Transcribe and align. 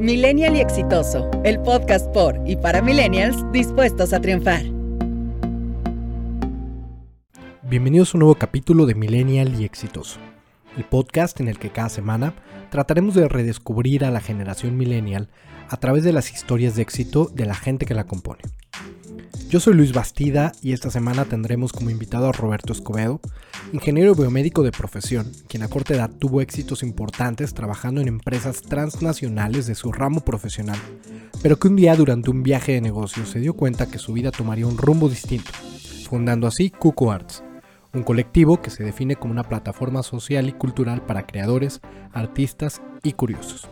Millennial 0.00 0.56
y 0.56 0.60
Exitoso, 0.60 1.30
el 1.44 1.60
podcast 1.60 2.10
por 2.14 2.40
y 2.46 2.56
para 2.56 2.80
millennials 2.80 3.36
dispuestos 3.52 4.14
a 4.14 4.20
triunfar. 4.22 4.62
Bienvenidos 7.64 8.14
a 8.14 8.16
un 8.16 8.20
nuevo 8.20 8.34
capítulo 8.34 8.86
de 8.86 8.94
Millennial 8.94 9.60
y 9.60 9.66
Exitoso, 9.66 10.18
el 10.78 10.84
podcast 10.84 11.38
en 11.40 11.48
el 11.48 11.58
que 11.58 11.68
cada 11.68 11.90
semana 11.90 12.32
trataremos 12.70 13.14
de 13.14 13.28
redescubrir 13.28 14.06
a 14.06 14.10
la 14.10 14.22
generación 14.22 14.78
millennial 14.78 15.28
a 15.68 15.76
través 15.76 16.02
de 16.02 16.14
las 16.14 16.32
historias 16.32 16.76
de 16.76 16.80
éxito 16.80 17.30
de 17.34 17.44
la 17.44 17.54
gente 17.54 17.84
que 17.84 17.92
la 17.92 18.04
compone. 18.04 18.40
Yo 19.50 19.58
soy 19.58 19.74
Luis 19.74 19.92
Bastida 19.92 20.52
y 20.62 20.74
esta 20.74 20.92
semana 20.92 21.24
tendremos 21.24 21.72
como 21.72 21.90
invitado 21.90 22.28
a 22.28 22.32
Roberto 22.32 22.72
Escobedo, 22.72 23.20
ingeniero 23.72 24.14
biomédico 24.14 24.62
de 24.62 24.70
profesión, 24.70 25.32
quien 25.48 25.64
a 25.64 25.68
corta 25.68 25.92
edad 25.94 26.08
tuvo 26.08 26.40
éxitos 26.40 26.84
importantes 26.84 27.52
trabajando 27.52 28.00
en 28.00 28.06
empresas 28.06 28.62
transnacionales 28.62 29.66
de 29.66 29.74
su 29.74 29.90
ramo 29.90 30.20
profesional, 30.20 30.78
pero 31.42 31.58
que 31.58 31.66
un 31.66 31.74
día 31.74 31.96
durante 31.96 32.30
un 32.30 32.44
viaje 32.44 32.74
de 32.74 32.80
negocios 32.80 33.28
se 33.28 33.40
dio 33.40 33.54
cuenta 33.54 33.90
que 33.90 33.98
su 33.98 34.12
vida 34.12 34.30
tomaría 34.30 34.68
un 34.68 34.78
rumbo 34.78 35.08
distinto, 35.08 35.50
fundando 36.08 36.46
así 36.46 36.70
Cuco 36.70 37.10
Arts, 37.10 37.42
un 37.92 38.04
colectivo 38.04 38.62
que 38.62 38.70
se 38.70 38.84
define 38.84 39.16
como 39.16 39.32
una 39.32 39.48
plataforma 39.48 40.04
social 40.04 40.48
y 40.48 40.52
cultural 40.52 41.04
para 41.04 41.26
creadores, 41.26 41.80
artistas 42.12 42.80
y 43.02 43.14
curiosos. 43.14 43.68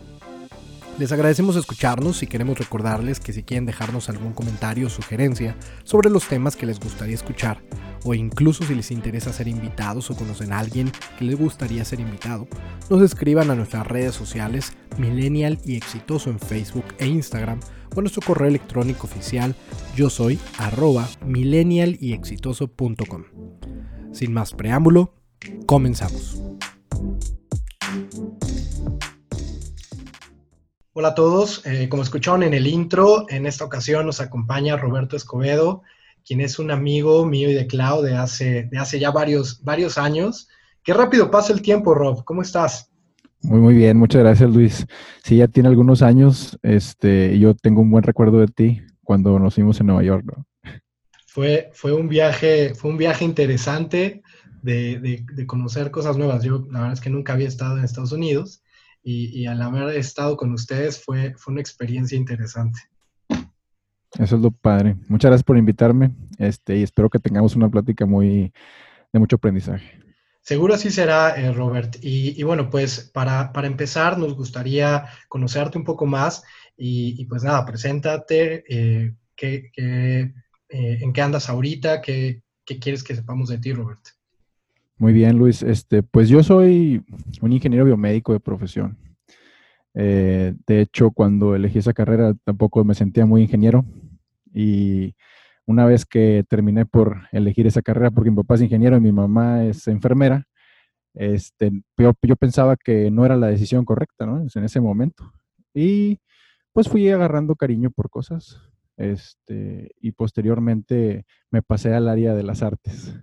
Les 0.99 1.13
agradecemos 1.13 1.55
escucharnos 1.55 2.25
y 2.25 2.27
queremos 2.27 2.59
recordarles 2.59 3.21
que 3.21 3.33
si 3.33 3.45
quieren 3.45 3.67
dejarnos 3.67 4.09
algún 4.09 4.33
comentario 4.33 4.89
o 4.89 4.91
sugerencia 4.91 5.57
sobre 5.85 6.11
los 6.11 6.27
temas 6.27 6.57
que 6.57 6.67
les 6.67 6.81
gustaría 6.81 7.15
escuchar, 7.15 7.63
o 8.05 8.15
incluso 8.15 8.65
si 8.65 8.75
les 8.75 8.91
interesa 8.91 9.33
ser 9.33 9.47
invitados 9.47 10.11
o 10.11 10.17
conocen 10.17 10.53
a 10.53 10.59
alguien 10.59 10.91
que 11.17 11.25
les 11.25 11.39
gustaría 11.39 11.85
ser 11.85 12.01
invitado, 12.01 12.49
nos 12.91 13.01
escriban 13.01 13.49
a 13.53 13.55
nuestras 13.55 13.87
redes 13.87 14.17
sociales 14.17 14.73
Millennial 14.99 15.61
y 15.65 15.77
Exitoso 15.77 16.31
en 16.31 16.41
Facebook 16.41 16.87
e 16.99 17.07
Instagram 17.07 17.61
o 17.95 18.01
a 18.01 18.03
nuestro 18.03 18.23
correo 18.23 18.49
electrónico 18.49 19.07
oficial 19.07 19.55
yo 19.95 20.11
soy 20.11 20.41
arroba 20.59 21.09
millennial 21.25 21.97
y 22.01 22.13
exitoso.com. 22.13 23.23
Sin 24.13 24.33
más 24.33 24.53
preámbulo, 24.53 25.15
comenzamos. 25.67 26.43
Hola 31.01 31.11
a 31.11 31.15
todos, 31.15 31.65
eh, 31.65 31.89
como 31.89 32.03
escucharon 32.03 32.43
en 32.43 32.55
el 32.55 32.67
intro, 32.67 33.27
en 33.29 33.47
esta 33.47 33.65
ocasión 33.65 34.05
nos 34.05 34.21
acompaña 34.21 34.77
Roberto 34.77 35.15
Escobedo, 35.15 35.83
quien 36.27 36.41
es 36.41 36.59
un 36.59 36.73
amigo 36.73 37.25
mío 37.25 37.49
y 37.49 37.55
de 37.55 37.69
Clau 37.69 38.03
de 38.03 38.17
hace, 38.17 38.65
de 38.65 38.79
hace 38.79 38.99
ya 38.99 39.13
varios, 39.13 39.63
varios 39.63 39.97
años. 39.97 40.49
Qué 40.83 40.93
rápido 40.93 41.31
pasa 41.31 41.53
el 41.53 41.63
tiempo, 41.63 41.95
Rob, 41.95 42.25
¿cómo 42.25 42.43
estás? 42.43 42.91
Muy, 43.43 43.61
muy 43.61 43.75
bien, 43.75 43.97
muchas 43.97 44.23
gracias 44.23 44.51
Luis. 44.51 44.89
Sí, 45.23 45.37
ya 45.37 45.47
tiene 45.47 45.69
algunos 45.69 46.03
años, 46.03 46.59
este, 46.65 47.39
yo 47.39 47.55
tengo 47.55 47.81
un 47.81 47.93
buen 47.93 48.03
recuerdo 48.03 48.41
de 48.41 48.49
ti 48.49 48.83
cuando 49.05 49.39
nos 49.39 49.55
fuimos 49.55 49.79
en 49.79 49.87
Nueva 49.87 50.03
York. 50.03 50.25
Fue, 51.29 51.71
fue, 51.75 51.93
un 51.93 52.09
viaje, 52.09 52.75
fue 52.75 52.91
un 52.91 52.97
viaje 52.97 53.25
interesante 53.25 54.23
de, 54.63 55.25
de 55.33 55.47
conocer 55.47 55.93
cosas 55.93 56.17
nuevas. 56.17 56.43
Yo 56.43 56.67
la 56.73 56.81
verdad 56.81 56.95
es 56.95 57.01
que 57.01 57.11
nunca 57.11 57.35
había 57.35 57.47
estado 57.47 57.79
en 57.79 57.85
Estados 57.85 58.11
Unidos 58.11 58.65
y, 59.03 59.47
al 59.47 59.63
haber 59.63 59.97
estado 59.97 60.37
con 60.37 60.53
ustedes 60.53 61.03
fue, 61.03 61.35
fue 61.37 61.53
una 61.53 61.61
experiencia 61.61 62.17
interesante. 62.17 62.81
Eso 64.19 64.37
es 64.37 64.43
lo 64.43 64.51
padre. 64.51 64.97
Muchas 65.09 65.31
gracias 65.31 65.45
por 65.45 65.59
invitarme 65.59 66.13
este, 66.39 66.77
y 66.77 66.83
espero 66.83 67.11
que 67.11 67.19
tengamos 67.19 67.57
una 67.57 67.69
plática 67.69 68.07
muy 68.07 68.53
de 69.13 69.19
mucho 69.19 69.37
aprendizaje. 69.37 69.99
Seguro 70.41 70.75
así 70.75 70.91
será, 70.91 71.37
eh, 71.37 71.53
Robert. 71.53 71.97
Y, 72.01 72.43
bueno, 72.43 72.71
pues 72.71 73.11
para, 73.13 73.53
empezar 73.65 74.19
nos 74.19 74.35
gustaría 74.35 75.07
conocerte 75.29 75.77
un 75.77 75.85
poco 75.85 76.07
más 76.07 76.43
y, 76.77 77.25
pues 77.27 77.43
nada, 77.43 77.67
preséntate, 77.67 78.65
eh, 78.69 79.15
eh, 79.43 80.33
en 80.69 81.13
qué 81.13 81.23
andas 81.23 81.49
ahorita, 81.49 82.01
qué, 82.01 82.43
qué 82.65 82.79
quieres 82.79 83.05
que 83.05 83.15
sepamos 83.15 83.51
de 83.51 83.59
ti, 83.59 83.73
Robert. 83.73 84.01
Muy 84.99 85.13
bien, 85.13 85.39
Luis. 85.39 85.63
Este, 85.63 86.03
pues 86.03 86.29
yo 86.29 86.43
soy 86.43 87.05
un 87.41 87.53
ingeniero 87.53 87.85
biomédico 87.85 88.33
de 88.33 88.41
profesión. 88.41 88.99
Eh, 89.95 90.55
de 90.67 90.81
hecho, 90.81 91.13
cuando 91.13 91.55
elegí 91.55 91.79
esa 91.79 91.93
carrera 91.93 92.35
tampoco 92.45 92.85
me 92.85 92.95
sentía 92.95 93.25
muy 93.25 93.43
ingeniero. 93.43 93.85
Y 94.53 95.15
una 95.67 95.85
vez 95.87 96.05
que 96.05 96.45
terminé 96.49 96.85
por 96.85 97.23
elegir 97.31 97.67
esa 97.69 97.83
carrera, 97.83 98.11
porque 98.11 98.31
mi 98.31 98.37
papá 98.39 98.57
es 98.57 98.63
ingeniero 98.63 98.97
y 98.97 99.01
mi 99.01 99.13
mamá 99.13 99.65
es 99.65 99.87
enfermera, 99.87 100.47
este, 101.15 101.71
yo, 101.97 102.13
yo 102.23 102.37
pensaba 102.37 102.77
que 102.77 103.11
no 103.11 103.25
era 103.25 103.37
la 103.37 103.49
decisión 103.49 103.85
correcta, 103.85 104.27
¿no? 104.27 104.41
En 104.53 104.65
ese 104.65 104.81
momento. 104.81 105.33
Y 105.75 106.19
pues 106.73 106.89
fui 106.89 107.09
agarrando 107.09 107.55
cariño 107.57 107.91
por 107.93 108.11
cosas. 108.11 108.61
Este, 108.97 109.93
y 110.01 110.13
posteriormente 110.13 111.25
me 111.53 111.63
pasé 111.63 111.95
al 111.95 112.09
área 112.09 112.35
de 112.35 112.43
las 112.43 112.63
artes. 112.63 113.15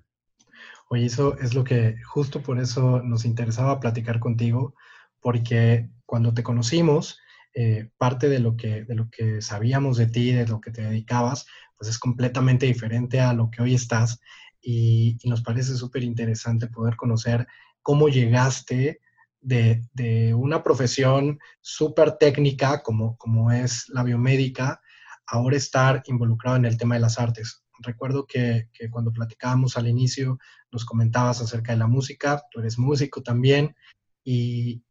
Oye, 0.90 1.06
eso 1.06 1.38
es 1.40 1.56
lo 1.56 1.64
que 1.64 1.98
justo 2.04 2.42
por 2.42 2.60
eso 2.60 3.02
nos 3.02 3.26
interesaba 3.26 3.80
platicar 3.80 4.20
contigo, 4.20 4.76
porque 5.20 5.90
cuando 6.06 6.34
te 6.34 6.44
conocimos, 6.44 7.20
eh, 7.56 7.90
parte 7.98 8.30
de 8.30 8.40
lo, 8.40 8.56
que, 8.56 8.84
de 8.84 8.96
lo 8.96 9.10
que 9.10 9.42
sabíamos 9.42 9.98
de 9.98 10.08
ti, 10.08 10.32
de 10.32 10.48
lo 10.48 10.62
que 10.62 10.72
te 10.72 10.84
dedicabas, 10.84 11.48
pues 11.78 11.90
es 11.90 11.98
completamente 11.98 12.66
diferente 12.68 13.20
a 13.20 13.34
lo 13.34 13.50
que 13.50 13.62
hoy 13.64 13.74
estás 13.74 14.20
y, 14.62 15.18
nos 15.24 15.42
parece 15.42 15.76
súper 15.76 16.04
interesante 16.04 16.68
poder 16.68 16.96
conocer 16.96 17.48
cómo 17.82 18.10
llegaste 18.10 19.00
de, 19.42 19.84
de 19.94 20.34
una 20.34 20.64
profesión 20.64 21.40
súper 21.62 22.18
técnica 22.18 22.84
como, 22.84 23.18
como 23.18 23.52
es 23.52 23.90
la 23.90 24.04
biomédica, 24.04 24.82
ahora 25.26 25.58
estar 25.58 26.04
involucrado 26.06 26.58
en 26.58 26.66
el 26.66 26.78
tema 26.78 26.96
de 26.96 27.02
las 27.02 27.20
artes. 27.20 27.65
Recuerdo 27.80 28.26
que, 28.26 28.70
cuando 28.92 29.12
platicábamos 29.12 29.78
al 29.78 29.88
inicio 29.88 30.38
nos 30.72 30.86
comentabas 30.86 31.42
acerca 31.42 31.72
de 31.72 31.80
la 31.80 31.88
música, 31.88 32.44
tú 32.52 32.60
eres 32.60 32.78
músico 32.78 33.22
también, 33.22 33.76
y, 34.24 34.82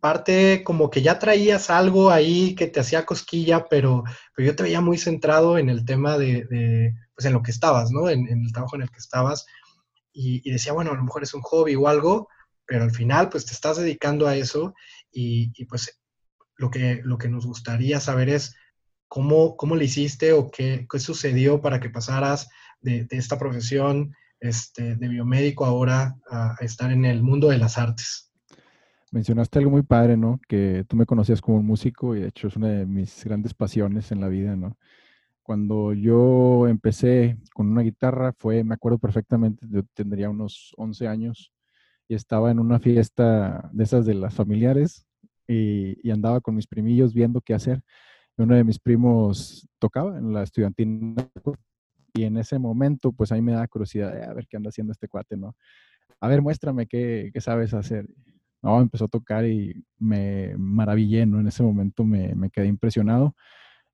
parte 0.00 0.64
como 0.64 0.90
que 0.90 1.02
ya 1.02 1.20
traías 1.20 1.70
algo 1.70 2.10
ahí 2.10 2.56
que 2.56 2.66
te 2.66 2.80
hacía 2.80 3.06
cosquilla, 3.06 3.68
pero, 3.68 4.02
pero 4.34 4.46
yo 4.46 4.56
te 4.56 4.64
veía 4.64 4.80
muy 4.80 4.98
centrado 4.98 5.56
en 5.56 5.68
el 5.68 5.84
tema 5.84 6.18
de, 6.18 6.94
pues 7.14 7.26
en 7.26 7.32
lo 7.32 7.42
que 7.42 7.52
estabas, 7.52 7.92
¿no? 7.92 8.08
En, 8.10 8.26
el 8.28 8.52
trabajo 8.52 8.74
en 8.74 8.82
el 8.82 8.90
que 8.90 8.98
estabas, 8.98 9.46
y, 10.12 10.50
decía, 10.50 10.72
bueno, 10.72 10.90
a 10.90 10.94
lo 10.94 11.04
mejor 11.04 11.22
es 11.22 11.32
un 11.34 11.42
hobby 11.42 11.76
o 11.76 11.86
algo, 11.86 12.28
pero 12.66 12.84
al 12.84 12.90
final 12.90 13.28
pues 13.28 13.46
te 13.46 13.52
estás 13.52 13.76
dedicando 13.76 14.26
a 14.26 14.36
eso, 14.36 14.74
y, 15.12 15.52
y 15.54 15.64
pues 15.66 16.00
lo 16.56 16.70
que, 16.70 17.00
lo 17.04 17.16
que 17.18 17.28
nos 17.28 17.46
gustaría 17.46 18.00
saber 18.00 18.28
es 18.28 18.56
¿Cómo, 19.08 19.56
cómo 19.56 19.74
le 19.74 19.86
hiciste 19.86 20.32
o 20.32 20.50
qué, 20.50 20.86
qué 20.90 20.98
sucedió 20.98 21.60
para 21.60 21.80
que 21.80 21.90
pasaras 21.90 22.48
de, 22.80 23.06
esta 23.10 23.38
profesión 23.38 24.14
este, 24.40 24.96
de 24.96 25.08
biomédico 25.08 25.64
ahora 25.64 26.16
a, 26.30 26.56
estar 26.60 26.92
en 26.92 27.04
el 27.04 27.22
mundo 27.22 27.48
de 27.48 27.58
las 27.58 27.78
artes? 27.78 28.30
Mencionaste 29.10 29.58
algo 29.58 29.70
muy 29.70 29.82
padre, 29.82 30.16
¿no? 30.16 30.38
Que 30.46 30.84
tú 30.86 30.96
me 30.96 31.06
conocías 31.06 31.40
como 31.40 31.58
un 31.58 31.66
músico 31.66 32.14
y 32.14 32.20
de 32.20 32.28
hecho 32.28 32.48
es 32.48 32.56
una 32.56 32.68
de 32.68 32.86
mis 32.86 33.24
grandes 33.24 33.54
pasiones 33.54 34.12
en 34.12 34.20
la 34.20 34.28
vida, 34.28 34.54
¿no? 34.54 34.76
Cuando 35.42 35.94
yo 35.94 36.68
empecé 36.68 37.38
con 37.54 37.68
una 37.68 37.80
guitarra 37.80 38.34
fue, 38.36 38.62
me 38.64 38.74
acuerdo 38.74 38.98
perfectamente, 38.98 39.66
yo 39.70 39.82
tendría 39.94 40.28
unos 40.28 40.74
11 40.76 41.08
años 41.08 41.52
y 42.06 42.14
estaba 42.14 42.50
en 42.50 42.58
una 42.58 42.78
fiesta 42.78 43.70
de 43.72 43.84
esas 43.84 44.04
de 44.04 44.12
las 44.12 44.34
familiares 44.34 45.06
y, 45.46 45.96
y 46.06 46.10
andaba 46.10 46.42
con 46.42 46.54
mis 46.54 46.66
primillos 46.66 47.14
viendo 47.14 47.40
qué 47.40 47.54
hacer 47.54 47.82
uno 48.38 48.54
de 48.54 48.64
mis 48.64 48.78
primos 48.78 49.68
tocaba 49.78 50.16
en 50.18 50.32
la 50.32 50.42
estudiantina 50.42 51.28
y 52.14 52.24
en 52.24 52.36
ese 52.36 52.58
momento 52.58 53.12
pues 53.12 53.32
a 53.32 53.34
mí 53.34 53.42
me 53.42 53.52
da 53.52 53.66
curiosidad 53.68 54.12
de 54.12 54.24
a 54.24 54.32
ver 54.32 54.46
qué 54.46 54.56
anda 54.56 54.68
haciendo 54.68 54.92
este 54.92 55.08
cuate, 55.08 55.36
¿no? 55.36 55.56
A 56.20 56.28
ver, 56.28 56.42
muéstrame 56.42 56.86
qué, 56.86 57.30
qué 57.32 57.40
sabes 57.40 57.74
hacer. 57.74 58.06
No, 58.62 58.80
empezó 58.80 59.04
a 59.04 59.08
tocar 59.08 59.44
y 59.46 59.84
me 59.98 60.54
maravillé, 60.56 61.26
¿no? 61.26 61.38
En 61.38 61.46
ese 61.46 61.62
momento 61.62 62.04
me, 62.04 62.34
me 62.34 62.50
quedé 62.50 62.66
impresionado. 62.66 63.34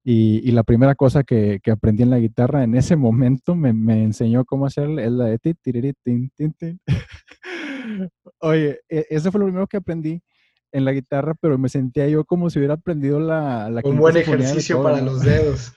Y, 0.02 0.49
y, 0.49 0.52
la 0.52 0.64
primera 0.64 0.94
cosa 0.94 1.25
que, 1.25 1.61
que, 1.62 1.70
aprendí 1.70 2.02
en 2.02 2.11
la 2.11 2.19
guitarra 2.19 2.62
en 2.62 2.75
ese 2.75 2.94
momento 2.94 3.55
me, 3.55 3.73
me 3.73 4.05
enseñó 4.05 4.44
cómo 4.44 4.67
hacer 4.67 4.91
es 4.99 5.11
la 5.11 5.25
de 5.26 5.38
ti, 5.38 5.55
tin, 5.55 6.31
tin, 6.35 6.52
tin. 6.52 6.81
Oye, 8.41 8.81
e, 8.88 9.06
eso 9.08 9.32
fue 9.32 9.41
lo 9.41 9.46
primero 9.46 9.67
que 9.67 9.79
aprendí 9.79 10.23
en 10.75 10.85
la 10.85 10.93
guitarra, 10.93 11.35
pero 11.41 11.56
me 11.56 11.69
sentía 11.69 12.09
yo 12.09 12.25
como 12.25 12.50
si 12.50 12.59
hubiera 12.59 12.75
aprendido 12.75 13.21
la... 13.21 13.71
la 13.71 13.81
Un 13.85 13.97
buen 13.97 14.17
ejercicio 14.17 14.82
para 14.82 15.00
los 15.00 15.21
dedos. 15.25 15.73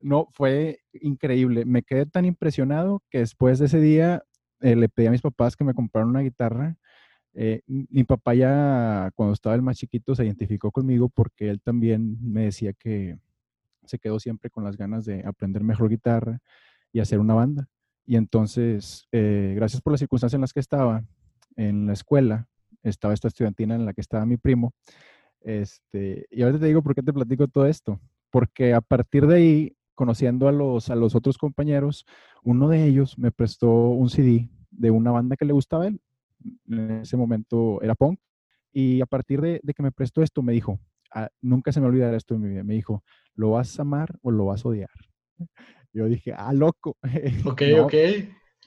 No, 0.00 0.28
fue 0.32 0.80
increíble. 0.92 1.64
Me 1.64 1.82
quedé 1.82 2.04
tan 2.04 2.26
impresionado 2.26 3.02
que 3.08 3.20
después 3.20 3.58
de 3.58 3.66
ese 3.66 3.80
día 3.80 4.22
eh, 4.60 4.76
le 4.76 4.90
pedí 4.90 5.06
a 5.06 5.10
mis 5.10 5.22
papás 5.22 5.56
que 5.56 5.64
me 5.64 5.72
compraran 5.72 6.10
una 6.10 6.20
guitarra. 6.20 6.76
Eh, 7.32 7.62
mi 7.66 8.04
papá 8.04 8.34
ya 8.34 9.10
cuando 9.14 9.32
estaba 9.32 9.54
el 9.54 9.62
más 9.62 9.78
chiquito 9.78 10.14
se 10.14 10.26
identificó 10.26 10.70
conmigo 10.70 11.08
porque 11.08 11.48
él 11.48 11.62
también 11.62 12.18
me 12.20 12.44
decía 12.44 12.74
que 12.74 13.16
se 13.86 13.98
quedó 13.98 14.20
siempre 14.20 14.50
con 14.50 14.62
las 14.62 14.76
ganas 14.76 15.06
de 15.06 15.24
aprender 15.24 15.64
mejor 15.64 15.88
guitarra 15.88 16.38
y 16.92 17.00
hacer 17.00 17.18
una 17.18 17.32
banda. 17.32 17.66
Y 18.04 18.16
entonces, 18.16 19.08
eh, 19.10 19.54
gracias 19.56 19.80
por 19.80 19.94
las 19.94 20.00
circunstancias 20.00 20.36
en 20.36 20.42
las 20.42 20.52
que 20.52 20.60
estaba 20.60 21.02
en 21.56 21.86
la 21.86 21.94
escuela, 21.94 22.46
estaba 22.82 23.14
esta 23.14 23.28
estudiantina 23.28 23.74
en 23.74 23.84
la 23.84 23.92
que 23.92 24.00
estaba 24.00 24.26
mi 24.26 24.36
primo, 24.36 24.72
Este, 25.40 26.26
y 26.30 26.42
ahora 26.42 26.58
te 26.58 26.66
digo 26.66 26.82
por 26.82 26.94
qué 26.94 27.02
te 27.02 27.12
platico 27.12 27.48
todo 27.48 27.66
esto. 27.66 28.00
Porque 28.30 28.74
a 28.74 28.80
partir 28.80 29.26
de 29.26 29.36
ahí, 29.36 29.76
conociendo 29.94 30.48
a 30.48 30.52
los, 30.52 30.90
a 30.90 30.96
los 30.96 31.14
otros 31.14 31.38
compañeros, 31.38 32.04
uno 32.42 32.68
de 32.68 32.84
ellos 32.84 33.18
me 33.18 33.30
prestó 33.30 33.70
un 33.70 34.10
CD 34.10 34.48
de 34.70 34.90
una 34.90 35.10
banda 35.10 35.36
que 35.36 35.44
le 35.44 35.52
gustaba 35.52 35.84
a 35.84 35.86
él. 35.88 36.00
En 36.68 36.90
ese 37.02 37.16
momento 37.16 37.80
era 37.82 37.94
punk. 37.94 38.20
Y 38.72 39.00
a 39.00 39.06
partir 39.06 39.40
de, 39.40 39.60
que 39.74 39.82
me 39.82 39.92
prestó 39.92 40.22
esto, 40.22 40.42
me 40.42 40.52
dijo, 40.52 40.78
ah, 41.12 41.28
nunca 41.40 41.72
se 41.72 41.80
me 41.80 41.86
olvidará 41.86 42.16
esto 42.16 42.34
en 42.34 42.42
mi 42.42 42.48
vida, 42.48 42.64
me 42.64 42.74
dijo, 42.74 43.02
¿lo 43.34 43.52
vas 43.52 43.78
a 43.78 43.82
amar 43.82 44.18
o 44.22 44.30
lo 44.30 44.46
vas 44.46 44.64
a 44.64 44.68
odiar? 44.68 44.90
Yo 45.92 46.06
dije, 46.06 46.32
ah, 46.36 46.52
loco. 46.52 46.96
Ok, 47.46 47.62
ok. 47.80 47.94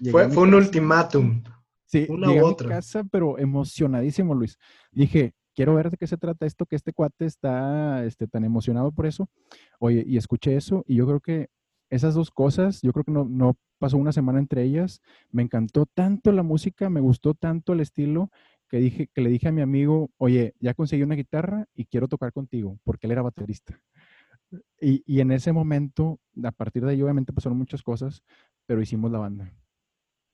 Fue, 0.10 0.30
fue 0.30 0.44
un 0.44 0.56
ultimátum. 0.56 1.44
Sí, 1.92 2.06
una 2.08 2.28
llegué 2.28 2.40
a 2.40 2.56
casa, 2.56 3.04
pero 3.04 3.38
emocionadísimo, 3.38 4.34
Luis. 4.34 4.58
Dije, 4.94 5.34
quiero 5.54 5.76
ver 5.76 5.90
de 5.90 5.98
qué 5.98 6.08
se 6.08 6.16
trata 6.16 6.46
esto, 6.46 6.66
que 6.66 6.78
este 6.78 6.94
cuate 6.94 7.26
está 7.26 8.06
este, 8.06 8.28
tan 8.28 8.46
emocionado 8.46 8.94
por 8.94 9.06
eso. 9.06 9.30
Oye, 9.78 10.02
y 10.08 10.16
escuché 10.16 10.56
eso, 10.56 10.86
y 10.88 10.96
yo 10.96 11.06
creo 11.06 11.20
que 11.20 11.50
esas 11.90 12.14
dos 12.14 12.32
cosas, 12.32 12.82
yo 12.82 12.94
creo 12.94 13.04
que 13.04 13.12
no, 13.12 13.26
no 13.26 13.58
pasó 13.78 13.98
una 13.98 14.14
semana 14.14 14.40
entre 14.40 14.64
ellas. 14.64 15.02
Me 15.32 15.44
encantó 15.44 15.86
tanto 15.86 16.32
la 16.32 16.44
música, 16.44 16.90
me 16.90 17.02
gustó 17.02 17.34
tanto 17.34 17.74
el 17.74 17.82
estilo, 17.82 18.30
que, 18.70 18.78
dije, 18.78 19.10
que 19.14 19.20
le 19.20 19.30
dije 19.30 19.50
a 19.50 19.52
mi 19.52 19.62
amigo, 19.62 20.12
oye, 20.16 20.54
ya 20.62 20.74
conseguí 20.74 21.04
una 21.04 21.16
guitarra 21.16 21.66
y 21.76 21.86
quiero 21.88 22.08
tocar 22.08 22.32
contigo, 22.32 22.80
porque 22.86 23.08
él 23.08 23.12
era 23.12 23.22
baterista. 23.22 23.82
Y, 24.80 25.04
y, 25.06 25.20
en 25.20 25.32
ese 25.32 25.52
momento, 25.52 26.20
a 26.42 26.52
partir 26.52 26.86
de 26.86 26.92
ahí, 26.92 27.02
obviamente 27.02 27.34
pasaron 27.34 27.58
muchas 27.58 27.84
cosas, 27.84 28.24
pero 28.66 28.82
hicimos 28.82 29.12
la 29.12 29.20
banda. 29.20 29.54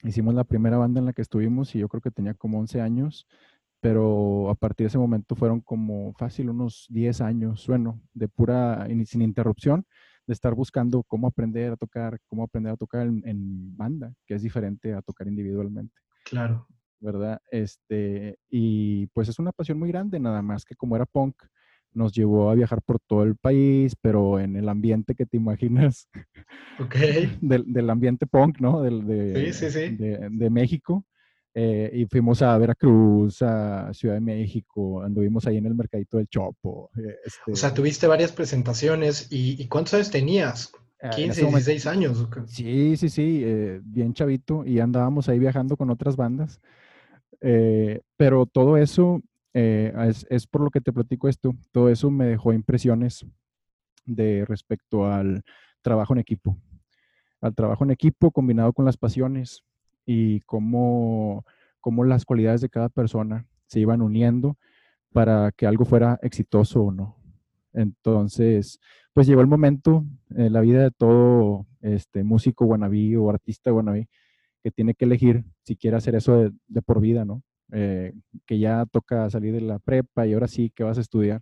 Hicimos 0.03 0.33
la 0.35 0.43
primera 0.43 0.77
banda 0.77 0.99
en 0.99 1.05
la 1.05 1.13
que 1.13 1.21
estuvimos 1.21 1.73
y 1.75 1.79
yo 1.79 1.89
creo 1.89 2.01
que 2.01 2.11
tenía 2.11 2.33
como 2.33 2.59
11 2.59 2.81
años, 2.81 3.27
pero 3.79 4.49
a 4.49 4.55
partir 4.55 4.85
de 4.85 4.89
ese 4.89 4.97
momento 4.97 5.35
fueron 5.35 5.61
como 5.61 6.13
fácil 6.13 6.49
unos 6.49 6.85
10 6.89 7.21
años, 7.21 7.65
bueno, 7.67 8.01
de 8.13 8.27
pura, 8.27 8.87
sin 9.05 9.21
interrupción, 9.21 9.85
de 10.25 10.33
estar 10.33 10.53
buscando 10.53 11.03
cómo 11.03 11.27
aprender 11.27 11.71
a 11.71 11.77
tocar, 11.77 12.19
cómo 12.27 12.43
aprender 12.43 12.73
a 12.73 12.77
tocar 12.77 13.07
en, 13.07 13.21
en 13.25 13.75
banda, 13.75 14.13
que 14.25 14.35
es 14.35 14.41
diferente 14.41 14.93
a 14.93 15.01
tocar 15.01 15.27
individualmente. 15.27 15.95
Claro. 16.25 16.67
¿Verdad? 16.99 17.39
Este, 17.51 18.39
y 18.49 19.07
pues 19.07 19.29
es 19.29 19.39
una 19.39 19.51
pasión 19.51 19.79
muy 19.79 19.89
grande, 19.89 20.19
nada 20.19 20.41
más 20.41 20.65
que 20.65 20.75
como 20.75 20.95
era 20.95 21.05
punk, 21.05 21.35
nos 21.93 22.13
llevó 22.13 22.49
a 22.49 22.55
viajar 22.55 22.81
por 22.81 22.99
todo 22.99 23.23
el 23.23 23.35
país, 23.35 23.95
pero 23.99 24.39
en 24.39 24.55
el 24.55 24.69
ambiente 24.69 25.15
que 25.15 25.25
te 25.25 25.37
imaginas. 25.37 26.07
Del, 27.41 27.89
ambiente 27.89 28.27
punk, 28.27 28.59
¿no? 28.59 28.81
Del, 28.81 29.05
de, 29.05 29.51
sí, 29.51 29.69
sí, 29.69 29.71
sí. 29.71 29.95
De, 29.97 30.49
México. 30.49 31.05
Eh, 31.59 31.89
y 31.91 32.05
fuimos 32.05 32.43
a 32.43 32.55
Veracruz, 32.59 33.41
a 33.41 33.91
Ciudad 33.91 34.13
de 34.13 34.21
México, 34.21 35.01
anduvimos 35.01 35.47
ahí 35.47 35.57
en 35.57 35.65
el 35.65 35.73
mercadito 35.73 36.17
del 36.17 36.27
Chopo. 36.27 36.91
Eh, 36.95 37.15
este 37.25 37.51
o 37.51 37.55
sea, 37.55 37.73
tuviste 37.73 38.05
varias 38.05 38.31
presentaciones. 38.31 39.27
¿Y, 39.31 39.67
cuántos 39.67 39.95
años 39.95 40.11
tenías? 40.11 40.71
15, 41.15 41.41
ah, 41.41 41.49
16 41.49 41.87
años. 41.87 42.27
Sí, 42.45 42.95
sí, 42.95 43.09
sí, 43.09 43.41
eh, 43.43 43.81
bien 43.83 44.13
chavito. 44.13 44.63
Y 44.65 44.79
andábamos 44.79 45.29
ahí 45.29 45.39
viajando 45.39 45.75
con 45.77 45.89
otras 45.89 46.15
bandas. 46.15 46.61
pero 47.39 48.45
todo 48.45 48.77
eso 48.77 49.21
eh, 49.59 49.91
es, 50.29 50.45
por 50.45 50.61
lo 50.61 50.69
que 50.69 50.81
te 50.81 50.93
platico 50.93 51.27
esto. 51.27 51.55
Todo 51.71 51.89
eso 51.89 52.11
me 52.11 52.25
dejó 52.25 52.53
impresiones 52.53 53.25
de 54.05 54.45
respecto 54.45 55.11
al 55.11 55.43
trabajo 55.81 56.13
en 56.13 56.19
equipo. 56.19 56.55
Al 57.41 57.55
trabajo 57.55 57.83
en 57.83 57.89
equipo 57.89 58.29
combinado 58.29 58.71
con 58.71 58.85
las 58.85 58.97
pasiones 58.97 59.63
y 60.05 60.41
cómo, 60.41 61.43
cómo 61.81 62.03
las 62.03 62.23
cualidades 62.23 62.61
de 62.61 62.69
cada 62.69 62.89
persona 62.89 63.47
se 63.65 63.79
iban 63.79 64.03
uniendo 64.03 64.57
para 65.11 65.51
que 65.51 65.65
algo 65.65 65.85
fuera 65.85 66.19
exitoso 66.21 66.83
o 66.83 66.91
no. 66.91 67.17
Entonces, 67.73 68.79
pues 69.11 69.25
llegó 69.25 69.41
el 69.41 69.47
momento 69.47 70.05
en 70.35 70.53
la 70.53 70.61
vida 70.61 70.83
de 70.83 70.91
todo 70.91 71.65
este 71.81 72.23
músico 72.23 72.65
guanabí 72.65 73.15
o 73.15 73.31
artista 73.31 73.71
guanabí 73.71 74.07
que 74.61 74.69
tiene 74.69 74.93
que 74.93 75.05
elegir 75.05 75.45
si 75.63 75.75
quiere 75.75 75.97
hacer 75.97 76.13
eso 76.13 76.37
de, 76.37 76.51
de 76.67 76.81
por 76.83 77.01
vida, 77.01 77.25
¿no? 77.25 77.41
Eh, 77.73 78.13
que 78.45 78.59
ya 78.59 78.85
toca 78.85 79.29
salir 79.29 79.53
de 79.53 79.61
la 79.61 79.79
prepa 79.79 80.25
y 80.25 80.33
ahora 80.33 80.47
sí 80.47 80.71
que 80.73 80.83
vas 80.83 80.97
a 80.97 81.01
estudiar. 81.01 81.41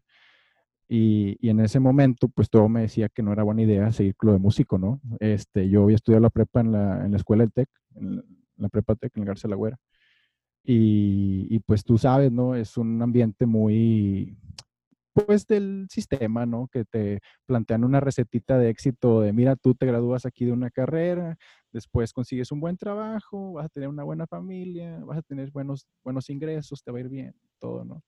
Y, 0.88 1.38
y, 1.42 1.50
en 1.50 1.60
ese 1.62 1.80
momento, 1.80 2.27
pues 2.30 2.50
todo 2.50 2.69
me 2.69 2.81
decía 2.81 3.10
que 3.10 3.24
no 3.24 3.33
era 3.33 3.44
buena 3.44 3.63
idea 3.63 3.92
seguir 3.92 4.16
lo 4.22 4.33
de 4.33 4.39
músico, 4.39 4.77
¿no? 4.77 5.01
Este, 5.19 5.68
yo 5.69 5.83
había 5.83 5.95
estudiado 5.95 6.22
la 6.22 6.30
prepa 6.30 6.62
en 6.62 6.72
la, 6.72 7.06
en 7.06 7.12
la 7.12 7.18
escuela 7.18 7.44
del 7.44 7.54
TEC, 7.54 7.69
en 7.95 8.24
la 8.57 8.69
prepa 8.69 8.95
TEC, 8.95 9.18
en 9.18 9.24
el 9.24 9.27
García 9.27 9.50
Lagüera. 9.50 9.77
Y, 10.63 11.48
y, 11.50 11.60
pues 11.60 11.83
tú 11.83 11.98
sabes, 11.98 12.31
¿no? 12.31 12.56
Es 12.56 12.77
un 12.77 13.01
ambiente 13.01 13.45
muy, 13.45 14.38
pues 15.15 15.47
del 15.47 15.88
sistema, 15.89 16.45
¿no? 16.45 16.67
Que 16.67 16.83
te 16.83 17.21
plantean 17.45 17.85
una 17.85 18.01
recetita 18.01 18.57
de 18.59 18.69
éxito 18.69 19.21
de, 19.21 19.31
mira, 19.31 19.56
tú 19.56 19.73
te 19.73 19.85
gradúas 19.85 20.25
aquí 20.25 20.44
de 20.44 20.51
una 20.51 20.69
carrera, 20.69 21.38
después 21.71 22.12
consigues 22.12 22.51
un 22.51 22.59
buen 22.59 22.75
trabajo, 22.75 23.53
vas 23.53 23.67
a 23.67 23.69
tener 23.69 23.88
una 23.88 24.03
buena 24.03 24.27
familia, 24.27 25.00
vas 25.06 25.19
a 25.19 25.21
tener 25.21 25.51
buenos, 25.51 25.88
buenos 26.03 26.29
ingresos, 26.29 26.83
te 26.83 26.91
va 26.91 26.97
a 26.97 27.01
ir 27.01 27.09
bien, 27.09 27.33
todo, 27.59 27.85
¿no? 27.85 28.03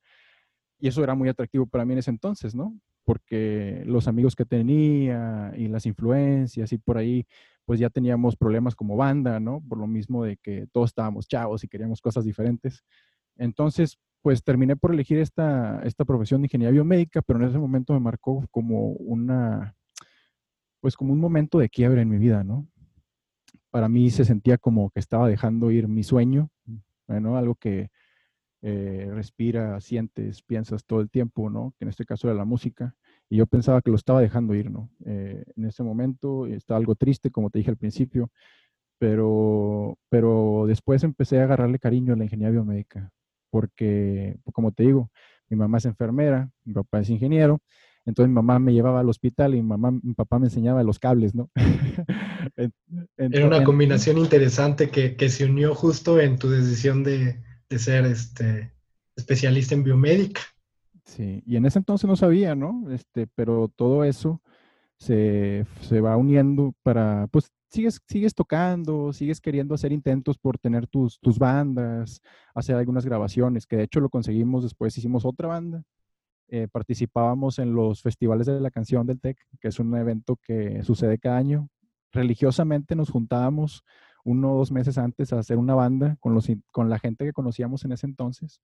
Y 0.79 0.89
eso 0.89 1.01
era 1.01 1.15
muy 1.15 1.29
atractivo 1.29 1.65
para 1.65 1.85
mí 1.85 1.93
en 1.93 1.99
ese 1.99 2.11
entonces, 2.11 2.53
¿no? 2.53 2.77
Porque 3.05 3.83
los 3.85 4.09
amigos 4.09 4.35
que 4.35 4.43
tenía 4.45 5.53
y 5.55 5.69
las 5.69 5.85
influencias 5.85 6.73
y 6.73 6.77
por 6.77 6.97
ahí, 6.97 7.25
pues 7.63 7.79
ya 7.79 7.89
teníamos 7.89 8.35
problemas 8.35 8.75
como 8.75 8.97
banda, 8.97 9.39
¿no? 9.39 9.63
Por 9.67 9.77
lo 9.77 9.87
mismo 9.87 10.25
de 10.25 10.35
que 10.35 10.67
todos 10.73 10.89
estábamos 10.89 11.25
chavos 11.29 11.63
y 11.63 11.69
queríamos 11.69 12.01
cosas 12.01 12.25
diferentes. 12.25 12.83
Entonces, 13.37 13.97
pues 14.21 14.43
terminé 14.43 14.75
por 14.75 14.93
elegir 14.93 15.19
esta, 15.19 15.81
esta 15.83 16.05
profesión 16.05 16.41
de 16.41 16.47
ingeniería 16.47 16.73
biomédica, 16.73 17.21
pero 17.21 17.39
en 17.39 17.49
ese 17.49 17.57
momento 17.57 17.93
me 17.93 17.99
marcó 17.99 18.45
como 18.51 18.89
una, 18.91 19.75
pues 20.81 20.95
como 20.95 21.13
un 21.13 21.19
momento 21.19 21.59
de 21.59 21.69
quiebre 21.69 22.01
en 22.01 22.09
mi 22.09 22.17
vida, 22.17 22.43
¿no? 22.43 22.67
Para 23.69 23.89
mí 23.89 24.09
se 24.09 24.25
sentía 24.25 24.57
como 24.57 24.89
que 24.89 24.99
estaba 24.99 25.27
dejando 25.27 25.71
ir 25.71 25.87
mi 25.87 26.03
sueño, 26.03 26.49
¿no? 27.07 27.37
Algo 27.37 27.55
que 27.55 27.89
eh, 28.61 29.09
respira, 29.13 29.79
sientes, 29.81 30.41
piensas 30.41 30.85
todo 30.85 31.01
el 31.01 31.09
tiempo, 31.09 31.49
¿no? 31.49 31.73
Que 31.77 31.85
en 31.85 31.89
este 31.89 32.05
caso 32.05 32.27
era 32.27 32.37
la 32.37 32.45
música. 32.45 32.95
Y 33.29 33.37
yo 33.37 33.45
pensaba 33.47 33.81
que 33.81 33.91
lo 33.91 33.97
estaba 33.97 34.21
dejando 34.21 34.55
ir, 34.55 34.71
¿no? 34.71 34.89
Eh, 35.05 35.43
en 35.55 35.65
ese 35.65 35.83
momento 35.83 36.47
estaba 36.47 36.79
algo 36.79 36.95
triste, 36.95 37.31
como 37.31 37.49
te 37.49 37.59
dije 37.59 37.71
al 37.71 37.77
principio, 37.77 38.31
pero, 38.99 39.97
pero 40.09 40.65
después 40.67 41.03
empecé 41.03 41.39
a 41.39 41.43
agarrarle 41.43 41.79
cariño 41.79 42.13
a 42.13 42.17
la 42.17 42.23
ingeniería 42.25 42.51
biomédica 42.51 43.11
porque, 43.57 44.37
como 44.53 44.71
te 44.71 44.83
digo, 44.83 45.09
mi 45.49 45.57
mamá 45.57 45.79
es 45.79 45.85
enfermera, 45.85 46.47
mi 46.63 46.73
papá 46.73 46.99
es 46.99 47.09
ingeniero, 47.09 47.59
entonces 48.05 48.29
mi 48.29 48.35
mamá 48.35 48.59
me 48.59 48.71
llevaba 48.71 48.99
al 48.99 49.09
hospital 49.09 49.55
y 49.55 49.63
mi, 49.63 49.67
mamá, 49.67 49.89
mi 49.89 50.13
papá 50.13 50.37
me 50.37 50.45
enseñaba 50.45 50.83
los 50.83 50.99
cables, 50.99 51.33
¿no? 51.33 51.49
Era 53.17 53.47
una 53.47 53.63
combinación 53.63 54.19
interesante 54.19 54.91
que, 54.91 55.15
que, 55.15 55.29
se 55.29 55.45
unió 55.45 55.73
justo 55.73 56.19
en 56.19 56.37
tu 56.37 56.51
decisión 56.51 57.03
de, 57.03 57.41
de, 57.67 57.79
ser 57.79 58.05
este, 58.05 58.73
especialista 59.15 59.73
en 59.73 59.83
biomédica. 59.83 60.41
Sí, 61.03 61.41
y 61.47 61.55
en 61.55 61.65
ese 61.65 61.79
entonces 61.79 62.07
no 62.07 62.15
sabía, 62.15 62.53
¿no? 62.53 62.91
Este, 62.91 63.25
pero 63.25 63.73
todo 63.75 64.03
eso 64.03 64.39
se, 64.99 65.65
se 65.81 65.99
va 65.99 66.15
uniendo 66.15 66.75
para, 66.83 67.25
pues, 67.31 67.51
sigues, 67.69 68.01
sigues 68.07 68.33
tocando, 68.33 69.13
sigues 69.13 69.41
queriendo 69.41 69.75
hacer 69.75 69.91
intentos 69.91 70.37
por 70.37 70.57
tener 70.57 70.87
tus, 70.87 71.19
tus 71.19 71.39
bandas, 71.39 72.21
hacer 72.53 72.75
algunas 72.75 73.05
grabaciones, 73.05 73.65
que 73.65 73.77
de 73.77 73.83
hecho 73.83 73.99
lo 73.99 74.09
conseguimos 74.09 74.63
después, 74.63 74.97
hicimos 74.97 75.25
otra 75.25 75.47
banda. 75.47 75.83
Eh, 76.49 76.67
participábamos 76.71 77.59
en 77.59 77.73
los 77.73 78.01
festivales 78.01 78.47
de 78.47 78.61
la 78.61 78.71
canción 78.71 79.05
del 79.05 79.19
TEC, 79.19 79.37
que 79.59 79.67
es 79.67 79.79
un 79.79 79.95
evento 79.95 80.37
que 80.37 80.81
sucede 80.83 81.19
cada 81.19 81.37
año. 81.37 81.69
Religiosamente 82.11 82.95
nos 82.95 83.09
juntábamos 83.09 83.83
uno 84.23 84.53
o 84.53 84.57
dos 84.57 84.71
meses 84.71 84.97
antes 84.97 85.33
a 85.33 85.39
hacer 85.39 85.57
una 85.57 85.75
banda 85.75 86.15
con, 86.19 86.33
los, 86.33 86.47
con 86.71 86.89
la 86.89 86.99
gente 86.99 87.25
que 87.25 87.33
conocíamos 87.33 87.83
en 87.85 87.91
ese 87.91 88.05
entonces 88.05 88.61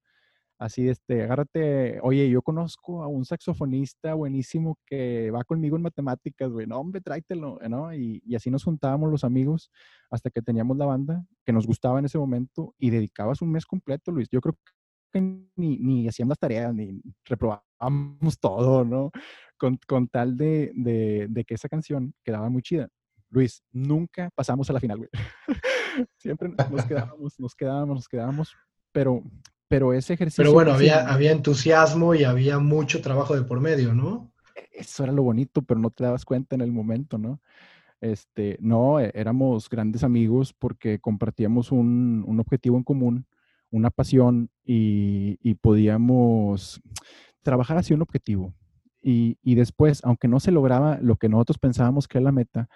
Así, 0.60 0.88
este, 0.88 1.24
agárrate, 1.24 2.00
oye, 2.01 2.29
yo 2.29 2.41
conozco 2.41 3.03
a 3.03 3.07
un 3.07 3.25
saxofonista 3.25 4.13
buenísimo 4.13 4.77
que 4.86 5.31
va 5.31 5.43
conmigo 5.43 5.75
en 5.75 5.81
matemáticas, 5.81 6.50
güey, 6.51 6.67
no, 6.67 6.79
hombre, 6.79 7.01
tráetelo, 7.01 7.60
¿no? 7.69 7.93
Y, 7.93 8.22
y, 8.25 8.36
así 8.36 8.50
nos 8.50 8.63
juntábamos 8.63 9.12
los 9.12 9.24
amigos 9.24 9.72
hasta 10.10 10.29
que 10.29 10.41
teníamos 10.41 10.77
la 10.77 10.86
banda 10.86 11.25
que 11.45 11.53
nos 11.53 11.67
gustaba 11.67 12.00
en 12.00 12.05
ese 12.05 12.17
momento 12.17 12.74
y 12.77 12.91
dedicabas 12.91 13.41
un 13.41 13.51
mes 13.51 13.65
completo, 13.65 14.12
Luis. 14.12 14.29
Yo 14.31 14.41
creo 14.41 14.55
que 15.12 15.22
ni, 15.22 15.77
ni 15.79 16.07
hacíamos 16.07 16.31
las 16.31 16.39
tareas, 16.39 16.74
ni 16.74 17.01
reprobábamos 17.25 18.39
todo, 18.39 18.86
¿no? 18.86 19.12
Con, 19.57 19.79
con 19.88 20.07
tal 20.07 20.38
de, 20.38 20.72
de, 20.75 21.27
de 21.29 21.43
que 21.45 21.55
esa 21.55 21.69
canción 21.69 22.13
quedaba 22.24 22.50
muy 22.50 22.62
chida. 22.62 22.89
Luis, 23.29 23.63
nunca 23.72 24.29
pasamos 24.36 24.69
a 24.69 24.74
la 24.74 24.79
final, 24.79 24.98
güey. 24.98 25.10
Siempre 26.17 26.50
nos 26.50 26.86
quedábamos, 26.86 27.39
nos 27.39 27.55
quedábamos, 27.55 27.95
nos 27.95 28.07
quedábamos, 28.07 28.55
pero 28.91 29.24
pero 29.74 29.92
ese 29.92 30.13
ejercicio... 30.13 30.44
Pero 30.44 30.53
bueno, 30.53 30.72
había, 30.72 31.12
había 31.12 31.32
entusiasmo 31.32 32.13
y 32.13 32.24
había 32.24 32.60
mucho 32.60 33.01
trabajo 33.01 33.36
de 33.36 33.42
por 33.42 33.60
medio, 33.60 33.96
¿no? 33.96 34.32
Eso 34.72 35.03
era 35.03 35.12
lo 35.12 35.24
bonito, 35.24 35.63
pero 35.63 35.80
no 35.80 35.89
te 35.89 36.03
dabas 36.03 36.25
cuenta 36.25 36.53
en 36.53 36.62
el 36.62 36.72
momento, 36.72 37.18
¿no? 37.18 37.42
Este, 38.00 38.56
no, 38.62 39.00
e, 39.00 39.10
éramos 39.15 39.68
grandes 39.68 40.03
amigos 40.03 40.53
porque 40.53 41.00
compartíamos 41.00 41.72
un, 41.72 42.24
objetivo 42.39 42.77
en 42.77 42.84
común, 42.84 43.25
una 43.72 43.89
pasión 43.89 44.51
y, 44.63 45.56
podíamos, 45.56 46.80
trabajar 47.42 47.80
hacia 47.80 47.96
un 47.96 48.03
objetivo. 48.03 48.53
Y, 49.01 49.39
y, 49.42 49.56
después, 49.56 50.01
aunque 50.03 50.27
no 50.27 50.39
se 50.39 50.51
lograba 50.51 51.00
lo 51.01 51.15
que 51.15 51.30
nosotros 51.30 51.58
pensábamos 51.58 52.08
que 52.08 52.20
era 52.20 52.25
la 52.25 52.32
meta, 52.32 52.70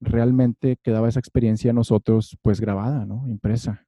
realmente 0.00 0.78
quedaba 0.82 1.08
esa 1.08 1.20
experiencia 1.20 1.70
a 1.70 1.74
nosotros 1.74 2.36
pues 2.42 2.60
grabada, 2.60 3.06
¿no? 3.06 3.28
Impresa. 3.28 3.86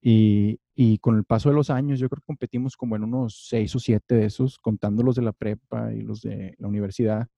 Y, 0.00 0.60
y, 0.82 0.96
con 0.96 1.18
el 1.18 1.24
paso 1.24 1.50
de 1.50 1.54
los 1.54 1.68
años, 1.68 1.98
yo 1.98 2.08
creo 2.08 2.22
que 2.22 2.26
competimos 2.26 2.74
como 2.74 2.96
en 2.96 3.04
unos 3.04 3.48
seis 3.50 3.76
o 3.76 3.78
siete 3.78 4.14
de 4.14 4.24
esos, 4.24 4.58
contando 4.58 5.02
los 5.02 5.14
de 5.14 5.20
la 5.20 5.32
prepa 5.32 5.92
y 5.92 6.00
los 6.00 6.22
de 6.22 6.54
la 6.56 6.68
universidad. 6.68 7.28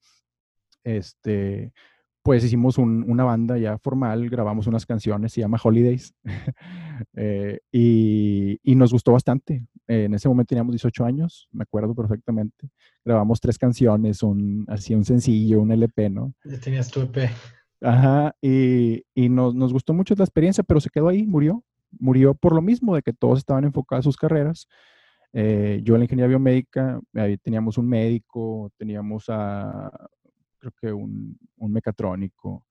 Este, 0.84 1.72
pues 2.22 2.44
hicimos 2.44 2.78
una 2.78 3.24
banda 3.24 3.58
ya 3.58 3.78
formal, 3.78 4.30
grabamos 4.30 4.68
unas 4.68 4.86
canciones, 4.86 5.32
se 5.32 5.40
llama 5.40 5.58
Holidays, 5.60 6.14
eh, 7.16 7.58
y, 7.72 8.60
y, 8.62 8.76
nos 8.76 8.92
gustó 8.92 9.10
bastante. 9.10 9.66
en 9.88 10.14
ese 10.14 10.28
momento 10.28 10.50
teníamos 10.50 10.74
18 10.74 11.04
años, 11.04 11.48
me 11.50 11.64
acuerdo 11.64 11.96
perfectamente. 11.96 12.68
Grabamos 13.04 13.40
tres 13.40 13.58
canciones, 13.58 14.22
un, 14.22 14.66
así 14.68 14.94
un 14.94 15.04
sencillo, 15.04 15.60
un 15.60 15.72
LP, 15.72 16.10
¿no? 16.10 16.32
Ya 16.44 16.60
tenías 16.60 16.92
tu 16.92 17.00
EP. 17.00 17.28
Ajá, 17.80 18.36
y, 18.40 19.02
y 19.16 19.28
nos, 19.28 19.52
nos, 19.52 19.72
gustó 19.72 19.92
mucho 19.94 20.14
la 20.16 20.22
experiencia, 20.22 20.62
pero 20.62 20.80
se 20.80 20.90
quedó 20.90 21.08
ahí, 21.08 21.26
murió. 21.26 21.64
Murió 21.98 22.34
por 22.34 22.54
lo 22.54 22.62
mismo, 22.62 22.94
de 22.94 23.02
que 23.02 23.12
todos 23.12 23.38
estaban 23.38 23.64
enfocados 23.64 24.04
en 24.04 24.12
sus 24.12 24.16
carreras. 24.16 24.68
Eh, 25.32 25.80
yo 25.82 25.94
en 25.94 26.00
la 26.00 26.04
ingeniería 26.04 26.28
biomédica, 26.28 27.00
ahí 27.14 27.38
teníamos 27.38 27.78
un 27.78 27.88
médico, 27.88 28.70
teníamos 28.76 29.26
a 29.28 29.90
creo 30.58 30.72
que 30.80 30.92
un, 30.92 31.38
un 31.56 31.72
mecatrónico. 31.72 32.64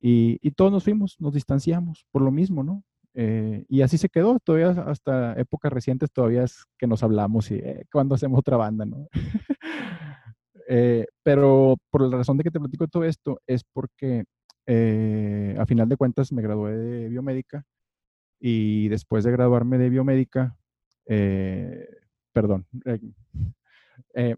Y, 0.00 0.38
y, 0.42 0.50
todos 0.50 0.70
nos 0.70 0.84
fuimos, 0.84 1.16
nos 1.18 1.32
distanciamos 1.32 2.04
por 2.10 2.20
lo 2.20 2.30
mismo, 2.30 2.62
¿no? 2.62 2.84
Eh, 3.14 3.64
y 3.68 3.82
así 3.82 3.96
se 3.96 4.08
quedó, 4.08 4.38
todavía 4.40 4.70
hasta 4.82 5.34
épocas 5.40 5.72
recientes 5.72 6.10
todavía 6.12 6.42
es 6.42 6.64
que 6.76 6.88
nos 6.88 7.02
hablamos 7.04 7.50
y 7.52 7.54
eh, 7.54 7.86
cuando 7.90 8.16
hacemos 8.16 8.40
otra 8.40 8.56
banda, 8.56 8.84
¿no? 8.84 9.08
eh, 10.68 11.06
pero 11.22 11.76
por 11.90 12.02
la 12.02 12.18
razón 12.18 12.36
de 12.36 12.44
que 12.44 12.50
te 12.50 12.58
platico 12.58 12.88
todo 12.88 13.04
esto 13.04 13.40
es 13.46 13.62
porque 13.72 14.24
eh, 14.66 15.56
a 15.58 15.64
final 15.64 15.88
de 15.88 15.96
cuentas 15.96 16.32
me 16.32 16.42
gradué 16.42 16.76
de 16.76 17.08
biomédica 17.08 17.64
y 18.46 18.88
después 18.88 19.24
de 19.24 19.32
graduarme 19.32 19.78
de 19.78 19.88
biomédica, 19.88 20.56
eh, 21.06 21.88
perdón, 22.32 22.66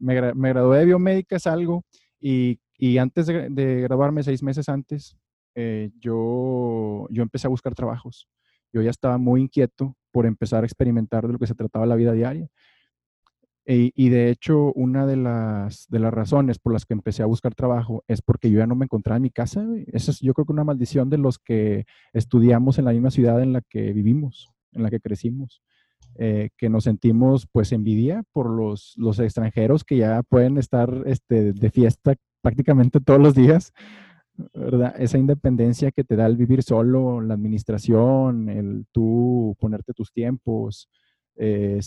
me, 0.01 0.35
me, 0.35 0.49
gradué 0.51 0.79
de 0.79 0.85
biomédica, 0.85 1.37
es 1.37 1.47
algo, 1.47 1.85
y 2.21 2.61
y 2.79 2.99
antes 2.99 3.27
de, 3.27 3.81
graduarme, 3.83 4.23
seis 4.23 4.43
meses 4.43 4.69
antes, 4.69 5.17
eh, 5.55 5.91
yo, 5.99 7.07
yo 7.11 7.23
empecé 7.23 7.47
a 7.47 7.51
buscar 7.51 7.75
trabajos. 7.75 8.29
Yo 8.73 8.83
ya 8.83 8.91
estaba 8.91 9.17
muy 9.17 9.43
inquieto 9.43 9.97
por 10.13 10.27
empezar 10.27 10.63
a 10.63 10.67
experimentar 10.67 11.27
de 11.27 11.33
lo 11.33 11.39
que 11.39 11.47
se 11.47 11.55
trataba 11.55 11.87
la 11.87 11.97
vida 11.97 12.13
diaria. 12.13 12.49
Y 13.69 14.11
de 14.11 14.31
hecho, 14.31 14.73
una 14.75 15.07
de 15.07 15.17
las, 15.17 15.89
de 15.89 15.99
las 15.99 16.15
razones 16.15 16.61
por 16.61 16.73
las 16.73 16.85
que 16.85 16.95
empecé 16.95 17.25
a 17.25 17.27
buscar 17.27 17.55
trabajo 17.55 18.05
es 18.07 18.23
porque 18.23 18.49
yo 18.49 18.59
ya 18.59 18.67
no 18.67 18.77
me 18.77 18.85
encontraba 18.85 19.17
en 19.17 19.25
mi 19.25 19.31
casa. 19.31 19.67
Esa 19.89 20.13
es 20.13 20.21
yo 20.21 20.35
creo 20.35 20.47
que 20.47 20.53
una 20.53 20.63
maldición 20.63 21.11
de 21.11 21.19
los 21.19 21.39
que 21.41 21.85
estudiamos 22.13 22.79
en 22.79 22.85
la 22.85 22.93
misma 22.93 23.11
ciudad 23.11 23.43
en 23.43 23.53
la 23.53 23.63
que 23.63 23.93
vivimos, 23.93 24.53
en 24.73 24.85
la 24.85 24.91
que 24.91 25.01
crecimos. 25.01 25.63
Eh, 26.19 26.51
que 26.57 26.71
nos 26.71 26.85
sentimos 26.85 27.47
pues 27.53 27.73
envidia 27.73 28.23
por 28.33 28.49
los, 28.49 28.95
los 28.97 29.19
extranjeros 29.19 29.85
que 29.85 29.99
ya 29.99 30.23
pueden 30.23 30.57
estar 30.57 31.03
este, 31.05 31.53
de 31.53 31.71
fiesta 31.71 32.15
prácticamente 32.41 33.01
todos 33.01 33.21
los 33.21 33.35
días, 33.35 33.73
¿verdad? 34.55 34.95
Esa 34.99 35.19
independencia 35.19 35.91
que 35.91 36.05
te 36.05 36.17
da 36.17 36.27
el 36.27 36.37
vivir 36.37 36.63
solo, 36.63 37.21
la 37.21 37.35
administración, 37.35 38.49
el 38.49 38.87
tú 38.93 39.57
ponerte 39.59 39.93
tus 39.93 40.13
tiempos, 40.13 40.89
eh, 41.37 41.81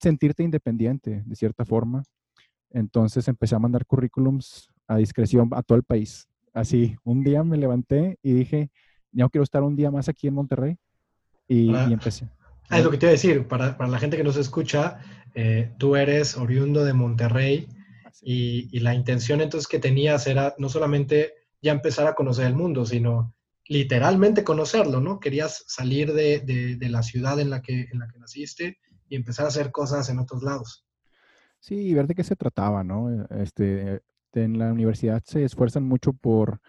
sentirte 0.00 0.42
independiente 0.42 1.22
de 1.24 1.36
cierta 1.36 1.64
forma. 1.64 2.02
Entonces 2.70 3.26
empecé 3.28 3.54
a 3.54 3.58
mandar 3.58 3.86
currículums 3.86 4.70
a 4.86 4.96
discreción 4.96 5.50
a 5.52 5.62
todo 5.62 5.76
el 5.76 5.84
país. 5.84 6.28
Así, 6.52 6.96
un 7.04 7.22
día 7.22 7.44
me 7.44 7.56
levanté 7.56 8.18
y 8.22 8.32
dije, 8.32 8.70
ya 9.12 9.28
quiero 9.28 9.44
estar 9.44 9.62
un 9.62 9.76
día 9.76 9.90
más 9.90 10.08
aquí 10.08 10.26
en 10.28 10.34
Monterrey. 10.34 10.76
Y, 11.46 11.74
empecé. 11.74 12.28
Ah, 12.68 12.78
es 12.78 12.84
lo 12.84 12.90
que 12.90 12.98
te 12.98 13.06
iba 13.06 13.10
a 13.10 13.12
decir, 13.12 13.48
para, 13.48 13.76
para 13.76 13.90
la 13.90 13.98
gente 13.98 14.16
que 14.16 14.22
nos 14.22 14.36
escucha, 14.36 15.00
eh, 15.34 15.72
tú 15.78 15.96
eres 15.96 16.36
oriundo 16.36 16.84
de 16.84 16.92
Monterrey, 16.92 17.66
y, 18.22 18.80
la 18.80 18.94
intención 18.94 19.40
entonces 19.40 19.68
que 19.68 19.78
tenías 19.78 20.26
era 20.26 20.54
no 20.58 20.68
solamente 20.68 21.34
ya 21.62 21.72
empezar 21.72 22.06
a 22.06 22.14
conocer 22.14 22.46
el 22.46 22.54
mundo, 22.54 22.84
sino 22.84 23.34
literalmente 23.66 24.44
conocerlo, 24.44 25.00
¿no? 25.00 25.20
Querías 25.20 25.64
salir 25.66 26.12
de, 26.12 26.40
de, 26.40 26.88
la 26.88 27.02
ciudad 27.02 27.38
en 27.38 27.50
la, 27.50 27.62
que, 27.62 27.88
en 27.92 28.00
la 28.00 28.08
que 28.08 28.18
naciste 28.18 28.78
y 29.10 29.16
empezar 29.16 29.44
a 29.44 29.48
hacer 29.48 29.70
cosas 29.70 30.08
en 30.08 30.18
otros 30.20 30.42
lados. 30.42 30.86
Sí, 31.58 31.74
y 31.74 31.92
ver 31.92 32.06
de 32.06 32.14
qué 32.14 32.24
se 32.24 32.36
trataba, 32.36 32.82
¿no? 32.82 33.26
Este, 33.30 34.00
en 34.32 34.58
la 34.58 34.72
universidad 34.72 35.22
se 35.26 35.44
esfuerzan 35.44 35.82
mucho 35.82 36.14
por, 36.14 36.60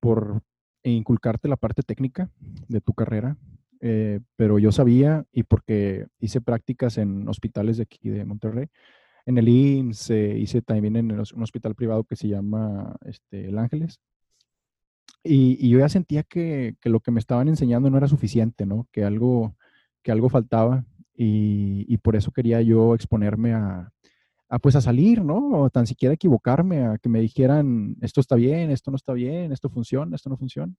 por 0.00 0.42
inculcarte 0.82 1.48
la 1.48 1.56
parte 1.56 1.82
técnica 1.82 2.28
de 2.68 2.80
tu 2.80 2.92
carrera, 2.92 3.38
eh, 3.80 4.20
pero 4.34 4.58
yo 4.58 4.72
sabía, 4.72 5.24
y 5.32 5.44
porque 5.44 6.06
hice 6.18 6.40
prácticas 6.40 6.98
en 6.98 7.28
hospitales 7.28 7.78
de 7.78 7.84
aquí 7.84 8.10
de 8.10 8.24
Monterrey, 8.24 8.68
en 9.24 9.38
el 9.38 9.48
IMSS, 9.48 10.10
hice 10.10 10.62
también 10.62 10.96
en 10.96 11.12
un 11.12 11.42
hospital 11.42 11.74
privado 11.74 12.04
que 12.04 12.16
se 12.16 12.28
llama 12.28 12.96
este, 13.04 13.48
El 13.48 13.58
Ángeles. 13.58 14.00
Y, 15.24 15.68
yo 15.68 15.78
ya 15.78 15.88
sentía 15.88 16.22
que, 16.22 16.76
que, 16.80 16.88
lo 16.88 17.00
que 17.00 17.10
me 17.10 17.18
estaban 17.18 17.48
enseñando 17.48 17.90
no 17.90 17.96
era 17.98 18.06
suficiente, 18.06 18.66
¿no? 18.66 18.86
Que 18.92 19.04
algo, 19.04 19.56
que 20.02 20.12
algo 20.12 20.28
faltaba 20.28 20.84
y, 21.16 21.84
y 21.88 21.96
por 21.98 22.16
eso 22.16 22.30
quería 22.30 22.60
yo 22.62 22.94
exponerme 22.94 23.54
a, 23.54 23.90
a, 24.48 24.58
pues 24.58 24.76
a 24.76 24.80
salir, 24.80 25.24
¿no? 25.24 25.62
O 25.62 25.70
tan 25.70 25.86
siquiera 25.86 26.14
equivocarme, 26.14 26.84
a 26.84 26.98
que 26.98 27.08
me 27.08 27.20
dijeran, 27.20 27.96
esto 28.00 28.20
está 28.20 28.36
bien, 28.36 28.70
esto 28.70 28.90
no 28.90 28.96
está 28.96 29.12
bien, 29.12 29.52
esto 29.52 29.68
funciona, 29.70 30.14
esto 30.16 30.30
no 30.30 30.36
funciona. 30.36 30.72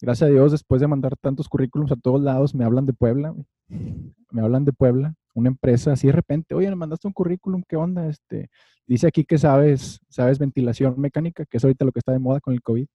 Gracias 0.00 0.28
a 0.28 0.32
Dios, 0.32 0.52
después 0.52 0.80
de 0.80 0.86
mandar 0.86 1.16
tantos 1.16 1.48
currículums 1.48 1.92
a 1.92 1.96
todos 1.96 2.20
lados, 2.20 2.54
me 2.54 2.64
hablan 2.64 2.86
de 2.86 2.92
Puebla, 2.92 3.34
me 3.68 4.42
hablan 4.42 4.64
de 4.64 4.72
Puebla 4.72 5.14
una 5.36 5.48
empresa 5.50 5.92
así 5.92 6.06
de 6.06 6.14
repente, 6.14 6.54
oye, 6.54 6.68
me 6.70 6.76
mandaste 6.76 7.06
un 7.06 7.12
currículum, 7.12 7.62
¿qué 7.68 7.76
onda? 7.76 8.08
Este, 8.08 8.48
dice 8.86 9.06
aquí 9.06 9.24
que 9.24 9.36
sabes, 9.36 10.00
sabes 10.08 10.38
ventilación 10.38 10.98
mecánica, 10.98 11.44
que 11.44 11.58
es 11.58 11.64
ahorita 11.64 11.84
lo 11.84 11.92
que 11.92 11.98
está 11.98 12.12
de 12.12 12.18
moda 12.18 12.40
con 12.40 12.54
el 12.54 12.62
COVID. 12.62 12.86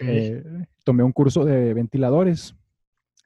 Eh, 0.00 0.42
tomé 0.84 1.04
un 1.04 1.12
curso 1.12 1.44
de 1.44 1.74
ventiladores, 1.74 2.56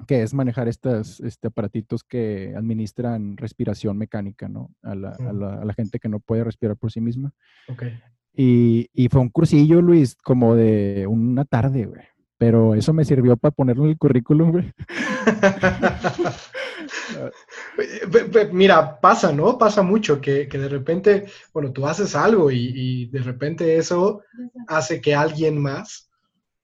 que 0.07 0.23
es 0.23 0.35
manejar 0.35 0.69
estos 0.69 1.21
este, 1.21 1.49
aparatitos 1.49 2.05
que 2.05 2.55
administran 2.57 3.37
respiración 3.37 3.99
mecánica, 3.99 4.49
¿no? 4.49 4.71
A 4.83 4.95
la, 4.95 5.11
a, 5.11 5.33
la, 5.33 5.75
gente 5.75 5.99
que 5.99 6.09
no 6.09 6.21
puede 6.21 6.45
respirar 6.45 6.77
por 6.77 6.93
sí 6.93 7.01
misma. 7.01 7.33
Okay. 7.69 8.01
Y, 8.35 8.89
y, 8.93 9.09
fue 9.09 9.21
un 9.21 9.29
cursillo, 9.29 9.83
Luis, 9.83 10.17
como 10.17 10.55
de 10.55 11.07
una 11.07 11.45
tarde, 11.45 11.87
güey. 11.87 12.03
Pero 12.39 12.75
eso 12.75 12.93
me 12.93 13.05
sirvió 13.05 13.37
para 13.37 13.53
ponerlo 13.53 13.85
en 13.85 13.91
el 13.91 13.99
currículum, 13.99 14.51
güey. 14.51 14.73
Mira, 18.53 19.01
pasa, 19.01 19.33
¿no? 19.33 19.57
Pasa 19.57 19.83
mucho 19.83 20.21
que, 20.21 20.47
de 20.47 20.69
repente, 20.69 21.27
bueno, 21.53 21.73
tú 21.73 21.87
haces 21.87 22.17
algo 22.17 22.51
y, 22.51 23.07
de 23.07 23.21
repente 23.21 23.77
eso 23.77 24.23
hace 24.67 25.01
que 25.01 25.15
alguien 25.15 25.59
más 25.59 26.11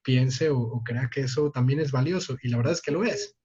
piense 0.08 0.48
o, 0.48 0.82
crea 0.82 1.10
que 1.12 1.20
eso 1.20 1.50
también 1.50 1.80
es 1.80 1.92
valioso. 1.92 2.38
Y 2.42 2.48
la 2.48 2.56
verdad 2.56 2.72
es 2.72 2.80
que 2.80 2.92
lo 2.92 3.04
es. 3.04 3.36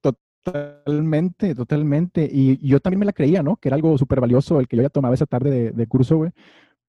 Totalmente, 0.00 1.54
totalmente. 1.54 2.28
Y 2.28 2.66
yo 2.66 2.80
también 2.80 2.98
me 2.98 3.06
la 3.06 3.12
creía, 3.12 3.44
¿no? 3.44 3.58
Que 3.58 3.68
era 3.68 3.76
algo 3.76 3.96
súper 3.96 4.20
valioso 4.20 4.58
el 4.58 4.66
que 4.66 4.76
yo 4.76 4.82
ya 4.82 4.88
tomaba 4.88 5.14
esa 5.14 5.26
tarde 5.26 5.50
de, 5.50 5.70
de 5.70 5.86
curso, 5.86 6.16
güey 6.16 6.32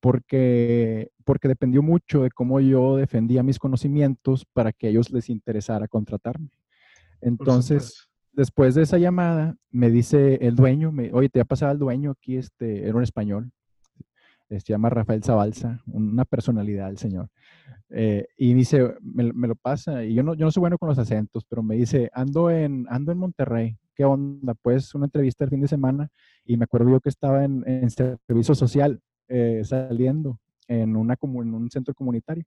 porque, 0.04 1.12
porque 1.24 1.48
dependió 1.48 1.82
mucho 1.82 2.24
de 2.24 2.30
cómo 2.30 2.60
yo 2.60 2.98
defendía 2.98 3.42
mis 3.42 3.58
conocimientos 3.58 4.44
para 4.52 4.74
que 4.74 4.88
a 4.88 4.90
ellos 4.90 5.10
les 5.12 5.30
interesara 5.30 5.88
contratarme. 5.88 6.50
Entonces, 7.22 8.10
después 8.34 8.76
de 8.76 8.82
esa 8.82 8.98
llamada, 8.98 9.56
me 9.72 9.90
dice 9.90 10.40
el 10.42 10.58
dueño, 10.58 10.92
me, 10.92 11.10
oye, 11.14 11.30
te 11.30 11.40
ha 11.40 11.46
pasado 11.46 11.72
el 11.72 11.80
dueño 11.80 12.12
aquí, 12.12 12.36
este, 12.36 12.86
era 12.86 12.98
un 12.98 13.04
español, 13.04 13.54
se 14.50 14.60
llama 14.60 14.90
Rafael 14.90 15.24
Zabalza, 15.24 15.82
una 15.88 16.26
personalidad 16.26 16.90
el 16.90 16.98
señor. 16.98 17.30
Eh, 17.90 18.28
y 18.38 18.54
dice, 18.54 18.96
me, 19.02 19.48
lo 19.48 19.56
pasa, 19.56 20.04
y 20.04 20.14
yo 20.14 20.24
no, 20.24 20.34
yo 20.34 20.46
no 20.46 20.52
soy 20.52 20.62
bueno 20.62 20.78
con 20.78 20.90
los 20.90 21.00
acentos, 21.00 21.46
pero 21.46 21.62
me 21.62 21.76
dice, 21.76 22.10
ando 22.14 22.50
en, 22.50 22.86
ando 22.90 23.12
en 23.12 23.18
Monterrey, 23.18 23.78
¿qué 23.96 24.06
onda? 24.06 24.54
Pues 24.56 24.94
una 24.96 25.06
entrevista 25.06 25.44
el 25.44 25.50
fin 25.50 25.62
de 25.62 25.68
semana, 25.68 26.10
y 26.46 26.58
me 26.58 26.64
acuerdo 26.64 26.90
yo 26.90 27.00
que 27.00 27.10
estaba 27.10 27.44
en, 27.44 27.64
en 27.68 27.90
servicio 27.90 28.56
social, 28.56 29.00
eh, 29.28 29.62
saliendo 29.64 30.40
en, 30.68 30.96
una, 30.96 31.16
en 31.22 31.54
un 31.54 31.70
centro 31.70 31.94
comunitario. 31.94 32.44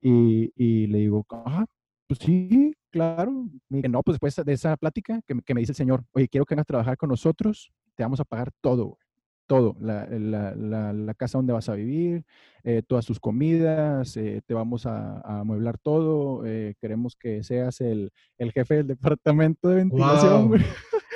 Y, 0.00 0.52
y 0.56 0.86
le 0.88 0.98
digo, 0.98 1.24
ah, 1.30 1.64
pues 2.06 2.20
sí, 2.20 2.74
claro. 2.90 3.48
Me 3.68 3.82
no, 3.82 4.02
pues 4.02 4.14
después 4.14 4.36
de 4.44 4.52
esa 4.52 4.76
plática 4.76 5.20
que, 5.26 5.34
que, 5.44 5.54
me 5.54 5.60
dice 5.60 5.72
el 5.72 5.76
señor, 5.76 6.04
oye, 6.12 6.28
quiero 6.28 6.44
que 6.44 6.54
vengas 6.54 6.64
a 6.64 6.72
trabajar 6.72 6.96
con 6.96 7.08
nosotros, 7.08 7.72
te 7.94 8.02
vamos 8.02 8.20
a 8.20 8.24
pagar 8.24 8.50
todo, 8.60 8.98
todo, 9.46 9.76
la, 9.80 10.06
la, 10.06 10.92
la, 10.92 11.14
casa 11.14 11.38
donde 11.38 11.52
vas 11.52 11.68
a 11.68 11.74
vivir, 11.74 12.24
eh, 12.64 12.82
todas 12.86 13.04
tus 13.04 13.20
comidas, 13.20 14.16
eh, 14.16 14.40
te 14.46 14.54
vamos 14.54 14.86
a, 14.86 15.20
a 15.20 15.40
amueblar 15.40 15.78
todo, 15.78 16.42
queremos 16.80 17.16
que 17.16 17.42
seas 17.42 17.80
el, 17.80 18.12
el, 18.38 18.52
jefe 18.52 18.76
del 18.76 18.86
departamento 18.88 19.68
de 19.68 19.76
ventilación. 19.76 20.54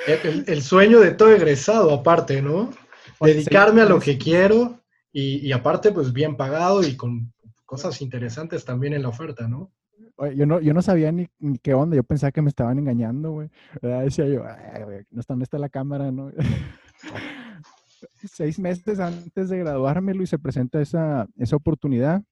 El, 0.07 0.45
el, 0.47 0.61
sueño 0.61 0.99
de 0.99 1.11
todo 1.11 1.31
egresado 1.31 1.91
aparte, 1.91 2.41
¿no? 2.41 2.69
dedicarme 3.21 3.81
a 3.81 3.85
lo 3.85 3.99
que 3.99 4.17
quiero 4.17 4.79
y, 5.11 5.51
aparte, 5.51 5.91
pues 5.91 6.13
bien 6.13 6.37
pagado 6.37 6.83
y 6.83 6.95
con 6.95 7.33
cosas 7.65 8.01
interesantes 8.01 8.63
también 8.63 8.93
en 8.93 9.01
la 9.01 9.09
oferta, 9.09 9.47
¿no? 9.47 9.71
Yo 10.35 10.45
no, 10.45 10.59
yo 10.59 10.73
no 10.73 10.81
sabía 10.81 11.11
ni, 11.11 11.27
qué 11.63 11.73
onda, 11.73 11.95
yo 11.95 12.03
pensaba 12.03 12.31
que 12.31 12.41
me 12.41 12.49
estaban 12.49 12.77
engañando, 12.77 13.31
güey. 13.31 13.49
Decía 13.81 14.27
yo, 14.27 14.43
¿dónde 15.27 15.43
está 15.43 15.57
la 15.57 15.69
cámara, 15.69 16.11
no? 16.11 16.31
Seis 18.31 18.59
meses 18.59 18.99
antes 18.99 19.49
de 19.49 19.59
graduarme, 19.59 20.13
Luis, 20.13 20.29
se 20.29 20.39
presenta 20.39 20.81
esa, 20.81 21.27
esa 21.37 21.55
oportunidad 21.55 22.23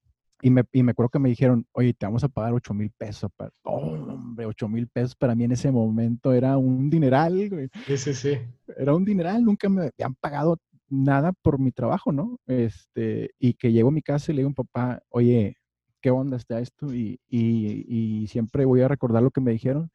y 0.41 0.49
me, 0.49 0.63
y 0.71 0.83
me 0.83 0.91
acuerdo 0.91 1.09
que 1.09 1.19
me 1.19 1.29
dijeron, 1.29 1.65
oye, 1.71 1.93
te 1.93 2.05
vamos 2.05 2.23
a 2.23 2.27
pagar 2.27 2.53
8 2.53 2.73
mil 2.73 2.91
pesos. 2.91 3.31
Oh, 3.63 3.77
hombre, 3.77 4.45
8 4.45 4.67
mil 4.67 4.87
pesos 4.87 5.15
para 5.15 5.33
mí 5.33 5.45
en 5.45 5.53
ese 5.53 5.71
momento 5.71 6.33
era 6.33 6.57
un 6.57 6.89
dineral, 6.89 7.49
güey. 7.49 7.69
Sí, 7.87 7.97
sí, 7.97 8.13
sí. 8.13 8.37
Era 8.77 8.93
un 8.93 9.05
dineral, 9.05 9.43
nunca 9.43 9.69
me 9.69 9.91
habían 9.97 10.15
pagado 10.15 10.57
nada 10.89 11.31
por 11.31 11.59
mi 11.59 11.71
trabajo, 11.71 12.11
¿no? 12.11 12.37
Este, 12.45 13.31
y 13.39 13.53
que 13.53 13.71
llego 13.71 13.89
a 13.89 13.93
mi 13.93 14.01
casa 14.01 14.31
y 14.31 14.35
le 14.35 14.39
digo 14.41 14.47
a 14.47 14.51
mi 14.51 14.55
papá, 14.55 15.03
oye, 15.09 15.57
¿qué 16.01 16.11
onda 16.11 16.37
está 16.37 16.59
esto? 16.59 16.93
Y, 16.93 17.19
y, 17.27 17.85
y 17.87 18.27
siempre 18.27 18.65
voy 18.65 18.81
a 18.81 18.87
recordar 18.87 19.23
lo 19.23 19.31
que 19.31 19.41
me 19.41 19.51
dijeron. 19.51 19.89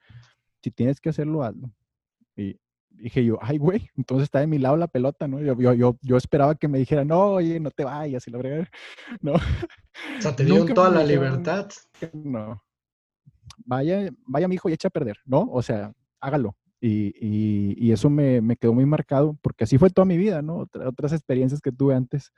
Si 0.62 0.70
tienes 0.70 1.00
que 1.00 1.10
hacerlo, 1.10 1.42
hazlo. 1.42 1.70
Y, 2.36 2.58
dije 2.90 3.24
yo, 3.24 3.38
ay, 3.40 3.58
güey, 3.58 3.88
entonces 3.96 4.24
está 4.24 4.40
de 4.40 4.46
mi 4.46 4.58
lado 4.58 4.76
la 4.76 4.88
pelota, 4.88 5.26
¿no? 5.26 5.40
Yo, 5.40 5.58
yo, 5.58 5.72
yo, 5.74 5.96
yo 6.02 6.16
esperaba 6.16 6.54
que 6.54 6.68
me 6.68 6.78
dijera, 6.78 7.04
no, 7.04 7.32
oye, 7.32 7.60
no 7.60 7.70
te 7.70 7.84
vayas 7.84 8.26
y 8.26 8.30
la 8.30 8.38
verdad, 8.38 8.68
¿no? 9.20 9.32
O 9.34 10.20
sea, 10.20 10.34
te 10.34 10.44
dieron 10.44 10.72
toda 10.74 10.90
la 10.90 11.04
libertad. 11.04 11.68
No. 12.12 12.62
Vaya, 13.64 14.10
vaya, 14.26 14.48
mi 14.48 14.54
hijo, 14.54 14.68
y 14.68 14.72
echa 14.72 14.88
a 14.88 14.92
perder, 14.92 15.18
¿no? 15.24 15.48
O 15.50 15.62
sea, 15.62 15.92
hágalo. 16.20 16.56
Y, 16.80 17.12
y, 17.20 17.74
y 17.76 17.92
eso 17.92 18.08
me, 18.08 18.40
me, 18.40 18.56
quedó 18.56 18.72
muy 18.72 18.86
marcado, 18.86 19.36
porque 19.42 19.64
así 19.64 19.76
fue 19.76 19.90
toda 19.90 20.06
mi 20.06 20.16
vida, 20.16 20.40
¿no? 20.40 20.66
otras 20.86 21.12
experiencias 21.12 21.60
que 21.60 21.72
tuve 21.72 21.94
antes, 21.94 22.32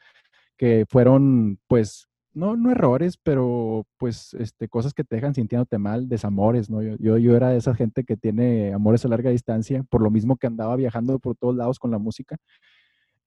que 0.57 0.85
fueron, 0.89 1.61
pues, 1.69 2.09
no, 2.35 2.57
no 2.57 2.71
errores, 2.71 3.17
pero 3.23 3.87
pues 3.99 4.35
este, 4.35 4.69
cosas 4.69 4.95
que 4.95 5.05
te 5.05 5.17
dejan 5.17 5.35
sintiéndote 5.35 5.79
mal, 5.79 6.09
desamores, 6.09 6.71
¿no? 6.71 6.83
Yo, 6.83 7.19
yo, 7.19 7.37
era 7.37 7.51
de 7.51 7.59
esa 7.59 7.75
gente 7.75 8.05
que 8.05 8.17
tiene 8.17 8.73
amores 8.73 9.05
a 9.05 9.09
larga 9.09 9.31
distancia, 9.31 9.83
por 9.85 10.03
lo 10.03 10.11
mismo 10.11 10.37
que 10.37 10.47
andaba 10.47 10.77
viajando 10.77 11.19
por 11.19 11.37
todos 11.37 11.55
lados 11.57 11.79
con 11.79 11.91
la 11.91 11.99
música. 11.99 12.37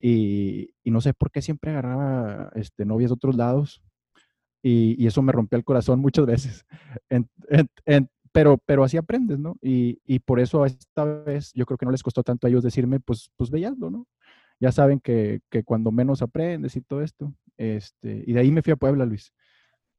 Y, 0.00 0.70
y 0.84 0.90
no 0.90 1.00
sé 1.00 1.14
por 1.14 1.30
qué 1.30 1.42
siempre 1.42 1.70
agarraba 1.70 2.50
este, 2.54 2.84
novias 2.84 3.10
de 3.10 3.14
otros 3.14 3.36
lados. 3.36 3.82
Y, 4.62 4.96
y 5.02 5.06
eso 5.06 5.22
me 5.22 5.32
rompió 5.32 5.56
el 5.56 5.64
corazón 5.64 6.00
muchas 6.00 6.26
veces. 6.26 6.66
pero, 8.32 8.58
pero 8.66 8.84
así 8.84 8.96
aprendes, 8.96 9.38
¿no? 9.38 9.56
Y, 9.62 10.00
y, 10.04 10.18
por 10.18 10.40
eso 10.40 10.66
esta 10.66 11.04
vez 11.04 11.52
yo 11.54 11.64
creo 11.64 11.78
que 11.78 11.86
no 11.86 11.92
les 11.92 12.02
costó 12.02 12.22
tanto 12.22 12.46
a 12.46 12.50
ellos 12.50 12.62
decirme, 12.62 13.00
pues, 13.00 13.30
pues 13.36 13.50
veíaslo, 13.50 13.90
¿no? 13.90 14.06
Ya 14.60 14.72
saben 14.72 15.00
que, 15.00 15.40
que 15.50 15.62
cuando 15.62 15.92
menos 15.92 16.22
aprendes 16.22 16.76
y 16.76 16.80
todo 16.80 17.02
esto, 17.02 17.34
este, 17.56 18.24
y 18.26 18.32
de 18.32 18.40
ahí 18.40 18.50
me 18.50 18.62
fui 18.62 18.72
a 18.72 18.76
Puebla, 18.76 19.06
Luis. 19.06 19.32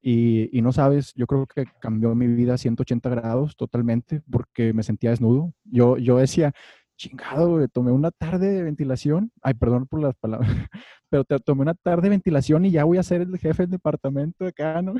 Y, 0.01 0.55
y, 0.57 0.61
no 0.61 0.71
sabes, 0.71 1.13
yo 1.15 1.25
creo 1.25 1.47
que 1.47 1.65
cambió 1.81 2.13
mi 2.15 2.27
vida 2.27 2.53
a 2.53 2.57
180 2.57 3.09
grados 3.09 3.55
totalmente 3.57 4.21
porque 4.31 4.71
me 4.73 4.83
sentía 4.83 5.09
desnudo. 5.09 5.53
Yo, 5.65 5.97
yo 5.97 6.17
decía, 6.17 6.53
chingado, 6.97 7.65
tomé 7.69 7.91
una 7.91 8.11
tarde 8.11 8.47
de 8.51 8.63
ventilación. 8.63 9.31
Ay, 9.41 9.53
perdón 9.53 9.87
por 9.87 10.01
las 10.01 10.15
palabras, 10.15 10.49
pero 11.09 11.23
te, 11.23 11.39
tomé 11.39 11.61
una 11.61 11.73
tarde 11.73 12.03
de 12.03 12.09
ventilación 12.09 12.65
y 12.65 12.71
ya 12.71 12.83
voy 12.83 12.97
a 12.97 13.03
ser 13.03 13.21
el 13.21 13.37
jefe 13.37 13.63
del 13.63 13.71
departamento 13.71 14.43
de 14.43 14.49
acá, 14.49 14.81
¿no? 14.81 14.95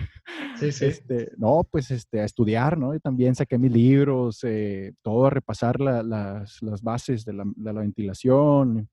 Sí, 0.58 0.72
sí. 0.72 0.86
Este, 0.86 1.32
no, 1.38 1.64
pues 1.70 1.92
este, 1.92 2.22
a 2.22 2.26
estudiar, 2.26 2.78
¿no? 2.78 2.96
Y 2.96 3.00
también 3.00 3.36
saqué 3.36 3.58
mis 3.58 3.72
libros, 3.72 4.44
eh, 4.44 4.94
todo 5.02 5.26
a 5.26 5.30
repasar 5.32 5.82
la, 5.82 6.04
las, 6.04 6.62
las, 6.62 6.82
bases 6.82 7.26
de 7.26 7.34
la, 7.34 7.44
de 7.56 7.74
la, 7.74 7.82
ventilación 7.82 8.90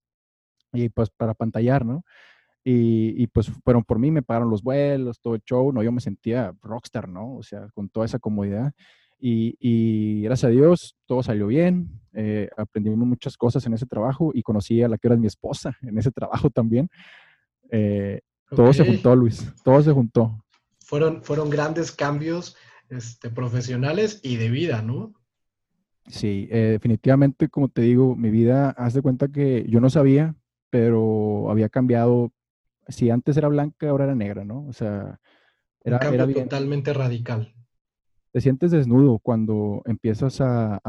y 0.74 0.88
pues 0.88 1.10
para 1.10 1.34
pantallar, 1.34 1.84
¿no? 1.86 2.04
Y, 2.66 3.26
pues 3.26 3.50
fueron 3.62 3.84
por 3.84 3.98
mí, 3.98 4.10
me 4.10 4.22
pagaron 4.22 4.48
los 4.48 4.62
vuelos, 4.62 5.20
todo 5.20 5.34
el 5.34 5.42
show, 5.42 5.70
¿no? 5.70 5.82
Yo 5.82 5.92
me 5.92 6.00
sentía 6.00 6.54
rockstar, 6.62 7.08
¿no? 7.08 7.36
O 7.36 7.42
sea, 7.42 7.68
con 7.74 7.90
toda 7.90 8.06
esa 8.06 8.18
comodidad. 8.18 8.72
Y, 9.20 10.22
gracias 10.22 10.48
a 10.48 10.52
Dios, 10.52 10.96
todo 11.06 11.22
salió 11.22 11.46
bien, 11.46 12.00
eh, 12.14 12.48
aprendimos 12.56 13.06
muchas 13.06 13.36
cosas 13.36 13.66
en 13.66 13.74
ese 13.74 13.86
trabajo 13.86 14.32
y 14.34 14.42
conocí 14.42 14.82
a 14.82 14.88
la 14.88 14.96
que 14.96 15.08
era 15.08 15.16
mi 15.16 15.26
esposa 15.26 15.76
en 15.82 15.98
ese 15.98 16.10
trabajo 16.10 16.48
también. 16.48 16.88
Eh, 17.70 18.20
todo 18.48 18.72
se 18.72 18.84
juntó, 18.84 19.14
Luis, 19.14 19.52
todo 19.62 19.82
se 19.82 19.92
juntó. 19.92 20.42
Fueron, 20.80 21.22
fueron 21.22 21.50
grandes 21.50 21.92
cambios 21.92 22.56
este, 22.88 23.30
profesionales 23.30 24.20
y 24.22 24.36
de 24.36 24.50
vida, 24.50 24.82
¿no? 24.82 25.12
Sí, 26.06 26.48
eh, 26.50 26.70
definitivamente, 26.72 27.48
como 27.48 27.68
te 27.68 27.82
digo, 27.82 28.14
mi 28.14 28.30
vida, 28.30 28.70
haz 28.70 28.92
de 28.94 29.02
cuenta 29.02 29.28
que 29.28 29.64
yo 29.68 29.80
no 29.80 29.88
sabía, 29.88 30.34
pero 30.74 31.52
había 31.52 31.68
cambiado 31.68 32.32
si 32.88 33.08
antes 33.08 33.36
era 33.36 33.46
blanca, 33.46 33.88
ahora 33.88 34.06
era 34.06 34.16
negra, 34.16 34.44
¿no? 34.44 34.66
O 34.66 34.72
sea, 34.72 35.20
era, 35.84 35.98
era 35.98 36.26
totalmente 36.26 36.92
radical. 36.92 37.54
Te 38.32 38.40
sientes 38.40 38.72
desnudo 38.72 39.20
cuando 39.20 39.82
empiezas 39.84 40.40
a, 40.40 40.80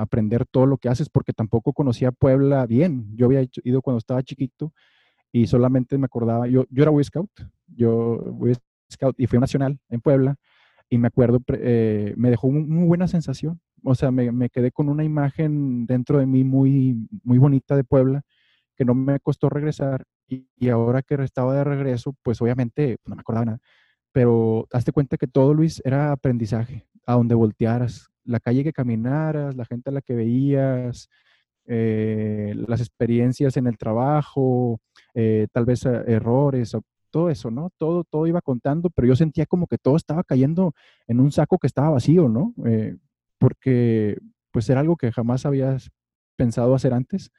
aprender 0.00 0.44
todo 0.44 0.66
lo 0.66 0.76
que 0.76 0.88
haces, 0.88 1.08
porque 1.08 1.32
tampoco 1.32 1.72
conocía 1.72 2.10
Puebla 2.10 2.66
bien. 2.66 3.14
Yo 3.14 3.26
había 3.26 3.46
ido 3.62 3.80
cuando 3.80 3.98
estaba 3.98 4.24
chiquito 4.24 4.72
y 5.30 5.46
solamente 5.46 5.96
me 5.98 6.06
acordaba, 6.06 6.48
yo, 6.48 6.64
yo 6.68 6.82
era 6.82 6.90
Boy 6.90 7.04
Scout, 7.04 7.30
yo 7.68 8.16
Boy 8.32 8.56
Scout 8.92 9.14
y 9.20 9.28
fui 9.28 9.38
nacional 9.38 9.78
en 9.88 10.00
Puebla 10.00 10.34
y 10.90 10.98
me 10.98 11.06
acuerdo, 11.06 11.38
eh, 11.52 12.12
me 12.16 12.30
dejó 12.30 12.48
una 12.48 12.66
muy 12.66 12.88
buena 12.88 13.06
sensación. 13.06 13.60
O 13.84 13.94
sea, 13.94 14.10
me, 14.10 14.32
me, 14.32 14.50
quedé 14.50 14.72
con 14.72 14.88
una 14.88 15.04
imagen 15.04 15.86
dentro 15.86 16.18
de 16.18 16.26
mí 16.26 16.42
muy, 16.42 17.06
muy 17.22 17.38
bonita 17.38 17.76
de 17.76 17.84
Puebla 17.84 18.24
que 18.78 18.84
no 18.84 18.94
me 18.94 19.18
costó 19.18 19.50
regresar 19.50 20.04
y, 20.28 20.68
ahora 20.68 21.02
que 21.02 21.14
estaba 21.24 21.52
de 21.52 21.64
regreso, 21.64 22.14
pues 22.22 22.40
obviamente 22.40 22.98
no 23.06 23.16
me 23.16 23.20
acordaba 23.22 23.44
nada, 23.44 23.58
pero 24.12 24.68
hazte 24.72 24.92
cuenta 24.92 25.16
que 25.16 25.26
todo, 25.26 25.52
Luis, 25.52 25.82
era 25.84 26.12
aprendizaje, 26.12 26.86
a 27.04 27.14
donde 27.14 27.34
voltearas, 27.34 28.08
la 28.24 28.38
calle 28.38 28.62
que 28.62 28.72
caminaras, 28.72 29.56
la 29.56 29.64
gente 29.64 29.90
a 29.90 29.92
la 29.92 30.00
que 30.00 30.14
veías, 30.14 31.08
eh, 31.66 32.54
las 32.68 32.80
experiencias 32.80 33.56
en 33.56 33.66
el 33.66 33.76
trabajo, 33.76 34.80
eh, 35.12 35.48
tal 35.52 35.64
vez 35.64 35.84
eh, 35.84 36.04
errores, 36.06 36.76
todo 37.10 37.30
eso, 37.30 37.50
¿no? 37.50 37.70
Todo, 37.78 38.04
todo 38.04 38.28
iba 38.28 38.40
contando, 38.42 38.90
pero 38.90 39.08
yo 39.08 39.16
sentía 39.16 39.46
como 39.46 39.66
que 39.66 39.78
todo 39.78 39.96
estaba 39.96 40.22
cayendo 40.22 40.72
en 41.08 41.18
un 41.18 41.32
saco 41.32 41.58
que 41.58 41.66
estaba 41.66 41.90
vacío, 41.90 42.28
¿no? 42.28 42.54
porque 43.38 44.18
pues 44.50 44.68
era 44.68 44.80
algo 44.80 44.96
que 44.96 45.12
jamás 45.12 45.46
habías 45.46 45.90
pensado 46.36 46.74
hacer 46.74 46.92
antes 46.92 47.30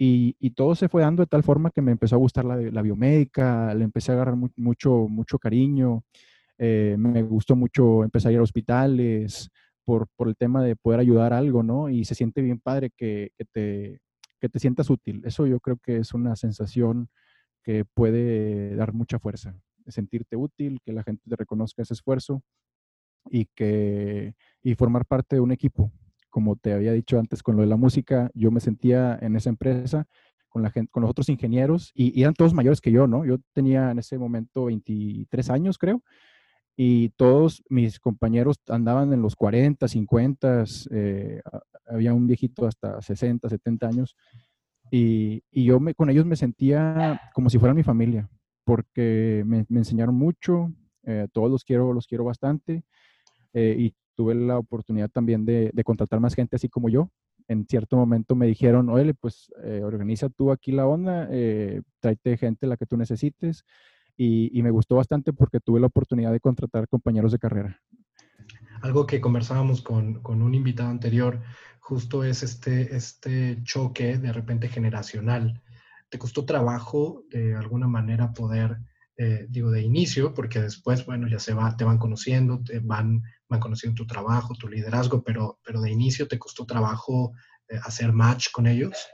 y, 0.00 0.50
todo 0.50 0.74
se 0.74 0.88
fue 0.88 1.02
dando 1.02 1.22
de 1.22 1.26
tal 1.26 1.42
forma 1.42 1.70
que 1.70 1.82
me 1.82 1.92
empezó 1.92 2.14
a 2.14 2.18
gustar 2.18 2.44
la, 2.44 2.56
la 2.56 2.82
biomédica, 2.82 3.74
le 3.74 3.84
empecé 3.84 4.12
a 4.12 4.14
agarrar 4.14 4.36
mucho, 4.36 5.08
mucho 5.08 5.38
cariño, 5.38 6.04
eh, 6.56 6.96
me 6.98 7.22
gustó 7.22 7.56
mucho 7.56 8.04
empezar 8.04 8.30
a 8.30 8.32
ir 8.34 8.38
a 8.38 8.42
hospitales 8.42 9.50
por, 9.84 10.06
por, 10.16 10.28
el 10.28 10.36
tema 10.36 10.62
de 10.62 10.76
poder 10.76 11.00
ayudar 11.00 11.32
algo, 11.32 11.62
¿no? 11.62 11.88
Y 11.88 12.04
se 12.04 12.14
siente 12.14 12.42
bien 12.42 12.60
padre 12.60 12.90
que, 12.96 13.30
que, 13.36 13.44
te, 13.44 14.00
que 14.40 14.48
te 14.48 14.58
sientas 14.58 14.90
útil. 14.90 15.22
Eso 15.24 15.46
yo 15.46 15.58
creo 15.60 15.78
que 15.78 15.98
es 15.98 16.14
una 16.14 16.36
sensación 16.36 17.08
que 17.62 17.84
puede 17.84 18.76
dar 18.76 18.92
mucha 18.92 19.18
fuerza, 19.18 19.56
sentirte 19.88 20.36
útil, 20.36 20.80
que 20.84 20.92
la 20.92 21.02
gente 21.02 21.22
te 21.28 21.36
reconozca 21.36 21.82
ese 21.82 21.94
esfuerzo 21.94 22.42
y, 23.30 23.46
que, 23.46 24.34
y 24.62 24.74
formar 24.74 25.06
parte 25.06 25.36
de 25.36 25.40
un 25.40 25.52
equipo 25.52 25.90
como 26.38 26.54
te 26.54 26.72
había 26.72 26.92
dicho 26.92 27.18
antes 27.18 27.42
con 27.42 27.56
lo 27.56 27.62
de 27.62 27.68
la 27.68 27.74
música, 27.74 28.30
yo 28.32 28.52
me 28.52 28.60
sentía 28.60 29.18
en 29.20 29.34
esa 29.34 29.48
empresa 29.48 30.06
con, 30.48 30.62
la 30.62 30.70
gente, 30.70 30.88
con 30.92 31.00
los 31.00 31.10
otros 31.10 31.28
ingenieros 31.28 31.90
y, 31.96 32.22
eran 32.22 32.32
todos 32.32 32.54
mayores 32.54 32.80
que 32.80 32.92
yo, 32.92 33.08
¿no? 33.08 33.24
Yo 33.24 33.38
tenía 33.52 33.90
en 33.90 33.98
ese 33.98 34.18
momento 34.18 34.66
23 34.66 35.50
años, 35.50 35.78
creo, 35.78 36.00
y 36.76 37.08
todos 37.16 37.64
mis 37.68 37.98
compañeros 37.98 38.60
andaban 38.68 39.12
en 39.12 39.20
los 39.20 39.34
40, 39.34 39.88
50, 39.88 40.64
eh, 40.92 41.42
había 41.88 42.14
un 42.14 42.28
viejito 42.28 42.68
hasta 42.68 43.02
60, 43.02 43.48
70 43.48 43.88
años, 43.88 44.14
y, 44.92 45.42
y 45.50 45.64
yo 45.64 45.80
me, 45.80 45.92
con 45.92 46.08
ellos 46.08 46.24
me 46.24 46.36
sentía 46.36 47.20
como 47.34 47.50
si 47.50 47.58
fueran 47.58 47.74
mi 47.74 47.82
familia, 47.82 48.30
porque 48.62 49.42
me, 49.44 49.66
me 49.68 49.80
enseñaron 49.80 50.14
mucho, 50.14 50.72
eh, 51.02 51.26
todos 51.32 51.50
los 51.50 51.64
quiero, 51.64 51.92
los 51.92 52.06
quiero 52.06 52.22
bastante, 52.22 52.84
eh, 53.54 53.74
y 53.76 53.94
tuve 54.18 54.34
la 54.34 54.58
oportunidad 54.58 55.08
también 55.08 55.44
de, 55.44 55.70
contratar 55.84 56.18
más 56.18 56.34
gente 56.34 56.56
así 56.56 56.68
como 56.68 56.88
yo. 56.88 57.08
En 57.46 57.64
cierto 57.68 57.96
momento 57.96 58.34
me 58.34 58.48
dijeron, 58.48 58.88
oye, 58.88 59.14
pues 59.14 59.48
eh, 59.62 59.80
organiza 59.84 60.28
tú 60.28 60.50
aquí 60.50 60.72
la 60.72 60.88
onda, 60.88 61.28
eh, 61.30 61.82
tráete 62.00 62.36
gente 62.36 62.66
la 62.66 62.76
que 62.76 62.84
tú 62.84 62.96
necesites. 62.96 63.64
Y, 64.16 64.60
me 64.60 64.72
gustó 64.72 64.96
bastante 64.96 65.32
porque 65.32 65.60
tuve 65.60 65.78
la 65.78 65.86
oportunidad 65.86 66.32
de 66.32 66.40
contratar 66.40 66.88
compañeros 66.88 67.30
de 67.30 67.38
carrera. 67.38 67.80
Algo 68.82 69.06
que 69.06 69.20
conversábamos 69.20 69.82
con, 69.82 70.20
con 70.20 70.42
un 70.42 70.52
invitado 70.52 70.90
anterior, 70.90 71.40
justo 71.78 72.24
es 72.24 72.42
este, 72.42 72.96
este 72.96 73.62
choque 73.62 74.18
de 74.18 74.32
repente 74.32 74.66
generacional. 74.66 75.62
¿Te 76.08 76.18
costó 76.18 76.44
trabajo 76.44 77.22
de 77.30 77.54
alguna 77.54 77.86
manera 77.86 78.32
poder 78.32 78.78
eh, 79.20 79.46
digo, 79.48 79.72
de 79.72 79.82
inicio, 79.82 80.32
porque 80.32 80.60
después, 80.60 81.04
bueno, 81.04 81.26
ya 81.26 81.40
se 81.40 81.52
va, 81.52 81.76
te 81.76 81.82
van 81.82 81.98
conociendo, 81.98 82.62
te 82.62 82.78
van, 82.78 83.24
van 83.48 83.60
conociendo 83.60 83.96
tu 83.96 84.06
trabajo, 84.06 84.54
tu 84.54 84.68
liderazgo, 84.68 85.22
pero, 85.22 85.58
pero 85.64 85.80
de 85.80 85.90
inicio 85.90 86.28
te 86.28 86.38
costó 86.38 86.66
trabajo 86.66 87.32
eh, 87.68 87.78
hacer 87.82 88.12
match 88.12 88.48
con 88.52 88.66
ellos. 88.66 89.08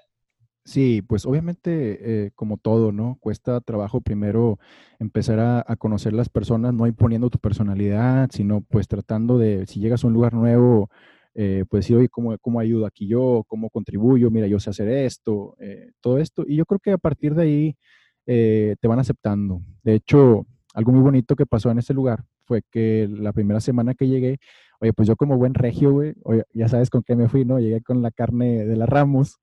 Sí, 0.64 1.02
pues 1.02 1.26
obviamente, 1.26 2.26
eh, 2.26 2.30
como 2.34 2.56
todo, 2.56 2.90
¿no? 2.90 3.18
Cuesta 3.20 3.60
trabajo 3.60 4.00
primero 4.00 4.58
empezar 4.98 5.38
a, 5.38 5.76
conocer 5.76 6.14
las 6.14 6.30
personas, 6.30 6.72
no 6.72 6.86
imponiendo 6.86 7.28
tu 7.28 7.38
personalidad, 7.38 8.30
sino 8.32 8.62
pues 8.62 8.88
tratando 8.88 9.36
de, 9.36 9.66
si 9.66 9.80
llegas 9.80 10.04
a 10.04 10.06
un 10.06 10.14
lugar 10.14 10.32
nuevo, 10.32 10.88
eh, 11.34 11.64
pues 11.68 11.84
decir, 11.84 11.96
oye, 11.98 12.08
¿cómo, 12.08 12.38
¿cómo, 12.38 12.60
ayudo 12.60 12.86
aquí 12.86 13.06
yo? 13.06 13.44
¿Cómo 13.46 13.68
contribuyo? 13.68 14.30
Mira, 14.30 14.46
yo 14.46 14.58
sé 14.58 14.70
hacer 14.70 14.88
esto, 14.88 15.54
todo 16.00 16.18
esto. 16.18 16.44
Y 16.46 16.56
yo 16.56 16.64
creo 16.64 16.78
que 16.78 16.92
a 16.92 16.98
partir 16.98 17.34
de 17.34 17.42
ahí 17.42 17.76
te 18.24 18.88
van 18.88 18.98
aceptando. 19.00 19.60
De 19.82 19.94
hecho, 19.94 20.46
algo 20.72 20.92
muy 20.92 21.02
bonito 21.02 21.36
que 21.36 21.44
pasó 21.44 21.70
en 21.70 21.78
ese 21.78 21.92
lugar 21.92 22.24
fue 22.44 22.62
que 22.70 23.08
la 23.10 23.32
primera 23.32 23.60
semana 23.60 23.94
que 23.94 24.08
llegué, 24.08 24.38
Oye, 24.80 24.92
pues 24.92 25.08
yo 25.08 25.16
como 25.16 25.38
buen 25.38 25.54
regio, 25.54 25.92
güey, 25.92 26.14
ya 26.52 26.68
sabes 26.68 26.90
con 26.90 27.02
qué 27.02 27.16
me 27.16 27.28
fui, 27.28 27.44
¿no? 27.44 27.58
Llegué 27.58 27.80
con 27.80 28.02
la 28.02 28.10
carne 28.10 28.66
de 28.66 28.76
la 28.76 28.86
Ramos. 28.86 29.38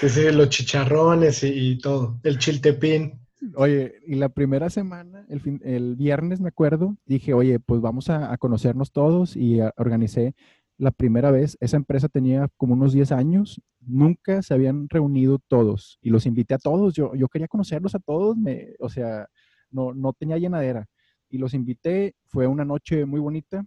Sí, 0.00 0.08
sí, 0.08 0.32
los 0.32 0.48
chicharrones 0.48 1.44
y, 1.44 1.78
todo, 1.78 2.18
el 2.22 2.38
chiltepín. 2.38 3.20
Oye, 3.56 3.94
y 4.06 4.14
la 4.14 4.28
primera 4.28 4.70
semana, 4.70 5.26
el, 5.28 5.40
fin, 5.40 5.60
el 5.64 5.96
viernes 5.96 6.40
me 6.40 6.48
acuerdo, 6.48 6.96
dije, 7.06 7.34
oye, 7.34 7.58
pues 7.60 7.80
vamos 7.80 8.08
a, 8.08 8.36
conocernos 8.38 8.92
todos 8.92 9.36
y 9.36 9.60
organicé 9.76 10.34
la 10.78 10.90
primera 10.90 11.30
vez. 11.30 11.56
Esa 11.60 11.76
empresa 11.76 12.08
tenía 12.08 12.48
como 12.56 12.74
unos 12.74 12.92
10 12.92 13.12
años, 13.12 13.60
nunca 13.80 14.42
se 14.42 14.54
habían 14.54 14.88
reunido 14.88 15.38
todos 15.48 15.98
y 16.00 16.10
los 16.10 16.24
invité 16.24 16.54
a 16.54 16.58
todos. 16.58 16.94
Yo, 16.94 17.14
yo 17.14 17.28
quería 17.28 17.48
conocerlos 17.48 17.94
a 17.94 17.98
todos, 17.98 18.36
me, 18.36 18.74
o 18.78 18.88
sea, 18.88 19.26
no, 19.70 19.92
no 19.92 20.12
tenía 20.12 20.38
llenadera. 20.38 20.86
Y 21.32 21.38
los 21.38 21.54
invité, 21.54 22.14
fue 22.26 22.46
una 22.46 22.64
noche 22.64 23.06
muy 23.06 23.18
bonita, 23.18 23.64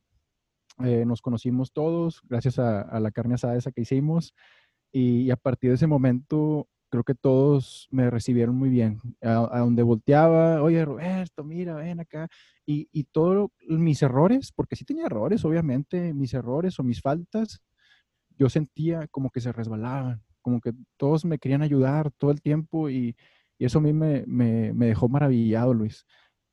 eh, 0.83 1.03
nos 1.03 1.19
conocimos 1.21 1.71
todos 1.71 2.21
gracias 2.29 2.59
a, 2.59 2.99
la 2.99 3.09
carne 3.09 3.33
asada 3.33 3.55
esa 3.55 3.71
que 3.71 3.81
hicimos 3.81 4.35
y, 4.91 5.31
a 5.31 5.35
partir 5.35 5.71
de 5.71 5.77
ese 5.77 5.87
momento 5.87 6.67
creo 6.89 7.03
que 7.03 7.15
todos 7.15 7.87
me 7.89 8.11
recibieron 8.11 8.55
muy 8.55 8.69
bien. 8.69 8.99
A, 9.23 9.59
donde 9.59 9.81
volteaba, 9.81 10.61
oye 10.61 10.85
Roberto, 10.85 11.43
mira, 11.43 11.73
ven 11.73 12.01
acá. 12.01 12.27
Y, 12.67 12.87
y 12.91 13.05
todos 13.05 13.49
mis 13.67 14.03
errores, 14.03 14.51
porque 14.53 14.75
sí 14.75 14.85
tenía 14.85 15.07
errores, 15.07 15.43
obviamente, 15.43 16.13
mis 16.13 16.35
errores 16.35 16.79
o 16.79 16.83
mis 16.83 17.01
faltas, 17.01 17.61
yo 18.37 18.47
sentía 18.47 19.07
como 19.07 19.31
que 19.31 19.41
se 19.41 19.51
resbalaban, 19.51 20.21
como 20.43 20.61
que 20.61 20.73
todos 20.97 21.25
me 21.25 21.39
querían 21.39 21.63
ayudar 21.63 22.11
todo 22.11 22.29
el 22.29 22.41
tiempo 22.41 22.89
y, 22.91 23.15
y 23.57 23.65
eso 23.65 23.79
a 23.79 23.81
mí 23.81 23.91
me, 23.91 24.23
me, 24.27 24.71
me 24.73 24.85
dejó 24.87 25.09
maravillado, 25.09 25.73
Luis. 25.73 26.05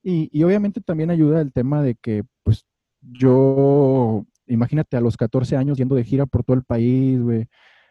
Y, 0.03 0.29
y, 0.33 0.43
obviamente 0.43 0.81
también 0.81 1.11
ayuda 1.11 1.41
el 1.41 1.53
tema 1.53 1.83
de 1.83 1.95
que 1.95 2.25
pues 2.43 2.67
yo, 3.01 4.25
imagínate, 4.47 4.97
a 4.97 5.01
los 5.01 5.17
14 5.17 5.57
años 5.57 5.79
yendo 5.79 5.95
de 5.95 6.05
gira 6.05 6.27
por 6.27 6.45
todo 6.45 6.57
el 6.57 6.65
país, 6.65 7.21
güey. 7.21 7.47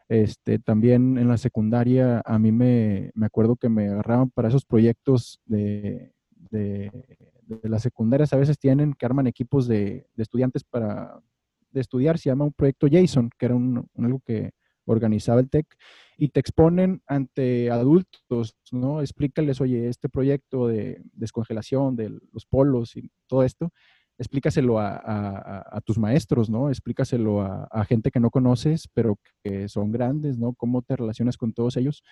Este, 0.09 0.59
también 0.59 1.17
en 1.17 1.29
la 1.29 1.37
secundaria, 1.37 2.21
a 2.25 2.37
mí 2.37 2.51
me, 2.51 3.11
me 3.13 3.25
acuerdo 3.25 3.55
que 3.55 3.69
me 3.69 3.87
agarraban 3.87 4.29
para 4.29 4.49
esos 4.49 4.65
proyectos 4.65 5.39
de, 5.45 6.11
de, 6.49 6.91
de, 7.43 7.69
las 7.69 7.81
secundarias. 7.81 8.33
A 8.33 8.37
veces 8.37 8.59
tienen 8.59 8.93
que 8.93 9.05
arman 9.05 9.27
equipos 9.27 9.67
de, 9.69 10.05
de, 10.13 10.23
estudiantes 10.23 10.65
para 10.65 11.17
de 11.71 11.79
estudiar. 11.79 12.17
Se 12.17 12.29
llama 12.29 12.43
un 12.43 12.51
proyecto 12.51 12.87
Jason, 12.91 13.29
que 13.37 13.45
era 13.45 13.55
un, 13.55 13.87
algo 13.97 14.19
que 14.25 14.51
organizaba 14.85 15.39
el 15.39 15.49
TEC. 15.49 15.65
Y 16.17 16.29
te 16.29 16.39
exponen 16.39 17.01
ante 17.07 17.71
adultos, 17.71 18.55
¿no? 18.71 19.01
Explícales, 19.01 19.59
oye, 19.59 19.87
este 19.87 20.07
proyecto 20.07 20.67
de 20.67 21.01
descongelación 21.13 21.95
de 21.95 22.09
los 22.31 22.45
polos 22.45 22.95
y 22.95 23.09
todo 23.27 23.43
esto 23.43 23.71
explícaselo 24.21 24.79
a, 24.79 25.81
tus 25.83 25.97
maestros, 25.97 26.49
¿no? 26.49 26.69
Explícaselo 26.69 27.41
a, 27.41 27.85
gente 27.85 28.11
que 28.11 28.19
no 28.19 28.29
conoces, 28.29 28.87
pero 28.93 29.17
que 29.43 29.67
son 29.67 29.91
grandes, 29.91 30.37
¿no? 30.37 30.53
Cómo 30.53 30.83
te 30.83 30.95
relacionas 30.95 31.37
con 31.37 31.53
todos 31.53 31.75
ellos. 31.75 32.03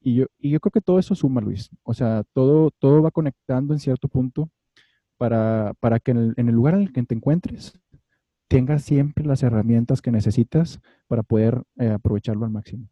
Y 0.00 0.14
yo, 0.14 0.26
y 0.38 0.50
yo 0.50 0.60
creo 0.60 0.70
que 0.70 0.80
todo 0.80 0.98
eso 0.98 1.14
suma, 1.14 1.42
Luis. 1.42 1.70
O 1.82 1.92
sea, 1.92 2.24
todo, 2.32 2.70
todo 2.78 3.02
va 3.02 3.10
conectando 3.10 3.74
en 3.74 3.80
cierto 3.80 4.08
punto 4.08 4.50
para, 5.18 5.74
para 5.80 6.00
que 6.00 6.12
en 6.12 6.34
el, 6.36 6.54
lugar 6.54 6.74
en 6.74 6.82
el 6.82 6.92
que 6.92 7.02
te 7.02 7.14
encuentres 7.14 7.78
tengas 8.48 8.82
siempre 8.82 9.24
las 9.24 9.42
herramientas 9.42 10.02
que 10.02 10.10
necesitas 10.10 10.80
para 11.06 11.22
poder 11.22 11.62
eh, 11.78 11.90
aprovecharlo 11.90 12.44
al 12.44 12.50
máximo. 12.50 12.88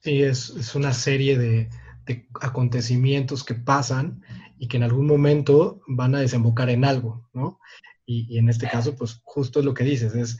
Sí, 0.00 0.22
es, 0.22 0.74
una 0.74 0.92
serie 0.92 1.38
de, 1.38 1.68
de 2.04 2.28
acontecimientos 2.40 3.42
que 3.44 3.54
pasan 3.54 4.22
y 4.58 4.68
que 4.68 4.76
en 4.76 4.82
algún 4.82 5.06
momento 5.06 5.80
van 5.86 6.14
a 6.14 6.20
desembocar 6.20 6.70
en 6.70 6.84
algo, 6.84 7.28
¿no? 7.32 7.60
Y, 8.08 8.38
en 8.38 8.48
este 8.48 8.68
caso, 8.68 8.94
pues 8.94 9.20
justo 9.24 9.58
es 9.58 9.64
lo 9.64 9.74
que 9.74 9.82
dices, 9.82 10.14
es 10.14 10.38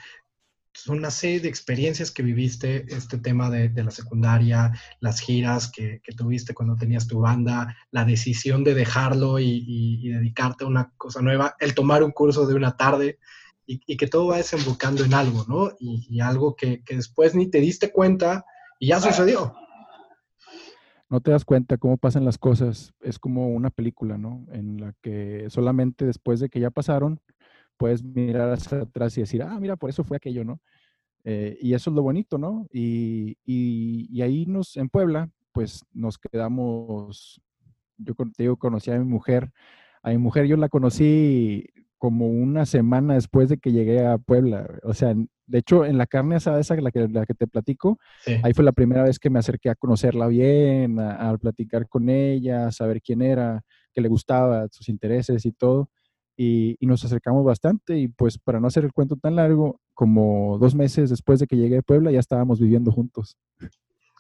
una 0.89 1.11
serie 1.11 1.41
de 1.41 1.49
experiencias 1.49 2.11
que 2.11 2.23
viviste, 2.23 2.87
este 2.89 3.19
tema 3.19 3.51
de, 3.51 3.71
la 3.83 3.91
secundaria, 3.91 4.73
las 5.01 5.21
giras 5.21 5.71
que, 5.71 6.01
tuviste 6.17 6.55
cuando 6.55 6.77
tenías 6.77 7.07
tu 7.07 7.21
banda, 7.21 7.77
la 7.91 8.05
decisión 8.05 8.65
de 8.65 8.75
dejarlo 8.75 9.39
y, 9.39 10.09
dedicarte 10.09 10.65
a 10.65 10.69
una 10.69 10.93
cosa 10.97 11.23
nueva, 11.23 11.57
el 11.61 11.75
tomar 11.75 12.03
un 12.03 12.13
curso 12.13 12.47
de 12.47 12.55
una 12.55 12.77
tarde 12.77 13.19
y, 13.67 13.97
que 13.97 14.07
todo 14.07 14.29
va 14.29 14.37
desembocando 14.37 15.05
en 15.05 15.15
algo, 15.15 15.45
¿no? 15.49 15.73
Y, 15.79 16.21
algo 16.21 16.55
que, 16.57 16.83
que 16.85 16.97
después 16.97 17.35
ni 17.35 17.49
te 17.49 17.61
diste 17.61 17.91
cuenta 17.91 18.45
y 18.79 18.89
ya 18.89 19.01
sucedió 19.01 19.55
no 21.09 21.21
te 21.21 21.31
das 21.31 21.45
cuenta 21.45 21.79
cómo 21.79 21.99
pasan 21.99 22.25
las 22.25 22.39
cosas. 22.39 22.95
Es 23.01 23.19
como 23.19 23.49
una 23.49 23.71
película, 23.71 24.19
¿no? 24.19 24.45
En 24.51 24.81
la 24.81 24.93
que 25.03 25.47
solamente 25.51 26.05
después 26.05 26.41
de 26.41 26.49
que 26.49 26.61
ya 26.61 26.71
pasaron, 26.71 27.21
puedes 27.77 28.03
mirar 28.03 28.53
hacia 28.53 28.83
atrás 28.83 29.17
y 29.17 29.21
decir, 29.21 29.43
ah, 29.43 29.59
mira, 29.61 29.77
por 29.77 29.91
eso 29.91 30.05
fue 30.05 30.17
aquello, 30.17 30.45
¿no? 30.45 30.61
Eh, 31.25 31.59
y 31.61 31.75
eso 31.75 31.91
es 31.91 31.97
lo 31.97 32.03
bonito, 32.03 32.39
¿no? 32.39 32.67
Y, 32.73 33.37
y, 33.45 34.23
ahí 34.23 34.47
nos, 34.47 34.77
en 34.77 34.89
Puebla, 34.89 35.29
pues 35.53 35.85
nos 35.93 36.19
quedamos, 36.19 37.41
yo 37.99 38.15
digo, 38.39 38.57
conocí 38.57 38.91
a 38.91 38.99
mi 38.99 39.05
mujer. 39.05 39.51
A 40.03 40.11
mi 40.11 40.19
mujer 40.19 40.47
yo 40.47 40.57
la 40.57 40.69
conocí 40.69 41.67
como 41.99 42.29
una 42.29 42.67
semana 42.67 43.15
después 43.15 43.49
de 43.49 43.59
que 43.59 43.73
llegué 43.73 44.07
a 44.07 44.19
Puebla. 44.19 44.69
O 44.85 44.95
sea, 44.95 45.15
de 45.47 45.59
hecho, 45.59 45.85
en 45.85 45.99
la 45.99 46.07
carne 46.07 46.37
asada 46.37 46.61
esa, 46.61 46.77
la 46.77 46.91
que, 46.91 47.09
la 47.09 47.27
que 47.27 47.35
te 47.35 47.47
platico, 47.47 47.99
ahí 48.43 48.53
fue 48.53 48.65
la 48.65 48.73
primera 48.73 49.03
vez 49.03 49.19
que 49.19 49.31
me 49.31 49.39
acerqué 49.39 49.71
a 49.71 49.75
conocerla 49.75 50.27
bien, 50.27 50.99
a, 51.01 51.37
platicar 51.39 51.89
con 51.89 52.09
ella, 52.09 52.69
a 52.69 52.73
saber 52.73 53.01
quién 53.01 53.23
era, 53.23 53.63
qué 53.93 54.01
le 54.01 54.09
gustaba, 54.09 54.67
sus 54.71 54.89
intereses 54.89 55.45
y 55.47 55.53
todo. 55.53 55.91
Y, 56.37 56.77
nos 56.81 57.05
acercamos 57.05 57.45
bastante 57.45 57.99
y 57.99 58.09
pues 58.09 58.39
para 58.39 58.61
no 58.61 58.69
hacer 58.69 58.85
el 58.85 58.93
cuento 58.93 59.17
tan 59.17 59.37
largo, 59.37 59.81
como 59.95 60.59
dos 60.59 60.75
meses 60.75 61.11
después 61.11 61.41
de 61.41 61.47
que 61.47 61.57
llegué 61.57 61.79
a 61.79 61.83
Puebla 61.83 62.11
ya 62.11 62.21
estábamos 62.21 62.61
viviendo 62.61 62.93
juntos. 62.93 63.37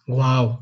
¡Wow! 0.06 0.60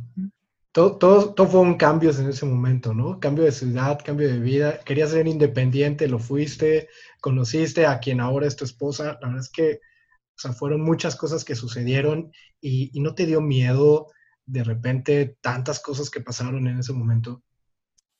Todo, 0.72 0.96
todo, 0.98 1.34
todo, 1.34 1.46
fue 1.46 1.60
un 1.60 1.76
cambio 1.76 2.10
en 2.10 2.28
ese 2.28 2.44
momento, 2.44 2.92
¿no? 2.92 3.20
Cambio 3.20 3.44
de 3.44 3.52
ciudad, 3.52 4.00
cambio 4.04 4.26
de 4.26 4.40
vida. 4.40 4.80
Querías 4.80 5.10
ser 5.10 5.28
independiente, 5.28 6.08
lo 6.08 6.18
fuiste, 6.18 6.88
conociste 7.20 7.86
a 7.86 8.00
quien 8.00 8.20
ahora 8.20 8.46
es 8.48 8.56
tu 8.56 8.64
esposa. 8.64 9.18
La 9.20 9.28
verdad 9.28 9.44
es 9.44 9.50
que, 9.50 9.74
o 9.74 10.38
sea, 10.38 10.52
fueron 10.52 10.80
muchas 10.80 11.14
cosas 11.14 11.44
que 11.44 11.54
sucedieron 11.54 12.32
y, 12.60 12.90
y 12.92 13.00
no 13.00 13.14
te 13.14 13.26
dio 13.26 13.40
miedo 13.40 14.08
de 14.46 14.64
repente 14.64 15.36
tantas 15.40 15.80
cosas 15.80 16.10
que 16.10 16.20
pasaron 16.20 16.66
en 16.66 16.78
ese 16.78 16.92
momento. 16.92 17.42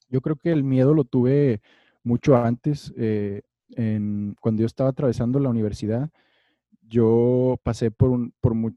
Yo 0.09 0.21
creo 0.21 0.37
que 0.37 0.53
el 0.53 0.65
miedo 0.65 0.95
lo 0.95 1.05
tuve 1.05 1.61
mucho 2.05 2.37
antes, 2.37 2.93
eh, 2.97 3.43
cuando 4.41 4.61
yo 4.61 4.67
estaba 4.67 4.91
atravesando 4.91 5.41
la 5.41 5.49
universidad 5.49 6.11
yo 6.89 7.59
pasé 7.63 7.91
por, 7.91 8.11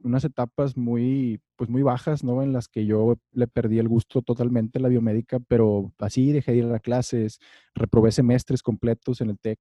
unas 0.04 0.24
etapas 0.24 0.78
muy, 0.78 1.42
pues 1.56 1.70
muy 1.70 1.82
bajas, 1.84 2.24
¿no? 2.24 2.42
En 2.42 2.54
las 2.54 2.68
que 2.68 2.86
yo 2.86 3.18
le 3.32 3.48
perdí 3.48 3.80
el 3.80 3.88
gusto 3.88 4.22
totalmente 4.22 4.80
a 4.80 4.82
la 4.82 4.88
biomédica, 4.90 5.40
pero 5.48 5.92
así 6.00 6.32
dejé 6.32 6.54
de 6.54 6.58
ir 6.60 6.66
a 6.74 6.80
clases, 6.80 7.40
reprobé 7.76 8.12
semestres 8.12 8.63
completos 8.63 9.22
en 9.22 9.30
el 9.32 9.40
TEC 9.40 9.60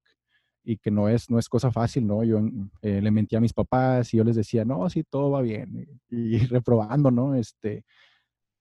y 0.63 0.77
que 0.77 0.91
no 0.91 1.09
es, 1.09 1.29
no 1.29 1.39
es 1.39 1.49
cosa 1.49 1.71
fácil, 1.71 2.07
¿no? 2.07 2.23
Yo 2.23 2.39
eh, 2.81 3.01
le 3.01 3.11
mentía 3.11 3.39
a 3.39 3.41
mis 3.41 3.53
papás 3.53 4.13
y 4.13 4.17
yo 4.17 4.23
les 4.23 4.35
decía, 4.35 4.65
no, 4.65 4.89
sí, 4.89 5.03
todo 5.03 5.31
va 5.31 5.41
bien, 5.41 5.99
y, 6.09 6.37
reprobando, 6.47 7.11
¿no? 7.11 7.35
Este, 7.35 7.85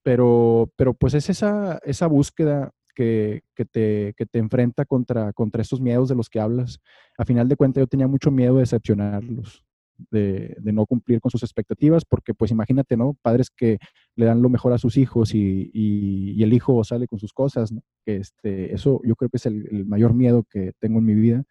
pero, 0.03 0.71
pero 0.77 0.95
pues 0.95 1.15
es 1.15 1.31
esa, 1.31 1.79
esa 1.85 2.07
búsqueda 2.07 2.73
que, 2.97 3.43
te, 3.71 4.15
que 4.17 4.27
te 4.27 4.39
enfrenta 4.39 4.85
contra, 4.87 5.33
contra 5.33 5.63
esos 5.63 5.81
miedos 5.81 6.09
de 6.09 6.17
los 6.17 6.29
que 6.29 6.41
hablas. 6.41 6.81
A 7.19 7.25
final 7.25 7.49
de 7.49 7.57
cuentas, 7.57 7.83
yo 7.83 7.87
tenía 7.87 8.09
mucho 8.09 8.31
miedo 8.31 8.55
de 8.55 8.61
decepcionarlos 8.61 9.67
de, 10.11 10.57
no 10.73 10.87
cumplir 10.87 11.21
con 11.21 11.31
sus 11.31 11.43
expectativas, 11.43 12.05
porque 12.05 12.35
pues 12.35 12.51
imagínate, 12.51 12.97
¿no? 12.97 13.17
Padres 13.23 13.51
que 13.51 13.79
le 14.15 14.27
dan 14.27 14.43
lo 14.43 14.49
mejor 14.49 14.73
a 14.73 14.79
sus 14.79 14.97
hijos 14.97 15.35
y, 15.35 15.71
y, 15.73 16.43
el 16.43 16.53
hijo 16.53 16.83
sale 16.85 17.07
con 17.07 17.19
sus 17.19 17.33
cosas, 17.33 17.73
¿no? 17.73 17.83
Que 18.05 18.17
este, 18.17 18.75
eso 18.75 19.01
yo 19.05 19.17
creo 19.17 19.31
que 19.31 19.39
es 19.39 19.47
el, 19.47 19.87
mayor 19.87 20.15
miedo 20.15 20.45
que 20.51 20.73
tengo 20.79 20.99
en 20.99 21.05
mi 21.05 21.15
vida. 21.15 21.45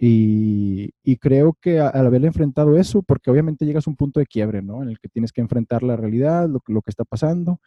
Y, 0.00 0.90
y 1.02 1.16
creo 1.16 1.56
que 1.60 1.80
al 1.80 2.06
haber 2.06 2.24
enfrentado 2.24 2.76
eso, 2.78 3.02
porque 3.02 3.30
obviamente 3.30 3.66
llegas 3.66 3.86
a 3.86 3.90
un 3.90 3.96
punto 3.96 4.20
de 4.20 4.26
quiebre, 4.26 4.62
¿no? 4.62 4.82
En 4.82 4.90
el 4.90 4.98
que 5.00 5.08
tienes 5.08 5.32
que 5.32 5.40
enfrentar 5.40 5.82
la 5.82 5.96
realidad, 5.96 6.48
lo, 6.48 6.62
lo 6.68 6.82
que 6.82 6.90
está 6.90 7.04
pasando. 7.04 7.60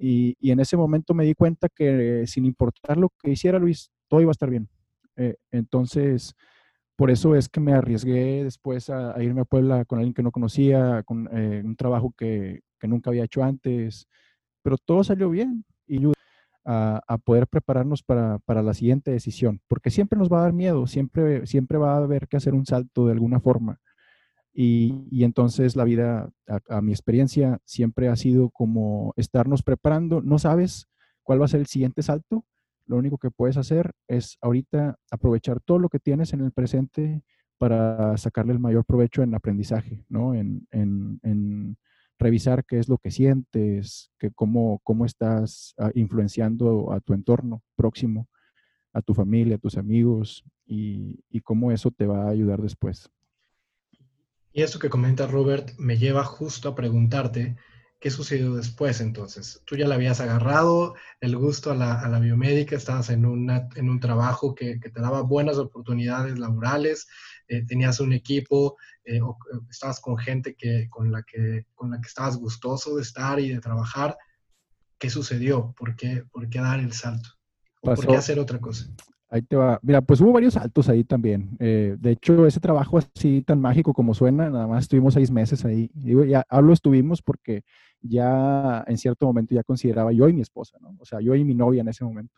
Y, 0.00 0.34
en 0.50 0.60
ese 0.60 0.76
momento 0.76 1.12
me 1.14 1.24
di 1.24 1.34
cuenta 1.34 1.68
que 1.68 2.24
sin 2.26 2.46
importar 2.46 2.96
lo 2.96 3.10
que 3.22 3.30
hiciera 3.32 3.58
Luis, 3.58 3.90
todo 4.08 4.20
iba 4.22 4.30
a 4.30 4.32
estar 4.32 4.48
bien. 4.48 4.68
Eh, 5.16 5.36
entonces, 5.50 6.34
por 6.96 7.10
eso 7.10 7.36
es 7.36 7.48
que 7.48 7.60
me 7.60 7.74
arriesgué 7.74 8.44
después 8.44 8.88
a, 8.90 9.22
irme 9.22 9.42
a 9.42 9.44
Puebla 9.44 9.84
con 9.84 9.98
alguien 9.98 10.14
que 10.14 10.22
no 10.22 10.32
conocía, 10.32 11.02
con 11.04 11.28
eh, 11.32 11.62
un 11.64 11.76
trabajo 11.76 12.14
que, 12.16 12.62
que 12.78 12.88
nunca 12.88 13.10
había 13.10 13.24
hecho 13.24 13.42
antes, 13.42 14.06
pero 14.62 14.76
todo 14.78 15.04
salió 15.04 15.30
bien 15.30 15.64
y 15.86 16.00
a, 16.64 17.00
a 17.06 17.18
poder 17.18 17.46
prepararnos 17.46 18.02
para, 18.02 18.38
para, 18.40 18.62
la 18.62 18.74
siguiente 18.74 19.10
decisión, 19.10 19.60
porque 19.68 19.90
siempre 19.90 20.18
nos 20.18 20.30
va 20.30 20.40
a 20.40 20.42
dar 20.42 20.52
miedo, 20.52 20.86
siempre, 20.86 21.46
siempre 21.46 21.78
va 21.78 21.94
a 21.94 21.98
haber 21.98 22.28
que 22.28 22.36
hacer 22.36 22.54
un 22.54 22.66
salto 22.66 23.06
de 23.06 23.12
alguna 23.12 23.40
forma. 23.40 23.80
Y, 24.62 25.24
entonces 25.24 25.74
la 25.74 25.84
vida, 25.84 26.30
a, 26.68 26.82
mi 26.82 26.92
experiencia, 26.92 27.60
siempre 27.64 28.08
ha 28.08 28.16
sido 28.16 28.50
como 28.50 29.14
estarnos 29.16 29.62
preparando. 29.62 30.20
No 30.20 30.38
sabes 30.38 30.86
cuál 31.22 31.40
va 31.40 31.46
a 31.46 31.48
ser 31.48 31.60
el 31.60 31.66
siguiente 31.66 32.02
salto. 32.02 32.44
Lo 32.84 32.98
único 32.98 33.16
que 33.16 33.30
puedes 33.30 33.56
hacer 33.56 33.92
es 34.06 34.36
ahorita 34.42 34.98
aprovechar 35.10 35.60
todo 35.60 35.78
lo 35.78 35.88
que 35.88 35.98
tienes 35.98 36.34
en 36.34 36.42
el 36.42 36.52
presente 36.52 37.22
para 37.56 38.18
sacarle 38.18 38.52
el 38.52 38.58
mayor 38.58 38.84
provecho 38.84 39.22
en 39.22 39.34
aprendizaje, 39.34 40.04
¿no? 40.10 40.34
En, 40.34 40.66
en, 40.72 41.78
revisar 42.18 42.66
qué 42.66 42.78
es 42.78 42.86
lo 42.90 42.98
que 42.98 43.10
sientes, 43.10 44.12
que 44.18 44.30
cómo, 44.30 44.80
cómo 44.84 45.06
estás 45.06 45.72
ah, 45.78 45.90
influenciando 45.94 46.92
a 46.92 47.00
tu 47.00 47.14
entorno 47.14 47.62
próximo, 47.76 48.28
a 48.92 49.00
tu 49.00 49.14
familia, 49.14 49.54
a 49.54 49.58
tus 49.58 49.78
amigos 49.78 50.44
y 50.66 51.40
cómo 51.44 51.72
eso 51.72 51.90
te 51.90 52.06
va 52.06 52.24
a 52.24 52.28
ayudar 52.28 52.60
después. 52.60 53.10
Y 54.52 54.62
esto 54.62 54.78
que 54.78 54.90
comenta 54.90 55.26
Robert 55.26 55.72
me 55.78 55.96
lleva 55.96 56.24
justo 56.24 56.68
a 56.68 56.74
preguntarte 56.74 57.56
¿Qué 58.00 58.10
sucedió 58.10 58.54
después 58.54 59.02
entonces? 59.02 59.60
Tú 59.66 59.76
ya 59.76 59.86
le 59.86 59.92
habías 59.92 60.20
agarrado 60.20 60.94
el 61.20 61.36
gusto 61.36 61.70
a 61.70 61.74
la, 61.74 62.00
a 62.00 62.08
la 62.08 62.18
biomédica, 62.18 62.74
estabas 62.74 63.10
en, 63.10 63.26
una, 63.26 63.68
en 63.76 63.90
un 63.90 64.00
trabajo 64.00 64.54
que, 64.54 64.80
que, 64.80 64.88
te 64.88 65.02
daba 65.02 65.20
buenas 65.20 65.58
oportunidades 65.58 66.38
laborales, 66.38 67.08
eh, 67.46 67.62
tenías 67.66 68.00
un 68.00 68.14
equipo, 68.14 68.78
eh, 69.04 69.20
o, 69.20 69.36
eh, 69.52 69.58
estabas 69.68 70.00
con 70.00 70.16
gente 70.16 70.54
que, 70.54 70.88
con, 70.88 71.12
la 71.12 71.22
que, 71.24 71.66
con 71.74 71.90
la 71.90 72.00
que 72.00 72.08
estabas 72.08 72.38
gustoso 72.38 72.96
de 72.96 73.02
estar 73.02 73.38
y 73.38 73.50
de 73.50 73.60
trabajar. 73.60 74.16
¿Qué 74.98 75.10
sucedió? 75.10 75.74
¿Por 75.76 75.94
qué, 75.94 76.24
por 76.32 76.48
qué 76.48 76.58
dar 76.60 76.80
el 76.80 76.94
salto? 76.94 77.28
¿O 77.82 77.94
¿Por 77.94 78.06
qué 78.06 78.16
hacer 78.16 78.38
otra 78.38 78.60
cosa? 78.60 78.86
Ahí 79.32 79.42
te 79.42 79.54
va. 79.56 79.78
Mira, 79.82 80.00
pues 80.02 80.20
hubo 80.20 80.32
varios 80.32 80.54
saltos 80.54 80.88
ahí 80.88 81.04
también. 81.04 81.56
Eh, 81.60 81.96
de 82.00 82.10
hecho, 82.10 82.46
ese 82.46 82.58
trabajo 82.58 82.98
así 82.98 83.42
tan 83.42 83.60
mágico 83.60 83.94
como 83.94 84.12
suena, 84.12 84.50
nada 84.50 84.66
más 84.66 84.82
estuvimos 84.84 85.14
seis 85.14 85.30
meses 85.30 85.64
ahí. 85.64 85.88
Digo, 85.94 86.24
ya 86.24 86.44
hablo 86.48 86.72
estuvimos 86.72 87.22
porque 87.22 87.62
ya 88.02 88.82
en 88.88 88.98
cierto 88.98 89.26
momento 89.26 89.54
ya 89.54 89.62
consideraba 89.62 90.10
yo 90.12 90.28
y 90.28 90.32
mi 90.32 90.40
esposa, 90.40 90.78
¿no? 90.80 90.96
O 90.98 91.04
sea, 91.04 91.20
yo 91.20 91.36
y 91.36 91.44
mi 91.44 91.54
novia 91.54 91.82
en 91.82 91.88
ese 91.88 92.04
momento. 92.04 92.34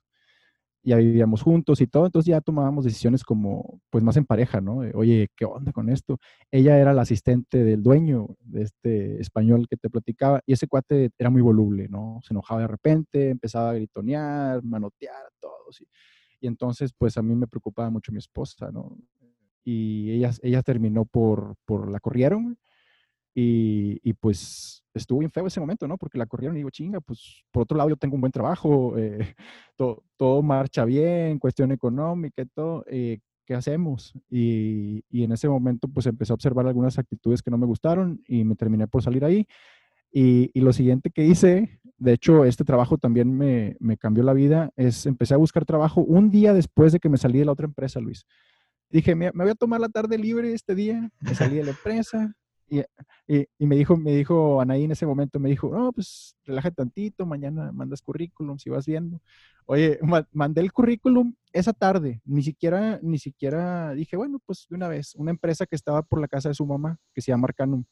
Ya 0.84 0.96
vivíamos 0.96 1.42
juntos 1.42 1.80
y 1.80 1.86
todo, 1.88 2.06
entonces 2.06 2.28
ya 2.30 2.40
tomábamos 2.40 2.84
decisiones 2.84 3.24
como, 3.24 3.80
pues 3.90 4.04
más 4.04 4.16
en 4.16 4.24
pareja, 4.26 4.60
¿no? 4.60 4.78
Oye, 4.94 5.28
¿qué 5.36 5.44
onda 5.44 5.72
con 5.72 5.88
esto? 5.90 6.18
Ella 6.50 6.78
era 6.78 6.92
la 6.94 7.02
asistente 7.02 7.64
del 7.64 7.82
dueño 7.84 8.28
de 8.40 8.62
este 8.64 9.20
español 9.20 9.66
que 9.68 9.76
te 9.76 9.90
platicaba 9.90 10.40
y 10.46 10.54
ese 10.54 10.68
cuate 10.68 11.10
era 11.18 11.30
muy 11.30 11.42
voluble, 11.42 11.88
¿no? 11.88 12.20
Se 12.24 12.34
enojaba 12.34 12.62
de 12.62 12.68
repente, 12.68 13.30
empezaba 13.30 13.70
a 13.70 13.74
gritonear, 13.74 14.62
manotear 14.64 15.14
a 15.16 15.30
todos. 15.40 15.80
Y, 15.82 15.86
y 16.42 16.48
entonces, 16.48 16.92
pues 16.92 17.16
a 17.16 17.22
mí 17.22 17.36
me 17.36 17.46
preocupaba 17.46 17.88
mucho 17.88 18.10
mi 18.10 18.18
esposa, 18.18 18.72
¿no? 18.72 18.98
Y 19.64 20.10
ella, 20.10 20.32
ella 20.42 20.60
terminó 20.60 21.04
por, 21.04 21.54
por 21.64 21.88
la 21.88 22.00
corrieron 22.00 22.58
y, 23.32 24.00
y, 24.02 24.12
pues 24.14 24.82
estuvo 24.92 25.20
bien 25.20 25.30
feo 25.30 25.46
ese 25.46 25.60
momento, 25.60 25.86
¿no? 25.86 25.96
Porque 25.96 26.18
la 26.18 26.26
corrieron 26.26 26.56
y 26.56 26.58
digo, 26.58 26.70
chinga, 26.70 27.00
pues 27.00 27.44
por 27.52 27.62
otro 27.62 27.78
lado 27.78 27.90
yo 27.90 27.96
tengo 27.96 28.16
un 28.16 28.22
buen 28.22 28.32
trabajo, 28.32 28.98
eh, 28.98 29.18
todo, 29.76 30.02
todo, 30.16 30.42
marcha 30.42 30.84
bien, 30.84 31.38
cuestión 31.38 31.70
económica 31.70 32.42
y 32.42 32.46
todo, 32.46 32.84
eh, 32.88 33.20
¿qué 33.46 33.54
hacemos? 33.54 34.12
Y, 34.28 35.04
y, 35.08 35.22
en 35.22 35.30
ese 35.30 35.48
momento 35.48 35.86
pues 35.86 36.06
empecé 36.06 36.32
a 36.32 36.34
observar 36.34 36.66
algunas 36.66 36.98
actitudes 36.98 37.40
que 37.40 37.52
no 37.52 37.58
me 37.58 37.66
gustaron 37.66 38.20
y 38.26 38.42
me 38.42 38.56
terminé 38.56 38.88
por 38.88 39.00
salir 39.04 39.24
ahí. 39.24 39.46
Y, 40.10 40.50
y 40.52 40.60
lo 40.60 40.72
siguiente 40.72 41.10
que 41.10 41.24
hice 41.24 41.80
de 42.02 42.12
hecho, 42.12 42.44
este 42.44 42.64
trabajo 42.64 42.98
también 42.98 43.36
me, 43.36 43.96
cambió 43.96 44.24
la 44.24 44.32
vida. 44.32 44.72
Es, 44.74 45.06
empecé 45.06 45.34
a 45.34 45.36
buscar 45.36 45.64
trabajo 45.64 46.00
un 46.00 46.30
día 46.30 46.52
después 46.52 46.92
de 46.92 46.98
que 46.98 47.08
me 47.08 47.16
salí 47.16 47.38
de 47.38 47.44
la 47.44 47.52
otra 47.52 47.66
empresa, 47.66 48.00
Luis. 48.00 48.26
Dije, 48.90 49.14
me, 49.14 49.30
voy 49.30 49.50
a 49.50 49.54
tomar 49.54 49.80
la 49.80 49.88
tarde 49.88 50.18
libre 50.18 50.52
este 50.52 50.74
día. 50.74 51.08
Me 51.20 51.34
salí 51.36 51.56
de 51.56 51.64
la 51.64 51.70
empresa. 51.70 52.34
Y, 53.28 53.46
me 53.64 53.76
dijo, 53.76 53.96
me 53.96 54.16
dijo 54.16 54.60
Anaí 54.60 54.84
en 54.84 54.92
ese 54.92 55.06
momento, 55.06 55.38
me 55.38 55.50
dijo, 55.50 55.70
no, 55.70 55.92
pues 55.92 56.34
relájate 56.44 56.76
tantito, 56.76 57.26
mañana 57.26 57.70
mandas 57.70 58.00
currículum, 58.00 58.58
si 58.58 58.70
vas 58.70 58.86
viendo. 58.86 59.20
Oye, 59.66 59.98
ma 60.02 60.26
mandé 60.32 60.62
el 60.62 60.72
currículum 60.72 61.34
esa 61.52 61.74
tarde, 61.74 62.22
ni 62.24 62.42
siquiera, 62.42 62.98
ni 63.02 63.18
siquiera 63.18 63.92
dije, 63.92 64.16
bueno, 64.16 64.40
pues 64.44 64.66
de 64.70 64.76
una 64.76 64.88
vez, 64.88 65.14
una 65.16 65.30
empresa 65.30 65.66
que 65.66 65.76
estaba 65.76 66.00
por 66.00 66.18
la 66.18 66.28
casa 66.28 66.48
de 66.48 66.54
su 66.54 66.64
mamá, 66.64 66.98
que 67.14 67.20
se 67.20 67.30
llama 67.30 67.46
Arcanum, 67.46 67.84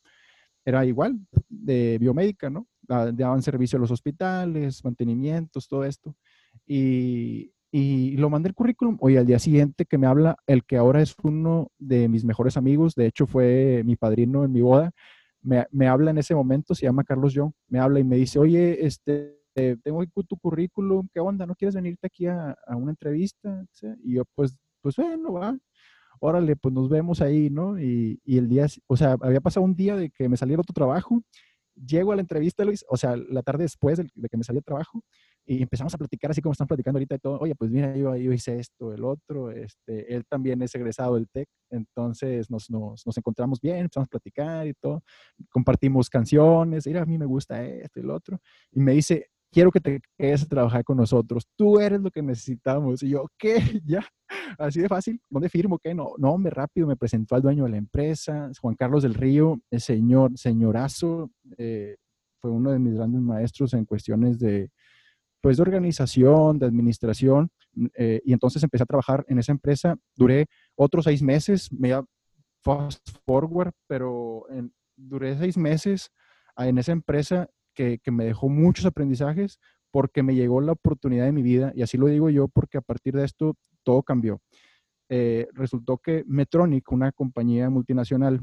era 0.64 0.84
igual, 0.84 1.18
de 1.48 1.98
biomédica, 1.98 2.50
¿no? 2.50 2.66
Daban 2.82 3.42
servicio 3.42 3.76
a 3.76 3.80
los 3.80 3.90
hospitales, 3.90 4.84
mantenimientos, 4.84 5.68
todo 5.68 5.84
esto. 5.84 6.16
Y, 6.66 7.52
y 7.70 8.16
lo 8.16 8.30
mandé 8.30 8.48
el 8.48 8.54
currículum. 8.54 8.96
Oye, 9.00 9.18
al 9.18 9.26
día 9.26 9.38
siguiente 9.38 9.84
que 9.84 9.98
me 9.98 10.06
habla 10.06 10.36
el 10.46 10.64
que 10.64 10.76
ahora 10.76 11.00
es 11.00 11.14
uno 11.22 11.70
de 11.78 12.08
mis 12.08 12.24
mejores 12.24 12.56
amigos, 12.56 12.94
de 12.94 13.06
hecho 13.06 13.26
fue 13.26 13.82
mi 13.84 13.96
padrino 13.96 14.44
en 14.44 14.52
mi 14.52 14.60
boda, 14.60 14.90
me, 15.42 15.66
me 15.70 15.86
habla 15.86 16.10
en 16.10 16.18
ese 16.18 16.34
momento, 16.34 16.74
se 16.74 16.86
llama 16.86 17.04
Carlos 17.04 17.32
Young, 17.32 17.52
me 17.68 17.78
habla 17.78 18.00
y 18.00 18.04
me 18.04 18.16
dice, 18.16 18.38
oye, 18.38 18.84
este, 18.84 19.38
tengo 19.82 20.04
tu 20.06 20.36
currículum, 20.36 21.08
¿qué 21.12 21.20
onda? 21.20 21.46
¿No 21.46 21.54
quieres 21.54 21.74
venirte 21.74 22.06
aquí 22.06 22.26
a, 22.26 22.56
a 22.66 22.76
una 22.76 22.90
entrevista? 22.90 23.64
Y 24.02 24.14
yo, 24.14 24.24
pues, 24.34 24.56
pues 24.82 24.96
bueno, 24.96 25.32
va 25.32 25.56
órale, 26.20 26.56
pues 26.56 26.74
nos 26.74 26.88
vemos 26.88 27.20
ahí, 27.20 27.50
¿no? 27.50 27.80
Y, 27.80 28.20
y, 28.24 28.38
el 28.38 28.48
día, 28.48 28.66
o 28.86 28.96
sea, 28.96 29.16
había 29.20 29.40
pasado 29.40 29.64
un 29.64 29.74
día 29.74 29.96
de 29.96 30.10
que 30.10 30.28
me 30.28 30.36
saliera 30.36 30.60
otro 30.60 30.74
trabajo, 30.74 31.22
llego 31.74 32.12
a 32.12 32.16
la 32.16 32.22
entrevista, 32.22 32.64
Luis, 32.64 32.84
o 32.88 32.96
sea, 32.96 33.16
la 33.16 33.42
tarde 33.42 33.64
después 33.64 33.98
de, 33.98 34.28
que 34.28 34.36
me 34.36 34.44
salió 34.44 34.58
el 34.58 34.64
trabajo, 34.64 35.02
y 35.46 35.62
empezamos 35.62 35.92
a 35.94 35.98
platicar 35.98 36.30
así 36.30 36.40
como 36.40 36.52
están 36.52 36.66
platicando 36.66 36.98
ahorita 36.98 37.16
y 37.16 37.18
todo, 37.18 37.38
oye, 37.38 37.54
pues 37.54 37.70
mira, 37.70 37.96
yo, 37.96 38.14
yo 38.16 38.32
hice 38.32 38.58
esto, 38.58 38.92
el 38.92 39.04
otro, 39.04 39.50
este, 39.50 40.14
él 40.14 40.24
también 40.28 40.62
es 40.62 40.74
egresado 40.74 41.14
del 41.14 41.28
TEC, 41.28 41.48
entonces 41.70 42.50
nos, 42.50 42.70
nos, 42.70 43.04
nos, 43.04 43.16
encontramos 43.16 43.60
bien, 43.60 43.78
empezamos 43.78 44.06
a 44.06 44.10
platicar 44.10 44.66
y 44.66 44.74
todo, 44.74 45.02
compartimos 45.48 46.08
canciones, 46.08 46.86
mira, 46.86 47.02
a 47.02 47.06
mí 47.06 47.18
me 47.18 47.26
gusta 47.26 47.64
esto 47.64 47.98
y 47.98 48.02
el 48.02 48.10
otro, 48.10 48.38
y 48.70 48.80
me 48.80 48.92
dice, 48.92 49.30
quiero 49.50 49.70
que 49.70 49.80
te 49.80 50.00
quedes 50.16 50.42
a 50.42 50.46
trabajar 50.46 50.84
con 50.84 50.96
nosotros, 50.96 51.46
tú 51.56 51.80
eres 51.80 52.00
lo 52.00 52.10
que 52.10 52.22
necesitamos, 52.22 53.02
y 53.02 53.10
yo, 53.10 53.26
¿qué? 53.38 53.56
¿Ya? 53.84 54.04
Así 54.58 54.80
de 54.80 54.88
fácil, 54.88 55.20
¿dónde 55.28 55.48
firmo? 55.48 55.78
¿Qué? 55.78 55.94
No, 55.94 56.12
no, 56.18 56.38
me 56.38 56.50
rápido, 56.50 56.86
me 56.86 56.96
presentó 56.96 57.34
al 57.34 57.42
dueño 57.42 57.64
de 57.64 57.70
la 57.70 57.76
empresa, 57.76 58.50
Juan 58.60 58.76
Carlos 58.76 59.02
del 59.02 59.14
Río, 59.14 59.60
el 59.70 59.80
señor, 59.80 60.36
señorazo, 60.36 61.30
eh, 61.58 61.96
fue 62.40 62.50
uno 62.50 62.70
de 62.70 62.78
mis 62.78 62.94
grandes 62.94 63.20
maestros 63.20 63.74
en 63.74 63.84
cuestiones 63.84 64.38
de, 64.38 64.70
pues, 65.40 65.56
de 65.56 65.62
organización, 65.62 66.58
de 66.58 66.66
administración, 66.66 67.50
eh, 67.94 68.20
y 68.24 68.32
entonces 68.32 68.62
empecé 68.62 68.84
a 68.84 68.86
trabajar 68.86 69.24
en 69.28 69.38
esa 69.38 69.52
empresa, 69.52 69.96
duré 70.16 70.46
otros 70.76 71.04
seis 71.04 71.22
meses, 71.22 71.72
me 71.72 71.92
fast 72.62 73.08
forward, 73.26 73.72
pero 73.86 74.44
en, 74.50 74.72
duré 74.96 75.36
seis 75.38 75.56
meses 75.56 76.10
en 76.56 76.78
esa 76.78 76.92
empresa 76.92 77.48
que, 78.02 78.10
me 78.10 78.24
dejó 78.24 78.48
muchos 78.48 78.84
aprendizajes, 78.86 79.58
porque 79.90 80.22
me 80.22 80.34
llegó 80.34 80.60
la 80.60 80.72
oportunidad 80.72 81.24
de 81.24 81.32
mi 81.32 81.42
vida, 81.42 81.72
y 81.74 81.82
así 81.82 81.96
lo 81.96 82.06
digo 82.06 82.30
yo, 82.30 82.48
porque 82.48 82.78
a 82.78 82.82
partir 82.82 83.14
de 83.14 83.24
esto 83.24 83.56
todo 83.82 84.02
cambió. 84.02 84.40
Eh, 85.08 85.48
resultó 85.54 85.98
que 85.98 86.24
Metronic, 86.26 86.92
una 86.92 87.10
compañía 87.10 87.70
multinacional 87.70 88.40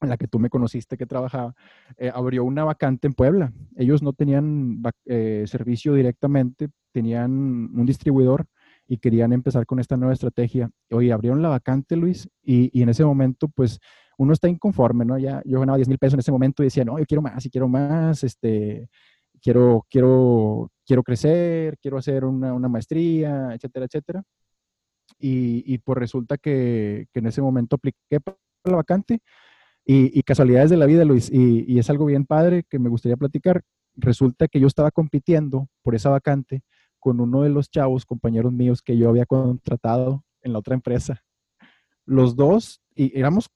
en 0.00 0.08
la 0.08 0.16
que 0.16 0.26
tú 0.26 0.38
me 0.38 0.48
conociste 0.48 0.96
que 0.96 1.06
trabajaba, 1.06 1.54
eh, 1.96 2.10
abrió 2.12 2.44
una 2.44 2.64
vacante 2.64 3.06
en 3.06 3.12
Puebla. 3.12 3.52
Ellos 3.76 4.02
no 4.02 4.12
tenían 4.12 4.82
eh, 5.04 5.44
servicio 5.46 5.94
directamente, 5.94 6.70
tenían 6.92 7.30
un 7.30 7.86
distribuidor 7.86 8.46
y 8.88 8.98
querían 8.98 9.32
empezar 9.32 9.64
con 9.66 9.78
esta 9.78 9.96
nueva 9.96 10.12
estrategia. 10.12 10.70
Oye, 10.90 11.12
abrieron 11.12 11.42
la 11.42 11.50
vacante, 11.50 11.96
Luis, 11.96 12.28
y 12.42 12.82
en 12.82 12.88
ese 12.88 13.04
momento, 13.04 13.48
pues, 13.48 13.78
uno 14.22 14.32
está 14.32 14.48
inconforme, 14.48 15.04
¿no? 15.04 15.18
Ya 15.18 15.42
yo 15.44 15.60
ganaba 15.60 15.76
10 15.76 15.88
mil 15.88 15.98
pesos 15.98 16.14
en 16.14 16.20
ese 16.20 16.32
momento 16.32 16.62
y 16.62 16.66
decía, 16.66 16.84
no, 16.84 16.98
yo 16.98 17.04
quiero 17.06 17.22
más 17.22 17.44
y 17.44 17.50
quiero 17.50 17.68
más, 17.68 18.22
este, 18.22 18.88
quiero, 19.40 19.84
quiero, 19.90 20.70
quiero 20.86 21.02
crecer, 21.02 21.76
quiero 21.78 21.98
hacer 21.98 22.24
una, 22.24 22.54
una 22.54 22.68
maestría, 22.68 23.50
etcétera, 23.52 23.86
etcétera. 23.86 24.22
Y, 25.18 25.64
y 25.66 25.78
pues 25.78 25.98
resulta 25.98 26.38
que, 26.38 27.06
que, 27.12 27.18
en 27.18 27.26
ese 27.26 27.42
momento 27.42 27.76
apliqué 27.76 28.20
para 28.20 28.38
la 28.64 28.76
vacante 28.76 29.20
y, 29.84 30.16
y 30.18 30.22
casualidades 30.22 30.70
de 30.70 30.76
la 30.76 30.86
vida, 30.86 31.04
Luis, 31.04 31.30
y, 31.30 31.64
y, 31.66 31.78
es 31.78 31.90
algo 31.90 32.06
bien 32.06 32.24
padre 32.24 32.64
que 32.68 32.78
me 32.78 32.88
gustaría 32.88 33.16
platicar. 33.16 33.62
Resulta 33.96 34.48
que 34.48 34.60
yo 34.60 34.68
estaba 34.68 34.90
compitiendo 34.90 35.68
por 35.82 35.94
esa 35.94 36.10
vacante 36.10 36.62
con 36.98 37.20
uno 37.20 37.42
de 37.42 37.50
los 37.50 37.68
chavos, 37.70 38.06
compañeros 38.06 38.52
míos 38.52 38.82
que 38.82 38.96
yo 38.96 39.08
había 39.08 39.26
contratado 39.26 40.24
en 40.42 40.52
la 40.52 40.60
otra 40.60 40.74
empresa. 40.74 41.22
Los 42.04 42.36
dos, 42.36 42.80
y 42.94 43.18
éramos 43.18 43.50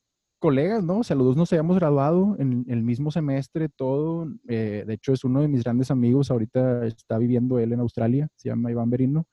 colegas, 0.46 0.84
¿no? 0.84 0.98
O 1.00 1.02
sea, 1.02 1.16
los 1.16 1.26
dos 1.26 1.36
nos 1.36 1.52
habíamos 1.52 1.76
graduado 1.76 2.36
en 2.38 2.64
el 2.68 2.80
mismo 2.84 3.10
semestre, 3.10 3.68
todo. 3.68 4.28
Eh, 4.46 4.84
de 4.86 4.94
hecho, 4.94 5.12
es 5.12 5.24
uno 5.24 5.40
de 5.40 5.48
mis 5.48 5.64
grandes 5.64 5.90
amigos. 5.90 6.30
Ahorita 6.30 6.86
está 6.86 7.18
viviendo 7.18 7.58
él 7.58 7.72
en 7.72 7.80
Australia, 7.80 8.28
se 8.36 8.50
llama 8.50 8.70
Iván 8.70 8.88
Berino. 8.88 9.26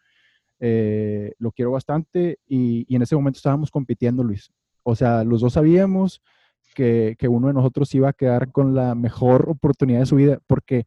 Eh, 0.60 1.34
lo 1.38 1.52
quiero 1.52 1.70
bastante 1.70 2.40
y, 2.48 2.88
y, 2.90 2.96
en 2.96 3.04
ese 3.04 3.16
momento 3.16 3.38
estábamos 3.38 3.70
compitiendo, 3.70 4.24
Luis. 4.24 4.52
O 4.82 4.96
sea, 4.96 5.24
los 5.24 5.42
dos 5.42 5.54
sabíamos 5.54 6.20
que, 6.74 7.16
que, 7.20 7.28
uno 7.28 7.46
de 7.46 7.54
nosotros 7.54 7.94
iba 7.94 8.10
a 8.10 8.14
quedar 8.14 8.52
con 8.52 8.74
la 8.74 8.96
mejor 8.96 9.48
oportunidad 9.50 10.00
de 10.00 10.08
su 10.08 10.16
vida, 10.16 10.40
porque 10.48 10.86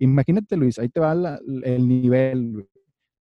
imagínate, 0.00 0.56
Luis, 0.56 0.80
ahí 0.80 0.88
te 0.88 0.98
va 0.98 1.38
el 1.62 1.86
nivel. 1.86 2.66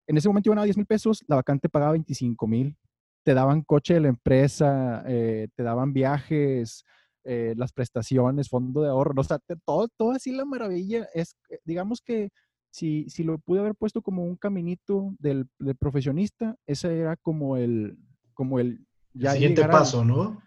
En 0.07 0.19
ese 0.19 0.29
momento 0.29 0.51
iban 0.51 0.59
a 0.59 0.65
10 0.65 0.77
mil 0.77 0.85
pesos, 0.85 1.25
la 1.29 1.37
vacante 1.37 1.71
pagaba 1.71 1.93
25 1.93 2.47
mil, 2.47 2.77
te 3.23 3.35
daban 3.35 3.63
coche 3.63 3.95
de 3.95 4.01
la 4.01 4.09
empresa, 4.09 5.03
eh, 5.07 5.49
te 5.55 5.63
daban 5.63 5.93
viajes, 5.93 6.85
eh, 7.25 7.55
las 7.57 7.73
prestaciones, 7.73 8.49
fondo 8.49 8.83
de 8.83 8.89
ahorro, 8.89 9.15
o 9.21 9.25
sea, 9.25 9.39
todo, 9.65 9.89
todo 9.97 10.11
así 10.13 10.33
la 10.33 10.45
maravilla. 10.45 11.09
Es, 11.15 11.37
eh, 11.49 11.59
digamos 11.65 12.01
que 12.01 12.31
si, 12.71 13.09
si 13.09 13.23
lo 13.23 13.39
pude 13.39 13.61
haber 13.61 13.75
puesto 13.75 14.03
como 14.03 14.25
un 14.25 14.37
caminito 14.37 15.15
del, 15.19 15.47
profesionista, 15.79 16.57
ese 16.67 16.99
era 16.99 17.17
como 17.17 17.57
el, 17.57 17.97
como 18.35 18.59
el, 18.59 18.85
ya 19.13 19.33
siguiente 19.33 19.67
paso, 19.69 20.05
¿no? 20.05 20.43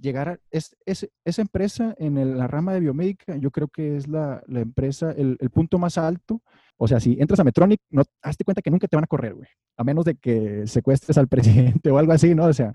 Llegar 0.00 0.28
a 0.28 0.38
es, 0.50 0.76
esa 0.86 1.42
empresa 1.42 1.94
en 1.98 2.36
la 2.36 2.46
rama 2.46 2.74
de 2.74 2.80
biomédica, 2.80 3.36
yo 3.36 3.50
creo 3.50 3.68
que 3.68 3.96
es 3.96 4.08
la, 4.08 4.42
empresa, 4.48 5.12
el, 5.12 5.36
el, 5.40 5.50
punto 5.50 5.78
más 5.78 5.98
alto. 5.98 6.42
O 6.76 6.88
sea, 6.88 7.00
si 7.00 7.16
entras 7.20 7.40
a 7.40 7.44
Metronic, 7.44 7.80
no, 7.90 8.02
hazte 8.22 8.44
cuenta 8.44 8.62
que 8.62 8.70
nunca 8.70 8.88
te 8.88 8.96
van 8.96 9.04
a 9.04 9.08
correr, 9.08 9.34
güey. 9.34 9.48
A 9.76 9.84
menos 9.84 10.04
de 10.04 10.16
que 10.16 10.66
secuestres 10.66 11.16
al 11.16 11.28
presidente 11.28 11.90
o 11.90 11.98
algo 11.98 12.12
así, 12.12 12.34
¿no? 12.34 12.46
O 12.46 12.52
sea, 12.52 12.72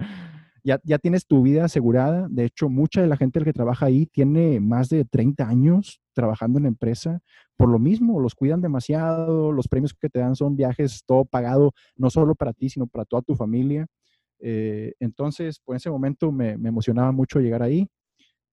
ya, 0.64 0.80
ya 0.84 0.98
tienes 0.98 1.26
tu 1.26 1.42
vida 1.44 1.66
asegurada. 1.66 2.28
De 2.30 2.46
hecho, 2.46 2.70
mucha 2.70 3.02
de 3.02 3.08
la 3.08 3.18
gente 3.18 3.44
que 3.44 3.54
trabaja 3.54 3.86
ahí 3.86 4.06
tiene 4.06 4.60
más 4.60 4.90
de 4.90 5.06
30 5.06 5.48
años 5.48 6.02
trabajando 6.14 6.60
en 6.60 6.64
la 6.64 6.70
empresa. 6.70 7.20
Por 7.58 7.70
lo 7.70 7.80
mismo, 7.80 8.20
los 8.20 8.36
cuidan 8.36 8.62
demasiado, 8.62 9.52
los 9.52 9.68
premios 9.68 9.94
que 9.94 10.10
te 10.10 10.20
dan 10.20 10.36
son 10.36 10.56
viajes, 10.56 11.04
todo 11.06 11.26
pagado, 11.26 11.74
no 11.96 12.10
solo 12.10 12.36
para 12.36 12.54
ti, 12.54 12.70
sino 12.70 12.88
para 12.88 13.06
toda 13.06 13.22
tu 13.22 13.36
familia. 13.36 13.88
Eh, 14.40 14.94
entonces, 15.00 15.60
por 15.60 15.76
ese 15.76 15.90
momento 15.90 16.32
me, 16.32 16.58
me, 16.58 16.70
emocionaba 16.70 17.12
mucho 17.12 17.40
llegar 17.40 17.64
ahí. 17.64 17.88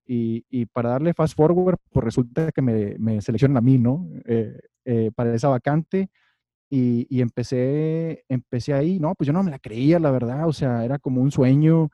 Y, 0.07 0.45
y, 0.51 0.67
para 0.67 0.91
darle 0.91 1.15
fast 1.15 1.37
forward, 1.37 1.79
pues 1.91 2.05
resulta 2.05 2.53
que 2.53 2.63
me, 2.63 2.97
me 2.99 3.21
seleccionan 3.21 3.57
a 3.57 3.61
mí, 3.61 3.79
¿no? 3.79 4.09
Eh, 4.25 4.59
eh, 4.85 5.11
para 5.15 5.35
esa 5.35 5.49
vacante. 5.49 6.11
Y, 6.71 7.07
y, 7.11 7.21
empecé, 7.21 8.25
empecé 8.29 8.75
ahí, 8.75 8.99
no, 9.01 9.15
pues 9.15 9.27
yo 9.27 9.33
no 9.33 9.43
me 9.43 9.51
la 9.51 9.59
creía, 9.59 9.99
la 10.01 10.11
verdad, 10.11 10.49
o 10.49 10.53
sea, 10.53 10.85
era 10.85 10.99
como 10.99 11.23
un 11.23 11.31
sueño. 11.31 11.91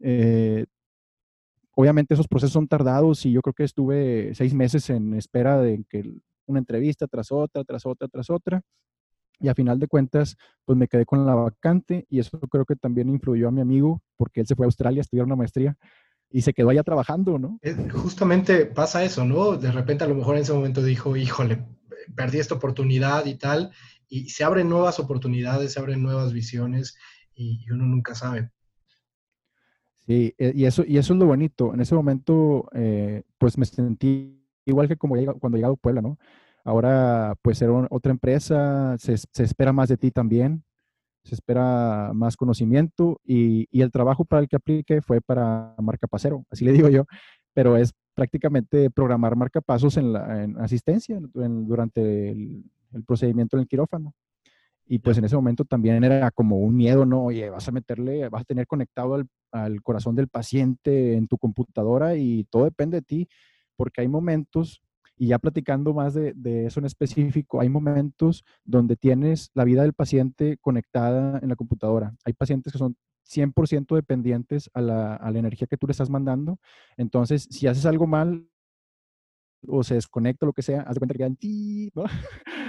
Eh, 0.00 0.66
obviamente 1.74 2.14
esos 2.14 2.28
procesos 2.28 2.52
son 2.52 2.68
tardados 2.68 3.24
y 3.26 3.32
yo 3.32 3.42
creo 3.42 3.54
que 3.54 3.64
estuve 3.64 4.34
seis 4.34 4.54
meses 4.54 4.90
en 4.90 5.14
espera 5.14 5.60
de 5.60 5.84
que 5.88 6.04
una 6.46 6.58
entrevista 6.58 7.06
tras 7.06 7.32
otra, 7.32 7.64
tras 7.64 7.86
otra, 7.86 8.08
tras 8.08 8.30
otra. 8.30 8.62
Y 9.40 9.48
a 9.48 9.54
final 9.54 9.78
de 9.78 9.88
cuentas, 9.88 10.36
pues 10.64 10.76
me 10.76 10.86
quedé 10.86 11.06
con 11.06 11.24
la 11.24 11.34
vacante 11.34 12.06
y 12.10 12.18
eso 12.18 12.38
creo 12.40 12.64
que 12.64 12.76
también 12.76 13.08
influyó 13.08 13.48
a 13.48 13.50
mi 13.50 13.60
amigo 13.60 14.02
porque 14.16 14.40
él 14.40 14.46
se 14.46 14.54
fue 14.54 14.66
a 14.66 14.68
Australia 14.68 15.00
a 15.00 15.02
estudiar 15.02 15.26
una 15.26 15.36
maestría 15.36 15.76
y 16.30 16.42
se 16.42 16.52
quedó 16.52 16.70
allá 16.70 16.82
trabajando, 16.82 17.38
¿no? 17.38 17.58
Justamente 17.92 18.66
pasa 18.66 19.02
eso, 19.02 19.24
¿no? 19.24 19.56
De 19.56 19.72
repente 19.72 20.04
a 20.04 20.06
lo 20.06 20.14
mejor 20.14 20.36
en 20.36 20.42
ese 20.42 20.52
momento 20.52 20.82
dijo, 20.82 21.16
híjole, 21.16 21.64
perdí 22.14 22.38
esta 22.38 22.54
oportunidad 22.54 23.26
y 23.26 23.34
tal, 23.34 23.72
y 24.08 24.28
se 24.28 24.44
abren 24.44 24.68
nuevas 24.68 24.98
oportunidades, 24.98 25.72
se 25.72 25.80
abren 25.80 26.02
nuevas 26.02 26.32
visiones 26.32 26.96
y, 27.34 27.64
uno 27.70 27.86
nunca 27.86 28.14
sabe. 28.14 28.50
Sí, 30.06 30.34
e, 30.38 30.52
y 30.54 30.64
eso, 30.64 30.84
y 30.86 30.98
eso 30.98 31.14
es 31.14 31.18
lo 31.18 31.26
bonito. 31.26 31.72
En 31.74 31.80
ese 31.80 31.94
momento, 31.94 32.68
eh, 32.74 33.22
pues 33.38 33.56
me 33.56 33.64
sentí 33.64 34.44
igual 34.66 34.88
que 34.88 34.96
como 34.96 35.14
cuando 35.38 35.56
llegado 35.56 35.74
a 35.74 35.76
Puebla, 35.76 36.02
¿no? 36.02 36.18
Ahora, 36.64 37.34
pues 37.42 37.60
era 37.62 37.72
otra 37.90 38.12
empresa, 38.12 38.96
se, 38.98 39.16
se, 39.16 39.42
espera 39.42 39.72
más 39.72 39.88
de 39.88 39.96
ti 39.96 40.10
también, 40.10 40.64
se 41.24 41.34
espera 41.34 42.12
más 42.14 42.36
conocimiento 42.36 43.20
y, 43.24 43.66
y, 43.70 43.82
el 43.82 43.90
trabajo 43.90 44.24
para 44.24 44.42
el 44.42 44.48
que 44.48 44.56
apliqué 44.56 45.00
fue 45.02 45.20
para 45.20 45.74
marcapasero, 45.78 46.44
así 46.50 46.64
le 46.64 46.72
digo 46.88 46.88
yo, 46.88 47.04
pero 47.54 47.76
es 47.76 47.92
prácticamente 48.14 48.90
programar 48.90 49.36
marcapasos 49.36 49.96
en, 49.96 50.12
la, 50.12 50.44
en 50.44 50.58
asistencia 50.58 51.18
durante 51.32 52.30
el, 52.30 52.64
el 52.92 53.04
procedimiento 53.04 53.56
en 53.56 53.62
el 53.62 53.68
quirófano. 53.68 54.14
Y 54.86 54.98
pues 54.98 55.16
en 55.18 55.24
ese 55.24 55.36
momento 55.36 55.64
también 55.64 56.02
era 56.02 56.32
como 56.32 56.58
un 56.58 56.74
miedo, 56.74 57.06
¿no? 57.06 57.24
Oye, 57.26 57.48
vas 57.48 57.68
a 57.68 57.72
meterle, 57.72 58.28
vas 58.28 58.42
a 58.42 58.44
tener 58.44 58.66
conectado 58.66 59.14
al, 59.14 59.28
al, 59.52 59.82
corazón 59.82 60.16
del 60.16 60.26
paciente 60.26 61.14
en 61.14 61.28
tu 61.28 61.38
computadora 61.38 62.16
y 62.16 62.44
todo 62.50 62.64
depende 62.64 62.96
de 62.96 63.02
ti, 63.02 63.28
porque 63.76 64.00
hay 64.00 64.08
momentos, 64.08 64.82
y 65.20 65.26
ya 65.26 65.38
platicando 65.38 65.92
más 65.92 66.14
de, 66.14 66.32
de 66.34 66.64
eso 66.64 66.80
en 66.80 66.86
específico, 66.86 67.60
hay 67.60 67.68
momentos 67.68 68.42
donde 68.64 68.96
tienes 68.96 69.50
la 69.52 69.64
vida 69.64 69.82
del 69.82 69.92
paciente 69.92 70.56
conectada 70.62 71.38
en 71.42 71.50
la 71.50 71.56
computadora. 71.56 72.14
Hay 72.24 72.32
pacientes 72.32 72.72
que 72.72 72.78
son 72.78 72.96
100% 73.28 73.94
dependientes 73.96 74.70
a 74.72 74.80
la, 74.80 75.16
a 75.16 75.30
la 75.30 75.38
energía 75.38 75.66
que 75.66 75.76
tú 75.76 75.86
le 75.86 75.90
estás 75.90 76.08
mandando. 76.08 76.58
Entonces, 76.96 77.46
si 77.50 77.66
haces 77.66 77.84
algo 77.84 78.06
mal, 78.06 78.48
o 79.68 79.84
se 79.84 79.92
desconecta, 79.92 80.46
lo 80.46 80.54
que 80.54 80.62
sea, 80.62 80.80
haz 80.80 80.94
de 80.94 81.00
cuenta 81.00 81.12
que 81.12 81.18
quedan 81.18 81.36
ti. 81.36 81.92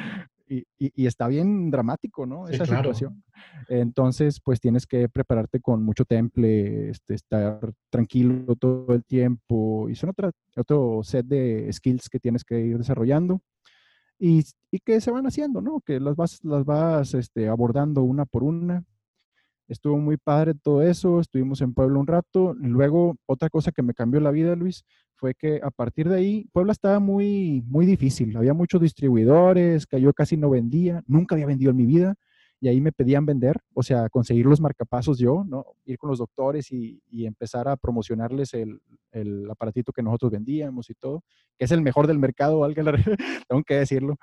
y, 0.52 0.66
y, 0.78 1.06
está 1.06 1.28
bien 1.28 1.72
dramático, 1.72 2.26
¿no? 2.26 2.50
Esa 2.50 2.66
situación. 2.66 3.24
Entonces, 3.70 4.42
pues 4.44 4.60
tienes 4.60 4.86
que 4.86 5.08
prepararte 5.08 5.62
con 5.62 5.82
mucho 5.82 6.04
temple, 6.04 6.90
este, 6.90 7.14
estar 7.14 7.60
tranquilo 7.90 8.56
todo 8.58 8.94
el 8.94 9.06
tiempo, 9.06 9.88
y 9.90 9.96
son 9.96 10.10
otra, 10.10 10.32
otro 10.58 11.02
set 11.04 11.26
de 11.26 11.72
skills 11.72 12.10
que 12.10 12.20
tienes 12.20 12.44
que 12.44 12.60
ir 12.60 12.78
desarrollando. 12.78 13.42
Y, 14.20 14.44
y 14.70 14.80
que 14.80 15.00
se 15.02 15.10
van 15.10 15.26
haciendo, 15.26 15.62
¿no? 15.62 15.80
Que 15.80 16.00
las 16.00 16.16
vas, 16.16 16.44
las 16.44 16.66
vas 16.66 17.14
este, 17.14 17.48
abordando 17.48 18.04
una 18.04 18.26
por 18.26 18.44
una. 18.44 18.84
Estuvo 19.72 19.98
muy 19.98 20.18
padre 20.18 20.54
todo 20.54 20.82
eso, 20.82 21.22
estuvimos 21.22 21.62
en 21.62 21.74
Puebla 21.74 21.98
un 21.98 22.06
rato. 22.06 22.54
Luego, 22.56 23.16
otra 23.26 23.50
cosa 23.50 23.72
que 23.72 23.82
me 23.82 23.94
cambió 23.94 24.20
la 24.20 24.30
vida, 24.30 24.54
Luis, 24.54 24.84
fue 25.16 25.34
que 25.34 25.62
a 25.64 25.72
partir 25.72 26.10
de 26.10 26.18
ahí, 26.18 26.50
Puebla 26.52 26.74
estaba 26.74 27.00
muy, 27.00 27.64
muy 27.66 27.86
difícil. 27.86 28.36
Había 28.36 28.54
muchos 28.54 28.82
distribuidores, 28.82 29.88
que 29.88 30.02
yo 30.02 30.12
casi 30.12 30.36
no 30.36 30.50
vendía, 30.50 31.02
nunca 31.08 31.36
había 31.36 31.46
vendido 31.46 31.72
en 31.72 31.78
mi 31.78 31.86
vida, 31.86 32.16
y 32.60 32.68
ahí 32.68 32.82
me 32.82 32.92
pedían 32.92 33.26
vender, 33.26 33.56
o 33.74 33.82
sea, 33.82 34.10
conseguir 34.10 34.46
los 34.46 34.60
marcapasos 34.60 35.18
yo, 35.18 35.46
¿no? 35.48 35.66
Ir 35.86 35.98
con 35.98 36.10
los 36.10 36.20
doctores 36.20 36.70
y, 36.74 37.02
y 37.10 37.26
empezar 37.26 37.70
a 37.70 37.78
promocionarles 37.78 38.54
el, 38.54 38.82
el, 39.14 39.50
aparatito 39.50 39.94
que 39.94 40.04
nosotros 40.04 40.34
vendíamos 40.34 40.90
y 40.90 40.96
todo, 40.96 41.24
que 41.58 41.64
es 41.64 41.72
el 41.72 41.82
mejor 41.82 42.08
del 42.08 42.20
mercado, 42.20 42.62
tengo 43.48 43.64
que 43.64 43.76
decirlo 43.76 44.18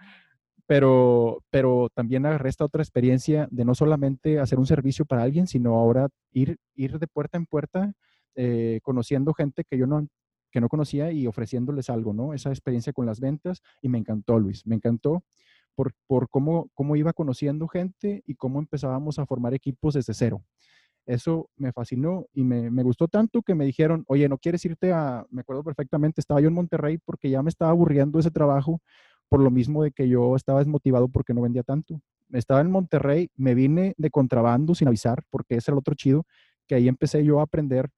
pero, 0.68 1.42
pero 1.48 1.88
también 1.94 2.26
agarré 2.26 2.50
esta 2.50 2.66
otra 2.66 2.83
experiencia 2.83 3.48
de 3.50 3.64
no 3.64 3.74
solamente 3.74 4.38
hacer 4.38 4.59
un 4.59 4.66
servicio 4.66 5.07
para 5.07 5.22
alguien, 5.22 5.46
sino 5.46 5.76
ahora 5.76 6.09
ir, 6.31 6.59
ir 6.74 6.98
de 6.98 7.07
puerta 7.07 7.38
en 7.38 7.46
puerta 7.46 7.94
eh, 8.35 8.78
conociendo 8.83 9.33
gente 9.33 9.64
que 9.64 9.78
yo 9.78 9.87
no, 9.87 10.07
que 10.52 10.61
no 10.61 10.68
conocía 10.68 11.11
y 11.11 11.26
ofreciéndoles 11.26 11.88
algo, 11.88 12.12
¿no? 12.12 12.35
Esa 12.35 12.50
experiencia 12.50 12.92
con 12.92 13.07
las 13.07 13.18
ventas 13.18 13.62
y 13.81 13.88
me 13.88 13.96
encantó, 13.96 14.38
Luis, 14.38 14.66
me 14.66 14.74
encantó 14.74 15.24
por, 15.74 15.94
por 16.07 16.28
cómo, 16.28 16.68
cómo 16.74 16.96
iba 16.96 17.14
conociendo 17.14 17.66
gente 17.66 18.22
y 18.26 18.35
cómo 18.35 18.59
empezábamos 18.59 19.18
a 19.18 19.24
formar 19.24 19.54
equipos 19.54 19.94
desde 19.94 20.12
cero. 20.12 20.44
Eso 21.07 21.48
me 21.57 21.72
fascinó 21.72 22.26
y 22.35 22.44
me, 22.44 22.70
me, 22.70 22.83
gustó 22.83 23.09
tanto 23.09 23.40
que 23.40 23.54
me 23.54 23.64
dijeron, 23.64 24.04
oye, 24.07 24.28
¿no 24.28 24.37
quieres 24.37 24.62
irte 24.66 24.92
a, 24.92 25.24
me 25.31 25.40
acuerdo 25.40 25.64
perfectamente, 25.64 26.20
estaba 26.20 26.42
yo 26.42 26.48
en 26.48 26.54
Monterrey 26.54 26.98
porque 26.98 27.31
ya 27.31 27.42
me 27.42 27.48
estaba 27.48 27.70
aburriendo 27.70 28.18
ese 28.18 28.31
trabajo 28.31 28.83
por 29.29 29.41
lo 29.41 29.51
mismo 29.51 29.83
de 29.83 29.93
que 29.93 30.09
yo 30.09 30.37
estaba 30.37 30.61
desmotivado 30.61 31.09
porque 31.09 31.35
no 31.35 31.43
vendía 31.43 31.62
tanto. 31.62 32.01
Estaba 32.33 32.61
en 32.61 32.71
Monterrey, 32.71 33.31
me 33.37 33.55
vine 33.55 33.95
de 33.97 34.11
contrabando 34.11 34.75
sin 34.75 34.88
avisar, 34.88 35.23
porque 35.31 35.57
ese 35.57 35.71
era 35.71 35.77
el 35.77 35.81
otro 35.81 35.95
chido, 35.95 36.25
que 36.67 36.75
ahí 36.75 36.88
empecé 36.88 37.25
yo 37.25 37.41
a 37.41 37.45
aprender 37.45 37.88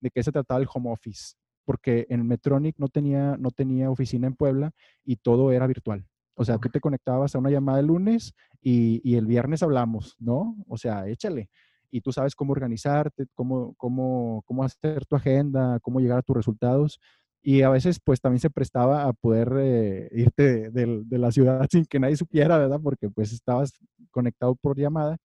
de 0.00 0.10
qué 0.10 0.22
se 0.22 0.32
trataba 0.32 0.60
el 0.60 0.68
home 0.72 0.90
office, 0.90 1.34
porque 1.64 2.06
en 2.08 2.26
Metronic 2.26 2.76
no 2.78 2.88
tenía, 2.88 3.36
no 3.38 3.50
tenía 3.50 3.90
oficina 3.90 4.26
en 4.26 4.34
Puebla 4.34 4.72
y 5.04 5.16
todo 5.16 5.52
era 5.52 5.66
virtual. 5.66 6.04
O 6.34 6.44
sea, 6.44 6.58
tú 6.58 6.68
te 6.68 6.80
conectabas 6.80 7.34
a 7.34 7.38
una 7.38 7.50
llamada 7.50 7.80
el 7.80 7.86
lunes 7.86 8.32
y, 8.60 9.00
y, 9.02 9.16
el 9.16 9.26
viernes 9.26 9.62
hablamos, 9.62 10.14
¿no? 10.20 10.56
O 10.68 10.76
sea, 10.76 11.08
échale. 11.08 11.50
Y 11.90 12.00
tú 12.00 12.12
sabes 12.12 12.36
cómo 12.36 12.52
organizarte, 12.52 13.26
cómo, 13.34 13.74
cómo, 13.76 14.42
cómo 14.46 14.62
hacer 14.62 15.04
tu 15.06 15.16
agenda, 15.16 15.80
cómo 15.80 16.00
llegar 16.00 16.18
a 16.18 16.22
tus 16.22 16.36
resultados 16.36 17.00
y 17.42 17.62
a 17.62 17.70
veces 17.70 18.00
pues 18.02 18.20
también 18.20 18.40
se 18.40 18.50
prestaba 18.50 19.04
a 19.04 19.12
poder 19.12 19.52
eh, 19.58 20.08
irte 20.12 20.70
de, 20.70 21.02
de, 21.04 21.18
la 21.18 21.30
ciudad 21.30 21.66
sin 21.70 21.84
que 21.84 21.98
nadie 22.00 22.16
supiera, 22.16 22.58
¿verdad? 22.58 22.80
Porque 22.82 23.08
pues 23.10 23.32
estabas 23.32 23.72
conectado 24.10 24.54
por 24.56 24.76
llamada 24.76 25.16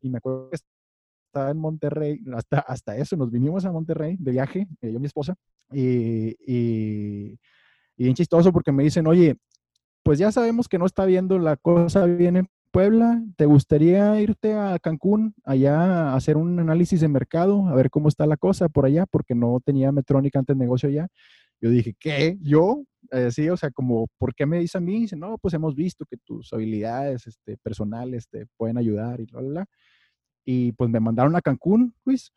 y 0.00 0.08
me 0.10 0.18
acuerdo 0.18 0.50
que 0.50 0.56
estaba 1.26 1.50
en 1.50 1.58
Monterrey, 1.58 2.20
hasta, 2.34 2.60
hasta 2.60 2.96
eso, 2.96 3.16
nos 3.16 3.30
vinimos 3.30 3.64
a 3.64 3.72
Monterrey 3.72 4.16
de 4.18 4.32
viaje, 4.32 4.66
eh, 4.80 4.90
yo 4.90 4.96
y 4.96 4.98
mi 4.98 5.06
esposa, 5.06 5.34
y, 5.72 6.36
y, 6.46 7.38
y 7.96 8.04
bien 8.04 8.14
chistoso 8.14 8.52
porque 8.52 8.72
me 8.72 8.82
dicen, 8.82 9.06
oye, 9.06 9.36
pues 10.02 10.18
ya 10.18 10.32
sabemos 10.32 10.68
que 10.68 10.78
no 10.78 10.86
está 10.86 11.04
viendo 11.04 11.38
la 11.38 11.56
cosa 11.56 12.06
bien 12.06 12.36
en 12.36 12.48
Puebla, 12.72 13.20
¿te 13.36 13.46
gustaría 13.46 14.20
irte 14.20 14.54
a 14.54 14.78
Cancún, 14.78 15.34
allá 15.44 16.10
a 16.10 16.14
hacer 16.14 16.36
un 16.36 16.58
análisis 16.60 17.00
de 17.00 17.08
mercado, 17.08 17.66
a 17.66 17.74
ver 17.74 17.90
cómo 17.90 18.08
está 18.08 18.26
la 18.26 18.36
cosa 18.36 18.68
por 18.68 18.86
allá? 18.86 19.06
Porque 19.06 19.34
no 19.34 19.60
tenía 19.64 19.90
Metrónica 19.90 20.38
antes 20.38 20.56
de 20.56 20.64
negocio 20.64 20.88
allá. 20.88 21.08
Yo 21.60 21.70
dije, 21.70 21.94
¿qué? 21.98 22.38
¿Yo? 22.40 22.84
Eh, 23.10 23.30
sí, 23.30 23.48
o 23.48 23.56
sea, 23.56 23.70
como, 23.70 24.06
¿por 24.18 24.34
qué 24.34 24.46
me 24.46 24.58
dice 24.58 24.78
a 24.78 24.80
mí? 24.80 25.00
Dice, 25.00 25.16
no, 25.16 25.36
pues 25.38 25.54
hemos 25.54 25.74
visto 25.74 26.04
que 26.06 26.16
tus 26.16 26.52
habilidades 26.52 27.26
este, 27.26 27.56
personales 27.58 28.28
te 28.28 28.46
pueden 28.56 28.78
ayudar 28.78 29.20
y 29.20 29.26
bla, 29.26 29.40
bla, 29.40 29.50
bla. 29.50 29.66
Y 30.44 30.72
pues 30.72 30.90
me 30.90 31.00
mandaron 31.00 31.36
a 31.36 31.40
Cancún, 31.40 31.94
Luis. 32.04 32.32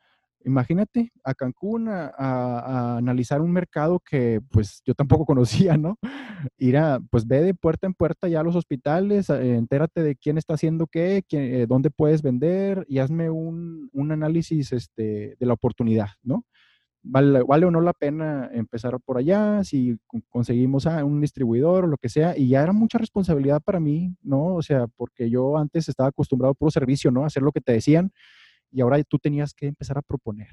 Imagínate 0.46 1.12
a 1.24 1.34
Cancún 1.34 1.88
a, 1.88 2.98
analizar 2.98 3.40
un 3.42 3.52
mercado 3.52 4.00
que 4.00 4.42
pues 4.52 4.82
yo 4.86 4.94
tampoco 4.94 5.26
conocía, 5.26 5.78
¿no? 5.78 5.98
Ir 6.58 6.78
a, 6.78 7.00
pues 7.10 7.26
ve 7.26 7.42
de 7.42 7.54
puerta 7.54 7.88
en 7.88 7.94
puerta 7.94 8.28
ya 8.28 8.42
a 8.42 8.44
los 8.44 8.56
hospitales, 8.56 9.30
eh, 9.30 9.56
entérate 9.56 10.04
de 10.04 10.16
quién 10.16 10.38
está 10.38 10.56
haciendo 10.56 10.88
qué, 10.88 11.24
eh, 11.32 11.66
dónde 11.68 11.90
puedes 11.92 12.22
vender 12.22 12.86
y 12.90 13.00
hazme 13.00 13.30
un, 13.30 13.90
un, 13.94 14.12
análisis 14.12 14.74
este, 14.74 15.38
de 15.40 15.46
la 15.46 15.54
oportunidad, 15.54 16.10
¿no? 16.22 16.46
Vale, 17.06 17.44
vale, 17.44 17.66
o 17.66 17.72
no 17.72 17.82
la 17.82 17.92
pena 17.92 18.50
empezar 18.54 18.98
por 19.02 19.18
allá, 19.18 19.62
si 19.66 19.98
conseguimos 20.30 20.88
a 20.88 21.04
un 21.04 21.20
distribuidor 21.20 21.84
o 21.84 21.88
lo 21.88 21.98
que 21.98 22.08
sea, 22.08 22.38
y 22.38 22.48
ya 22.48 22.64
era 22.64 22.72
mucha 22.72 22.98
responsabilidad 22.98 23.62
para 23.62 23.82
mí, 23.82 24.16
¿no? 24.22 24.56
O 24.56 24.62
sea, 24.62 24.88
porque 24.88 25.30
yo 25.30 25.58
antes 25.58 25.90
estaba 25.90 26.10
acostumbrado 26.10 26.52
a 26.52 26.56
puro 26.56 26.72
servicio, 26.72 27.12
¿no? 27.12 27.24
A 27.24 27.28
hacer 27.28 27.44
lo 27.44 27.52
que 27.52 27.60
te 27.60 27.74
decían, 27.74 28.14
y 28.72 28.80
ahora 28.80 29.04
tú 29.04 29.20
tenías 29.20 29.54
que 29.54 29.68
empezar 29.68 29.98
a 29.98 30.02
proponer. 30.02 30.48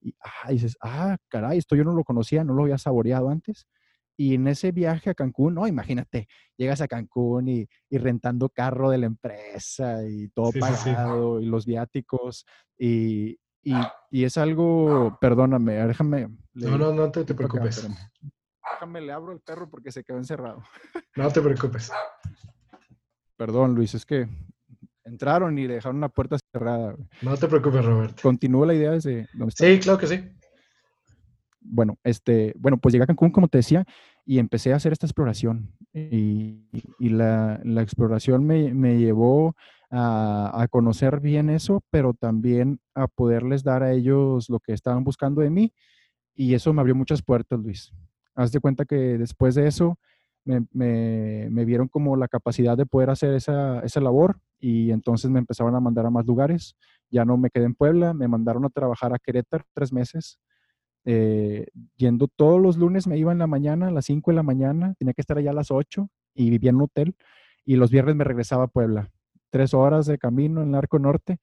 Y 0.00 0.12
ah, 0.20 0.50
dices, 0.50 0.76
ah, 0.80 1.18
caray, 1.28 1.58
esto 1.58 1.76
yo 1.76 1.84
no 1.84 1.92
lo 1.92 2.02
conocía, 2.02 2.42
no 2.42 2.54
lo 2.54 2.64
había 2.64 2.78
saboreado 2.78 3.30
antes. 3.30 3.68
Y 4.16 4.34
en 4.34 4.48
ese 4.48 4.72
viaje 4.72 5.10
a 5.10 5.14
Cancún, 5.14 5.54
no, 5.54 5.68
imagínate, 5.68 6.26
llegas 6.56 6.80
a 6.80 6.88
Cancún 6.88 7.48
y, 7.48 7.68
y 7.88 7.98
rentando 7.98 8.48
carro 8.48 8.90
de 8.90 8.98
la 8.98 9.06
empresa 9.06 10.04
y 10.08 10.28
todo 10.30 10.50
pagado 10.58 11.40
y 11.40 11.46
los 11.46 11.64
viáticos 11.64 12.44
y, 12.76 13.38
y, 13.66 13.74
y, 14.12 14.24
es 14.24 14.38
algo, 14.38 15.18
perdóname, 15.20 15.72
déjame. 15.86 16.28
No, 16.54 16.78
no, 16.78 16.92
no 16.92 17.10
te, 17.10 17.24
te 17.24 17.34
preocupes. 17.34 17.88
déjame, 18.72 19.00
le 19.00 19.12
abro 19.12 19.32
el 19.32 19.40
perro 19.40 19.68
porque 19.68 19.90
se 19.90 20.04
quedó 20.04 20.18
encerrado. 20.18 20.62
No 21.16 21.28
te 21.32 21.40
preocupes. 21.40 21.90
Perdón, 23.36 23.74
Luis, 23.74 23.94
es 23.94 24.06
que 24.06 24.28
entraron 25.04 25.58
y 25.58 25.66
dejaron 25.66 25.96
una 25.96 26.08
puerta 26.08 26.36
cerrada. 26.52 26.94
No 27.22 27.36
te 27.36 27.48
preocupes, 27.48 27.84
Roberto. 27.84 28.22
Continúa 28.22 28.66
la 28.68 28.74
idea 28.74 28.92
desde 28.92 29.28
donde 29.34 29.52
Sí, 29.56 29.80
claro 29.80 29.98
que 29.98 30.06
sí. 30.06 30.24
Bueno, 31.60 31.98
este, 32.04 32.54
bueno, 32.56 32.78
pues 32.78 32.92
llegué 32.92 33.02
a 33.02 33.08
Cancún, 33.08 33.32
como 33.32 33.48
te 33.48 33.58
decía, 33.58 33.84
y 34.24 34.38
empecé 34.38 34.72
a 34.72 34.76
hacer 34.76 34.92
esta 34.92 35.06
exploración. 35.06 35.72
Y, 35.92 36.68
y 37.00 37.08
la, 37.08 37.60
la, 37.64 37.82
exploración 37.82 38.46
me, 38.46 38.72
me 38.72 38.96
llevó 38.98 39.56
a, 39.96 40.66
conocer 40.70 41.20
bien 41.20 41.50
eso, 41.50 41.82
pero 41.90 42.14
también 42.14 42.80
a 42.94 43.06
poderles 43.08 43.62
dar 43.64 43.82
a 43.82 43.92
ellos 43.92 44.48
lo 44.50 44.60
que 44.60 44.72
estaban 44.72 45.04
buscando 45.04 45.40
de 45.40 45.50
mí. 45.50 45.72
Y 46.34 46.54
eso 46.54 46.72
me 46.72 46.80
abrió 46.80 46.94
muchas 46.94 47.22
puertas, 47.22 47.58
Luis. 47.58 47.92
Haz 48.34 48.52
de 48.52 48.60
cuenta 48.60 48.84
que 48.84 48.96
después 49.18 49.54
de 49.54 49.66
eso, 49.66 49.98
me, 50.44 50.66
me, 51.50 51.64
vieron 51.64 51.88
como 51.88 52.16
la 52.16 52.28
capacidad 52.28 52.76
de 52.76 52.86
poder 52.86 53.10
hacer 53.10 53.34
esa, 53.34 53.80
esa, 53.80 54.00
labor 54.00 54.38
y 54.60 54.92
entonces 54.92 55.28
me 55.30 55.40
empezaron 55.40 55.74
a 55.74 55.80
mandar 55.80 56.06
a 56.06 56.10
más 56.10 56.26
lugares. 56.26 56.76
Ya 57.10 57.24
no 57.24 57.36
me 57.36 57.50
quedé 57.50 57.64
en 57.64 57.74
Puebla, 57.74 58.14
me 58.14 58.28
mandaron 58.28 58.64
a 58.64 58.70
trabajar 58.70 59.12
a 59.12 59.18
Querétaro 59.18 59.64
tres 59.74 59.92
meses. 59.92 60.38
Eh, 61.04 61.66
yendo 61.96 62.28
todos 62.28 62.60
los 62.60 62.76
lunes 62.76 63.06
me 63.06 63.18
iba 63.18 63.32
en 63.32 63.38
la 63.38 63.46
mañana, 63.46 63.88
a 63.88 63.90
las 63.90 64.06
5 64.06 64.30
de 64.30 64.36
la 64.36 64.42
mañana, 64.42 64.94
tenía 64.98 65.14
que 65.14 65.20
estar 65.20 65.38
allá 65.38 65.50
a 65.50 65.54
las 65.54 65.70
8 65.70 66.08
y 66.34 66.50
vivía 66.50 66.70
en 66.70 66.76
un 66.76 66.82
hotel 66.82 67.16
y 67.64 67.76
los 67.76 67.90
viernes 67.90 68.16
me 68.16 68.24
regresaba 68.24 68.64
a 68.64 68.68
Puebla. 68.68 69.10
Tres 69.56 69.72
horas 69.72 70.04
de 70.04 70.18
camino 70.18 70.60
en 70.60 70.68
el 70.68 70.74
Arco 70.74 70.98
Norte. 70.98 71.38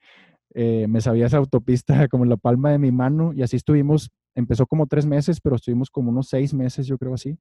Eh, 0.54 0.86
me 0.88 1.02
sabía 1.02 1.26
esa 1.26 1.38
autopista 1.38 2.08
como 2.10 2.26
la 2.26 2.38
palma 2.38 2.70
de 2.70 2.78
mi 2.78 2.92
mano 2.92 3.34
y 3.34 3.42
así 3.42 3.56
estuvimos, 3.56 4.12
empezó 4.36 4.68
como 4.68 4.86
tres 4.86 5.08
meses, 5.08 5.42
pero 5.42 5.56
estuvimos 5.56 5.90
como 5.90 6.12
unos 6.12 6.28
seis 6.28 6.54
meses, 6.54 6.86
yo 6.86 7.00
creo 7.00 7.16
así. 7.16 7.40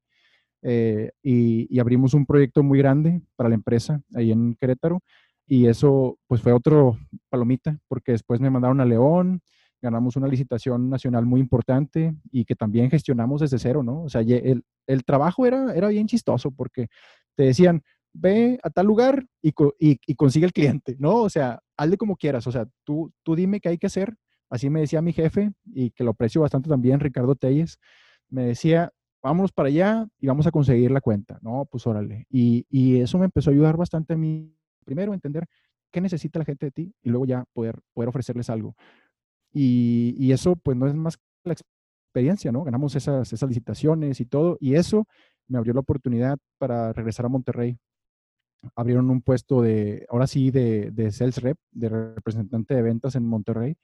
Eh, 0.63 1.11
y, 1.21 1.79
abrimos 1.79 2.15
un 2.15 2.25
proyecto 2.25 2.63
muy 2.63 2.79
grande 2.79 3.21
para 3.35 3.49
la 3.49 3.55
empresa 3.55 4.01
ahí 4.15 4.31
en 4.31 4.55
Querétaro 4.59 5.01
y 5.45 5.67
eso 5.67 6.17
pues 6.25 6.41
fue 6.41 6.53
otro 6.53 6.97
palomita 7.29 7.77
porque 7.87 8.13
después 8.13 8.41
me 8.41 8.49
mandaron 8.49 8.81
a 8.81 8.85
León, 8.85 9.41
ganamos 9.79 10.15
una 10.15 10.27
licitación 10.27 10.89
nacional 10.89 11.27
muy 11.27 11.39
importante 11.39 12.15
y 12.31 12.45
que 12.45 12.55
también 12.55 12.89
gestionamos 12.89 13.41
desde 13.41 13.59
cero, 13.59 13.83
¿no? 13.83 14.01
O 14.01 14.09
sea, 14.09 14.21
el, 14.21 14.63
el 14.87 15.03
trabajo 15.03 15.45
era, 15.45 15.71
era 15.75 15.89
bien 15.89 16.07
chistoso 16.07 16.49
porque 16.49 16.87
te 17.35 17.43
decían, 17.43 17.83
ve 18.13 18.59
a 18.63 18.69
tal 18.69 18.85
lugar 18.85 19.25
y, 19.41 19.51
consigue 20.15 20.45
el 20.45 20.53
cliente, 20.53 20.95
¿no? 20.99 21.17
O 21.17 21.29
sea, 21.29 21.59
hazle 21.77 21.97
como 21.97 22.15
quieras, 22.15 22.45
o 22.47 22.51
sea, 22.51 22.67
tú, 22.83 23.11
tú 23.23 23.35
dime 23.35 23.59
qué 23.59 23.69
hay 23.69 23.77
que 23.77 23.87
hacer. 23.87 24.15
Así 24.49 24.69
me 24.69 24.81
decía 24.81 25.01
mi 25.01 25.13
jefe 25.13 25.51
y 25.73 25.89
que 25.91 26.03
lo 26.03 26.11
aprecio 26.11 26.41
bastante 26.41 26.69
también, 26.69 26.99
Ricardo 26.99 27.35
Telles, 27.35 27.79
me 28.29 28.45
decía, 28.45 28.91
vámonos 29.23 29.51
para 29.51 29.69
allá 29.69 30.07
y 30.19 30.27
vamos 30.27 30.45
a 30.45 30.51
conseguir 30.51 30.91
la 30.91 31.01
cuenta. 31.01 31.39
No, 31.41 31.65
pues 31.69 31.87
órale. 31.87 32.27
Y, 32.29 32.99
eso 32.99 33.17
me 33.17 33.25
empezó 33.25 33.49
a 33.49 33.53
ayudar 33.53 33.77
bastante 33.77 34.13
a 34.13 34.17
mí, 34.17 34.55
primero, 34.85 35.13
entender 35.13 35.47
qué 35.91 36.01
necesita 36.01 36.39
la 36.39 36.45
gente 36.45 36.67
de 36.67 36.71
ti 36.71 36.93
y 37.01 37.09
luego 37.09 37.25
ya 37.25 37.45
poder, 37.53 37.79
poder 37.93 38.09
ofrecerles 38.09 38.49
algo. 38.49 38.75
Y, 39.51 40.15
y 40.19 40.31
eso, 40.33 40.55
pues, 40.55 40.77
no 40.77 40.87
es 40.87 40.95
más 40.95 41.17
que 41.17 41.23
la 41.45 41.53
experiencia, 41.53 42.51
¿no? 42.51 42.63
Ganamos 42.63 42.95
esas, 42.95 43.33
esas 43.33 43.49
licitaciones 43.49 44.19
y 44.19 44.25
todo, 44.25 44.57
y 44.59 44.75
eso 44.75 45.07
me 45.47 45.57
abrió 45.57 45.73
la 45.73 45.81
oportunidad 45.81 46.37
para 46.59 46.93
regresar 46.93 47.25
a 47.25 47.29
Monterrey. 47.29 47.77
Abrieron 48.75 49.09
un 49.09 49.21
puesto 49.21 49.61
de, 49.61 50.05
ahora 50.09 50.27
sí, 50.27 50.51
de, 50.51 50.91
de 50.91 51.11
sales 51.11 51.41
rep, 51.41 51.57
de 51.71 51.89
representante 51.89 52.75
de 52.75 52.81
ventas 52.81 53.15
en 53.15 53.25
Monterrey, 53.25 53.75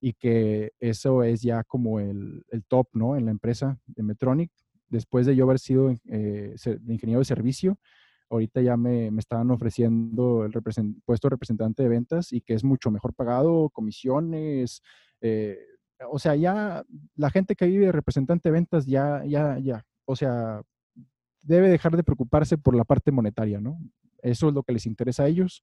y 0.00 0.14
que 0.14 0.72
eso 0.80 1.22
es 1.22 1.42
ya 1.42 1.64
como 1.64 2.00
el, 2.00 2.44
el 2.50 2.64
top, 2.64 2.88
¿no? 2.94 3.16
En 3.16 3.26
la 3.26 3.30
empresa 3.30 3.78
de 3.86 4.02
Metronic 4.02 4.50
después 4.90 5.24
de 5.24 5.36
yo 5.36 5.44
haber 5.44 5.58
sido 5.58 5.90
eh, 6.08 6.56
ingeniero 6.88 7.20
de 7.20 7.24
servicio, 7.24 7.78
ahorita 8.28 8.60
ya 8.60 8.76
me, 8.76 9.10
me 9.10 9.20
estaban 9.20 9.50
ofreciendo 9.50 10.44
el 10.44 10.52
puesto 11.04 11.28
de 11.28 11.30
representante 11.30 11.82
de 11.82 11.88
ventas 11.88 12.32
y 12.32 12.42
que 12.42 12.54
es 12.54 12.64
mucho 12.64 12.90
mejor 12.90 13.14
pagado, 13.14 13.70
comisiones, 13.70 14.82
eh, 15.20 15.58
o 16.10 16.18
sea, 16.18 16.34
ya 16.36 16.84
la 17.16 17.30
gente 17.30 17.54
que 17.54 17.66
vive 17.66 17.86
de 17.86 17.92
representante 17.92 18.48
de 18.48 18.52
ventas 18.52 18.86
ya, 18.86 19.24
ya, 19.24 19.58
ya, 19.58 19.84
o 20.04 20.16
sea, 20.16 20.62
debe 21.42 21.68
dejar 21.68 21.96
de 21.96 22.04
preocuparse 22.04 22.58
por 22.58 22.74
la 22.74 22.84
parte 22.84 23.12
monetaria, 23.12 23.60
¿no? 23.60 23.78
Eso 24.22 24.48
es 24.48 24.54
lo 24.54 24.62
que 24.62 24.72
les 24.72 24.86
interesa 24.86 25.24
a 25.24 25.28
ellos, 25.28 25.62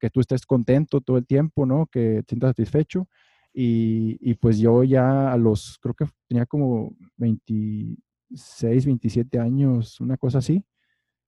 que 0.00 0.10
tú 0.10 0.20
estés 0.20 0.46
contento 0.46 1.00
todo 1.00 1.18
el 1.18 1.26
tiempo, 1.26 1.66
¿no? 1.66 1.86
Que 1.86 2.22
te 2.22 2.34
sientas 2.34 2.50
satisfecho. 2.50 3.08
Y, 3.52 4.18
y, 4.20 4.34
pues 4.34 4.58
yo 4.58 4.82
ya 4.82 5.32
a 5.32 5.36
los, 5.36 5.78
creo 5.80 5.94
que 5.94 6.06
tenía 6.28 6.44
como 6.44 6.92
20, 7.16 7.96
26, 8.34 8.86
27 8.86 9.38
años, 9.38 10.00
una 10.00 10.16
cosa 10.16 10.38
así. 10.38 10.64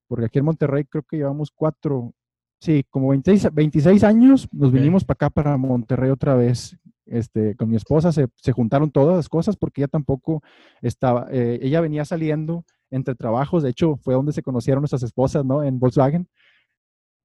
Porque 0.08 0.26
aquí 0.26 0.38
en 0.38 0.44
Monterrey 0.44 0.84
creo 0.84 1.02
que 1.02 1.18
llevamos 1.18 1.50
cuatro, 1.50 2.14
sí, 2.60 2.84
como 2.90 3.08
26, 3.08 3.52
26 3.52 4.04
años, 4.04 4.48
nos 4.52 4.72
vinimos 4.72 5.04
para 5.04 5.14
acá, 5.16 5.30
para 5.30 5.56
Monterrey 5.56 6.10
otra 6.10 6.34
vez. 6.34 6.76
Este, 7.06 7.54
con 7.54 7.70
mi 7.70 7.76
esposa 7.76 8.10
se, 8.10 8.26
se 8.34 8.50
juntaron 8.50 8.90
todas 8.90 9.16
las 9.16 9.28
cosas 9.28 9.56
porque 9.56 9.80
ella 9.80 9.88
tampoco 9.88 10.42
estaba, 10.82 11.28
eh, 11.30 11.60
ella 11.62 11.80
venía 11.80 12.04
saliendo 12.04 12.64
entre 12.90 13.14
trabajos, 13.14 13.62
de 13.62 13.70
hecho 13.70 13.96
fue 13.96 14.14
donde 14.14 14.32
se 14.32 14.42
conocieron 14.42 14.82
nuestras 14.82 15.04
esposas, 15.04 15.44
¿no? 15.44 15.62
En 15.62 15.78
Volkswagen. 15.78 16.28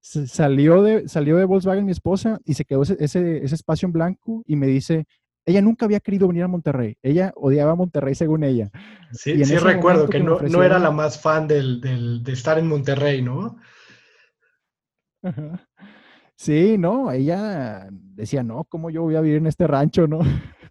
Salió, 0.02 0.82
de, 0.82 1.08
salió 1.08 1.36
de 1.36 1.44
Volkswagen 1.44 1.86
mi 1.86 1.92
esposa 1.92 2.40
y 2.44 2.54
se 2.54 2.64
quedó 2.64 2.82
ese, 2.82 2.96
ese, 2.98 3.44
ese 3.44 3.54
espacio 3.54 3.86
en 3.86 3.92
blanco 3.92 4.42
y 4.46 4.56
me 4.56 4.66
dice, 4.66 5.06
ella 5.44 5.62
nunca 5.62 5.86
había 5.86 6.00
querido 6.00 6.28
venir 6.28 6.44
a 6.44 6.48
Monterrey. 6.48 6.96
Ella 7.02 7.32
odiaba 7.36 7.74
Monterrey 7.74 8.14
según 8.14 8.44
ella. 8.44 8.70
Sí, 9.12 9.44
sí 9.44 9.56
recuerdo 9.56 10.08
que, 10.08 10.20
no, 10.20 10.38
no, 10.38 10.62
era 10.62 10.78
la 10.78 10.90
más 10.90 11.20
fan 11.20 11.48
del, 11.48 11.80
del, 11.80 12.22
de 12.22 12.32
estar 12.32 12.58
en 12.58 12.68
Monterrey, 12.68 13.22
¿no? 13.22 13.56
Sí, 16.36 16.76
no, 16.76 17.12
ella 17.12 17.86
decía, 17.90 18.42
no, 18.42 18.64
¿cómo 18.64 18.90
yo 18.90 19.02
voy 19.02 19.14
a 19.14 19.20
vivir 19.20 19.38
en 19.38 19.46
este 19.46 19.66
rancho, 19.66 20.06
no? 20.06 20.20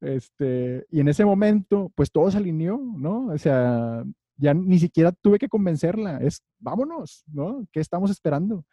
Este, 0.00 0.84
y 0.90 1.00
en 1.00 1.08
ese 1.08 1.24
momento, 1.24 1.90
pues 1.94 2.10
todo 2.10 2.30
se 2.30 2.36
alineó, 2.36 2.78
¿no? 2.98 3.28
O 3.28 3.38
sea, 3.38 4.02
ya 4.36 4.54
ni 4.54 4.78
siquiera 4.78 5.12
tuve 5.12 5.38
que 5.38 5.48
convencerla, 5.48 6.18
es, 6.18 6.42
vámonos, 6.58 7.24
¿no? 7.32 7.66
¿Qué 7.72 7.80
estamos 7.80 8.10
esperando? 8.10 8.64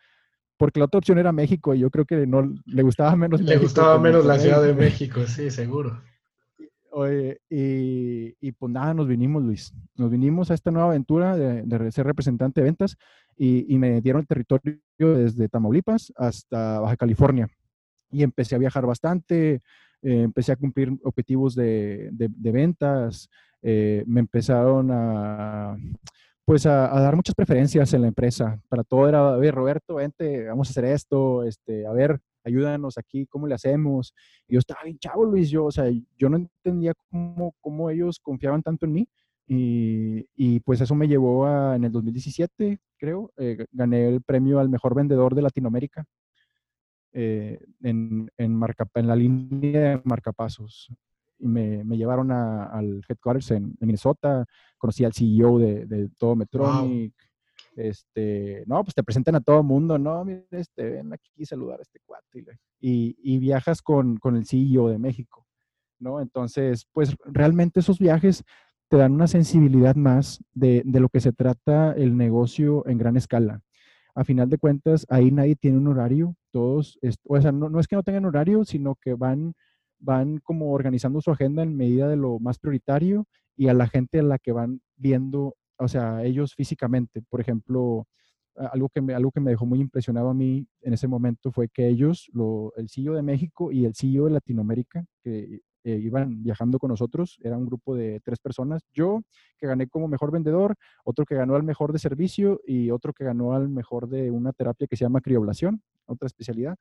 porque 0.58 0.80
la 0.80 0.86
otra 0.86 1.00
opción 1.00 1.18
era 1.18 1.32
México 1.32 1.74
y 1.74 1.80
yo 1.80 1.90
creo 1.90 2.06
que 2.06 2.26
no 2.26 2.54
le 2.66 2.84
gustaba 2.84 3.16
menos. 3.18 3.42
Le 3.42 3.58
gustaba 3.58 4.00
menos 4.00 4.26
la 4.26 4.40
Ciudad 4.40 4.64
de 4.64 4.74
México, 4.74 5.26
sí, 5.28 5.52
seguro. 5.52 6.02
Oye, 6.92 7.42
y, 7.50 8.36
y, 8.40 8.52
pues 8.52 8.72
nada, 8.72 8.94
nos 8.94 9.08
vinimos, 9.08 9.44
Luis. 9.44 9.74
Nos 9.96 10.12
vinimos 10.12 10.52
a 10.52 10.54
esta 10.54 10.70
nueva 10.70 10.90
aventura 10.90 11.36
de, 11.36 11.92
ser 11.92 12.06
representante 12.06 12.62
de 12.62 12.66
ventas 12.66 12.96
y, 13.36 13.74
y, 13.74 13.80
me 13.80 14.00
dieron 14.00 14.22
el 14.22 14.28
territorio 14.28 14.78
desde 15.00 15.50
Tamaulipas 15.50 16.14
hasta 16.16 16.80
Baja 16.80 16.96
California. 16.96 17.50
Y 18.12 18.22
empecé 18.22 18.54
a 18.54 18.60
viajar 18.60 18.86
bastante, 18.86 19.56
eh, 20.04 20.22
empecé 20.22 20.52
a 20.52 20.56
cumplir 20.56 20.92
objetivos 21.04 21.56
de, 21.56 22.10
de, 22.12 22.30
de 22.30 22.52
ventas, 22.52 23.28
eh, 23.64 24.04
me 24.06 24.20
empezaron 24.20 24.90
a 24.92 25.78
pues 26.46 26.66
a, 26.66 26.88
dar 26.90 27.16
muchas 27.16 27.36
preferencias 27.36 27.94
en 27.94 28.02
la 28.02 28.08
empresa. 28.08 28.62
Para 28.68 28.84
todo 28.84 29.08
era, 29.08 29.34
a 29.34 29.38
ver, 29.38 29.56
Roberto, 29.56 29.96
vente, 29.96 30.46
vamos 30.48 30.68
a 30.70 30.72
hacer 30.72 30.86
esto, 30.86 31.44
este, 31.44 31.86
a 31.88 31.92
ver, 31.94 32.20
ayúdanos 32.44 32.98
aquí, 32.98 33.26
¿cómo 33.28 33.48
le 33.48 33.56
hacemos? 33.56 34.14
Y 34.48 34.54
yo 34.54 34.60
estaba 34.60 34.84
bien 34.84 35.00
chavo, 35.00 35.26
Luis, 35.26 35.50
yo, 35.50 35.66
o 35.66 35.72
sea, 35.72 35.86
yo 36.18 36.30
no 36.30 36.38
entendía 36.38 36.94
cómo, 37.10 37.56
cómo 37.62 37.90
ellos 37.90 38.20
confiaban 38.20 38.62
tanto 38.62 38.86
en 38.86 38.94
mí. 38.94 39.08
Y, 39.48 40.26
y, 40.36 40.62
pues 40.62 40.80
eso 40.82 40.96
me 40.96 41.08
llevó 41.08 41.46
a, 41.46 41.76
en 41.76 41.84
el 41.84 41.92
2017, 41.92 42.80
creo, 42.98 43.32
eh, 43.38 43.66
gané 43.72 44.08
el 44.08 44.22
premio 44.22 44.60
al 44.60 44.70
mejor 44.70 44.96
vendedor 44.96 45.36
de 45.36 45.42
Latinoamérica 45.42 46.06
eh, 47.12 47.60
en, 47.82 48.30
en, 48.38 48.56
marca, 48.56 48.88
en 48.96 49.08
la 49.08 49.16
línea 49.16 49.82
de 49.82 50.02
marcapasos. 50.06 50.90
Me, 51.44 51.84
me 51.84 51.98
llevaron 51.98 52.32
al 52.32 53.02
headquarters 53.08 53.52
en, 53.52 53.76
Minnesota, 53.80 54.46
conocí 54.78 55.06
al 55.06 55.14
CEO 55.14 55.60
de, 55.60 55.86
de 55.86 56.10
todo 56.18 56.36
Metronic. 56.36 57.14
Este, 57.76 58.64
no, 58.68 58.84
pues 58.84 58.94
te 58.94 59.04
presentan 59.04 59.36
a 59.36 59.42
todo 59.42 59.64
mundo, 59.64 59.98
no, 59.98 60.24
mire, 60.24 60.46
este, 60.52 60.92
ven 60.92 61.12
aquí 61.12 61.44
a 61.44 61.46
saludar 61.46 61.80
a 61.80 61.82
este 61.82 62.00
cuate. 62.06 62.46
Y, 62.80 63.16
y 63.24 63.40
viajas 63.40 63.82
con, 63.82 64.18
con 64.18 64.36
el 64.36 64.46
CEO 64.46 64.90
de 64.90 65.00
México, 65.00 65.48
¿no? 66.00 66.22
Entonces, 66.22 66.88
pues 66.92 67.16
realmente 67.26 67.80
esos 67.80 67.98
viajes 67.98 68.44
te 68.90 68.98
dan 68.98 69.14
una 69.14 69.28
sensibilidad 69.28 69.96
más 69.96 70.44
de, 70.54 70.84
de, 70.86 71.00
lo 71.00 71.10
que 71.10 71.20
se 71.20 71.32
trata 71.32 71.94
el 71.94 72.16
negocio 72.16 72.86
en 72.88 73.00
gran 73.00 73.18
escala. 73.18 73.62
A 74.14 74.24
final 74.24 74.50
de 74.50 74.60
cuentas, 74.60 75.08
ahí 75.10 75.32
nadie 75.32 75.56
tiene 75.56 75.80
un 75.80 75.88
horario, 75.88 76.36
todos, 76.52 77.00
o 77.28 77.42
sea, 77.42 77.52
no, 77.52 77.70
no, 77.70 77.80
es 77.80 77.88
que 77.88 77.96
no 77.96 78.04
tengan 78.04 78.26
horario, 78.26 78.64
sino 78.64 78.96
que 79.02 79.16
van, 79.16 79.56
van 80.04 80.40
como 80.40 80.72
organizando 80.72 81.22
su 81.22 81.32
agenda 81.32 81.64
en 81.64 81.76
medida 81.76 82.08
de 82.08 82.18
lo 82.18 82.40
más 82.40 82.60
prioritario 82.60 83.26
y 83.56 83.70
a 83.70 83.74
la 83.74 83.88
gente 83.88 84.20
a 84.20 84.24
la 84.24 84.38
que 84.38 84.52
van 84.52 84.82
viendo, 84.98 85.56
o 85.78 85.88
sea, 85.88 86.24
ellos 86.24 86.54
físicamente. 86.56 87.22
Por 87.22 87.40
ejemplo, 87.40 88.06
algo 88.56 88.90
que, 88.90 89.02
me, 89.02 89.14
algo 89.14 89.32
que 89.32 89.40
me 89.40 89.52
dejó 89.52 89.66
muy 89.66 89.80
impresionado 89.80 90.30
a 90.30 90.34
mí 90.34 90.68
en 90.82 90.94
ese 90.94 91.08
momento 91.08 91.52
fue 91.52 91.70
que 91.70 91.88
ellos, 91.88 92.30
lo, 92.34 92.74
el 92.76 92.90
CEO 92.90 93.14
de 93.14 93.22
México 93.22 93.72
y 93.72 93.86
el 93.86 93.96
CEO 93.96 94.26
de 94.26 94.32
Latinoamérica, 94.32 95.06
que 95.24 95.62
eh, 95.86 95.98
iban 95.98 96.44
viajando 96.44 96.80
con 96.80 96.90
nosotros. 96.90 97.38
Era 97.42 97.58
un 97.58 97.66
grupo 97.66 97.96
de 97.96 98.20
tres 98.22 98.40
personas. 98.40 98.84
Yo, 98.94 99.22
que 99.58 99.68
gané 99.68 99.88
como 99.88 100.08
mejor 100.08 100.32
vendedor, 100.32 100.76
otro 101.04 101.26
que 101.26 101.36
ganó 101.36 101.56
al 101.56 101.64
mejor 101.64 101.94
de 101.94 102.00
servicio 102.00 102.60
y 102.66 102.92
otro 102.92 103.14
que 103.14 103.24
ganó 103.24 103.54
al 103.54 103.70
mejor 103.70 104.08
de 104.08 104.32
una 104.32 104.52
terapia 104.54 104.88
que 104.88 104.98
se 104.98 105.06
llama 105.06 105.22
crioblación, 105.22 105.82
otra 106.06 106.28
especialidad. 106.28 106.78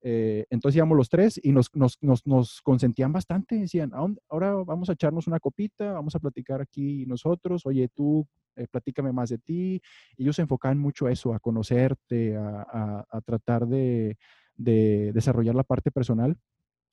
Eh, 0.00 0.46
entonces 0.50 0.76
íbamos 0.76 0.96
los 0.96 1.08
tres 1.08 1.40
y 1.42 1.50
nos, 1.50 1.70
nos, 1.74 1.98
nos, 2.00 2.62
consentían 2.62 3.12
bastante. 3.12 3.56
Decían, 3.56 3.92
ahora 4.28 4.54
vamos 4.54 4.88
a 4.88 4.92
echarnos 4.92 5.26
una 5.26 5.40
copita, 5.40 5.92
vamos 5.92 6.14
a 6.14 6.20
platicar 6.20 6.60
aquí 6.60 7.04
nosotros. 7.06 7.66
Oye, 7.66 7.88
tú, 7.88 8.26
eh, 8.56 8.66
platícame 8.70 9.12
más 9.12 9.30
de 9.30 9.38
ti. 9.38 9.80
Ellos 10.16 10.36
se 10.36 10.42
enfocaban 10.42 10.78
mucho 10.78 11.06
a 11.06 11.12
eso, 11.12 11.34
a 11.34 11.40
conocerte, 11.40 12.36
a, 12.36 12.62
a, 12.62 13.06
a 13.10 13.20
tratar 13.20 13.66
de, 13.66 14.16
de, 14.56 15.12
desarrollar 15.12 15.54
la 15.54 15.64
parte 15.64 15.90
personal. 15.90 16.36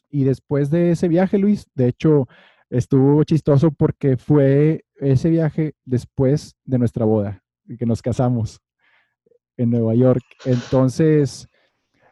Y 0.10 0.24
después 0.24 0.70
de 0.70 0.91
ese 0.91 1.08
viaje, 1.08 1.38
Luis, 1.38 1.68
de 1.76 1.88
hecho, 1.89 2.28
estuvo 2.70 3.24
chistoso 3.24 3.72
porque 3.72 4.18
fue 4.18 4.86
ese 4.95 5.30
viaje 5.30 5.74
después 5.84 6.56
de 6.64 6.80
nuestra 6.80 7.06
boda, 7.06 7.43
que 7.78 7.86
nos 7.86 8.01
casamos 8.01 8.62
en 9.58 9.72
Nueva 9.72 9.95
York. 9.95 10.24
Entonces, 10.45 11.49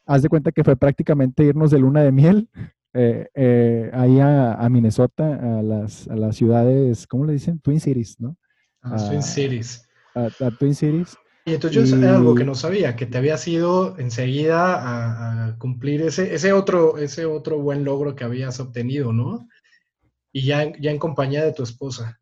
haz 0.06 0.22
de 0.22 0.30
cuenta 0.30 0.52
que 0.52 0.64
fue 0.64 0.76
prácticamente 0.76 1.44
irnos 1.44 1.72
de 1.72 1.80
luna 1.80 2.02
de 2.02 2.12
miel 2.12 2.50
eh, 2.94 3.28
eh, 3.34 3.90
ahí 3.92 4.20
a, 4.20 4.68
Minnesota, 4.70 5.58
a 5.58 5.64
las, 5.64 6.08
a 6.08 6.16
las 6.16 6.36
ciudades, 6.36 7.08
¿cómo 7.08 7.26
le 7.26 7.34
dicen? 7.34 7.60
Twin 7.60 7.80
Cities, 7.80 8.20
¿no? 8.20 8.38
A, 8.82 8.98
Twin 9.10 9.24
Cities. 9.24 9.88
A, 10.14 10.30
Twin 10.60 10.76
Cities. 10.76 11.18
Y 11.46 11.56
entonces 11.56 11.90
yo 11.90 11.98
era 11.98 12.16
algo 12.16 12.36
que 12.36 12.46
no 12.46 12.56
sabía, 12.56 12.96
que 12.96 13.06
te 13.06 13.18
había 13.18 13.36
ido 13.48 13.98
enseguida 13.98 15.48
a, 15.48 15.58
cumplir 15.58 16.04
ese, 16.04 16.34
ese, 16.36 16.54
otro, 16.54 16.98
ese 16.98 17.26
otro 17.26 17.58
buen 17.60 17.84
logro 17.84 18.16
que 18.16 18.24
habías 18.24 18.60
obtenido, 18.60 19.12
¿no? 19.12 19.48
Y 20.32 20.46
ya, 20.46 20.72
ya 20.80 20.92
en 20.92 21.00
compañía 21.00 21.44
de 21.44 21.54
tu 21.54 21.64
esposa. 21.64 22.20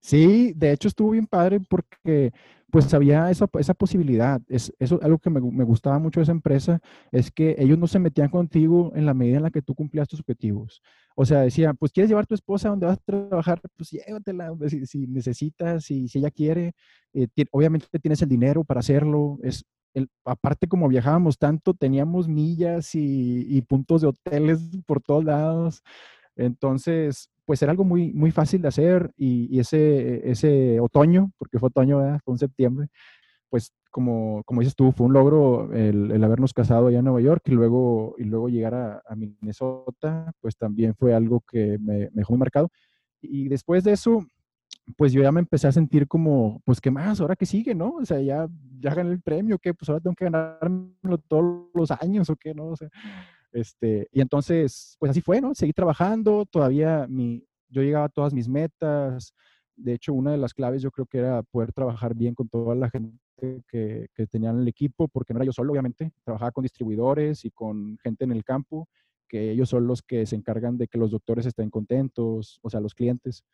Sí, 0.00 0.52
de 0.54 0.72
hecho 0.72 0.88
estuvo 0.88 1.10
bien 1.10 1.26
padre 1.26 1.60
porque 1.60 2.32
pues 2.70 2.92
había 2.94 3.30
esa, 3.30 3.48
esa 3.58 3.74
posibilidad. 3.74 4.40
Es, 4.48 4.72
eso 4.78 4.98
algo 5.02 5.18
que 5.18 5.30
me, 5.30 5.40
me, 5.40 5.64
gustaba 5.64 5.98
mucho 5.98 6.20
de 6.20 6.24
esa 6.24 6.32
empresa, 6.32 6.80
es 7.12 7.30
que 7.30 7.56
ellos 7.58 7.78
no 7.78 7.86
se 7.86 7.98
metían 7.98 8.28
contigo 8.28 8.92
en 8.94 9.06
la 9.06 9.14
medida 9.14 9.38
en 9.38 9.42
la 9.42 9.50
que 9.50 9.62
tú 9.62 9.74
cumplías 9.74 10.08
tus 10.08 10.20
objetivos. 10.20 10.82
O 11.16 11.26
sea, 11.26 11.40
decían, 11.40 11.76
pues 11.76 11.92
quieres 11.92 12.08
llevar 12.08 12.24
a 12.24 12.26
tu 12.26 12.34
esposa 12.34 12.68
donde 12.68 12.86
vas 12.86 12.98
a 12.98 13.02
trabajar, 13.04 13.60
pues 13.76 13.90
llévatela, 13.90 14.52
si, 14.68 14.86
si 14.86 15.06
necesitas, 15.06 15.84
si, 15.84 16.08
si 16.08 16.18
ella 16.18 16.30
quiere. 16.30 16.72
Eh, 17.12 17.26
obviamente 17.50 17.86
tienes 18.00 18.22
el 18.22 18.28
dinero 18.28 18.64
para 18.64 18.80
hacerlo. 18.80 19.38
Es, 19.42 19.64
el, 19.92 20.08
aparte 20.24 20.68
como 20.68 20.88
viajábamos 20.88 21.36
tanto, 21.38 21.74
teníamos 21.74 22.28
millas 22.28 22.94
y, 22.94 23.46
y 23.48 23.62
puntos 23.62 24.02
de 24.02 24.08
hoteles 24.08 24.60
por 24.86 25.02
todos 25.02 25.24
lados. 25.24 25.82
Entonces, 26.36 27.28
pues 27.50 27.60
era 27.62 27.72
algo 27.72 27.82
muy, 27.82 28.12
muy 28.12 28.30
fácil 28.30 28.62
de 28.62 28.68
hacer 28.68 29.10
y, 29.16 29.58
ese, 29.58 30.30
ese 30.30 30.78
otoño, 30.78 31.32
porque 31.36 31.58
fue 31.58 31.66
otoño, 31.66 31.98
fue 32.24 32.34
en 32.34 32.38
septiembre, 32.38 32.86
pues 33.48 33.72
como, 33.90 34.44
como 34.44 34.60
dices 34.60 34.76
tú, 34.76 34.92
fue 34.92 35.08
un 35.08 35.14
logro 35.14 35.72
el, 35.72 36.22
habernos 36.22 36.54
casado 36.54 36.86
allá 36.86 37.00
en 37.00 37.06
Nueva 37.06 37.20
York 37.20 37.42
y 37.46 37.50
luego, 37.50 38.14
y 38.18 38.22
luego 38.22 38.48
llegar 38.48 39.02
a, 39.04 39.16
Minnesota, 39.16 40.30
pues 40.38 40.56
también 40.56 40.94
fue 40.94 41.12
algo 41.12 41.40
que 41.40 41.76
me, 41.80 42.08
dejó 42.12 42.34
muy 42.34 42.38
marcado. 42.38 42.70
Y 43.20 43.48
después 43.48 43.82
de 43.82 43.94
eso, 43.94 44.24
pues 44.96 45.12
yo 45.12 45.20
ya 45.20 45.32
me 45.32 45.40
empecé 45.40 45.66
a 45.66 45.72
sentir 45.72 46.06
como, 46.06 46.62
pues, 46.64 46.80
¿qué 46.80 46.92
más? 46.92 47.20
¿Ahora 47.20 47.34
qué 47.34 47.46
sigue, 47.46 47.74
no? 47.74 47.96
O 47.96 48.04
sea, 48.04 48.20
ya, 48.20 48.46
ya 48.78 48.94
gané 48.94 49.10
el 49.10 49.22
premio, 49.22 49.58
¿qué? 49.58 49.74
Pues 49.74 49.88
ahora 49.88 50.00
tengo 50.00 50.14
que 50.14 50.26
ganármelo 50.26 51.18
todos 51.26 51.66
los 51.74 51.90
años, 51.90 52.30
¿o 52.30 52.36
qué? 52.36 52.54
¿No? 52.54 52.66
O 52.66 52.76
sea, 52.76 52.90
este, 53.52 54.08
y 54.12 54.20
entonces, 54.20 54.96
pues 54.98 55.10
así 55.10 55.20
fue, 55.20 55.40
¿no? 55.40 55.54
Seguí 55.54 55.72
trabajando, 55.72 56.46
todavía 56.46 57.06
mi, 57.08 57.44
yo 57.68 57.82
llegaba 57.82 58.06
a 58.06 58.10
todas 58.10 58.32
mis 58.32 58.48
metas. 58.48 59.34
De 59.76 59.94
hecho, 59.94 60.12
una 60.12 60.32
de 60.32 60.38
las 60.38 60.54
claves 60.54 60.82
yo 60.82 60.90
creo 60.90 61.06
que 61.06 61.18
era 61.18 61.42
poder 61.42 61.72
trabajar 61.72 62.14
bien 62.14 62.34
con 62.34 62.48
toda 62.48 62.74
la 62.74 62.90
gente 62.90 63.18
que, 63.68 64.08
que 64.14 64.26
tenían 64.26 64.60
el 64.60 64.68
equipo, 64.68 65.08
porque 65.08 65.32
no 65.32 65.38
era 65.38 65.46
yo 65.46 65.52
solo, 65.52 65.72
obviamente. 65.72 66.12
Trabajaba 66.24 66.52
con 66.52 66.62
distribuidores 66.62 67.44
y 67.44 67.50
con 67.50 67.98
gente 68.02 68.24
en 68.24 68.32
el 68.32 68.44
campo, 68.44 68.88
que 69.28 69.52
ellos 69.52 69.68
son 69.68 69.86
los 69.86 70.02
que 70.02 70.26
se 70.26 70.36
encargan 70.36 70.76
de 70.76 70.88
que 70.88 70.98
los 70.98 71.10
doctores 71.10 71.46
estén 71.46 71.70
contentos, 71.70 72.58
o 72.62 72.70
sea, 72.70 72.80
los 72.80 72.94
clientes. 72.94 73.44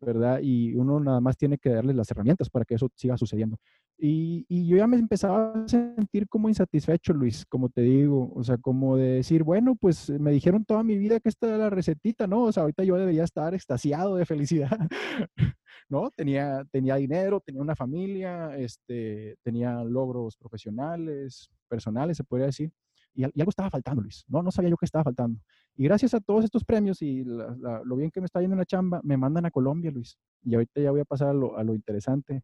¿Verdad? 0.00 0.40
Y 0.42 0.74
uno 0.74 1.00
nada 1.00 1.20
más 1.20 1.36
tiene 1.36 1.58
que 1.58 1.70
darles 1.70 1.96
las 1.96 2.10
herramientas 2.10 2.50
para 2.50 2.64
que 2.64 2.74
eso 2.74 2.88
siga 2.94 3.16
sucediendo. 3.16 3.58
Y, 3.98 4.44
y, 4.48 4.66
yo 4.66 4.78
ya 4.78 4.86
me 4.86 4.96
empezaba 4.96 5.52
a 5.52 5.68
sentir 5.68 6.28
como 6.28 6.48
insatisfecho, 6.48 7.12
Luis, 7.12 7.46
como 7.46 7.68
te 7.68 7.82
digo, 7.82 8.32
o 8.34 8.42
sea, 8.42 8.56
como 8.58 8.96
de 8.96 9.14
decir, 9.14 9.44
bueno, 9.44 9.76
pues 9.76 10.10
me 10.10 10.32
dijeron 10.32 10.64
toda 10.64 10.82
mi 10.82 10.98
vida 10.98 11.20
que 11.20 11.28
esta 11.28 11.48
era 11.48 11.58
la 11.58 11.70
recetita, 11.70 12.26
¿no? 12.26 12.44
O 12.44 12.52
sea, 12.52 12.62
ahorita 12.64 12.82
yo 12.84 12.96
debería 12.96 13.24
estar 13.24 13.54
extasiado 13.54 14.16
de 14.16 14.26
felicidad, 14.26 14.70
¿no? 15.88 16.10
Tenía, 16.10 16.64
tenía 16.72 16.96
dinero, 16.96 17.40
tenía 17.40 17.62
una 17.62 17.76
familia, 17.76 18.56
este, 18.56 19.36
tenía 19.44 19.84
logros 19.84 20.36
profesionales, 20.36 21.48
personales, 21.68 22.16
se 22.16 22.24
podría 22.24 22.46
decir 22.46 22.72
y, 23.14 23.24
algo 23.24 23.50
estaba 23.50 23.70
faltando, 23.70 24.02
Luis. 24.02 24.24
No, 24.28 24.42
no 24.42 24.50
sabía 24.50 24.70
yo 24.70 24.76
qué 24.76 24.86
estaba 24.86 25.04
faltando. 25.04 25.40
Y 25.76 25.84
gracias 25.84 26.14
a 26.14 26.20
todos 26.20 26.44
estos 26.44 26.64
premios 26.64 27.02
y 27.02 27.24
lo 27.24 27.96
bien 27.96 28.10
que 28.10 28.20
me 28.20 28.26
está 28.26 28.40
yendo 28.40 28.54
en 28.54 28.60
la 28.60 28.66
chamba, 28.66 29.00
me 29.02 29.16
mandan 29.16 29.46
a 29.46 29.50
Colombia, 29.50 29.90
Luis. 29.90 30.18
Y 30.44 30.54
ahorita 30.54 30.80
ya 30.80 30.90
voy 30.90 31.00
a 31.00 31.04
pasar 31.04 31.28
a 31.28 31.32
lo, 31.32 31.56
a 31.56 31.62
lo 31.62 31.74
interesante. 31.74 32.42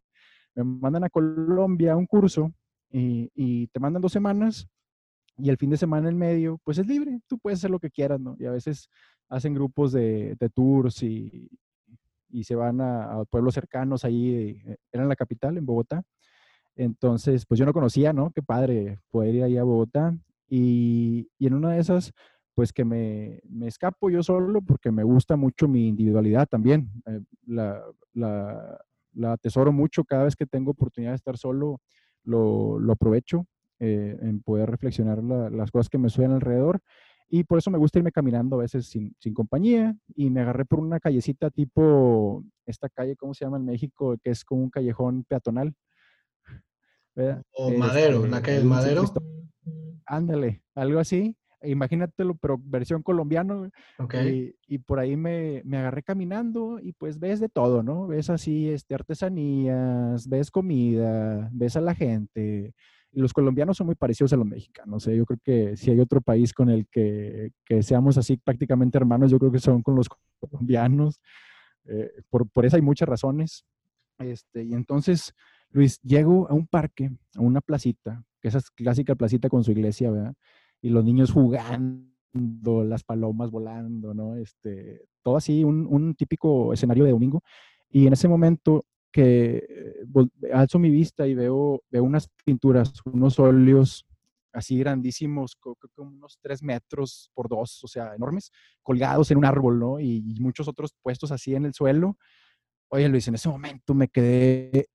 Me 0.54 0.64
mandan 0.64 1.04
a 1.04 1.10
Colombia 1.10 1.92
a 1.92 1.96
un 1.96 2.06
curso 2.06 2.52
y, 2.90 3.30
y, 3.34 3.66
te 3.68 3.80
mandan 3.80 4.02
dos 4.02 4.12
semanas 4.12 4.68
y 5.36 5.50
el 5.50 5.56
fin 5.56 5.70
de 5.70 5.76
semana 5.76 6.08
en 6.08 6.18
medio, 6.18 6.58
pues 6.64 6.78
es 6.78 6.86
libre. 6.86 7.20
Tú 7.26 7.38
puedes 7.38 7.60
hacer 7.60 7.70
lo 7.70 7.78
que 7.78 7.90
quieras, 7.90 8.20
¿no? 8.20 8.36
Y 8.38 8.46
a 8.46 8.50
veces 8.50 8.88
hacen 9.28 9.54
grupos 9.54 9.92
de, 9.92 10.36
de 10.38 10.48
tours 10.48 11.02
y, 11.02 11.48
y, 12.30 12.44
se 12.44 12.54
van 12.54 12.80
a, 12.80 13.20
a, 13.20 13.24
pueblos 13.24 13.54
cercanos 13.54 14.04
ahí. 14.04 14.60
Eh, 14.66 14.76
era 14.90 15.02
en 15.02 15.08
la 15.08 15.16
capital, 15.16 15.56
en 15.56 15.66
Bogotá. 15.66 16.02
Entonces, 16.74 17.44
pues 17.46 17.58
yo 17.58 17.66
no 17.66 17.72
conocía, 17.72 18.12
¿no? 18.12 18.30
Qué 18.32 18.42
padre 18.42 19.00
poder 19.10 19.34
ir 19.34 19.42
ahí 19.44 19.56
a 19.56 19.64
Bogotá 19.64 20.16
y, 20.48 21.28
y 21.38 21.46
en 21.46 21.54
una 21.54 21.72
de 21.72 21.80
esas, 21.80 22.12
pues 22.54 22.72
que 22.72 22.84
me, 22.84 23.40
me, 23.48 23.68
escapo 23.68 24.10
yo 24.10 24.22
solo 24.22 24.62
porque 24.62 24.90
me 24.90 25.04
gusta 25.04 25.36
mucho 25.36 25.68
mi 25.68 25.88
individualidad 25.88 26.48
también. 26.48 26.90
Eh, 27.06 27.20
la, 27.46 27.82
la, 28.14 28.78
la, 29.12 29.32
atesoro 29.32 29.72
mucho 29.72 30.04
cada 30.04 30.24
vez 30.24 30.34
que 30.34 30.46
tengo 30.46 30.72
oportunidad 30.72 31.12
de 31.12 31.16
estar 31.16 31.36
solo, 31.36 31.80
lo, 32.24 32.78
lo 32.78 32.92
aprovecho 32.92 33.46
eh, 33.78 34.16
en 34.22 34.42
poder 34.42 34.70
reflexionar 34.70 35.22
la, 35.22 35.50
las 35.50 35.70
cosas 35.70 35.88
que 35.88 35.98
me 35.98 36.08
suenan 36.08 36.36
alrededor. 36.36 36.80
Y 37.30 37.44
por 37.44 37.58
eso 37.58 37.70
me 37.70 37.78
gusta 37.78 37.98
irme 37.98 38.10
caminando 38.10 38.56
a 38.56 38.60
veces 38.60 38.86
sin, 38.86 39.14
sin, 39.18 39.34
compañía. 39.34 39.94
Y 40.16 40.30
me 40.30 40.40
agarré 40.40 40.64
por 40.64 40.80
una 40.80 40.98
callecita 40.98 41.50
tipo, 41.50 42.42
esta 42.64 42.88
calle, 42.88 43.16
¿cómo 43.16 43.34
se 43.34 43.44
llama 43.44 43.58
en 43.58 43.66
México? 43.66 44.16
Que 44.22 44.30
es 44.30 44.44
como 44.44 44.62
un 44.62 44.70
callejón 44.70 45.24
peatonal. 45.24 45.74
O 47.52 47.70
Madero, 47.70 48.26
la 48.26 48.38
este, 48.38 48.42
calle 48.42 48.58
del 48.58 48.66
Madero. 48.66 49.04
Ándale, 50.06 50.62
algo 50.74 50.98
así. 51.00 51.36
Imagínatelo, 51.62 52.36
pero 52.36 52.56
versión 52.62 53.02
colombiano. 53.02 53.68
Okay. 53.98 54.54
Y, 54.68 54.78
por 54.78 55.00
ahí 55.00 55.16
me, 55.16 55.62
me, 55.64 55.78
agarré 55.78 56.02
caminando 56.02 56.78
y 56.80 56.92
pues 56.92 57.18
ves 57.18 57.40
de 57.40 57.48
todo, 57.48 57.82
¿no? 57.82 58.06
Ves 58.06 58.30
así 58.30 58.68
este, 58.68 58.94
artesanías, 58.94 60.28
ves 60.28 60.50
comida, 60.50 61.48
ves 61.52 61.76
a 61.76 61.80
la 61.80 61.94
gente. 61.94 62.74
Y 63.10 63.20
los 63.20 63.32
colombianos 63.32 63.76
son 63.76 63.86
muy 63.86 63.96
parecidos 63.96 64.32
a 64.32 64.36
los 64.36 64.46
mexicanos. 64.46 65.06
¿eh? 65.08 65.16
Yo 65.16 65.24
creo 65.24 65.40
que 65.42 65.76
si 65.76 65.90
hay 65.90 65.98
otro 65.98 66.20
país 66.20 66.52
con 66.52 66.68
el 66.68 66.86
que, 66.88 67.50
que, 67.64 67.82
seamos 67.82 68.18
así 68.18 68.36
prácticamente 68.36 68.98
hermanos, 68.98 69.30
yo 69.30 69.38
creo 69.38 69.50
que 69.50 69.58
son 69.58 69.82
con 69.82 69.96
los 69.96 70.08
colombianos. 70.38 71.20
Eh, 71.86 72.12
por, 72.28 72.48
por 72.48 72.66
eso 72.66 72.76
hay 72.76 72.82
muchas 72.82 73.08
razones. 73.08 73.64
Este, 74.18 74.62
y 74.62 74.74
entonces, 74.74 75.32
Luis, 75.70 76.00
llego 76.02 76.48
a 76.50 76.54
un 76.54 76.66
parque, 76.66 77.10
a 77.34 77.40
una 77.40 77.60
placita, 77.60 78.22
que 78.40 78.48
esa 78.48 78.58
es 78.58 78.70
clásica 78.70 79.14
placita 79.14 79.48
con 79.48 79.64
su 79.64 79.72
iglesia, 79.72 80.10
¿verdad? 80.10 80.34
Y 80.80 80.90
los 80.90 81.04
niños 81.04 81.32
jugando 81.32 82.84
las 82.84 83.04
palomas 83.04 83.50
volando, 83.50 84.14
¿no? 84.14 84.36
Este, 84.36 85.06
todo 85.22 85.36
así, 85.36 85.64
un, 85.64 85.86
un 85.86 86.14
típico 86.14 86.72
escenario 86.72 87.04
de 87.04 87.10
domingo. 87.10 87.42
Y 87.90 88.06
en 88.06 88.12
ese 88.12 88.28
momento 88.28 88.84
que 89.10 89.64
eh, 89.68 90.50
alzo 90.52 90.78
mi 90.78 90.90
vista 90.90 91.26
y 91.26 91.34
veo, 91.34 91.82
veo 91.90 92.04
unas 92.04 92.28
pinturas, 92.44 92.92
unos 93.04 93.38
óleos 93.38 94.04
así 94.52 94.78
grandísimos, 94.78 95.56
como 95.56 95.76
unos 96.10 96.38
tres 96.40 96.62
metros 96.62 97.30
por 97.34 97.48
dos, 97.48 97.82
o 97.84 97.88
sea, 97.88 98.14
enormes, 98.14 98.50
colgados 98.82 99.30
en 99.30 99.38
un 99.38 99.44
árbol, 99.44 99.78
¿no? 99.78 100.00
Y, 100.00 100.24
y, 100.26 100.40
muchos 100.40 100.68
otros 100.68 100.92
puestos 101.02 101.30
así 101.32 101.54
en 101.54 101.66
el 101.66 101.74
suelo. 101.74 102.16
Oye, 102.88 103.08
Luis, 103.08 103.28
en 103.28 103.34
ese 103.34 103.48
momento 103.48 103.94
me 103.94 104.08
quedé 104.08 104.86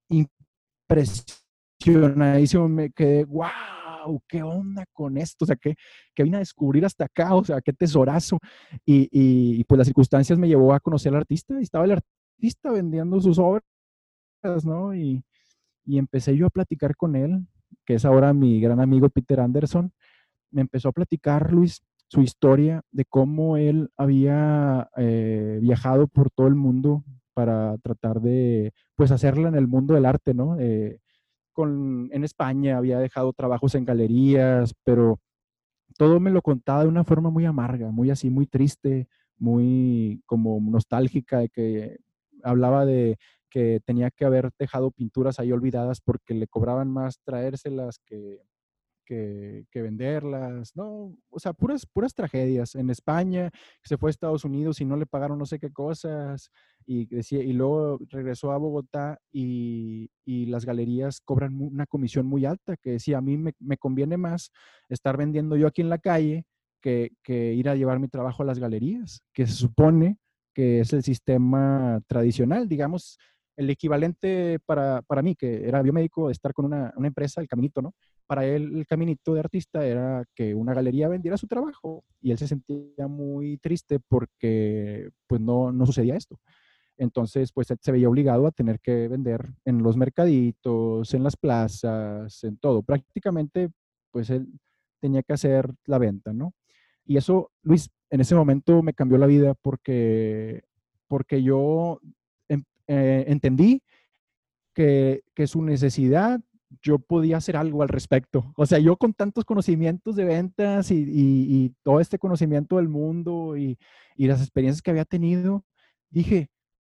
me 2.69 2.91
quedé, 2.91 3.25
wow, 3.25 4.21
¿qué 4.27 4.43
onda 4.43 4.85
con 4.91 5.17
esto? 5.17 5.45
O 5.45 5.47
sea, 5.47 5.55
que, 5.55 5.75
que 6.13 6.23
vine 6.23 6.37
a 6.37 6.39
descubrir 6.39 6.85
hasta 6.85 7.05
acá, 7.05 7.35
o 7.35 7.43
sea, 7.43 7.61
qué 7.61 7.73
tesorazo. 7.73 8.39
Y, 8.85 9.09
y, 9.11 9.63
pues 9.65 9.77
las 9.77 9.87
circunstancias 9.87 10.37
me 10.37 10.47
llevó 10.47 10.73
a 10.73 10.79
conocer 10.79 11.13
al 11.13 11.21
artista 11.21 11.55
y 11.59 11.63
estaba 11.63 11.85
el 11.85 11.91
artista 11.91 12.71
vendiendo 12.71 13.19
sus 13.19 13.39
obras, 13.39 13.63
¿no? 14.65 14.95
Y, 14.95 15.23
y 15.85 15.97
empecé 15.97 16.35
yo 16.35 16.47
a 16.47 16.49
platicar 16.49 16.95
con 16.95 17.15
él, 17.15 17.45
que 17.85 17.95
es 17.95 18.05
ahora 18.05 18.33
mi 18.33 18.61
gran 18.61 18.79
amigo 18.79 19.09
Peter 19.09 19.39
Anderson. 19.39 19.91
Me 20.51 20.61
empezó 20.61 20.89
a 20.89 20.93
platicar, 20.93 21.51
Luis, 21.51 21.81
su 22.07 22.21
historia 22.21 22.83
de 22.91 23.05
cómo 23.05 23.57
él 23.57 23.89
había 23.97 24.89
eh, 24.97 25.59
viajado 25.61 26.07
por 26.07 26.29
todo 26.29 26.47
el 26.47 26.55
mundo 26.55 27.03
para 27.33 27.77
tratar 27.79 28.21
de, 28.21 28.71
pues, 28.95 29.11
hacerla 29.11 29.49
en 29.49 29.55
el 29.55 29.67
mundo 29.67 29.95
del 29.95 30.05
arte, 30.05 30.33
¿no? 30.35 30.59
Eh, 30.59 30.99
con, 31.53 32.09
en 32.11 32.23
España 32.23 32.77
había 32.77 32.99
dejado 32.99 33.33
trabajos 33.33 33.75
en 33.75 33.85
galerías, 33.85 34.73
pero 34.83 35.19
todo 35.97 36.19
me 36.19 36.31
lo 36.31 36.41
contaba 36.41 36.83
de 36.83 36.89
una 36.89 37.03
forma 37.03 37.29
muy 37.29 37.45
amarga, 37.45 37.91
muy 37.91 38.09
así, 38.09 38.29
muy 38.29 38.47
triste, 38.47 39.07
muy 39.37 40.21
como 40.25 40.59
nostálgica, 40.59 41.39
de 41.39 41.49
que 41.49 41.97
hablaba 42.43 42.85
de 42.85 43.17
que 43.49 43.79
tenía 43.85 44.09
que 44.09 44.25
haber 44.25 44.49
dejado 44.57 44.91
pinturas 44.91 45.39
ahí 45.39 45.51
olvidadas 45.51 46.01
porque 46.01 46.33
le 46.33 46.47
cobraban 46.47 46.89
más 46.89 47.19
traérselas 47.23 47.99
que, 48.05 48.41
que, 49.05 49.65
venderlas, 49.73 50.75
¿no? 50.75 51.15
O 51.29 51.39
sea, 51.39 51.53
puras, 51.53 51.85
puras 51.85 52.13
tragedias. 52.13 52.75
En 52.75 52.89
España, 52.89 53.51
se 53.83 53.97
fue 53.97 54.09
a 54.09 54.11
Estados 54.11 54.45
Unidos 54.45 54.81
y 54.81 54.85
no 54.85 54.97
le 54.97 55.05
pagaron 55.05 55.37
no 55.37 55.45
sé 55.45 55.59
qué 55.59 55.71
cosas, 55.71 56.51
y, 56.85 57.05
decía, 57.05 57.41
y 57.41 57.53
luego 57.53 57.99
regresó 58.09 58.51
a 58.51 58.57
Bogotá 58.57 59.19
y, 59.31 60.09
y 60.25 60.47
las 60.47 60.65
galerías 60.65 61.21
cobran 61.21 61.59
una 61.61 61.85
comisión 61.85 62.25
muy 62.25 62.45
alta, 62.45 62.75
que 62.77 62.91
decía, 62.91 63.17
a 63.17 63.21
mí 63.21 63.37
me, 63.37 63.53
me, 63.59 63.77
conviene 63.77 64.17
más 64.17 64.51
estar 64.89 65.17
vendiendo 65.17 65.55
yo 65.55 65.67
aquí 65.67 65.81
en 65.81 65.89
la 65.89 65.97
calle 65.97 66.45
que, 66.81 67.11
que 67.23 67.53
ir 67.53 67.69
a 67.69 67.75
llevar 67.75 67.99
mi 67.99 68.09
trabajo 68.09 68.43
a 68.43 68.45
las 68.45 68.59
galerías, 68.59 69.21
que 69.33 69.47
se 69.47 69.53
supone 69.53 70.17
que 70.53 70.81
es 70.81 70.93
el 70.93 71.03
sistema 71.03 72.01
tradicional, 72.07 72.67
digamos, 72.67 73.17
el 73.55 73.69
equivalente 73.69 74.59
para, 74.65 75.01
para, 75.03 75.21
mí, 75.21 75.35
que 75.35 75.67
era 75.67 75.81
biomédico, 75.81 76.27
de 76.27 76.33
estar 76.33 76.53
con 76.53 76.65
una, 76.65 76.93
una, 76.95 77.07
empresa, 77.07 77.41
el 77.41 77.47
caminito, 77.47 77.81
¿no? 77.81 77.93
Para 78.25 78.45
él, 78.45 78.77
el 78.77 78.87
caminito 78.87 79.33
de 79.33 79.41
artista 79.41 79.85
era 79.85 80.23
que 80.33 80.55
una 80.55 80.73
galería 80.73 81.09
vendiera 81.09 81.37
su 81.37 81.47
trabajo 81.47 82.03
y 82.21 82.31
él 82.31 82.37
se 82.37 82.47
sentía 82.47 83.07
muy 83.07 83.57
triste 83.57 83.99
porque 83.99 85.09
pues 85.27 85.41
no, 85.41 85.71
no 85.71 85.85
sucedía 85.85 86.15
esto. 86.15 86.39
Entonces, 86.97 87.51
pues 87.51 87.67
se 87.79 87.91
veía 87.91 88.09
obligado 88.09 88.47
a 88.47 88.51
tener 88.51 88.79
que 88.79 89.07
vender 89.07 89.53
en 89.65 89.81
los 89.81 89.97
mercaditos, 89.97 91.13
en 91.13 91.23
las 91.23 91.35
plazas, 91.35 92.43
en 92.43 92.57
todo. 92.57 92.83
Prácticamente, 92.83 93.69
pues 94.11 94.29
él 94.29 94.47
tenía 94.99 95.23
que 95.23 95.33
hacer 95.33 95.73
la 95.85 95.97
venta, 95.97 96.33
¿no? 96.33 96.53
Y 97.05 97.17
eso, 97.17 97.51
Luis, 97.63 97.89
en 98.09 98.21
ese 98.21 98.35
momento 98.35 98.81
me 98.83 98.93
cambió 98.93 99.17
la 99.17 99.25
vida 99.25 99.55
porque, 99.55 100.63
porque 101.07 101.41
yo 101.43 101.99
eh, 102.47 103.25
entendí 103.27 103.81
que, 104.73 105.23
que 105.33 105.47
su 105.47 105.61
necesidad 105.61 106.39
yo 106.81 106.99
podía 106.99 107.37
hacer 107.37 107.57
algo 107.57 107.81
al 107.83 107.89
respecto. 107.89 108.53
O 108.55 108.65
sea, 108.65 108.79
yo 108.79 108.97
con 108.97 109.13
tantos 109.13 109.45
conocimientos 109.45 110.15
de 110.15 110.25
ventas 110.25 110.91
y, 110.91 111.75
todo 111.83 111.99
este 111.99 112.19
conocimiento 112.19 112.77
del 112.77 112.89
mundo 112.89 113.57
y, 113.57 113.77
las 114.17 114.41
experiencias 114.41 114.81
que 114.81 114.91
había 114.91 115.05
tenido, 115.05 115.65
dije, 116.09 116.49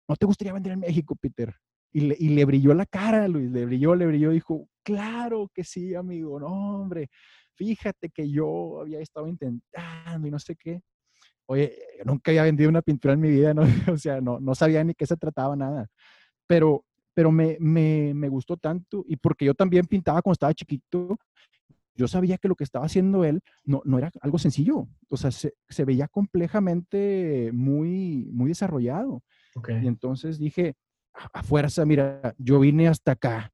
¿no 0.08 0.16
te 0.16 0.26
gustaría 0.26 0.52
vender 0.52 0.72
en 0.72 0.80
México, 0.80 1.16
Peter? 1.16 1.54
Y 1.92 2.00
le, 2.00 2.16
y 2.18 2.28
le 2.30 2.44
brilló 2.44 2.74
la 2.74 2.86
cara, 2.86 3.26
Luis, 3.28 3.50
le 3.50 3.66
brilló, 3.66 3.94
le 3.94 4.06
brilló, 4.06 4.30
dijo, 4.30 4.68
claro 4.82 5.50
que 5.52 5.64
sí, 5.64 5.94
amigo, 5.94 6.38
no, 6.38 6.80
hombre, 6.80 7.08
fíjate 7.54 8.10
que 8.10 8.30
yo 8.30 8.80
había 8.80 9.00
estado 9.00 9.26
intentando 9.26 10.28
y 10.28 10.30
no 10.30 10.38
sé 10.38 10.56
qué 10.56 10.82
oye, 11.50 11.76
yo 11.98 12.04
nunca 12.04 12.30
había 12.30 12.44
vendido 12.44 12.70
una 12.70 12.80
pintura 12.80 13.14
en 13.14 13.20
mi 13.20 13.28
vida, 13.28 13.52
¿no? 13.52 13.62
o 13.92 13.98
sea, 13.98 14.20
no, 14.20 14.38
no 14.38 14.54
sabía 14.54 14.84
ni 14.84 14.94
qué 14.94 15.04
se 15.04 15.16
trataba 15.16 15.56
nada. 15.56 15.88
Pero, 16.46 16.84
pero 17.14 17.30
me, 17.32 17.56
me, 17.60 18.12
me 18.14 18.28
gustó 18.28 18.56
tanto 18.56 19.04
y 19.06 19.16
porque 19.16 19.44
yo 19.44 19.54
también 19.54 19.86
pintaba 19.86 20.22
cuando 20.22 20.34
estaba 20.34 20.54
chiquito, 20.54 21.18
yo 21.94 22.08
sabía 22.08 22.38
que 22.38 22.48
lo 22.48 22.54
que 22.54 22.64
estaba 22.64 22.86
haciendo 22.86 23.24
él 23.24 23.42
no, 23.64 23.82
no 23.84 23.98
era 23.98 24.10
algo 24.22 24.38
sencillo, 24.38 24.88
o 25.08 25.16
sea, 25.16 25.30
se, 25.30 25.54
se 25.68 25.84
veía 25.84 26.08
complejamente 26.08 27.50
muy, 27.52 28.28
muy 28.32 28.48
desarrollado. 28.48 29.22
Okay. 29.54 29.82
Y 29.82 29.86
entonces 29.86 30.38
dije, 30.38 30.76
a, 31.12 31.42
fuerza, 31.42 31.84
mira, 31.84 32.34
yo 32.38 32.60
vine 32.60 32.88
hasta 32.88 33.12
acá, 33.12 33.52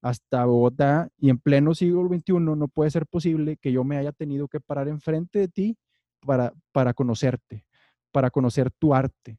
hasta 0.00 0.44
Bogotá, 0.44 1.08
y 1.18 1.30
en 1.30 1.38
pleno 1.38 1.74
siglo 1.74 2.08
XXI 2.08 2.32
no 2.34 2.68
puede 2.68 2.90
ser 2.90 3.06
posible 3.06 3.56
que 3.56 3.72
yo 3.72 3.84
me 3.84 3.96
haya 3.96 4.12
tenido 4.12 4.48
que 4.48 4.60
parar 4.60 4.88
enfrente 4.88 5.40
de 5.40 5.48
ti 5.48 5.76
para, 6.20 6.52
para 6.72 6.94
conocerte, 6.94 7.66
para 8.10 8.30
conocer 8.30 8.70
tu 8.70 8.94
arte. 8.94 9.38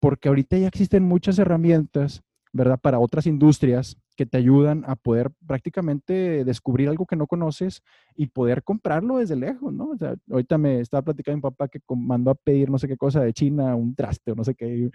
Porque 0.00 0.28
ahorita 0.28 0.56
ya 0.56 0.68
existen 0.68 1.02
muchas 1.02 1.38
herramientas, 1.38 2.22
¿verdad? 2.58 2.78
Para 2.80 2.98
otras 2.98 3.26
industrias 3.26 3.96
que 4.16 4.26
te 4.26 4.36
ayudan 4.36 4.84
a 4.86 4.96
poder 4.96 5.30
prácticamente 5.46 6.44
descubrir 6.44 6.88
algo 6.88 7.06
que 7.06 7.16
no 7.16 7.28
conoces 7.28 7.82
y 8.16 8.26
poder 8.26 8.64
comprarlo 8.64 9.18
desde 9.18 9.36
lejos, 9.36 9.72
¿no? 9.72 9.90
O 9.90 9.96
sea, 9.96 10.16
ahorita 10.28 10.58
me 10.58 10.80
estaba 10.80 11.02
platicando 11.02 11.36
mi 11.36 11.42
papá 11.42 11.68
que 11.68 11.78
mandó 11.88 12.32
a 12.32 12.34
pedir 12.34 12.68
no 12.68 12.78
sé 12.78 12.88
qué 12.88 12.96
cosa 12.96 13.22
de 13.22 13.32
China, 13.32 13.76
un 13.76 13.94
traste 13.94 14.32
o 14.32 14.34
no 14.34 14.42
sé 14.42 14.54
qué. 14.56 14.90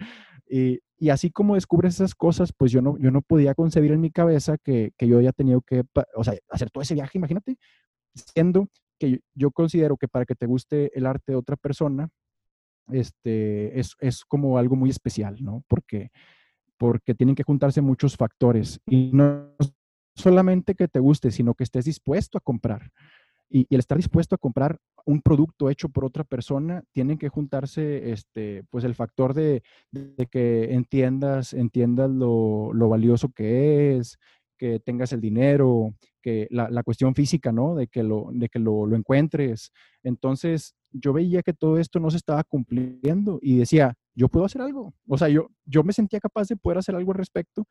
Y, 0.46 0.78
y 0.98 1.08
así 1.08 1.30
como 1.30 1.54
descubres 1.54 1.94
esas 1.94 2.14
cosas, 2.14 2.52
pues 2.52 2.70
yo 2.70 2.82
no, 2.82 2.98
yo 2.98 3.10
no 3.10 3.22
podía 3.22 3.54
concebir 3.54 3.92
en 3.92 4.02
mi 4.02 4.10
cabeza 4.10 4.58
que, 4.58 4.92
que 4.98 5.08
yo 5.08 5.18
haya 5.18 5.32
tenido 5.32 5.62
que, 5.62 5.84
o 6.14 6.22
sea, 6.22 6.34
hacer 6.50 6.70
todo 6.70 6.82
ese 6.82 6.94
viaje, 6.94 7.16
imagínate, 7.16 7.56
siendo 8.14 8.68
que 8.98 9.20
yo 9.34 9.50
considero 9.50 9.96
que 9.96 10.06
para 10.06 10.26
que 10.26 10.34
te 10.34 10.46
guste 10.46 10.96
el 10.96 11.06
arte 11.06 11.32
de 11.32 11.36
otra 11.36 11.56
persona, 11.56 12.10
este, 12.92 13.78
es, 13.78 13.96
es 14.00 14.24
como 14.24 14.58
algo 14.58 14.76
muy 14.76 14.90
especial, 14.90 15.36
¿no? 15.40 15.64
Porque, 15.68 16.10
porque 16.78 17.14
tienen 17.14 17.34
que 17.34 17.42
juntarse 17.42 17.80
muchos 17.80 18.16
factores 18.16 18.80
y 18.86 19.10
no 19.12 19.54
solamente 20.14 20.74
que 20.74 20.88
te 20.88 21.00
guste, 21.00 21.30
sino 21.30 21.54
que 21.54 21.64
estés 21.64 21.84
dispuesto 21.84 22.38
a 22.38 22.40
comprar. 22.40 22.90
Y, 23.50 23.66
el 23.70 23.80
estar 23.80 23.98
dispuesto 23.98 24.34
a 24.34 24.38
comprar 24.38 24.78
un 25.06 25.20
producto 25.20 25.68
hecho 25.68 25.88
por 25.88 26.04
otra 26.04 26.24
persona, 26.24 26.82
tienen 26.92 27.18
que 27.18 27.28
juntarse, 27.28 28.10
este, 28.10 28.64
pues 28.70 28.84
el 28.84 28.94
factor 28.94 29.34
de, 29.34 29.62
de 29.90 30.26
que 30.26 30.72
entiendas, 30.72 31.52
entiendas 31.52 32.10
lo, 32.10 32.72
lo, 32.72 32.88
valioso 32.88 33.28
que 33.28 33.96
es, 33.96 34.18
que 34.56 34.80
tengas 34.80 35.12
el 35.12 35.20
dinero, 35.20 35.94
que 36.22 36.48
la, 36.50 36.70
la, 36.70 36.82
cuestión 36.82 37.14
física, 37.14 37.52
¿no? 37.52 37.74
De 37.74 37.86
que, 37.86 38.02
lo, 38.02 38.30
de 38.32 38.48
que 38.48 38.58
lo, 38.58 38.86
lo, 38.86 38.96
encuentres. 38.96 39.72
Entonces, 40.02 40.74
yo 40.90 41.12
veía 41.12 41.42
que 41.42 41.52
todo 41.52 41.78
esto 41.78 42.00
no 42.00 42.10
se 42.10 42.16
estaba 42.16 42.44
cumpliendo 42.44 43.38
y 43.42 43.58
decía, 43.58 43.94
yo 44.14 44.28
puedo 44.28 44.46
hacer 44.46 44.62
algo. 44.62 44.94
O 45.08 45.18
sea, 45.18 45.28
yo, 45.28 45.48
yo 45.64 45.82
me 45.82 45.92
sentía 45.92 46.20
capaz 46.20 46.48
de 46.48 46.56
poder 46.56 46.78
hacer 46.78 46.94
algo 46.94 47.12
al 47.12 47.18
respecto. 47.18 47.66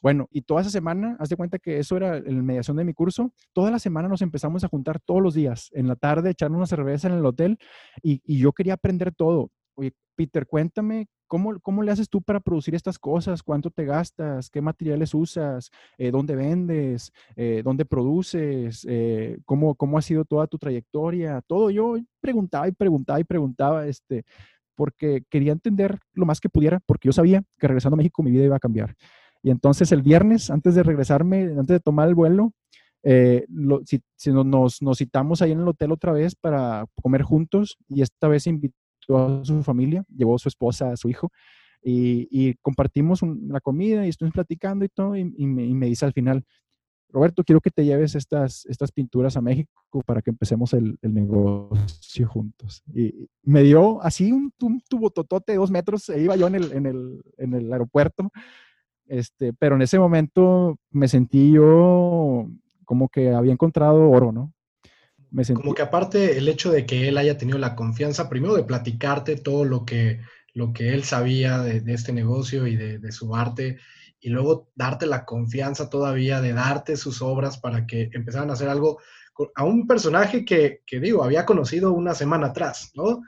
Bueno, 0.00 0.28
y 0.30 0.42
toda 0.42 0.60
esa 0.60 0.70
semana, 0.70 1.16
haz 1.18 1.28
de 1.28 1.36
cuenta 1.36 1.58
que 1.58 1.78
eso 1.78 1.96
era 1.96 2.20
la 2.20 2.42
mediación 2.42 2.76
de 2.76 2.84
mi 2.84 2.94
curso, 2.94 3.32
toda 3.52 3.70
la 3.70 3.78
semana 3.78 4.08
nos 4.08 4.22
empezamos 4.22 4.62
a 4.64 4.68
juntar 4.68 5.00
todos 5.00 5.20
los 5.20 5.34
días, 5.34 5.70
en 5.72 5.88
la 5.88 5.96
tarde, 5.96 6.30
echar 6.30 6.52
una 6.52 6.66
cerveza 6.66 7.08
en 7.08 7.14
el 7.14 7.26
hotel 7.26 7.58
y, 8.02 8.22
y 8.24 8.38
yo 8.38 8.52
quería 8.52 8.74
aprender 8.74 9.12
todo. 9.12 9.50
Oye, 9.74 9.92
Peter, 10.14 10.46
cuéntame 10.46 11.08
¿Cómo, 11.28 11.60
¿Cómo, 11.60 11.82
le 11.82 11.92
haces 11.92 12.08
tú 12.08 12.22
para 12.22 12.40
producir 12.40 12.74
estas 12.74 12.98
cosas? 12.98 13.42
¿Cuánto 13.42 13.70
te 13.70 13.84
gastas? 13.84 14.48
¿Qué 14.48 14.62
materiales 14.62 15.12
usas? 15.12 15.70
Eh, 15.98 16.10
¿Dónde 16.10 16.34
vendes? 16.34 17.12
Eh, 17.36 17.60
¿Dónde 17.62 17.84
produces? 17.84 18.86
Eh, 18.88 19.38
¿cómo, 19.44 19.74
¿Cómo 19.74 19.98
ha 19.98 20.02
sido 20.02 20.24
toda 20.24 20.46
tu 20.46 20.56
trayectoria? 20.56 21.42
Todo 21.46 21.70
yo 21.70 21.96
preguntaba 22.20 22.66
y 22.66 22.72
preguntaba 22.72 23.20
y 23.20 23.24
preguntaba, 23.24 23.86
este, 23.86 24.24
porque 24.78 25.24
quería 25.28 25.50
entender 25.50 25.98
lo 26.14 26.24
más 26.24 26.38
que 26.38 26.48
pudiera, 26.48 26.78
porque 26.86 27.08
yo 27.08 27.12
sabía 27.12 27.42
que 27.58 27.66
regresando 27.66 27.94
a 27.94 27.98
México 27.98 28.22
mi 28.22 28.30
vida 28.30 28.44
iba 28.44 28.54
a 28.54 28.60
cambiar. 28.60 28.94
Y 29.42 29.50
entonces 29.50 29.90
el 29.90 30.02
viernes, 30.02 30.50
antes 30.50 30.76
de 30.76 30.84
regresarme, 30.84 31.42
antes 31.42 31.66
de 31.66 31.80
tomar 31.80 32.08
el 32.08 32.14
vuelo, 32.14 32.52
lo, 33.48 33.80
si, 33.84 34.00
si 34.14 34.30
nos, 34.30 34.80
nos, 34.80 34.98
citamos 34.98 35.42
ahí 35.42 35.50
en 35.50 35.60
el 35.60 35.66
hotel 35.68 35.90
otra 35.90 36.12
vez 36.12 36.36
para 36.36 36.86
comer 37.02 37.22
juntos 37.22 37.76
y 37.88 38.02
esta 38.02 38.28
vez 38.28 38.46
invité 38.46 38.76
a 39.08 39.40
su 39.42 39.64
familia, 39.64 40.04
llevó 40.14 40.36
a 40.36 40.38
su 40.38 40.48
esposa, 40.48 40.92
a 40.92 40.96
su 40.96 41.08
hijo, 41.08 41.32
y, 41.82 42.54
compartimos 42.62 43.20
la 43.48 43.60
comida 43.60 44.06
y 44.06 44.10
estuvimos 44.10 44.34
platicando 44.34 44.84
y 44.84 44.88
todo, 44.90 45.16
y, 45.16 45.22
y, 45.22 45.42
y, 45.42 45.46
me, 45.46 45.86
dice 45.86 46.06
al 46.06 46.12
final, 46.12 46.44
Roberto, 47.10 47.42
quiero 47.42 47.60
que 47.60 47.70
te 47.70 47.84
lleves 47.84 48.14
estas, 48.14 48.66
estas 48.66 48.92
pinturas 48.92 49.36
a 49.36 49.40
México 49.40 50.02
para 50.04 50.20
que 50.20 50.30
empecemos 50.30 50.74
el, 50.74 50.98
negocio 51.02 52.28
juntos. 52.28 52.82
Y 52.94 53.28
me 53.42 53.62
dio 53.62 54.02
así 54.02 54.30
un, 54.30 54.52
tubo 54.88 55.10
totote 55.10 55.52
de 55.52 55.58
dos 55.58 55.70
metros, 55.70 56.08
e 56.10 56.20
iba 56.20 56.36
yo 56.36 56.46
en 56.46 56.56
el, 56.56 56.72
en 56.72 56.86
el, 56.86 57.22
en 57.38 57.54
el 57.54 57.72
aeropuerto, 57.72 58.30
este, 59.06 59.54
pero 59.54 59.76
en 59.76 59.82
ese 59.82 59.98
momento 59.98 60.78
me 60.90 61.08
sentí 61.08 61.52
yo 61.52 62.46
como 62.84 63.08
que 63.08 63.30
había 63.30 63.52
encontrado 63.52 64.10
oro, 64.10 64.32
¿no? 64.32 64.52
Como 65.54 65.74
que 65.74 65.82
aparte 65.82 66.38
el 66.38 66.48
hecho 66.48 66.70
de 66.70 66.86
que 66.86 67.08
él 67.08 67.18
haya 67.18 67.36
tenido 67.36 67.58
la 67.58 67.74
confianza, 67.74 68.30
primero 68.30 68.54
de 68.54 68.64
platicarte 68.64 69.36
todo 69.36 69.64
lo 69.64 69.84
que, 69.84 70.20
lo 70.54 70.72
que 70.72 70.94
él 70.94 71.04
sabía 71.04 71.58
de, 71.58 71.82
este 71.92 72.12
negocio 72.12 72.66
y 72.66 72.76
de, 72.76 72.98
de 72.98 73.12
su 73.12 73.36
arte, 73.36 73.78
y 74.20 74.30
luego 74.30 74.68
darte 74.74 75.06
la 75.06 75.24
confianza 75.24 75.88
todavía 75.88 76.40
de 76.40 76.52
darte 76.52 76.96
sus 76.96 77.22
obras 77.22 77.58
para 77.58 77.86
que 77.86 78.10
empezaran 78.12 78.50
a 78.50 78.54
hacer 78.54 78.68
algo 78.68 78.98
a 79.54 79.64
un 79.64 79.86
personaje 79.86 80.44
que, 80.44 80.82
que 80.84 80.98
digo, 80.98 81.22
había 81.22 81.46
conocido 81.46 81.92
una 81.92 82.14
semana 82.14 82.48
atrás, 82.48 82.90
¿no? 82.94 83.22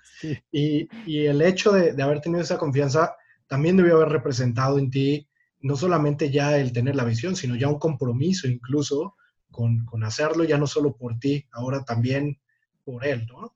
Y, 0.51 0.89
y, 1.07 1.27
el 1.27 1.41
hecho 1.41 1.71
de, 1.71 1.93
de, 1.93 2.03
haber 2.03 2.21
tenido 2.21 2.43
esa 2.43 2.59
confianza 2.59 3.15
también 3.47 3.77
debió 3.77 3.97
haber 3.97 4.09
representado 4.09 4.79
en 4.79 4.91
ti 4.91 5.29
no 5.61 5.77
solamente 5.77 6.31
ya 6.31 6.59
el 6.59 6.73
tener 6.73 6.97
la 6.97 7.05
visión, 7.05 7.37
sino 7.37 7.55
ya 7.55 7.69
un 7.69 7.79
compromiso 7.79 8.49
incluso 8.49 9.15
con, 9.51 9.85
con 9.85 10.05
hacerlo, 10.05 10.45
ya 10.45 10.59
no 10.59 10.67
solo 10.67 10.97
por 10.97 11.19
ti, 11.19 11.47
ahora 11.53 11.85
también 11.85 12.39
por 12.85 13.05
él, 13.05 13.27
¿no? 13.27 13.55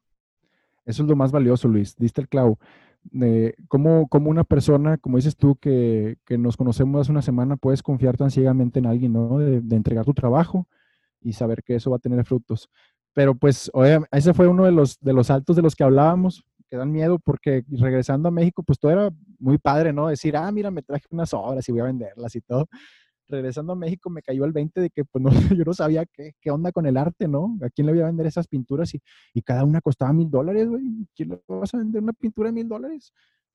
Eso 0.85 1.03
es 1.03 1.09
lo 1.09 1.17
más 1.17 1.33
valioso, 1.33 1.67
Luis, 1.67 1.97
diste 1.97 2.21
el 2.21 2.29
clavo 2.29 2.59
de 3.05 3.55
cómo, 3.69 4.09
una 4.13 4.45
persona, 4.45 4.97
como 4.99 5.17
dices 5.17 5.37
tú, 5.37 5.57
que, 5.57 6.17
nos 6.31 6.57
conocemos 6.57 7.03
hace 7.03 7.13
una 7.13 7.23
semana, 7.23 7.57
puedes 7.57 7.83
confiar 7.83 8.17
tan 8.17 8.31
ciegamente 8.31 8.79
en 8.79 8.87
alguien, 8.87 9.13
¿no? 9.13 9.39
De, 9.39 9.77
entregar 9.77 10.05
tu 10.05 10.15
trabajo 10.15 10.67
y 11.21 11.33
saber 11.33 11.63
que 11.63 11.77
eso 11.77 11.91
va 11.91 11.97
a 11.97 12.01
tener 12.01 12.25
frutos. 12.25 12.69
Pero 13.13 13.35
pues, 13.35 13.71
ese 14.11 14.35
fue 14.35 14.49
uno 14.49 14.65
de 14.65 14.73
los, 14.73 14.99
de 15.01 15.13
los 15.13 15.31
altos 15.31 15.57
de 15.57 15.63
los 15.63 15.75
que 15.77 15.85
hablábamos, 15.85 16.45
que 16.69 16.77
dan 16.77 16.91
miedo 16.91 17.19
porque 17.19 17.65
regresando 17.71 18.29
a 18.29 18.33
México, 18.33 18.63
pues 18.63 18.79
todo 18.79 18.91
era 18.91 19.11
muy 19.39 19.59
padre, 19.59 19.93
¿no? 19.93 20.09
Decir, 20.09 20.37
ah, 20.37 20.51
mira, 20.51 20.71
me 20.71 20.83
traje 20.83 21.07
unas 21.11 21.33
obras 21.35 21.69
y 21.69 21.73
voy 21.73 21.83
a 21.83 21.85
venderlas 21.85 22.35
y 22.35 22.41
todo 22.41 22.69
regresando 23.29 23.73
a 23.73 23.77
México 23.77 24.11
me 24.11 24.23
cayó 24.23 24.45
el 24.45 24.53
20 24.53 24.81
de 24.81 24.91
que 24.91 25.05
pues 25.05 25.23
no, 25.23 25.31
yo 25.59 25.65
no 25.65 25.75
sabía 25.75 26.05
qué, 26.07 26.33
qué, 26.41 26.51
onda 26.51 26.73
con 26.73 26.87
el 26.87 26.97
arte, 26.97 27.29
¿no? 27.29 27.59
¿A 27.63 27.71
quién 27.71 27.87
le 27.87 27.93
voy 27.93 28.03
a 28.03 28.07
vender 28.07 28.27
esas 28.27 28.47
pinturas? 28.47 28.95
Y, 28.95 29.01
y 29.33 29.43
cada 29.43 29.65
una 29.65 29.81
costaba 29.81 30.13
mil 30.13 30.31
dólares, 30.31 30.69
güey. 30.69 30.83
¿Quién 31.15 31.31
le 31.31 31.41
vas 31.49 31.75
a 31.75 31.79
vender 31.79 32.03
una 32.03 32.13
pintura 32.13 32.49
de 32.49 32.55
mil 32.55 32.69
dólares? 32.69 33.13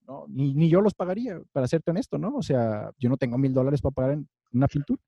No, 0.07 0.25
ni, 0.27 0.53
ni, 0.53 0.69
yo 0.69 0.81
los 0.81 0.95
pagaría, 0.95 1.39
para 1.51 1.67
serte 1.67 1.91
honesto, 1.91 2.17
¿no? 2.17 2.35
O 2.35 2.41
sea, 2.41 2.91
yo 2.97 3.09
no 3.09 3.17
tengo 3.17 3.37
mil 3.37 3.53
dólares 3.53 3.81
para 3.81 3.93
pagar 3.93 4.11
en 4.13 4.27
una 4.51 4.67
pintura. 4.67 5.01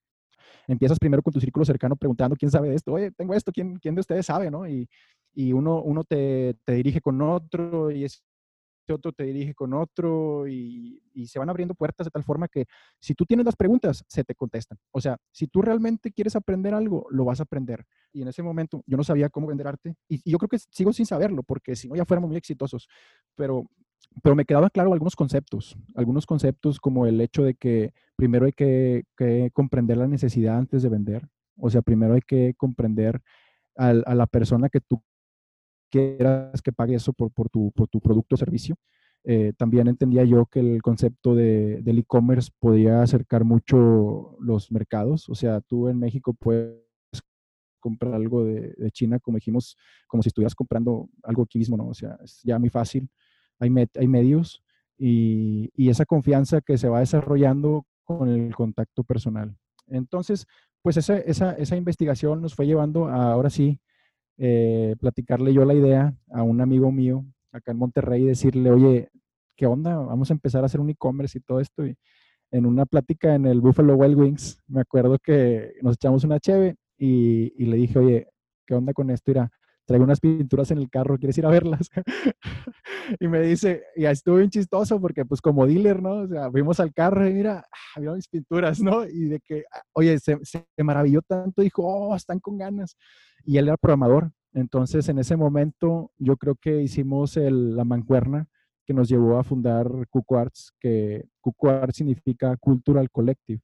Empiezas 0.68 1.00
primero 1.00 1.24
con 1.24 1.34
tu 1.34 1.40
círculo 1.40 1.66
cercano 1.66 1.96
preguntando 1.96 2.36
quién 2.36 2.52
sabe 2.52 2.70
de 2.70 2.76
esto. 2.76 2.94
Oye, 2.94 3.12
tengo 3.12 3.34
esto, 3.34 3.52
¿quién, 3.52 3.78
quién 3.78 3.96
de 3.96 4.02
ustedes 4.02 4.26
sabe, 4.26 4.52
no? 4.52 4.68
Y, 4.68 4.88
y 5.34 5.54
uno, 5.54 5.82
uno 5.82 6.04
te, 6.04 6.56
te 6.66 6.74
dirige 6.74 7.02
con 7.02 7.22
otro 7.22 7.90
y 7.92 8.04
es 8.04 8.24
otro 8.90 9.12
te 9.12 9.24
dirige 9.24 9.54
con 9.54 9.74
otro 9.74 10.48
y, 10.48 11.02
se 11.26 11.40
van 11.40 11.50
abriendo 11.50 11.76
puertas 11.76 12.06
de 12.06 12.12
tal 12.12 12.24
forma 12.24 12.48
que 12.48 12.66
si 13.00 13.14
tú 13.14 13.26
tienes 13.26 13.46
las 13.46 13.56
preguntas, 13.56 14.04
se 14.08 14.24
te 14.24 14.34
contestan. 14.36 14.78
O 14.92 15.00
sea, 15.00 15.18
si 15.32 15.48
tú 15.48 15.62
realmente 15.62 16.12
quieres 16.12 16.36
aprender 16.36 16.74
algo, 16.74 17.06
lo 17.10 17.26
vas 17.26 17.40
a 17.40 17.44
aprender. 17.44 17.86
Y 18.12 18.22
en 18.22 18.28
ese 18.28 18.42
momento 18.44 18.84
yo 18.88 18.98
no 18.98 19.04
sabía 19.04 19.30
cómo 19.30 19.48
vender 19.48 19.68
arte 19.68 19.96
y, 20.08 20.30
yo 20.30 20.38
creo 20.38 20.50
que 20.50 20.60
sigo 20.60 20.94
sin 20.94 21.06
saberlo 21.06 21.44
porque 21.44 21.76
si 21.76 21.88
no 21.88 21.96
ya 21.96 22.06
fuéramos 22.06 22.30
muy 22.30 22.38
exitosos, 22.38 22.88
pero, 23.36 23.66
pero 24.24 24.36
me 24.36 24.46
quedaban 24.46 24.70
claro 24.74 24.94
algunos 24.94 25.16
conceptos, 25.16 25.78
algunos 25.96 26.26
conceptos 26.26 26.80
como 26.80 27.06
el 27.06 27.22
hecho 27.22 27.44
de 27.44 27.54
que 27.54 27.94
primero 28.16 28.46
hay 28.46 28.54
que, 28.54 29.04
comprender 29.54 29.98
la 29.98 30.08
necesidad 30.08 30.58
antes 30.58 30.82
de 30.84 30.90
vender. 30.90 31.28
O 31.58 31.70
sea, 31.70 31.82
primero 31.82 32.16
hay 32.16 32.22
que 32.22 32.54
comprender 32.56 33.22
a 33.78 33.94
la 33.94 34.28
persona 34.28 34.70
que 34.70 34.82
tú 34.82 35.02
quieras 35.92 36.62
que 36.62 36.72
pague 36.72 36.96
eso 36.96 37.14
por, 37.14 37.50
tu, 37.50 37.72
producto 38.02 38.36
o 38.36 38.38
servicio. 38.38 38.76
Eh, 39.24 39.54
también 39.56 39.88
entendía 39.88 40.24
yo 40.24 40.48
que 40.48 40.60
el 40.60 40.82
concepto 40.82 41.36
de, 41.36 41.82
del 41.84 42.00
e-commerce 42.00 42.50
podía 42.60 43.04
acercar 43.04 43.44
mucho 43.44 44.36
los 44.40 44.72
mercados. 44.72 45.30
O 45.30 45.36
sea, 45.36 45.62
tú 45.62 45.90
en 45.90 46.00
México 46.00 46.34
puedes 46.34 46.82
comprar 47.80 48.14
algo 48.14 48.44
de, 48.44 48.74
China, 48.92 49.20
como 49.20 49.38
dijimos, 49.38 49.78
como 50.08 50.24
si 50.24 50.30
estuvieras 50.30 50.56
comprando 50.56 51.10
algo 51.24 51.44
aquí 51.44 51.60
mismo, 51.60 51.78
¿no? 51.78 51.90
O 51.90 51.94
sea, 51.94 52.18
es 52.24 52.42
ya 52.44 52.58
muy 52.58 52.70
fácil. 52.70 53.10
Hay, 53.60 53.70
hay 54.00 54.08
medios 54.08 54.64
y, 54.98 55.70
y 55.76 55.90
esa 55.90 56.06
confianza 56.06 56.62
que 56.62 56.78
se 56.78 56.90
va 56.90 57.00
desarrollando 57.00 57.86
con 58.04 58.30
el 58.30 58.56
contacto 58.56 59.04
personal. 59.04 59.56
Entonces, 59.88 60.48
pues 60.82 60.98
esa, 60.98 61.18
esa 61.18 61.76
investigación 61.76 62.42
nos 62.42 62.56
fue 62.56 62.66
llevando 62.66 63.08
a, 63.08 63.34
ahora 63.34 63.50
sí, 63.50 63.80
eh, 64.44 64.96
platicarle 65.00 65.54
yo 65.54 65.66
la 65.66 65.76
idea 65.76 66.16
a 66.32 66.42
un 66.42 66.62
amigo 66.62 66.92
mío 66.92 67.24
acá 67.52 67.74
en 67.74 67.78
Monterrey 67.78 68.24
y 68.24 68.26
decirle, 68.26 68.72
oye, 68.72 69.10
¿qué 69.56 69.68
onda? 69.68 69.98
Vamos 69.98 70.32
a 70.32 70.34
empezar 70.34 70.64
a 70.64 70.66
hacer 70.66 70.82
un 70.82 70.90
e-commerce 70.90 71.38
y 71.38 71.42
todo 71.42 71.60
esto. 71.60 71.86
Y 71.86 71.96
en 72.50 72.66
una 72.66 72.88
plática 72.88 73.36
en 73.36 73.46
el 73.46 73.62
Buffalo 73.62 73.96
Wild 73.96 74.18
Wings, 74.18 74.60
me 74.68 74.82
acuerdo 74.82 75.20
que 75.20 75.74
nos 75.84 75.94
echamos 75.94 76.24
una 76.24 76.40
cheve 76.40 76.76
y, 76.98 77.54
y 77.56 77.68
le 77.68 77.78
dije, 77.78 78.00
oye, 78.00 78.28
¿qué 78.66 78.74
onda 78.74 78.94
con 78.94 79.12
esto? 79.12 79.30
Irá, 79.30 79.52
traigo 79.92 80.06
unas 80.06 80.22
pinturas 80.22 80.72
en 80.72 80.78
el 80.78 80.90
carro, 80.90 81.18
¿quieres 81.18 81.38
ir 81.38 81.46
a 81.46 81.50
verlas? 81.50 81.90
y 83.20 83.28
me 83.28 83.42
dice, 83.42 83.84
y 83.96 84.06
estuvo 84.06 84.38
bien 84.38 84.50
chistoso 84.50 85.02
porque 85.02 85.26
pues 85.26 85.42
como 85.42 85.68
dealer, 85.68 86.02
¿no? 86.02 86.22
O 86.22 86.28
sea, 86.28 86.50
fuimos 86.50 86.80
al 86.80 86.94
carro 86.94 87.28
y 87.28 87.34
mira, 87.34 87.66
ah, 87.70 88.00
mira 88.00 88.14
mis 88.14 88.30
pinturas, 88.30 88.80
¿no? 88.80 89.06
Y 89.06 89.26
de 89.26 89.40
que, 89.42 89.66
ah, 89.72 89.82
oye, 89.94 90.18
se, 90.20 90.38
se 90.44 90.66
maravilló 90.82 91.22
tanto, 91.22 91.62
dijo, 91.62 91.84
oh, 91.86 92.16
están 92.16 92.40
con 92.40 92.58
ganas 92.58 92.96
y 93.44 93.58
él 93.58 93.68
era 93.68 93.76
programador. 93.76 94.32
Entonces, 94.54 95.08
en 95.10 95.20
ese 95.20 95.36
momento, 95.36 96.12
yo 96.18 96.38
creo 96.38 96.56
que 96.56 96.82
hicimos 96.82 97.36
la 97.38 97.84
mancuerna 97.84 98.48
que 98.86 98.94
nos 98.94 99.10
llevó 99.10 99.38
a 99.38 99.44
fundar 99.44 99.88
Arts, 100.30 100.74
que 100.80 101.26
Arts 101.64 101.98
significa 101.98 102.56
Cultural 102.58 103.10
Collective. 103.10 103.62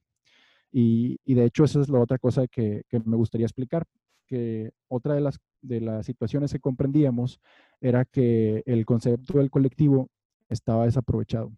Y, 0.70 1.18
de 1.26 1.44
hecho, 1.44 1.64
esa 1.64 1.80
es 1.80 1.88
la 1.88 2.00
otra 2.00 2.18
cosa 2.18 2.46
que, 2.46 2.82
me 3.04 3.16
gustaría 3.16 3.46
explicar, 3.46 3.84
que 4.28 4.70
otra 4.86 5.14
de 5.14 5.20
las, 5.20 5.40
de 5.62 5.80
las 5.80 6.06
situaciones 6.06 6.52
que 6.52 6.60
comprendíamos 6.60 7.40
era 7.80 8.04
que 8.04 8.62
el 8.66 8.84
concepto 8.84 9.38
del 9.38 9.50
colectivo 9.50 10.10
estaba 10.48 10.84
desaprovechado. 10.84 11.52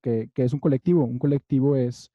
¿Qué, 0.00 0.30
es 0.34 0.52
un 0.52 0.60
colectivo? 0.60 1.04
Un 1.04 1.18
colectivo 1.18 1.76
es, 1.76 2.12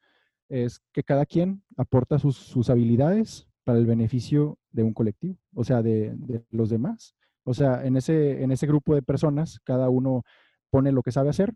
es 0.50 0.80
que 0.92 1.04
cada 1.04 1.26
quien 1.26 1.64
aporta 1.78 2.20
sus, 2.20 2.36
sus 2.36 2.70
habilidades 2.70 3.48
para 3.64 3.78
el 3.78 3.86
beneficio 3.86 4.58
de 4.72 4.84
un 4.84 4.94
colectivo, 4.94 5.38
o 5.54 5.64
sea, 5.64 5.82
de, 5.82 6.16
los 6.50 6.70
demás. 6.70 7.16
O 7.44 7.54
sea, 7.54 7.86
en 7.86 7.98
ese, 7.98 8.44
en 8.44 8.52
ese 8.52 8.68
grupo 8.68 8.96
de 8.96 9.02
personas, 9.02 9.60
cada 9.64 9.90
uno 9.90 10.24
pone 10.70 10.92
lo 10.92 11.04
que 11.04 11.12
sabe 11.12 11.30
hacer, 11.30 11.54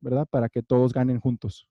¿verdad? 0.00 0.26
Para 0.28 0.48
que 0.48 0.62
todos 0.62 0.92
ganen 0.92 1.20
juntos. 1.20 1.68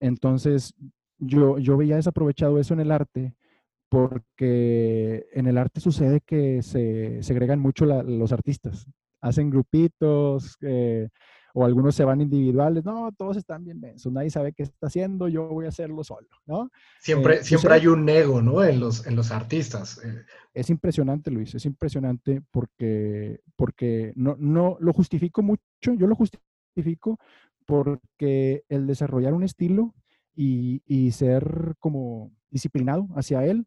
Entonces, 0.00 0.74
yo, 1.18 1.58
yo 1.58 1.76
veía 1.76 1.96
desaprovechado 1.96 2.58
eso 2.58 2.74
en 2.74 2.80
el 2.80 2.90
arte, 2.90 3.34
porque 3.90 5.26
en 5.32 5.48
el 5.48 5.58
arte 5.58 5.80
sucede 5.80 6.20
que 6.24 6.62
se 6.62 7.22
segregan 7.22 7.58
mucho 7.58 7.84
los 7.84 8.32
artistas. 8.32 8.86
Hacen 9.20 9.50
grupitos, 9.50 10.56
eh, 10.62 11.08
o 11.54 11.64
algunos 11.64 11.96
se 11.96 12.04
van 12.04 12.20
individuales, 12.20 12.84
no, 12.84 13.10
todos 13.18 13.36
están 13.36 13.64
bien 13.64 13.80
densos, 13.80 14.12
nadie 14.12 14.30
sabe 14.30 14.52
qué 14.52 14.62
está 14.62 14.86
haciendo, 14.86 15.26
yo 15.26 15.48
voy 15.48 15.66
a 15.66 15.70
hacerlo 15.70 16.04
solo, 16.04 16.28
¿no? 16.46 16.70
Siempre, 17.00 17.38
eh, 17.38 17.44
siempre 17.44 17.74
hay 17.74 17.88
un 17.88 18.08
ego, 18.08 18.40
¿no? 18.40 18.62
En 18.62 18.78
los, 18.78 19.06
en 19.08 19.16
los 19.16 19.32
artistas. 19.32 20.00
Eh. 20.04 20.24
Es 20.54 20.70
impresionante, 20.70 21.32
Luis, 21.32 21.54
es 21.56 21.66
impresionante 21.66 22.42
porque, 22.52 23.40
porque 23.56 24.12
no, 24.14 24.36
no 24.38 24.76
lo 24.78 24.92
justifico 24.92 25.42
mucho, 25.42 25.60
yo 25.82 26.06
lo 26.06 26.14
justifico 26.14 27.18
porque 27.66 28.62
el 28.68 28.86
desarrollar 28.86 29.34
un 29.34 29.42
estilo 29.42 29.94
y, 30.34 30.82
y 30.86 31.10
ser 31.10 31.74
como 31.80 32.30
disciplinado 32.50 33.08
hacia 33.16 33.44
él, 33.44 33.66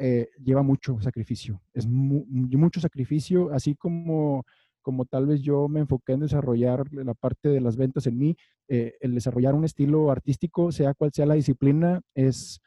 eh, 0.00 0.30
lleva 0.42 0.62
mucho 0.62 0.98
sacrificio, 1.00 1.60
es 1.74 1.86
mucho 1.86 2.80
sacrificio, 2.80 3.52
así 3.52 3.74
como 3.74 4.44
como 4.82 5.04
tal 5.04 5.26
vez 5.26 5.42
yo 5.42 5.68
me 5.68 5.80
enfoqué 5.80 6.12
en 6.12 6.20
desarrollar 6.20 6.92
la 6.92 7.14
parte 7.14 7.48
de 7.48 7.60
las 7.60 7.76
ventas 7.76 8.06
en 8.06 8.18
mí, 8.18 8.36
eh, 8.68 8.94
el 9.00 9.14
desarrollar 9.14 9.54
un 9.54 9.64
estilo 9.64 10.10
artístico, 10.10 10.72
sea 10.72 10.94
cual 10.94 11.12
sea 11.12 11.26
la 11.26 11.34
disciplina, 11.34 12.00
es 12.14 12.60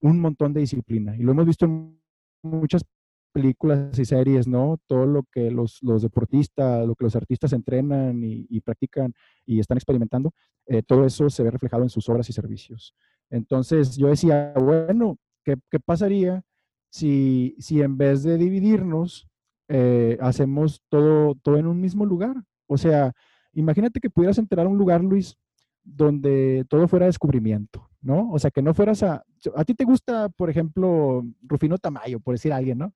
un 0.00 0.20
montón 0.20 0.52
de 0.52 0.60
disciplina. 0.60 1.16
Y 1.16 1.20
lo 1.20 1.32
hemos 1.32 1.46
visto 1.46 1.66
en 1.66 2.00
muchas 2.42 2.84
películas 3.32 3.98
y 3.98 4.04
series, 4.04 4.48
¿no? 4.48 4.78
Todo 4.86 5.06
lo 5.06 5.24
que 5.30 5.50
los, 5.50 5.80
deportistas, 5.82 6.86
lo 6.86 6.94
que 6.94 7.04
los 7.04 7.16
artistas 7.16 7.52
entrenan 7.52 8.20
y, 8.24 8.60
practican 8.60 9.12
y 9.44 9.60
están 9.60 9.76
experimentando, 9.76 10.32
eh, 10.66 10.82
todo 10.82 11.04
eso 11.04 11.28
se 11.28 11.42
ve 11.42 11.50
reflejado 11.50 11.82
en 11.82 11.90
sus 11.90 12.08
obras 12.08 12.28
y 12.30 12.32
servicios. 12.32 12.94
Entonces 13.30 13.96
yo 13.96 14.08
decía, 14.08 14.54
bueno, 14.56 15.18
¿qué, 15.44 15.56
qué 15.70 15.78
pasaría 15.78 16.42
si, 16.90 17.56
si 17.58 17.82
en 17.82 17.96
vez 17.96 18.22
de 18.22 18.36
dividirnos, 18.36 19.28
eh, 19.68 20.16
hacemos 20.20 20.82
todo, 20.88 21.34
todo 21.42 21.56
en 21.58 21.66
un 21.66 21.80
mismo 21.80 22.06
lugar. 22.06 22.36
O 22.66 22.78
sea, 22.78 23.12
imagínate 23.52 24.00
que 24.00 24.10
pudieras 24.10 24.38
enterar 24.38 24.66
a 24.66 24.68
un 24.68 24.78
lugar, 24.78 25.02
Luis, 25.02 25.36
donde 25.84 26.64
todo 26.68 26.88
fuera 26.88 27.06
descubrimiento, 27.06 27.88
¿no? 28.00 28.30
O 28.30 28.38
sea, 28.38 28.50
que 28.50 28.62
no 28.62 28.74
fueras 28.74 29.02
a... 29.02 29.24
A 29.54 29.64
ti 29.64 29.74
te 29.74 29.84
gusta, 29.84 30.28
por 30.30 30.50
ejemplo, 30.50 31.24
Rufino 31.42 31.78
Tamayo, 31.78 32.20
por 32.20 32.34
decir 32.34 32.52
alguien, 32.52 32.78
¿no? 32.78 32.92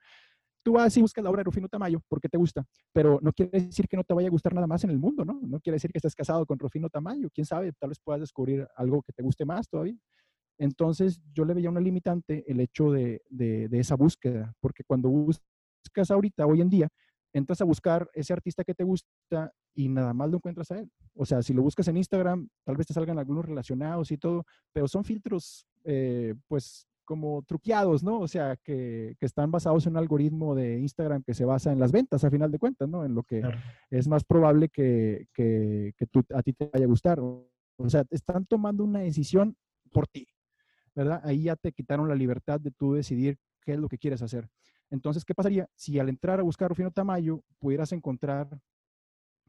Tú 0.64 0.72
vas 0.74 0.96
y 0.96 1.02
buscas 1.02 1.24
la 1.24 1.30
obra 1.30 1.40
de 1.40 1.44
Rufino 1.44 1.68
Tamayo 1.68 2.00
porque 2.08 2.28
te 2.28 2.38
gusta, 2.38 2.64
pero 2.92 3.18
no 3.20 3.32
quiere 3.32 3.60
decir 3.60 3.88
que 3.88 3.96
no 3.96 4.04
te 4.04 4.14
vaya 4.14 4.28
a 4.28 4.30
gustar 4.30 4.54
nada 4.54 4.66
más 4.66 4.84
en 4.84 4.90
el 4.90 4.98
mundo, 4.98 5.24
¿no? 5.24 5.40
No 5.42 5.58
quiere 5.60 5.74
decir 5.74 5.90
que 5.90 5.98
estés 5.98 6.14
casado 6.14 6.46
con 6.46 6.58
Rufino 6.58 6.88
Tamayo. 6.88 7.28
Quién 7.34 7.44
sabe, 7.44 7.72
tal 7.72 7.88
vez 7.88 7.98
puedas 7.98 8.20
descubrir 8.20 8.66
algo 8.76 9.02
que 9.02 9.12
te 9.12 9.22
guste 9.22 9.44
más 9.44 9.68
todavía. 9.68 9.96
Entonces, 10.58 11.20
yo 11.32 11.44
le 11.44 11.54
veía 11.54 11.70
una 11.70 11.80
limitante 11.80 12.44
el 12.46 12.60
hecho 12.60 12.90
de, 12.92 13.22
de, 13.30 13.68
de 13.68 13.80
esa 13.80 13.96
búsqueda, 13.96 14.54
porque 14.60 14.84
cuando 14.84 15.08
buscas 15.08 16.10
ahorita, 16.10 16.46
hoy 16.46 16.60
en 16.60 16.68
día, 16.68 16.88
entras 17.32 17.60
a 17.60 17.64
buscar 17.64 18.08
ese 18.12 18.32
artista 18.32 18.64
que 18.64 18.74
te 18.74 18.84
gusta 18.84 19.52
y 19.74 19.88
nada 19.88 20.12
más 20.12 20.30
lo 20.30 20.36
encuentras 20.36 20.70
a 20.70 20.78
él. 20.78 20.90
O 21.14 21.24
sea, 21.24 21.42
si 21.42 21.54
lo 21.54 21.62
buscas 21.62 21.88
en 21.88 21.96
Instagram, 21.96 22.48
tal 22.64 22.76
vez 22.76 22.86
te 22.86 22.94
salgan 22.94 23.18
algunos 23.18 23.44
relacionados 23.44 24.10
y 24.12 24.18
todo, 24.18 24.44
pero 24.72 24.86
son 24.86 25.04
filtros, 25.04 25.66
eh, 25.84 26.34
pues, 26.48 26.86
como 27.04 27.42
truqueados, 27.42 28.02
¿no? 28.02 28.20
O 28.20 28.28
sea, 28.28 28.56
que, 28.56 29.16
que, 29.18 29.26
están 29.26 29.50
basados 29.50 29.86
en 29.86 29.94
un 29.94 29.96
algoritmo 29.98 30.54
de 30.54 30.78
Instagram 30.78 31.22
que 31.22 31.34
se 31.34 31.44
basa 31.44 31.72
en 31.72 31.80
las 31.80 31.90
ventas, 31.90 32.22
a 32.24 32.30
final 32.30 32.50
de 32.50 32.58
cuentas, 32.58 32.88
¿no? 32.88 33.04
En 33.04 33.14
lo 33.14 33.24
que 33.24 33.40
claro. 33.40 33.58
es 33.90 34.06
más 34.06 34.24
probable 34.24 34.68
que, 34.68 35.26
que, 35.34 35.92
que 35.96 36.06
tú, 36.06 36.24
a 36.32 36.42
ti 36.42 36.52
te 36.52 36.70
vaya 36.72 36.84
a 36.84 36.88
gustar. 36.88 37.18
O 37.20 37.50
sea, 37.88 38.04
están 38.10 38.46
tomando 38.46 38.84
una 38.84 39.00
decisión 39.00 39.56
por 39.90 40.06
ti, 40.06 40.28
¿verdad? 40.94 41.20
Ahí 41.24 41.44
ya 41.44 41.56
te 41.56 41.72
quitaron 41.72 42.08
la 42.08 42.14
libertad 42.14 42.60
de 42.60 42.70
tú 42.70 42.94
decidir 42.94 43.38
qué 43.62 43.72
es 43.72 43.78
lo 43.78 43.88
que 43.88 43.98
quieres 43.98 44.22
hacer. 44.22 44.48
Entonces, 44.90 45.24
¿qué 45.24 45.34
pasaría 45.34 45.68
si 45.74 45.98
al 45.98 46.08
entrar 46.08 46.38
a 46.38 46.42
buscar 46.42 46.68
Rufino 46.68 46.90
Tamayo 46.90 47.42
pudieras 47.58 47.92
encontrar, 47.92 48.60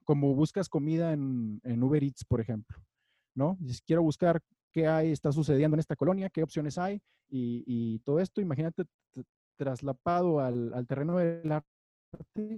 como 0.05 0.33
buscas 0.35 0.69
comida 0.69 1.13
en, 1.13 1.59
en 1.63 1.83
Uber 1.83 2.03
Eats, 2.03 2.25
por 2.25 2.39
ejemplo, 2.41 2.77
¿no? 3.35 3.57
Si 3.67 3.81
quiero 3.81 4.03
buscar 4.03 4.41
qué 4.71 4.87
hay, 4.87 5.11
está 5.11 5.31
sucediendo 5.31 5.75
en 5.75 5.79
esta 5.79 5.95
colonia, 5.95 6.29
qué 6.29 6.43
opciones 6.43 6.77
hay 6.77 7.01
y, 7.29 7.99
todo 7.99 8.19
esto, 8.19 8.41
imagínate 8.41 8.83
traslapado 9.55 10.39
al, 10.39 10.73
al, 10.73 10.87
terreno 10.87 11.17
del 11.17 11.51
arte, 11.51 11.67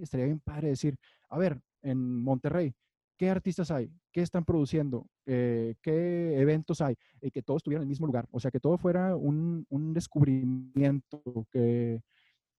estaría 0.01 0.25
bien 0.25 0.39
padre 0.39 0.69
decir, 0.69 0.97
a 1.29 1.37
ver, 1.37 1.61
en 1.81 2.23
Monterrey, 2.23 2.73
¿qué 3.17 3.29
artistas 3.29 3.71
hay? 3.71 3.91
¿Qué 4.11 4.21
están 4.21 4.45
produciendo? 4.45 5.07
Eh, 5.25 5.75
¿Qué 5.81 6.39
eventos 6.39 6.81
hay? 6.81 6.95
Y 7.21 7.31
que 7.31 7.41
todo 7.41 7.57
estuviera 7.57 7.79
en 7.79 7.83
el 7.83 7.89
mismo 7.89 8.07
lugar, 8.07 8.27
o 8.31 8.39
sea, 8.39 8.51
que 8.51 8.59
todo 8.59 8.77
fuera 8.77 9.15
un, 9.15 9.65
un 9.69 9.93
descubrimiento, 9.93 11.21
que 11.51 12.01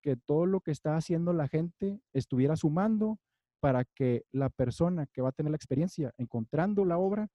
que 0.05 0.15
todo 0.15 0.45
lo 0.45 0.61
que 0.61 0.69
está 0.69 0.97
haciendo 0.97 1.33
la 1.33 1.47
gente 1.47 1.99
estuviera 2.13 2.55
sumando 2.55 3.17
para 3.59 3.85
que 3.85 4.23
la 4.31 4.51
persona 4.51 5.07
que 5.07 5.23
va 5.23 5.29
a 5.29 5.31
tener 5.31 5.49
la 5.49 5.55
experiencia 5.55 6.13
encontrando 6.19 6.85
la 6.85 6.99
obra 6.99 7.27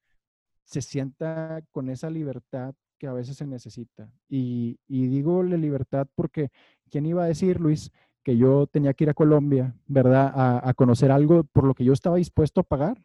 se 0.62 0.80
sienta 0.80 1.62
con 1.72 1.90
esa 1.90 2.10
libertad 2.10 2.76
que 2.96 3.08
a 3.08 3.12
veces 3.12 3.38
se 3.38 3.44
necesita. 3.44 4.12
Y, 4.28 4.78
y 4.86 5.08
digo 5.08 5.42
la 5.42 5.56
libertad 5.56 6.06
porque, 6.14 6.50
¿quién 6.88 7.06
iba 7.06 7.24
a 7.24 7.26
decir, 7.26 7.58
Luis, 7.58 7.90
que 8.22 8.36
yo 8.36 8.68
tenía 8.68 8.94
que 8.94 9.02
ir 9.02 9.10
a 9.10 9.14
Colombia, 9.14 9.74
¿verdad? 9.88 10.30
A, 10.32 10.68
a, 10.68 10.74
conocer 10.74 11.10
algo 11.10 11.42
por 11.42 11.64
lo 11.64 11.74
que 11.74 11.84
yo 11.84 11.92
estaba 11.92 12.18
dispuesto 12.18 12.60
a 12.60 12.64
pagar, 12.64 13.02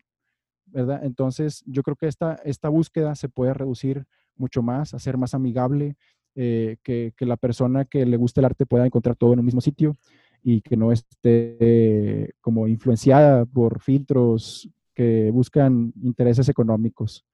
Entonces, 0.76 1.64
yo 1.66 1.84
creo 1.84 1.96
que 1.96 2.08
esta, 2.08 2.36
esta 2.44 2.70
búsqueda 2.70 3.16
se 3.16 3.30
puede 3.30 3.54
reducir 3.54 4.06
mucho 4.36 4.62
más, 4.62 4.94
hacer 4.94 5.18
más 5.18 5.34
amigable, 5.34 5.96
eh, 6.36 6.78
que, 6.84 7.14
que, 7.16 7.26
la 7.26 7.38
persona 7.38 7.86
que 7.86 8.06
le 8.06 8.18
guste 8.18 8.42
el 8.42 8.46
arte 8.46 8.66
pueda 8.66 8.86
encontrar 8.86 9.16
todo 9.16 9.32
en 9.32 9.40
un 9.40 9.46
mismo 9.46 9.62
sitio 9.62 9.96
y 10.44 10.60
que 10.60 10.76
no 10.76 10.92
esté 10.92 12.36
como 12.42 12.68
influenciada 12.68 13.46
por 13.46 13.80
filtros 13.82 14.70
que 14.94 15.32
buscan 15.32 15.94
intereses 16.02 16.50
económicos, 16.50 17.26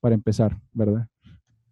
para 0.00 0.14
empezar, 0.14 0.58
¿verdad? 0.72 1.06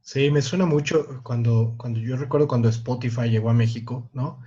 Sí, 0.01 0.31
me 0.31 0.43
suena 0.43 0.67
mucho 0.67 1.21
cuando, 1.23 1.75
cuando 1.77 2.01
yo 2.01 2.17
recuerdo 2.17 2.49
cuando 2.49 2.69
Spotify 2.69 3.29
llegó 3.29 3.51
a 3.51 3.55
México, 3.55 4.09
¿no? 4.13 4.41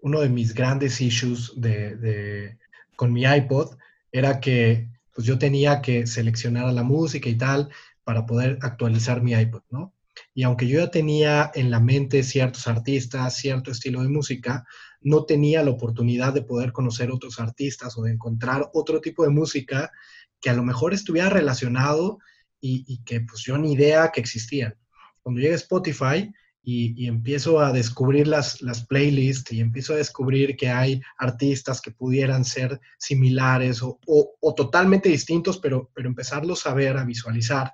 Uno 0.00 0.20
de 0.20 0.28
mis 0.28 0.54
grandes 0.54 1.00
issues 1.00 1.52
de, 1.56 1.96
de, 1.96 2.58
con 2.96 3.12
mi 3.12 3.24
iPod 3.24 3.76
era 4.12 4.40
que 4.40 4.88
pues 5.20 5.28
yo 5.28 5.38
tenía 5.38 5.82
que 5.82 6.06
seleccionar 6.06 6.72
la 6.72 6.82
música 6.82 7.28
y 7.28 7.34
tal 7.34 7.68
para 8.04 8.24
poder 8.24 8.56
actualizar 8.62 9.20
mi 9.20 9.34
iPod, 9.34 9.60
¿no? 9.68 9.92
Y 10.32 10.44
aunque 10.44 10.66
yo 10.66 10.80
ya 10.80 10.90
tenía 10.90 11.50
en 11.54 11.70
la 11.70 11.78
mente 11.78 12.22
ciertos 12.22 12.66
artistas, 12.66 13.36
cierto 13.36 13.70
estilo 13.70 14.00
de 14.00 14.08
música, 14.08 14.64
no 15.02 15.26
tenía 15.26 15.62
la 15.62 15.72
oportunidad 15.72 16.32
de 16.32 16.40
poder 16.40 16.72
conocer 16.72 17.10
otros 17.10 17.38
artistas 17.38 17.98
o 17.98 18.02
de 18.04 18.12
encontrar 18.12 18.70
otro 18.72 19.02
tipo 19.02 19.22
de 19.22 19.28
música 19.28 19.92
que 20.40 20.48
a 20.48 20.54
lo 20.54 20.62
mejor 20.62 20.94
estuviera 20.94 21.28
relacionado 21.28 22.18
y, 22.58 22.86
y 22.88 23.04
que 23.04 23.20
pues 23.20 23.42
yo 23.42 23.58
ni 23.58 23.74
idea 23.74 24.10
que 24.10 24.22
existían. 24.22 24.74
Cuando 25.20 25.42
llega 25.42 25.54
Spotify 25.54 26.32
y, 26.62 27.06
empiezo 27.06 27.60
a 27.60 27.72
descubrir 27.72 28.26
las, 28.26 28.60
las 28.62 28.86
playlists 28.86 29.52
y 29.52 29.60
empiezo 29.60 29.94
a 29.94 29.96
descubrir 29.96 30.56
que 30.56 30.68
hay 30.68 31.00
artistas 31.18 31.80
que 31.80 31.90
pudieran 31.90 32.44
ser 32.44 32.80
similares 32.98 33.80
o 33.82 34.54
totalmente 34.56 35.08
distintos, 35.08 35.58
pero, 35.58 35.90
pero 35.94 36.08
empezarlos 36.08 36.66
a 36.66 36.74
ver, 36.74 36.96
a 36.96 37.04
visualizar, 37.04 37.72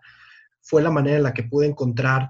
fue 0.61 0.83
la 0.83 0.91
manera 0.91 1.17
en 1.17 1.23
la 1.23 1.35
que 1.35 1.45
pude 1.45 1.67
encontrar 1.67 2.29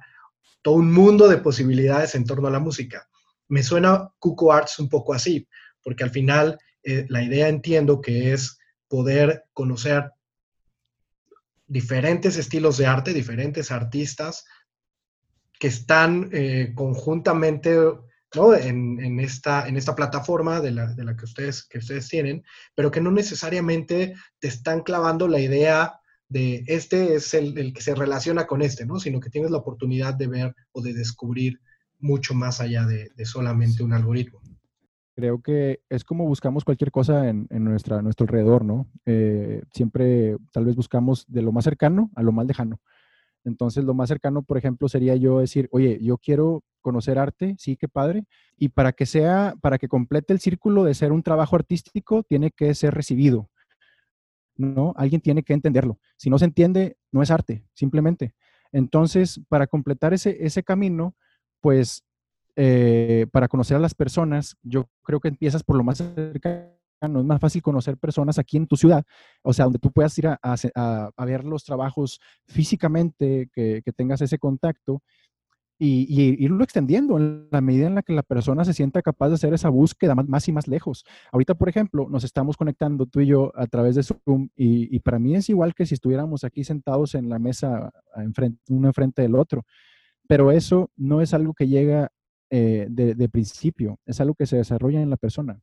todo 0.62 0.74
un 0.74 0.92
mundo 0.92 1.28
de 1.28 1.38
posibilidades 1.38 2.14
en 2.14 2.24
torno 2.24 2.48
a 2.48 2.50
la 2.50 2.58
música. 2.58 3.08
Me 3.48 3.62
suena 3.62 4.10
Cuco 4.18 4.52
Arts 4.52 4.78
un 4.78 4.88
poco 4.88 5.14
así, 5.14 5.48
porque 5.82 6.04
al 6.04 6.10
final 6.10 6.58
eh, 6.82 7.06
la 7.08 7.22
idea 7.22 7.48
entiendo 7.48 8.00
que 8.00 8.32
es 8.32 8.58
poder 8.88 9.44
conocer 9.52 10.10
diferentes 11.66 12.36
estilos 12.36 12.76
de 12.76 12.86
arte, 12.86 13.12
diferentes 13.12 13.70
artistas 13.70 14.44
que 15.58 15.68
están 15.68 16.28
eh, 16.32 16.72
conjuntamente 16.74 17.76
¿no? 18.34 18.54
en, 18.54 19.00
en, 19.00 19.20
esta, 19.20 19.66
en 19.68 19.76
esta 19.76 19.94
plataforma 19.94 20.60
de 20.60 20.72
la, 20.72 20.92
de 20.94 21.04
la 21.04 21.16
que, 21.16 21.24
ustedes, 21.24 21.64
que 21.64 21.78
ustedes 21.78 22.08
tienen, 22.08 22.44
pero 22.74 22.90
que 22.90 23.00
no 23.00 23.10
necesariamente 23.10 24.14
te 24.38 24.48
están 24.48 24.82
clavando 24.82 25.28
la 25.28 25.40
idea 25.40 26.00
de 26.28 26.64
este 26.66 27.14
es 27.14 27.34
el, 27.34 27.56
el, 27.56 27.72
que 27.72 27.80
se 27.80 27.94
relaciona 27.94 28.46
con 28.46 28.60
este, 28.60 28.84
¿no? 28.84 28.98
Sino 28.98 29.20
que 29.20 29.30
tienes 29.30 29.50
la 29.50 29.58
oportunidad 29.58 30.14
de 30.14 30.26
ver 30.26 30.54
o 30.72 30.82
de 30.82 30.92
descubrir 30.92 31.60
mucho 32.00 32.34
más 32.34 32.60
allá 32.60 32.84
de, 32.84 33.10
de 33.14 33.24
solamente 33.24 33.82
un 33.82 33.92
algoritmo. 33.92 34.40
Creo 35.14 35.40
que 35.40 35.80
es 35.88 36.04
como 36.04 36.26
buscamos 36.26 36.64
cualquier 36.64 36.90
cosa 36.90 37.28
en, 37.28 37.46
en 37.48 37.64
nuestra, 37.64 38.02
nuestro 38.02 38.24
alrededor, 38.24 38.64
¿no? 38.64 38.86
Eh, 39.06 39.62
siempre 39.72 40.36
tal 40.52 40.66
vez 40.66 40.76
buscamos 40.76 41.24
de 41.26 41.40
lo 41.40 41.52
más 41.52 41.64
cercano 41.64 42.10
a 42.14 42.22
lo 42.22 42.32
más 42.32 42.46
lejano. 42.46 42.80
Entonces, 43.46 43.84
lo 43.84 43.94
más 43.94 44.08
cercano, 44.08 44.42
por 44.42 44.58
ejemplo, 44.58 44.88
sería 44.88 45.14
yo 45.14 45.38
decir, 45.38 45.68
oye, 45.70 45.98
yo 46.02 46.18
quiero 46.18 46.64
conocer 46.82 47.18
arte, 47.18 47.54
sí, 47.58 47.76
qué 47.76 47.88
padre. 47.88 48.24
Y 48.56 48.70
para 48.70 48.92
que 48.92 49.06
sea, 49.06 49.54
para 49.62 49.78
que 49.78 49.88
complete 49.88 50.32
el 50.32 50.40
círculo 50.40 50.82
de 50.82 50.94
ser 50.94 51.12
un 51.12 51.22
trabajo 51.22 51.54
artístico, 51.54 52.24
tiene 52.24 52.50
que 52.50 52.74
ser 52.74 52.92
recibido. 52.92 53.48
¿no? 54.56 54.94
Alguien 54.96 55.20
tiene 55.20 55.44
que 55.44 55.52
entenderlo. 55.52 55.98
Si 56.16 56.28
no 56.28 56.38
se 56.38 56.46
entiende, 56.46 56.96
no 57.12 57.22
es 57.22 57.30
arte, 57.30 57.64
simplemente. 57.72 58.34
Entonces, 58.72 59.40
para 59.48 59.68
completar 59.68 60.12
ese, 60.12 60.44
ese 60.44 60.64
camino, 60.64 61.14
pues, 61.60 62.04
eh, 62.56 63.26
para 63.30 63.48
conocer 63.48 63.76
a 63.76 63.80
las 63.80 63.94
personas, 63.94 64.56
yo 64.62 64.88
creo 65.02 65.20
que 65.20 65.28
empiezas 65.28 65.62
por 65.62 65.76
lo 65.76 65.84
más 65.84 65.98
cercano. 65.98 66.75
Es 67.00 67.08
más 67.10 67.40
fácil 67.40 67.62
conocer 67.62 67.98
personas 67.98 68.38
aquí 68.38 68.56
en 68.56 68.66
tu 68.66 68.76
ciudad, 68.76 69.04
o 69.42 69.52
sea, 69.52 69.64
donde 69.66 69.78
tú 69.78 69.90
puedas 69.92 70.16
ir 70.18 70.28
a, 70.28 70.38
a, 70.42 71.10
a 71.16 71.24
ver 71.24 71.44
los 71.44 71.64
trabajos 71.64 72.20
físicamente, 72.46 73.48
que, 73.52 73.82
que 73.84 73.92
tengas 73.92 74.20
ese 74.22 74.38
contacto 74.38 75.02
y, 75.78 76.06
y, 76.08 76.42
irlo 76.44 76.64
extendiendo 76.64 77.18
en 77.18 77.48
la 77.50 77.60
medida 77.60 77.86
en 77.86 77.94
la 77.94 78.02
que 78.02 78.14
la 78.14 78.22
persona 78.22 78.64
se 78.64 78.72
sienta 78.72 79.02
capaz 79.02 79.28
de 79.28 79.34
hacer 79.34 79.52
esa 79.52 79.68
búsqueda 79.68 80.14
más, 80.14 80.26
más 80.28 80.48
y 80.48 80.52
más 80.52 80.68
lejos. 80.68 81.04
Ahorita, 81.32 81.54
por 81.54 81.68
ejemplo, 81.68 82.08
nos 82.08 82.24
estamos 82.24 82.56
conectando 82.56 83.06
tú 83.06 83.20
y 83.20 83.26
yo 83.26 83.52
a 83.54 83.66
través 83.66 83.94
de 83.96 84.02
Zoom 84.02 84.48
y, 84.56 84.94
y 84.94 85.00
para 85.00 85.18
mí 85.18 85.34
es 85.34 85.48
igual 85.48 85.74
que 85.74 85.86
si 85.86 85.94
estuviéramos 85.94 86.44
aquí 86.44 86.64
sentados 86.64 87.14
en 87.14 87.28
la 87.28 87.38
mesa 87.38 87.92
enfrente, 88.16 88.60
uno 88.68 88.88
enfrente 88.88 89.22
del 89.22 89.34
otro, 89.34 89.64
pero 90.26 90.50
eso 90.50 90.90
no 90.96 91.20
es 91.20 91.34
algo 91.34 91.52
que 91.52 91.68
llega 91.68 92.10
eh, 92.50 92.86
de, 92.88 93.14
de, 93.14 93.28
principio, 93.28 93.98
es 94.06 94.20
algo 94.20 94.34
que 94.34 94.46
se 94.46 94.56
desarrolla 94.56 95.02
en 95.02 95.10
la 95.10 95.16
persona. 95.16 95.60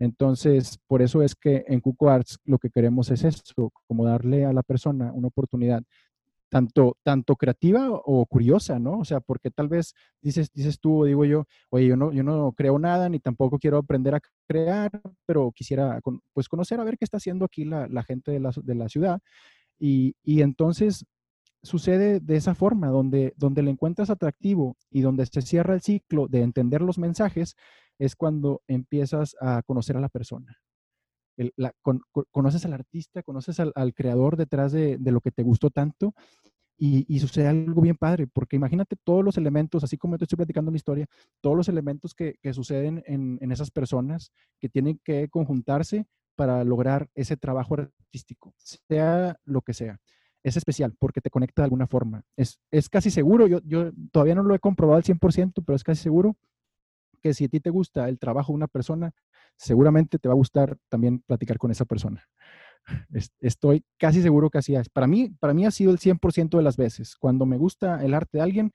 Entonces, 0.00 0.78
por 0.88 1.02
eso 1.02 1.22
es 1.22 1.34
que 1.34 1.64
en 1.68 1.80
Cuco 1.80 2.08
Arts 2.08 2.38
lo 2.44 2.58
que 2.58 2.70
queremos 2.70 3.10
es 3.10 3.22
esto, 3.22 3.70
como 3.86 4.06
darle 4.06 4.46
a 4.46 4.52
la 4.52 4.62
persona 4.62 5.12
una 5.12 5.28
oportunidad 5.28 5.82
tanto, 6.48 6.96
tanto 7.02 7.36
creativa 7.36 7.90
o 7.90 8.26
curiosa, 8.26 8.78
¿no? 8.78 8.98
O 9.00 9.04
sea, 9.04 9.20
porque 9.20 9.50
tal 9.50 9.68
vez 9.68 9.94
dices, 10.22 10.50
dices 10.52 10.80
tú, 10.80 11.04
digo 11.04 11.24
yo, 11.26 11.44
oye, 11.68 11.86
yo 11.86 11.96
no, 11.96 12.12
yo 12.12 12.22
no 12.22 12.52
creo 12.52 12.78
nada, 12.78 13.08
ni 13.10 13.20
tampoco 13.20 13.58
quiero 13.58 13.76
aprender 13.78 14.14
a 14.14 14.20
crear, 14.48 14.90
pero 15.26 15.52
quisiera, 15.52 16.00
pues, 16.32 16.48
conocer 16.48 16.80
a 16.80 16.84
ver 16.84 16.96
qué 16.98 17.04
está 17.04 17.18
haciendo 17.18 17.44
aquí 17.44 17.64
la, 17.66 17.86
la 17.88 18.02
gente 18.02 18.32
de 18.32 18.40
la, 18.40 18.52
de 18.62 18.74
la 18.74 18.88
ciudad. 18.88 19.20
Y, 19.78 20.14
y, 20.24 20.42
entonces 20.42 21.06
sucede 21.62 22.20
de 22.20 22.36
esa 22.36 22.54
forma, 22.54 22.88
donde, 22.88 23.34
donde 23.36 23.62
le 23.62 23.70
encuentras 23.70 24.10
atractivo 24.10 24.76
y 24.90 25.02
donde 25.02 25.26
se 25.26 25.42
cierra 25.42 25.74
el 25.74 25.82
ciclo 25.82 26.26
de 26.28 26.42
entender 26.42 26.82
los 26.82 26.98
mensajes, 26.98 27.54
es 28.00 28.16
cuando 28.16 28.62
empiezas 28.66 29.36
a 29.40 29.62
conocer 29.62 29.96
a 29.96 30.00
la 30.00 30.08
persona 30.08 30.58
la, 31.56 31.72
conoces 32.30 32.64
al 32.64 32.74
artista, 32.74 33.22
conoces 33.22 33.60
al, 33.60 33.94
creador 33.94 34.36
detrás 34.36 34.72
de, 34.72 34.98
lo 35.00 35.20
que 35.20 35.30
te 35.30 35.42
gustó 35.42 35.70
tanto 35.70 36.14
y, 36.76 37.18
sucede 37.18 37.46
algo 37.46 37.82
bien 37.82 37.96
padre, 37.96 38.26
porque 38.26 38.56
imagínate 38.56 38.96
todos 39.04 39.22
los 39.24 39.36
elementos, 39.36 39.84
así 39.84 39.98
como 39.98 40.16
te 40.16 40.24
estoy 40.24 40.36
platicando 40.38 40.70
mi 40.70 40.76
historia, 40.76 41.06
todos 41.40 41.56
los 41.56 41.68
elementos 41.68 42.14
que, 42.14 42.36
suceden 42.52 43.02
en, 43.06 43.38
en, 43.40 43.52
esas 43.52 43.70
personas 43.70 44.32
que 44.58 44.68
tienen 44.68 44.98
que 45.04 45.28
conjuntarse 45.28 46.06
para 46.36 46.64
lograr 46.64 47.10
ese 47.14 47.36
trabajo 47.36 47.74
artístico, 47.74 48.54
sea 48.56 49.36
lo 49.44 49.60
que 49.60 49.74
sea. 49.74 49.98
Es 50.42 50.56
especial 50.56 50.94
porque 50.98 51.20
te 51.20 51.28
conecta 51.28 51.60
de 51.60 51.64
alguna 51.64 51.86
forma. 51.86 52.22
Es, 52.34 52.58
es 52.70 52.88
casi 52.88 53.10
seguro, 53.10 53.46
yo, 53.46 53.60
yo 53.62 53.90
todavía 54.10 54.34
no 54.34 54.42
lo 54.42 54.54
he 54.54 54.58
comprobado 54.58 54.96
al 54.96 55.04
100%, 55.04 55.62
pero 55.66 55.76
es 55.76 55.84
casi 55.84 56.02
seguro 56.02 56.38
que 57.22 57.34
si 57.34 57.44
a 57.44 57.48
ti 57.48 57.60
te 57.60 57.70
gusta 57.70 58.08
el 58.08 58.18
trabajo 58.18 58.52
de 58.52 58.56
una 58.56 58.68
persona, 58.68 59.12
seguramente 59.56 60.18
te 60.18 60.28
va 60.28 60.34
a 60.34 60.36
gustar 60.36 60.76
también 60.88 61.20
platicar 61.20 61.58
con 61.58 61.70
esa 61.70 61.84
persona. 61.84 62.24
Estoy 63.40 63.84
casi 63.98 64.22
seguro 64.22 64.50
que 64.50 64.58
así 64.58 64.74
es. 64.74 64.88
Para 64.88 65.06
mí, 65.06 65.30
para 65.38 65.54
mí 65.54 65.66
ha 65.66 65.70
sido 65.70 65.92
el 65.92 65.98
100% 65.98 66.56
de 66.56 66.62
las 66.62 66.76
veces. 66.76 67.14
Cuando 67.16 67.46
me 67.46 67.58
gusta 67.58 68.02
el 68.02 68.14
arte 68.14 68.38
de 68.38 68.42
alguien, 68.42 68.72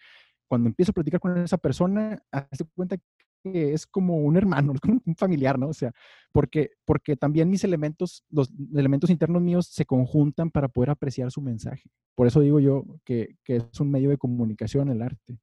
cuando 0.48 0.70
empiezo 0.70 0.92
a 0.92 0.94
platicar 0.94 1.20
con 1.20 1.38
esa 1.38 1.58
persona, 1.58 2.22
hace 2.32 2.66
cuenta 2.76 2.98
que 3.44 3.74
es 3.74 3.86
como 3.86 4.18
un 4.18 4.38
hermano, 4.38 4.74
un 5.06 5.16
familiar, 5.16 5.60
¿no? 5.60 5.70
O 5.70 5.74
sea, 5.74 5.92
porque, 6.32 6.72
porque 6.86 7.16
también 7.16 7.50
mis 7.50 7.64
elementos, 7.64 8.24
los 8.30 8.52
elementos 8.76 9.10
internos 9.10 9.42
míos 9.42 9.68
se 9.68 9.86
conjuntan 9.86 10.50
para 10.50 10.68
poder 10.68 10.90
apreciar 10.92 11.32
su 11.32 11.42
mensaje. 11.42 11.90
Por 12.16 12.28
eso 12.28 12.40
digo 12.40 12.60
yo 12.60 12.86
que, 13.04 13.36
que 13.44 13.58
es 13.58 13.80
un 13.80 13.92
medio 13.92 14.10
de 14.10 14.18
comunicación 14.18 14.90
el 14.90 15.02
arte. 15.02 15.40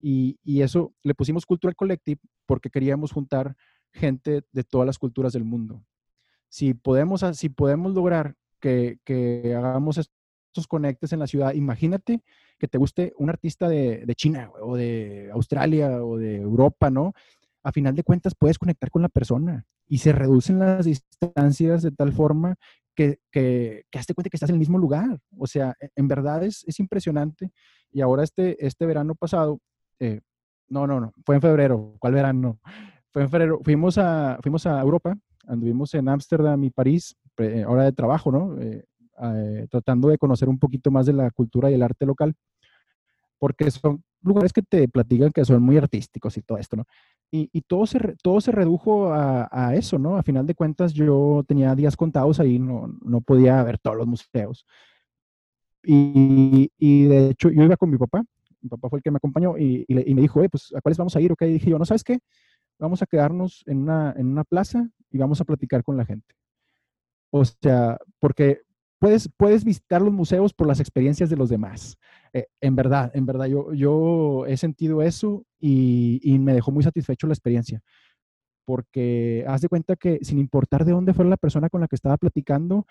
Y, 0.00 0.38
y, 0.42 0.62
eso 0.62 0.94
le 1.02 1.14
pusimos 1.14 1.44
Cultural 1.44 1.76
Collective 1.76 2.20
porque 2.46 2.70
queríamos 2.70 3.12
juntar 3.12 3.54
gente 3.92 4.42
de 4.50 4.64
todas 4.64 4.86
las 4.86 4.98
culturas 4.98 5.32
del 5.32 5.44
mundo 5.44 5.84
si 6.50 6.74
podemos, 6.74 7.24
si 7.34 7.48
podemos 7.48 7.94
lograr 7.94 8.34
que, 8.60 8.98
hagamos 9.56 9.98
estos 9.98 10.66
conectes 10.66 11.12
en 11.12 11.20
la 11.20 11.26
ciudad, 11.26 11.54
imagínate 11.54 12.22
que 12.58 12.68
te 12.68 12.76
guste 12.76 13.14
un 13.16 13.30
artista 13.30 13.68
de, 13.68 14.12
China 14.16 14.50
o 14.60 14.76
de 14.76 15.30
Australia 15.32 16.04
o 16.04 16.18
de 16.18 16.36
Europa, 16.36 16.90
¿no? 16.90 17.14
A 17.62 17.72
final 17.72 17.94
de 17.94 18.02
cuentas 18.02 18.34
puedes 18.34 18.58
conectar 18.58 18.90
con 18.90 19.02
la 19.02 19.08
persona 19.08 19.64
y 19.86 19.98
se 19.98 20.12
reducen 20.12 20.58
las 20.58 20.84
distancias 20.84 21.82
de 21.82 21.92
tal 21.92 22.12
forma 22.12 22.56
que, 22.94 23.20
que, 23.30 23.84
que 23.90 23.98
hazte 23.98 24.14
cuenta 24.14 24.28
que 24.28 24.36
estás 24.36 24.50
en 24.50 24.56
el 24.56 24.60
mismo 24.60 24.78
lugar. 24.78 25.20
O 25.38 25.46
sea, 25.46 25.74
e, 25.80 25.90
en 25.94 26.08
verdad 26.08 26.42
es, 26.42 26.64
es 26.66 26.80
impresionante. 26.80 27.52
Y 27.92 28.00
ahora 28.00 28.24
este, 28.24 28.64
este 28.64 28.86
verano 28.86 29.14
pasado, 29.14 29.60
eh, 30.00 30.20
no, 30.68 30.86
no, 30.86 31.00
no, 31.00 31.12
fue 31.24 31.36
en 31.36 31.40
febrero. 31.40 31.94
¿Cuál 31.98 32.14
verano? 32.14 32.58
Fue 33.10 33.22
en 33.22 33.30
febrero. 33.30 33.60
Fuimos 33.62 33.98
a, 33.98 34.38
fuimos 34.42 34.66
a 34.66 34.80
Europa 34.80 35.16
anduvimos 35.50 35.92
en 35.94 36.08
Ámsterdam 36.08 36.62
y 36.64 36.70
París, 36.70 37.16
eh, 37.38 37.64
hora 37.66 37.84
de 37.84 37.92
trabajo, 37.92 38.30
¿no? 38.30 38.58
Eh, 38.60 38.84
eh, 39.22 39.66
tratando 39.70 40.08
de 40.08 40.16
conocer 40.16 40.48
un 40.48 40.58
poquito 40.58 40.90
más 40.90 41.06
de 41.06 41.12
la 41.12 41.30
cultura 41.30 41.70
y 41.70 41.74
el 41.74 41.82
arte 41.82 42.06
local, 42.06 42.34
porque 43.38 43.70
son 43.70 44.02
lugares 44.22 44.52
que 44.52 44.62
te 44.62 44.86
platican 44.88 45.32
que 45.32 45.44
son 45.44 45.62
muy 45.62 45.76
artísticos 45.76 46.36
y 46.36 46.42
todo 46.42 46.58
esto, 46.58 46.76
¿no? 46.76 46.84
Y, 47.30 47.48
y 47.52 47.62
todo, 47.62 47.86
se, 47.86 47.98
todo 48.22 48.40
se 48.40 48.52
redujo 48.52 49.12
a, 49.12 49.48
a, 49.50 49.74
eso, 49.74 49.98
¿no? 49.98 50.16
A 50.16 50.22
final 50.22 50.46
de 50.46 50.54
cuentas 50.54 50.92
yo 50.92 51.44
tenía 51.46 51.74
días 51.74 51.96
contados 51.96 52.38
ahí, 52.40 52.58
no, 52.58 52.92
no 53.02 53.20
podía 53.20 53.62
ver 53.62 53.78
todos 53.78 53.96
los 53.96 54.06
museos. 54.06 54.66
Y, 55.82 56.70
y, 56.78 57.04
de 57.04 57.30
hecho 57.30 57.50
yo 57.50 57.62
iba 57.64 57.76
con 57.76 57.90
mi 57.90 57.96
papá, 57.96 58.22
mi 58.60 58.68
papá 58.68 58.88
fue 58.88 58.98
el 58.98 59.02
que 59.02 59.10
me 59.10 59.16
acompañó 59.16 59.56
y, 59.58 59.84
me 59.88 60.20
dijo, 60.20 60.42
pues, 60.50 60.72
¿a 60.76 60.80
cuáles 60.80 60.98
vamos 60.98 61.16
a 61.16 61.20
ir? 61.20 61.32
Ok, 61.32 61.42
y 61.42 61.52
dije 61.54 61.70
yo, 61.70 61.78
¿no 61.78 61.84
sabes 61.84 62.04
qué? 62.04 62.18
Vamos 62.78 63.02
a 63.02 63.06
quedarnos 63.06 63.62
en 63.66 63.78
una, 63.78 64.14
en 64.16 64.26
una 64.26 64.44
plaza 64.44 64.88
y 65.10 65.18
vamos 65.18 65.40
a 65.40 65.44
platicar 65.44 65.82
con 65.82 65.96
la 65.96 66.04
gente. 66.04 66.34
O 67.30 67.44
sea, 67.44 67.98
porque 68.18 68.62
puedes, 68.98 69.28
puedes 69.36 69.64
visitar 69.64 70.02
los 70.02 70.12
museos 70.12 70.52
por 70.52 70.66
las 70.66 70.80
experiencias 70.80 71.30
de 71.30 71.36
los 71.36 71.48
demás. 71.48 71.96
Eh, 72.32 72.46
en 72.60 72.76
verdad, 72.76 73.10
en 73.14 73.26
verdad, 73.26 73.46
yo, 73.46 73.72
yo 73.72 74.46
he 74.46 74.56
sentido 74.56 75.02
eso 75.02 75.44
y, 75.58 76.20
y, 76.22 76.38
me 76.38 76.54
dejó 76.54 76.70
muy 76.70 76.82
satisfecho 76.82 77.26
la 77.26 77.34
experiencia. 77.34 77.82
Porque 78.64 79.44
haz 79.48 79.62
de 79.62 79.68
cuenta 79.68 79.96
que 79.96 80.18
sin 80.22 80.38
importar 80.38 80.84
de 80.84 80.92
dónde 80.92 81.14
fuera 81.14 81.30
la 81.30 81.36
persona 81.36 81.68
con 81.68 81.80
la 81.80 81.88
que 81.88 81.96
estaba 81.96 82.16
platicando, 82.18 82.86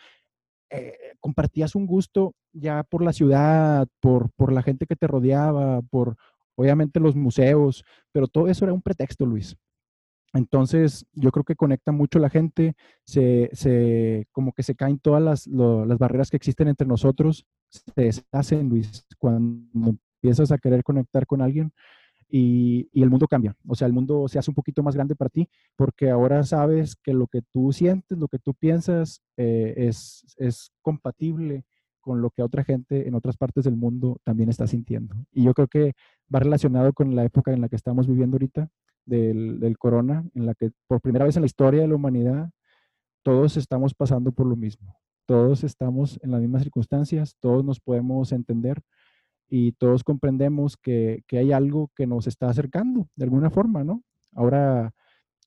eh, 0.69 1.15
compartías 1.19 1.75
un 1.75 1.85
gusto 1.85 2.33
ya 2.53 2.83
por 2.83 3.03
la 3.03 3.13
ciudad, 3.13 3.87
por, 3.99 4.31
por 4.31 4.51
la 4.51 4.61
gente 4.61 4.85
que 4.85 4.95
te 4.95 5.07
rodeaba, 5.07 5.81
por 5.83 6.15
obviamente 6.55 6.99
los 6.99 7.15
museos, 7.15 7.83
pero 8.11 8.27
todo 8.27 8.47
eso 8.47 8.65
era 8.65 8.73
un 8.73 8.81
pretexto, 8.81 9.25
Luis. 9.25 9.55
Entonces, 10.33 11.05
yo 11.13 11.31
creo 11.31 11.43
que 11.43 11.55
conecta 11.55 11.91
mucho 11.91 12.19
la 12.19 12.29
gente, 12.29 12.75
se, 13.03 13.49
se, 13.53 14.27
como 14.31 14.51
que 14.53 14.61
se 14.61 14.75
caen 14.75 14.99
todas 14.99 15.23
las, 15.23 15.47
las, 15.47 15.97
barreras 15.97 16.29
que 16.29 16.37
existen 16.37 16.67
entre 16.67 16.87
nosotros, 16.87 17.45
se 17.69 17.91
deshacen, 17.95 18.69
Luis, 18.69 19.05
cuando 19.17 19.95
empiezas 20.21 20.51
a 20.51 20.57
querer 20.57 20.83
conectar 20.83 21.25
con 21.25 21.41
alguien 21.41 21.71
y, 22.29 22.89
el 22.93 23.09
mundo 23.09 23.27
cambia. 23.27 23.55
O 23.67 23.75
sea, 23.75 23.87
el 23.87 23.93
mundo 23.93 24.27
se 24.27 24.39
hace 24.39 24.51
un 24.51 24.55
poquito 24.55 24.83
más 24.83 24.95
grande 24.95 25.15
para 25.15 25.29
ti 25.29 25.49
porque 25.75 26.09
ahora 26.09 26.43
sabes 26.43 26.95
que 26.95 27.13
lo 27.13 27.27
que 27.27 27.41
tú 27.41 27.71
sientes, 27.71 28.17
lo 28.17 28.27
que 28.27 28.39
tú 28.39 28.53
piensas 28.53 29.21
eh, 29.37 29.73
es, 29.77 30.35
es 30.37 30.71
compatible 30.81 31.65
con 31.99 32.21
lo 32.21 32.29
que 32.29 32.43
otra 32.43 32.63
gente 32.63 33.07
en 33.07 33.15
otras 33.15 33.37
partes 33.37 33.65
del 33.65 33.75
mundo 33.75 34.19
también 34.23 34.49
está 34.49 34.67
sintiendo. 34.67 35.15
Y 35.31 35.43
yo 35.43 35.53
creo 35.53 35.67
que 35.67 35.93
va 36.33 36.39
relacionado 36.39 36.93
con 36.93 37.15
la 37.15 37.23
época 37.25 37.51
en 37.51 37.61
la 37.61 37.69
que 37.69 37.75
estamos 37.75 38.07
viviendo 38.07 38.35
ahorita, 38.35 38.69
del, 39.09 39.77
corona, 39.77 40.23
en 40.35 40.45
la 40.45 40.53
que 40.53 40.71
por 40.87 41.01
primera 41.01 41.25
vez 41.25 41.35
en 41.35 41.41
la 41.41 41.47
historia 41.47 41.81
de 41.81 41.87
la 41.87 41.95
humanidad, 41.95 42.51
todos 43.23 43.57
estamos 43.57 43.93
pasando 43.93 44.31
por 44.31 44.45
lo 44.45 44.55
mismo. 44.55 44.95
Todos 45.25 45.63
estamos 45.63 46.19
en 46.23 46.31
las 46.31 46.41
mismas 46.41 46.63
circunstancias, 46.63 47.35
todos 47.39 47.63
nos 47.63 47.79
podemos 47.79 48.31
entender 48.31 48.81
y 49.49 49.73
todos 49.73 50.03
comprendemos 50.03 50.77
que, 50.77 51.23
hay 51.31 51.51
algo 51.51 51.91
que 51.95 52.07
nos 52.07 52.27
está 52.27 52.49
acercando 52.49 53.07
de 53.15 53.25
alguna 53.25 53.49
forma, 53.49 53.83
¿no? 53.83 54.03
Ahora 54.33 54.93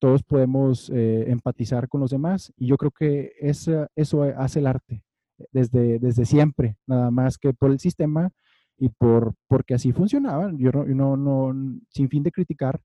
todos 0.01 0.23
podemos 0.23 0.91
eh, 0.91 1.25
empatizar 1.29 1.89
con 1.89 2.01
los 2.01 2.11
demás 2.11 2.53
y 2.57 2.67
yo 2.67 2.77
creo 2.77 2.91
que 2.91 3.33
esa, 3.39 3.89
eso 3.95 4.23
hace 4.23 4.59
el 4.59 4.67
arte 4.67 5.05
desde, 5.53 5.99
desde 5.99 6.25
siempre, 6.25 6.77
nada 6.87 7.11
más 7.11 7.39
que 7.39 7.53
por 7.55 7.71
el 7.71 7.79
sistema 7.79 8.31
y 8.77 8.89
por, 8.89 9.35
porque 9.47 9.75
así 9.75 9.93
funcionaba. 9.93 10.51
Yo 10.57 10.73
no, 10.73 11.17
no, 11.17 11.55
sin 11.89 12.09
fin 12.09 12.23
de 12.23 12.33
criticar, 12.33 12.81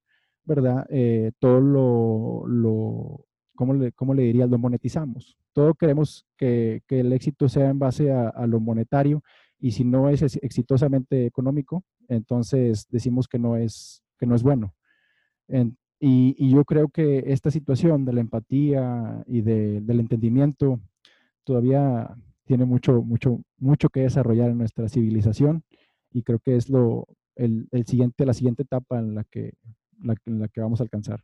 ¿verdad? 0.46 0.86
Eh, 0.90 1.32
todo 1.40 1.60
lo, 1.60 2.48
lo 2.48 3.26
¿cómo 3.56 3.74
le, 3.74 3.92
¿cómo 3.92 4.14
le 4.14 4.24
diría? 4.24 4.46
Lo 4.46 4.58
monetizamos. 4.58 5.38
Todo 5.54 5.74
queremos 5.74 6.26
que, 6.38 6.84
que 6.88 7.02
el 7.02 7.12
éxito 7.12 7.50
sea 7.50 7.70
en 7.70 7.80
base 7.80 8.12
a, 8.12 8.46
lo 8.46 8.60
monetario 8.60 9.24
y 9.60 9.72
si 9.72 9.84
no 9.84 10.10
es 10.10 10.22
exitosamente 10.42 11.26
económico, 11.26 11.84
entonces 12.08 12.88
decimos 12.90 13.28
que 13.28 13.40
no 13.40 13.58
es, 13.58 14.04
que 14.20 14.26
no 14.26 14.36
es 14.36 14.44
bueno. 14.44 14.74
y, 16.00 16.50
yo 16.50 16.64
creo 16.66 16.90
que 16.90 17.24
esta 17.28 17.52
situación 17.52 18.06
de 18.06 18.14
la 18.14 18.22
empatía 18.22 19.24
y 19.28 19.42
de, 19.42 19.82
del 19.82 20.00
entendimiento 20.00 20.80
todavía 21.44 22.16
tiene 22.46 22.66
mucho, 22.66 23.02
mucho, 23.02 23.42
mucho 23.58 23.90
que 23.90 24.02
desarrollar 24.02 24.52
en 24.52 24.58
nuestra 24.58 24.90
civilización 24.90 25.64
y 26.12 26.24
creo 26.24 26.40
que 26.40 26.56
es 26.56 26.70
lo, 26.70 27.08
el, 27.36 27.68
el 27.72 27.86
siguiente, 27.86 28.26
la 28.26 28.34
siguiente 28.34 28.64
etapa 28.64 29.00
en 29.00 29.16
la 29.16 29.24
que 29.24 29.54
la, 30.02 30.16
la 30.26 30.48
que 30.48 30.62
vamos 30.62 30.80
a 30.80 30.84
alcanzar. 30.84 31.24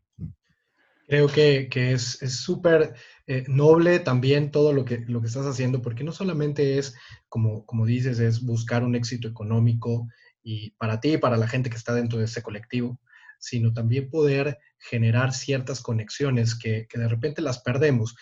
Creo 1.07 1.27
que, 1.27 1.67
que 1.69 1.91
es 1.93 2.19
súper 2.19 2.95
eh, 3.27 3.43
noble 3.47 3.99
también 3.99 4.51
todo 4.51 4.73
lo 4.73 4.85
que, 4.85 4.99
lo 5.07 5.21
que 5.21 5.27
estás 5.27 5.45
haciendo, 5.45 5.81
porque 5.81 6.03
no 6.03 6.11
solamente 6.11 6.77
es, 6.77 6.95
como, 7.29 7.65
como 7.65 7.85
dices, 7.85 8.19
es 8.19 8.43
buscar 8.43 8.83
un 8.83 8.95
éxito 8.95 9.27
económico 9.27 10.07
y 10.43 10.71
para 10.71 10.99
ti 10.99 11.13
y 11.13 11.17
para 11.17 11.37
la 11.37 11.47
gente 11.47 11.69
que 11.69 11.77
está 11.77 11.93
dentro 11.93 12.19
de 12.19 12.25
ese 12.25 12.41
colectivo, 12.41 12.99
sino 13.39 13.73
también 13.73 14.09
poder 14.09 14.57
generar 14.77 15.33
ciertas 15.33 15.81
conexiones 15.81 16.55
que, 16.55 16.87
que 16.89 16.99
de 16.99 17.07
repente 17.07 17.41
las 17.41 17.59
perdemos 17.59 18.15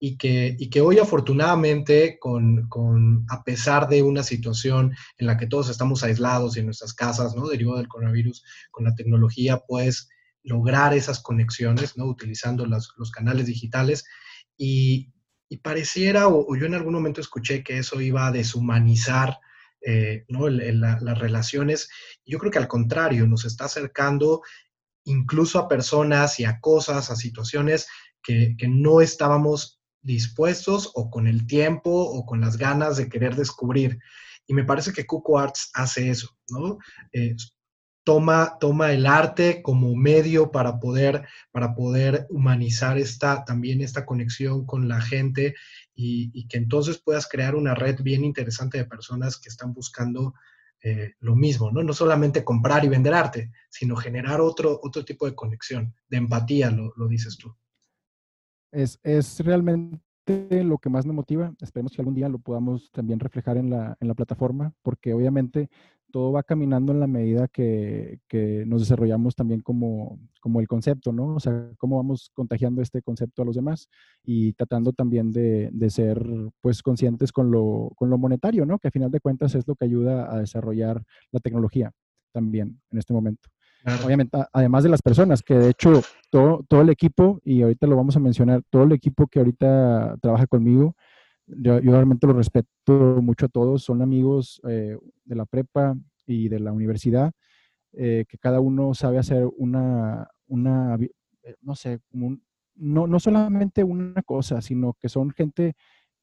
y 0.00 0.16
que, 0.16 0.56
y 0.58 0.70
que 0.70 0.80
hoy 0.80 0.98
afortunadamente, 0.98 2.18
con, 2.18 2.68
con, 2.68 3.26
a 3.28 3.42
pesar 3.42 3.88
de 3.88 4.02
una 4.02 4.22
situación 4.22 4.94
en 5.18 5.26
la 5.26 5.36
que 5.36 5.46
todos 5.46 5.68
estamos 5.68 6.04
aislados 6.04 6.56
y 6.56 6.60
en 6.60 6.66
nuestras 6.66 6.94
casas, 6.94 7.34
¿no? 7.34 7.48
Derivado 7.48 7.78
del 7.78 7.88
coronavirus, 7.88 8.44
con 8.70 8.84
la 8.84 8.94
tecnología 8.94 9.58
puedes 9.66 10.08
lograr 10.42 10.94
esas 10.94 11.20
conexiones, 11.20 11.96
¿no? 11.96 12.06
Utilizando 12.06 12.66
los 12.66 13.10
canales 13.10 13.46
digitales 13.46 14.04
y, 14.56 15.12
pareciera, 15.62 16.28
o, 16.28 16.54
yo 16.56 16.66
en 16.66 16.74
algún 16.74 16.94
momento 16.94 17.20
escuché 17.20 17.62
que 17.62 17.78
eso 17.78 18.00
iba 18.00 18.26
a 18.26 18.32
deshumanizar 18.32 19.38
eh, 19.80 20.24
¿no? 20.28 20.48
las 20.48 21.18
relaciones. 21.18 21.88
Yo 22.26 22.38
creo 22.38 22.50
que 22.50 22.58
al 22.58 22.68
contrario, 22.68 23.26
nos 23.26 23.44
está 23.44 23.64
acercando 23.66 24.42
incluso 25.04 25.58
a 25.58 25.68
personas 25.68 26.38
y 26.40 26.44
a 26.44 26.60
cosas, 26.60 27.10
a 27.10 27.16
situaciones 27.16 27.86
que, 28.22 28.56
que 28.58 28.68
no 28.68 29.00
estábamos 29.00 29.80
dispuestos 30.02 30.90
o 30.94 31.10
con 31.10 31.26
el 31.26 31.46
tiempo 31.46 31.90
o 31.90 32.26
con 32.26 32.40
las 32.40 32.56
ganas 32.56 32.96
de 32.96 33.08
querer 33.08 33.36
descubrir. 33.36 33.98
Y 34.46 34.54
me 34.54 34.64
parece 34.64 34.92
que 34.92 35.06
Cuco 35.06 35.38
Arts 35.38 35.70
hace 35.74 36.10
eso, 36.10 36.36
¿no? 36.48 36.78
Eh, 37.12 37.36
toma, 38.08 38.56
toma 38.58 38.90
el 38.92 39.04
arte 39.04 39.60
como 39.60 39.94
medio 39.94 40.50
para 40.50 40.80
poder, 40.80 41.28
para 41.52 41.74
poder 41.74 42.26
humanizar 42.30 42.96
esta, 42.96 43.44
también 43.44 43.82
esta 43.82 44.06
conexión 44.06 44.64
con 44.64 44.88
la 44.88 45.02
gente 45.02 45.54
y, 45.94 46.48
que 46.48 46.56
entonces 46.56 47.02
puedas 47.02 47.28
crear 47.28 47.54
una 47.54 47.74
red 47.74 48.00
bien 48.00 48.24
interesante 48.24 48.78
de 48.78 48.86
personas 48.86 49.38
que 49.38 49.50
están 49.50 49.74
buscando 49.74 50.32
eh, 50.82 51.16
lo 51.20 51.36
mismo, 51.36 51.70
¿no? 51.70 51.82
No 51.82 51.92
solamente 51.92 52.44
comprar 52.44 52.82
y 52.82 52.88
vender 52.88 53.12
arte, 53.12 53.52
sino 53.68 53.94
generar 53.94 54.40
otro, 54.40 54.80
otro 54.82 55.04
tipo 55.04 55.26
de 55.26 55.34
conexión, 55.34 55.94
de 56.08 56.16
empatía, 56.16 56.70
lo, 56.70 56.94
lo 56.96 57.08
dices 57.08 57.36
tú. 57.36 57.54
Es, 58.72 58.98
es 59.02 59.38
realmente 59.40 60.00
lo 60.64 60.78
que 60.78 60.88
más 60.88 61.04
me 61.04 61.12
motiva. 61.12 61.52
Esperemos 61.60 61.92
que 61.92 62.00
algún 62.00 62.14
día 62.14 62.30
lo 62.30 62.38
podamos 62.38 62.90
también 62.90 63.20
reflejar 63.20 63.58
en 63.58 63.68
la, 63.68 63.98
en 64.00 64.08
la 64.08 64.14
plataforma, 64.14 64.72
porque 64.80 65.12
obviamente 65.12 65.68
todo 66.10 66.32
va 66.32 66.42
caminando 66.42 66.92
en 66.92 67.00
la 67.00 67.06
medida 67.06 67.48
que, 67.48 68.20
que, 68.28 68.64
nos 68.66 68.80
desarrollamos 68.80 69.34
también 69.34 69.60
como, 69.60 70.18
como 70.40 70.60
el 70.60 70.68
concepto, 70.68 71.12
¿no? 71.12 71.34
O 71.34 71.40
sea, 71.40 71.70
cómo 71.76 71.96
vamos 71.96 72.30
contagiando 72.34 72.82
este 72.82 73.02
concepto 73.02 73.42
a 73.42 73.44
los 73.44 73.56
demás 73.56 73.88
y 74.24 74.52
tratando 74.54 74.92
también 74.92 75.32
de, 75.32 75.70
de 75.72 75.90
ser, 75.90 76.24
pues, 76.60 76.82
conscientes 76.82 77.32
con 77.32 77.50
lo, 77.50 77.92
con 77.96 78.10
lo 78.10 78.18
monetario, 78.18 78.64
¿no? 78.64 78.78
Que 78.78 78.88
a 78.88 78.92
final 78.92 79.10
de 79.10 79.20
cuentas 79.20 79.54
es 79.54 79.66
lo 79.68 79.74
que 79.74 79.84
ayuda 79.84 80.32
a 80.32 80.38
desarrollar 80.38 81.02
la 81.30 81.40
tecnología 81.40 81.92
también 82.32 82.80
en 82.90 82.98
este 82.98 83.12
momento. 83.12 83.48
Obviamente, 84.04 84.36
además 84.52 84.82
de 84.82 84.90
las 84.90 85.02
personas, 85.02 85.42
que 85.42 85.54
de 85.54 85.70
hecho 85.70 86.02
todo, 86.30 86.64
todo 86.68 86.82
el 86.82 86.90
equipo, 86.90 87.40
y 87.44 87.62
ahorita 87.62 87.86
lo 87.86 87.96
vamos 87.96 88.16
a 88.16 88.20
mencionar, 88.20 88.62
todo 88.70 88.82
el 88.82 88.92
equipo 88.92 89.28
que 89.28 89.38
ahorita 89.38 90.16
trabaja 90.20 90.46
conmigo, 90.46 90.94
yo, 91.48 91.80
realmente 91.80 92.26
lo 92.26 92.34
respeto 92.34 93.20
mucho 93.22 93.46
a 93.46 93.48
todos, 93.48 93.82
son 93.82 94.02
amigos 94.02 94.60
eh, 94.68 94.96
de 95.24 95.34
la 95.34 95.46
prepa 95.46 95.96
y 96.26 96.48
de 96.48 96.60
la 96.60 96.72
universidad, 96.72 97.32
eh, 97.92 98.24
que 98.28 98.38
cada 98.38 98.60
uno 98.60 98.94
sabe 98.94 99.18
hacer 99.18 99.48
una, 99.56 100.28
una 100.46 100.96
eh, 100.96 101.54
no 101.62 101.74
sé, 101.74 102.00
no, 102.12 103.06
no 103.06 103.20
solamente 103.20 103.82
una 103.82 104.22
cosa, 104.22 104.60
sino 104.60 104.94
que 105.00 105.08
son 105.08 105.30
gente 105.30 105.74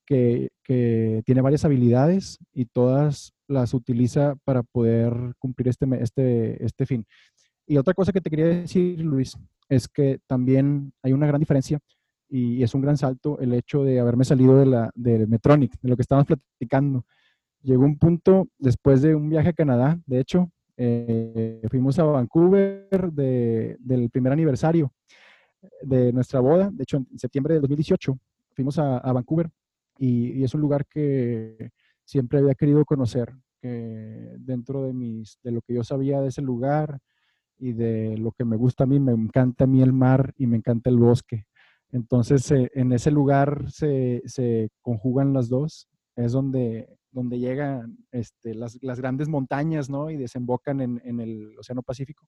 que, 0.06 0.50
que, 0.64 1.24
tiene 1.26 1.42
varias 1.42 1.66
habilidades 1.66 2.38
y 2.54 2.66
todas 2.66 3.34
las 3.48 3.74
utiliza 3.74 4.36
para 4.44 4.64
poder 4.64 5.34
cumplir 5.40 5.70
este, 5.70 5.88
este, 6.02 6.64
este 6.64 6.86
fin. 6.86 7.06
Y 7.68 7.78
otra 7.78 7.96
cosa 7.96 8.12
que 8.12 8.22
te 8.22 8.30
quería 8.30 8.48
decir, 8.48 9.00
Luis, 9.02 9.36
es 9.70 9.88
que 9.88 10.20
también 10.28 10.94
hay 11.02 11.14
una 11.14 11.26
gran 11.26 11.40
diferencia 11.40 11.80
y 12.30 12.64
es 12.64 12.74
un 12.74 12.82
gran 12.82 12.98
salto 12.98 13.40
el 13.40 13.54
hecho 13.54 13.84
de 13.84 14.00
haberme 14.00 14.26
salido 14.26 14.58
de, 14.58 14.66
la, 14.66 14.92
de 14.96 15.28
Metronic, 15.28 15.80
de 15.82 15.90
lo 15.90 15.96
que 15.96 16.02
estábamos 16.02 16.28
platicando. 16.28 17.06
Llegó 17.62 17.86
un 17.86 17.98
punto 17.98 18.48
después 18.58 19.02
de 19.02 19.16
un 19.16 19.30
viaje 19.30 19.50
a 19.50 19.54
Canadá, 19.54 20.00
de 20.06 20.20
hecho, 20.20 20.52
eh, 20.78 21.62
fuimos 21.70 21.98
a 22.00 22.04
Vancouver 22.04 23.12
de, 23.12 23.78
del 23.80 24.10
primer 24.10 24.34
aniversario 24.34 24.92
de 25.82 26.12
nuestra 26.14 26.40
boda, 26.42 26.70
de 26.72 26.84
hecho 26.84 26.98
en 26.98 27.18
septiembre 27.18 27.56
de 27.56 27.62
2018 27.62 28.18
fuimos 28.54 28.78
a, 28.78 29.00
Vancouver 29.12 29.50
y, 29.98 30.44
es 30.44 30.54
un 30.54 30.62
lugar 30.62 30.86
que 30.86 31.72
siempre 32.04 32.40
había 32.40 32.56
querido 32.56 32.86
conocer, 32.86 33.34
dentro 33.62 34.84
de, 34.84 34.94
mis, 34.94 35.40
de 35.42 35.52
lo 35.52 35.62
que 35.62 35.74
yo 35.74 35.84
sabía 35.84 36.22
de 36.22 36.28
ese 36.28 36.44
lugar, 36.44 37.00
y 37.58 37.74
de 37.74 38.18
lo 38.18 38.32
que 38.32 38.46
me 38.46 38.58
gusta 38.58 38.84
a 38.84 38.88
mí, 38.88 39.00
me 39.00 39.12
encanta 39.12 39.64
a 39.64 39.68
mí 39.68 39.82
el 39.82 39.94
mar 39.94 40.34
y 40.38 40.48
me 40.48 40.58
encanta 40.58 40.90
el 40.90 40.98
bosque. 40.98 41.46
Entonces, 41.92 42.50
eh, 42.52 42.70
en 42.74 42.92
ese 42.92 43.12
lugar 43.12 43.66
se, 43.70 44.22
se, 44.26 44.70
conjugan 44.82 45.34
las 45.34 45.50
dos, 45.50 45.88
es 46.16 46.32
donde, 46.32 46.90
donde 47.12 47.40
llegan 47.40 47.98
este, 48.12 48.54
las, 48.54 48.78
las, 48.82 49.00
grandes 49.00 49.28
montañas, 49.28 49.90
¿no? 49.90 50.10
Y 50.10 50.18
desembocan 50.18 50.82
en, 50.82 51.02
en 51.06 51.20
el 51.20 51.58
Océano 51.58 51.84
Pacífico. 51.84 52.28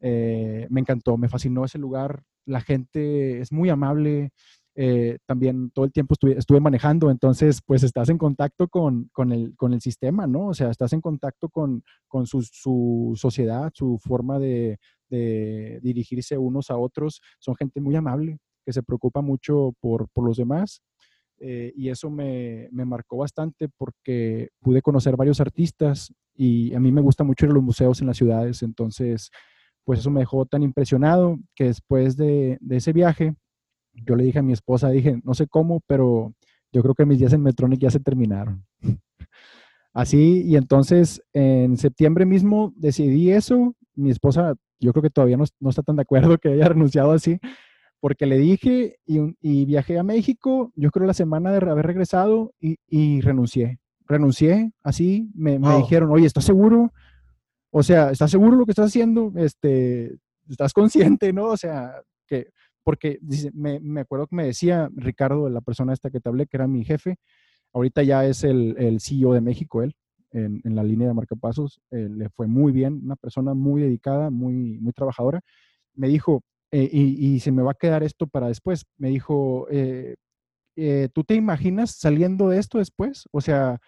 Eh, 0.00 0.66
me 0.70 0.80
encantó, 0.80 1.16
me 1.16 1.28
fascinó 1.28 1.64
ese 1.64 1.78
lugar, 1.78 2.24
la 2.44 2.60
gente 2.60 3.40
es 3.40 3.52
muy 3.52 3.70
amable, 3.70 4.32
eh, 4.76 5.18
también 5.24 5.70
todo 5.70 5.84
el 5.84 5.92
tiempo 5.92 6.14
estuve, 6.14 6.36
estuve, 6.36 6.60
manejando, 6.60 7.10
entonces 7.10 7.60
pues 7.64 7.84
estás 7.84 8.08
en 8.08 8.18
contacto 8.18 8.68
con, 8.68 9.08
con, 9.12 9.32
el, 9.32 9.54
con, 9.56 9.72
el, 9.72 9.80
sistema, 9.80 10.26
¿no? 10.26 10.48
O 10.48 10.54
sea, 10.54 10.70
estás 10.70 10.92
en 10.92 11.00
contacto 11.00 11.48
con, 11.48 11.84
con 12.08 12.26
su, 12.26 12.42
su, 12.42 13.12
sociedad, 13.16 13.70
su 13.72 13.98
forma 13.98 14.38
de, 14.38 14.78
de, 15.08 15.78
dirigirse 15.82 16.36
unos 16.36 16.70
a 16.70 16.76
otros. 16.76 17.20
Son 17.38 17.54
gente 17.54 17.80
muy 17.80 17.94
amable, 17.94 18.38
que 18.64 18.72
se 18.72 18.82
preocupa 18.82 19.20
mucho 19.20 19.72
por, 19.80 20.08
por 20.08 20.24
los 20.24 20.36
demás. 20.36 20.82
Eh, 21.38 21.72
y 21.76 21.88
eso 21.88 22.10
me, 22.10 22.68
me, 22.70 22.84
marcó 22.84 23.18
bastante 23.18 23.68
porque 23.76 24.50
pude 24.60 24.82
conocer 24.82 25.16
varios 25.16 25.40
artistas 25.40 26.14
y 26.34 26.72
a 26.74 26.80
mí 26.80 26.92
me 26.92 27.00
gusta 27.00 27.24
mucho 27.24 27.46
ir 27.46 27.50
a 27.50 27.54
los 27.54 27.62
museos 27.62 28.00
en 28.00 28.06
las 28.06 28.16
ciudades, 28.16 28.62
entonces 28.62 29.30
pues 29.82 29.98
eso 29.98 30.10
me 30.10 30.20
dejó 30.20 30.46
tan 30.46 30.62
impresionado 30.62 31.36
que 31.56 31.64
después 31.64 32.16
de, 32.16 32.56
de 32.60 32.76
ese 32.76 32.92
viaje 32.92 33.34
yo 33.94 34.16
le 34.16 34.24
dije 34.24 34.38
a 34.38 34.42
mi 34.42 34.52
esposa, 34.52 34.90
dije, 34.90 35.20
no 35.24 35.34
sé 35.34 35.46
cómo, 35.46 35.80
pero 35.86 36.34
yo 36.72 36.82
creo 36.82 36.94
que 36.94 37.06
mis 37.06 37.18
días 37.18 37.32
en 37.32 37.42
Metronic 37.42 37.80
ya 37.80 37.90
se 37.90 38.00
terminaron. 38.00 38.64
Así, 39.92 40.42
y 40.44 40.56
entonces 40.56 41.22
en 41.32 41.76
septiembre 41.76 42.26
mismo 42.26 42.72
decidí 42.76 43.30
eso. 43.30 43.76
Mi 43.94 44.10
esposa, 44.10 44.54
yo 44.80 44.92
creo 44.92 45.02
que 45.02 45.10
todavía 45.10 45.36
no, 45.36 45.44
no 45.60 45.70
está 45.70 45.82
tan 45.82 45.96
de 45.96 46.02
acuerdo 46.02 46.36
que 46.38 46.48
haya 46.48 46.68
renunciado 46.68 47.12
así, 47.12 47.38
porque 48.04 48.26
le 48.26 48.36
dije 48.36 48.98
y, 49.06 49.34
y, 49.40 49.64
viajé 49.64 49.98
a 49.98 50.02
México, 50.02 50.70
yo 50.76 50.90
creo 50.90 51.06
la 51.06 51.14
semana 51.14 51.50
de 51.50 51.70
haber 51.70 51.86
regresado 51.86 52.52
y, 52.60 52.76
y 52.86 53.22
renuncié. 53.22 53.78
Renuncié, 54.06 54.72
así, 54.82 55.30
me, 55.34 55.58
me, 55.58 55.78
dijeron, 55.78 56.10
oye, 56.10 56.26
¿estás 56.26 56.44
seguro? 56.44 56.92
O 57.70 57.82
sea, 57.82 58.10
¿estás 58.10 58.30
seguro 58.30 58.58
lo 58.58 58.66
que 58.66 58.72
estás 58.72 58.88
haciendo? 58.88 59.32
Este, 59.36 60.18
¿Estás 60.50 60.74
consciente, 60.74 61.32
no? 61.32 61.46
O 61.46 61.56
sea, 61.56 62.02
que 62.26 62.50
porque 62.82 63.20
me, 63.54 63.80
me, 63.80 64.02
acuerdo 64.02 64.26
que 64.26 64.36
me 64.36 64.44
decía 64.44 64.90
Ricardo, 64.94 65.48
la 65.48 65.62
persona 65.62 65.94
esta 65.94 66.10
que 66.10 66.20
te 66.20 66.28
hablé, 66.28 66.46
que 66.46 66.58
era 66.58 66.66
mi 66.66 66.84
jefe, 66.84 67.16
ahorita 67.72 68.02
ya 68.02 68.26
es 68.26 68.44
el, 68.44 68.76
el 68.76 69.00
CEO 69.00 69.32
de 69.32 69.40
México, 69.40 69.82
él, 69.82 69.94
en, 70.30 70.60
en, 70.62 70.76
la 70.76 70.84
línea 70.84 71.08
de 71.08 71.14
marcapasos, 71.14 71.80
eh, 71.90 72.10
le 72.10 72.28
fue 72.28 72.48
muy 72.48 72.70
bien, 72.70 73.00
una 73.02 73.16
persona 73.16 73.54
muy 73.54 73.80
dedicada, 73.80 74.28
muy, 74.28 74.78
muy 74.78 74.92
trabajadora. 74.92 75.40
Me 75.94 76.08
dijo, 76.08 76.42
eh, 76.76 76.88
y, 76.90 77.34
y, 77.36 77.38
se 77.38 77.52
me 77.52 77.62
va 77.62 77.70
a 77.70 77.76
quedar 77.78 78.02
esto 78.02 78.26
para 78.26 78.48
después, 78.48 78.84
me 78.98 79.08
dijo, 79.08 79.68
eh, 79.70 80.16
eh, 80.74 81.08
¿tú 81.14 81.22
te 81.22 81.36
imaginas 81.36 81.92
saliendo 81.92 82.48
de 82.48 82.58
esto 82.58 82.78
después? 82.78 83.28
O 83.30 83.40
sea, 83.40 83.78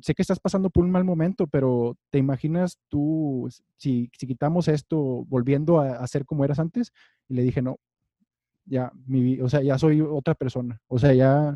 sé 0.00 0.12
que 0.12 0.22
estás 0.22 0.40
pasando 0.40 0.68
por 0.68 0.82
un 0.82 0.90
mal 0.90 1.04
momento, 1.04 1.46
pero 1.46 1.96
¿te 2.10 2.18
imaginas 2.18 2.78
tú, 2.88 3.48
si, 3.76 4.10
si 4.18 4.26
quitamos 4.26 4.66
esto, 4.66 5.24
volviendo 5.28 5.78
a, 5.78 5.98
a 5.98 6.06
ser 6.08 6.24
como 6.24 6.44
eras 6.44 6.58
antes? 6.58 6.90
Y 7.28 7.34
le 7.34 7.42
dije, 7.44 7.62
no, 7.62 7.76
ya, 8.64 8.90
mi, 9.06 9.40
o 9.40 9.48
sea, 9.48 9.62
ya 9.62 9.78
soy 9.78 10.00
otra 10.00 10.34
persona. 10.34 10.80
O 10.88 10.98
sea, 10.98 11.14
ya, 11.14 11.54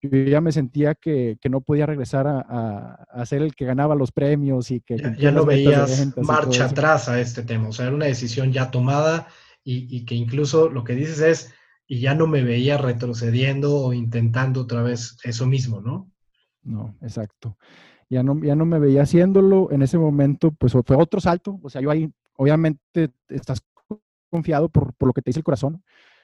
yo 0.00 0.10
ya 0.10 0.40
me 0.40 0.52
sentía 0.52 0.94
que, 0.94 1.38
que 1.40 1.48
no 1.48 1.60
podía 1.60 1.86
regresar 1.86 2.28
a, 2.28 3.04
a, 3.10 3.26
ser 3.26 3.42
el 3.42 3.56
que 3.56 3.64
ganaba 3.64 3.96
los 3.96 4.12
premios 4.12 4.70
y 4.70 4.80
que... 4.80 4.96
Ya, 4.96 5.16
ya 5.16 5.32
no 5.32 5.44
veías 5.44 6.16
marcha 6.18 6.66
atrás 6.66 7.08
a 7.08 7.20
este 7.20 7.42
tema, 7.42 7.70
o 7.70 7.72
sea, 7.72 7.86
era 7.86 7.96
una 7.96 8.06
decisión 8.06 8.52
ya 8.52 8.70
tomada 8.70 9.26
y, 9.72 10.04
que 10.04 10.14
incluso 10.14 10.68
lo 10.68 10.84
que 10.84 10.94
dices 10.94 11.20
es, 11.20 11.54
y 11.86 12.00
ya 12.00 12.14
no 12.14 12.26
me 12.26 12.42
veía 12.42 12.78
retrocediendo 12.78 13.76
o 13.76 13.92
intentando 13.92 14.62
otra 14.62 14.82
vez 14.82 15.16
eso 15.24 15.46
mismo, 15.46 15.80
¿no? 15.80 16.10
No, 16.62 16.96
exacto. 17.00 17.56
Ya 18.08 18.22
no, 18.22 18.40
ya 18.42 18.54
no 18.54 18.66
me 18.66 18.78
veía 18.78 19.02
haciéndolo. 19.02 19.70
En 19.70 19.82
ese 19.82 19.98
momento, 19.98 20.52
pues 20.52 20.72
fue 20.72 20.96
otro 20.96 21.20
salto. 21.20 21.58
O 21.62 21.70
sea, 21.70 21.80
yo 21.80 21.90
ahí, 21.90 22.12
obviamente, 22.36 23.10
estás 23.28 23.62
confiado 24.30 24.68
por, 24.68 24.94
por 24.94 25.08
lo 25.08 25.12
que 25.12 25.22
te 25.22 25.30
dice 25.30 25.40
el 25.40 25.44
corazón. 25.44 25.82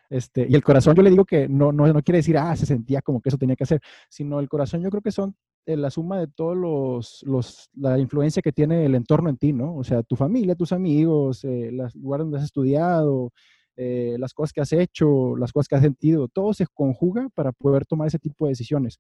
Este, 0.09 0.47
y 0.49 0.55
el 0.55 0.63
corazón 0.63 0.95
yo 0.95 1.03
le 1.03 1.11
digo 1.11 1.25
que 1.25 1.49
no, 1.49 1.73
no, 1.73 1.87
no 1.93 2.03
quiere 2.03 2.19
decir, 2.19 2.39
ah, 2.39 2.55
se 2.57 2.67
sentía 2.67 3.03
como 3.03 3.21
que 3.21 3.29
eso 3.29 3.39
tenía 3.39 3.57
que 3.57 3.65
hacer, 3.65 3.81
sino 4.09 4.39
el 4.41 4.49
corazón 4.49 4.83
yo 4.83 4.91
creo 4.91 5.03
que 5.03 5.11
son 5.11 5.35
la 5.67 5.91
suma 5.91 6.21
de 6.21 6.29
todos 6.29 6.57
los, 6.57 7.23
los, 7.25 7.69
la 7.75 7.99
influencia 7.99 8.43
que 8.43 8.53
tiene 8.53 8.85
el 8.85 8.95
entorno 8.95 9.29
en 9.29 9.37
ti, 9.37 9.53
¿no? 9.53 9.75
O 9.77 9.83
sea, 9.83 10.03
tu 10.03 10.15
familia, 10.15 10.55
tus 10.55 10.73
amigos, 10.73 11.45
eh, 11.45 11.71
los 11.73 11.95
lugares 11.97 12.25
donde 12.25 12.39
has 12.39 12.45
estudiado, 12.45 13.33
eh, 13.77 14.17
las 14.19 14.33
cosas 14.33 14.53
que 14.53 14.61
has 14.61 14.73
hecho, 14.73 15.37
las 15.37 15.53
cosas 15.53 15.69
que 15.69 15.75
has 15.75 15.83
sentido, 15.83 16.29
todo 16.29 16.55
se 16.55 16.67
conjuga 16.73 17.29
para 17.35 17.53
poder 17.53 17.85
tomar 17.85 18.07
ese 18.07 18.19
tipo 18.19 18.47
de 18.47 18.53
decisiones. 18.53 18.99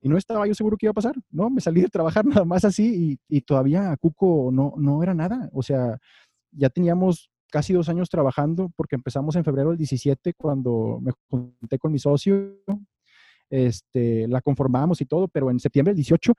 Y 0.00 0.08
no 0.08 0.16
estaba 0.16 0.46
yo 0.46 0.54
seguro 0.54 0.76
que 0.76 0.86
iba 0.86 0.92
a 0.92 0.94
pasar, 0.94 1.14
¿no? 1.30 1.50
Me 1.50 1.60
salí 1.60 1.82
de 1.82 1.88
trabajar 1.88 2.24
nada 2.42 2.44
más 2.44 2.64
así 2.64 3.18
y, 3.28 3.36
y 3.36 3.40
todavía 3.42 3.96
Cuco 4.00 4.50
no, 4.52 4.74
no 4.76 5.02
era 5.02 5.14
nada. 5.14 5.50
O 5.52 5.62
sea, 5.62 5.98
ya 6.52 6.70
teníamos 6.70 7.30
casi 7.50 7.72
dos 7.72 7.88
años 7.88 8.08
trabajando, 8.08 8.70
porque 8.76 8.96
empezamos 8.96 9.36
en 9.36 9.44
febrero 9.44 9.70
del 9.70 9.78
17, 9.78 10.34
cuando 10.34 10.98
me 11.00 11.12
junté 11.30 11.78
con 11.78 11.92
mi 11.92 11.98
socio, 11.98 12.56
este, 13.50 14.28
la 14.28 14.40
conformamos 14.40 15.00
y 15.00 15.06
todo, 15.06 15.28
pero 15.28 15.50
en 15.50 15.60
septiembre 15.60 15.92
del 15.92 15.96
18, 15.98 16.34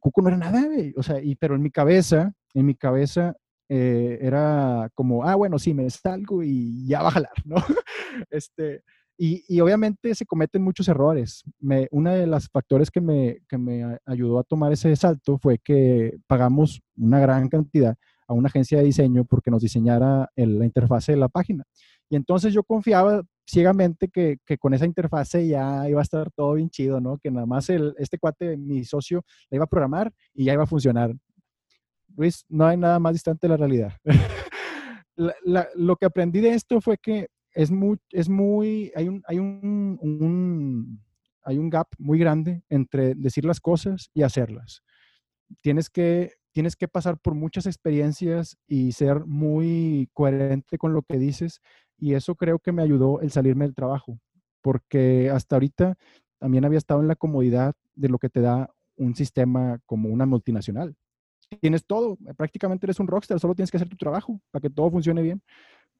Cuco 0.00 0.22
no 0.22 0.28
era 0.28 0.36
nada, 0.36 0.62
o 0.96 1.02
sea, 1.02 1.22
y, 1.22 1.34
pero 1.34 1.54
en 1.54 1.62
mi 1.62 1.70
cabeza, 1.70 2.32
en 2.52 2.66
mi 2.66 2.74
cabeza 2.74 3.34
eh, 3.68 4.18
era 4.20 4.90
como, 4.94 5.24
ah, 5.24 5.34
bueno, 5.34 5.58
sí, 5.58 5.72
me 5.72 5.88
salgo 5.88 6.42
y 6.42 6.86
ya 6.86 7.02
va 7.02 7.08
a 7.08 7.12
jalar, 7.12 7.32
¿no? 7.44 7.56
este, 8.30 8.82
y, 9.16 9.44
y, 9.48 9.60
obviamente 9.60 10.14
se 10.14 10.26
cometen 10.26 10.62
muchos 10.62 10.88
errores. 10.88 11.44
Me, 11.60 11.86
una 11.92 12.14
de 12.14 12.26
las 12.26 12.48
factores 12.48 12.90
que 12.90 13.00
me, 13.00 13.38
que 13.48 13.56
me 13.56 13.98
ayudó 14.06 14.40
a 14.40 14.44
tomar 14.44 14.72
ese 14.72 14.94
salto 14.96 15.38
fue 15.38 15.58
que 15.58 16.18
pagamos 16.26 16.80
una 16.96 17.20
gran 17.20 17.48
cantidad 17.48 17.96
a 18.26 18.32
una 18.34 18.48
agencia 18.48 18.78
de 18.78 18.84
diseño 18.84 19.24
porque 19.24 19.50
nos 19.50 19.62
diseñara 19.62 20.28
la 20.34 20.64
interfase 20.64 21.12
de 21.12 21.18
la 21.18 21.28
página. 21.28 21.64
Y 22.10 22.16
entonces 22.16 22.52
yo 22.52 22.64
confiaba 22.64 23.22
ciegamente 23.46 24.08
que, 24.08 24.38
que, 24.44 24.58
con 24.58 24.74
esa 24.74 24.86
interfase 24.86 25.46
ya 25.46 25.88
iba 25.88 26.00
a 26.00 26.02
estar 26.02 26.30
todo 26.30 26.54
bien 26.54 26.70
chido, 26.70 27.00
¿no? 27.00 27.18
Que 27.18 27.30
nada 27.30 27.46
más 27.46 27.68
el, 27.70 27.94
este 27.98 28.18
cuate, 28.18 28.56
mi 28.56 28.84
socio, 28.84 29.24
la 29.50 29.56
iba 29.56 29.64
a 29.64 29.68
programar 29.68 30.12
y 30.32 30.44
ya 30.44 30.52
iba 30.52 30.64
a 30.64 30.66
funcionar. 30.66 31.14
Luis, 32.16 32.44
no 32.48 32.66
hay 32.66 32.76
nada 32.76 32.98
más 32.98 33.12
distante 33.12 33.46
de 33.46 33.50
la 33.50 33.56
realidad. 33.56 33.92
lo 35.74 35.96
que 35.96 36.06
aprendí 36.06 36.40
de 36.40 36.54
esto 36.54 36.80
fue 36.80 36.98
que 36.98 37.28
es 37.52 37.70
muy, 37.70 37.98
es 38.10 38.28
muy, 38.28 38.92
hay 38.94 39.08
un, 39.08 39.22
hay 39.26 39.38
un, 39.38 41.00
hay 41.42 41.58
un 41.58 41.70
gap 41.70 41.88
muy 41.98 42.18
grande 42.18 42.62
entre 42.68 43.14
decir 43.14 43.44
las 43.44 43.60
cosas 43.60 44.10
y 44.12 44.22
hacerlas. 44.22 44.82
Tienes 45.60 45.88
que, 45.88 46.32
tienes 46.52 46.74
que 46.74 46.88
pasar 46.88 47.18
por 47.18 47.34
muchas 47.34 47.66
experiencias 47.66 48.56
y 48.66 48.92
ser 48.92 49.24
muy 49.26 50.08
coherente 50.12 50.78
con 50.78 50.92
lo 50.92 51.02
que 51.02 51.18
dices 51.18 51.60
y 51.98 52.14
eso 52.14 52.34
creo 52.34 52.58
que 52.58 52.72
me 52.72 52.82
ayudó 52.82 53.20
el 53.20 53.30
salirme 53.30 53.64
del 53.64 53.74
trabajo, 53.74 54.18
porque 54.60 55.30
hasta 55.30 55.56
ahorita 55.56 55.96
también 56.38 56.64
había 56.64 56.78
estado 56.78 57.00
en 57.00 57.08
la 57.08 57.16
comodidad 57.16 57.74
de 57.94 58.08
lo 58.08 58.18
que 58.18 58.28
te 58.28 58.40
da 58.40 58.70
un 58.96 59.14
sistema 59.14 59.80
como 59.86 60.08
una 60.08 60.26
multinacional. 60.26 60.94
Tienes 61.60 61.84
todo, 61.84 62.16
prácticamente 62.36 62.86
eres 62.86 63.00
un 63.00 63.06
rockstar, 63.06 63.38
solo 63.38 63.54
tienes 63.54 63.70
que 63.70 63.76
hacer 63.76 63.88
tu 63.88 63.96
trabajo 63.96 64.40
para 64.50 64.62
que 64.62 64.70
todo 64.70 64.90
funcione 64.90 65.22
bien. 65.22 65.42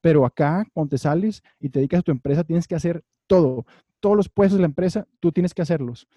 Pero 0.01 0.25
acá, 0.25 0.65
cuando 0.73 0.97
sales 0.97 1.41
y 1.59 1.69
te 1.69 1.79
dedicas 1.79 1.99
a 1.99 2.03
tu 2.03 2.11
empresa, 2.11 2.43
tienes 2.43 2.67
que 2.67 2.75
hacer 2.75 3.03
todo. 3.27 3.65
Todos 3.99 4.17
los 4.17 4.29
puestos 4.29 4.57
de 4.57 4.61
la 4.61 4.67
empresa, 4.67 5.07
tú 5.19 5.31
tienes 5.31 5.53
que 5.53 5.61
hacerlos, 5.61 6.07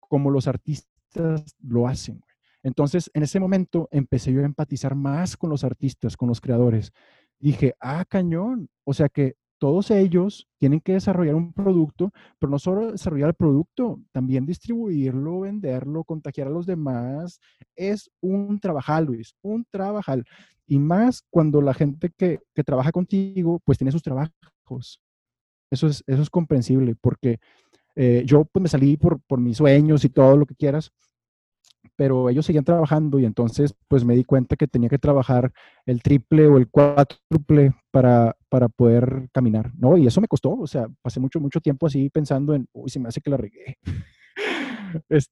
como 0.00 0.30
los 0.30 0.48
artistas 0.48 1.56
lo 1.62 1.86
hacen. 1.86 2.24
Entonces, 2.62 3.10
en 3.14 3.22
ese 3.22 3.40
momento 3.40 3.88
empecé 3.90 4.32
yo 4.32 4.40
a 4.40 4.44
empatizar 4.44 4.94
más 4.94 5.36
con 5.36 5.50
los 5.50 5.64
artistas, 5.64 6.16
con 6.16 6.28
los 6.28 6.40
creadores. 6.40 6.92
Dije, 7.40 7.74
ah, 7.80 8.04
cañón. 8.06 8.68
O 8.84 8.94
sea 8.94 9.08
que 9.08 9.34
todos 9.58 9.90
ellos 9.90 10.48
tienen 10.58 10.80
que 10.80 10.94
desarrollar 10.94 11.34
un 11.34 11.52
producto, 11.52 12.12
pero 12.38 12.50
no 12.50 12.58
solo 12.58 12.92
desarrollar 12.92 13.28
el 13.28 13.34
producto, 13.34 14.00
también 14.10 14.46
distribuirlo, 14.46 15.40
venderlo, 15.40 16.02
contagiar 16.02 16.46
a 16.46 16.50
los 16.50 16.66
demás. 16.66 17.40
Es 17.76 18.10
un 18.20 18.58
trabajar, 18.58 19.02
Luis, 19.04 19.34
un 19.42 19.66
trabajar. 19.70 20.24
Y 20.66 20.78
más 20.78 21.22
cuando 21.30 21.60
la 21.60 21.74
gente 21.74 22.10
que, 22.16 22.40
trabaja 22.64 22.90
contigo, 22.90 23.60
pues 23.64 23.76
tiene 23.76 23.92
sus 23.92 24.02
trabajos. 24.02 25.02
Eso 25.70 25.88
es, 25.88 26.02
eso 26.06 26.22
es 26.22 26.30
comprensible, 26.30 26.96
porque 27.00 27.38
eh, 27.96 28.22
yo 28.24 28.44
pues 28.46 28.62
me 28.62 28.68
salí 28.68 28.96
por, 28.96 29.20
por 29.20 29.40
mis 29.40 29.58
sueños 29.58 30.04
y 30.04 30.08
todo 30.08 30.36
lo 30.36 30.46
que 30.46 30.54
quieras, 30.54 30.90
pero 32.00 32.30
ellos 32.30 32.46
seguían 32.46 32.64
trabajando 32.64 33.18
y 33.18 33.26
entonces 33.26 33.74
pues 33.86 34.06
me 34.06 34.16
di 34.16 34.24
cuenta 34.24 34.56
que 34.56 34.66
tenía 34.66 34.88
que 34.88 34.98
trabajar 34.98 35.52
el 35.84 36.00
triple 36.00 36.46
o 36.46 36.56
el 36.56 36.70
cuádruple 36.70 37.74
para, 37.90 38.34
para 38.48 38.70
poder 38.70 39.28
caminar, 39.34 39.70
¿no? 39.76 39.98
Y 39.98 40.06
eso 40.06 40.22
me 40.22 40.26
costó, 40.26 40.52
o 40.52 40.66
sea, 40.66 40.86
pasé 41.02 41.20
mucho, 41.20 41.40
mucho 41.40 41.60
tiempo 41.60 41.86
así 41.86 42.08
pensando 42.08 42.54
en, 42.54 42.66
uy, 42.72 42.88
se 42.88 43.00
me 43.00 43.10
hace 43.10 43.20
que 43.20 43.28
la 43.28 43.36
regué. 43.36 43.76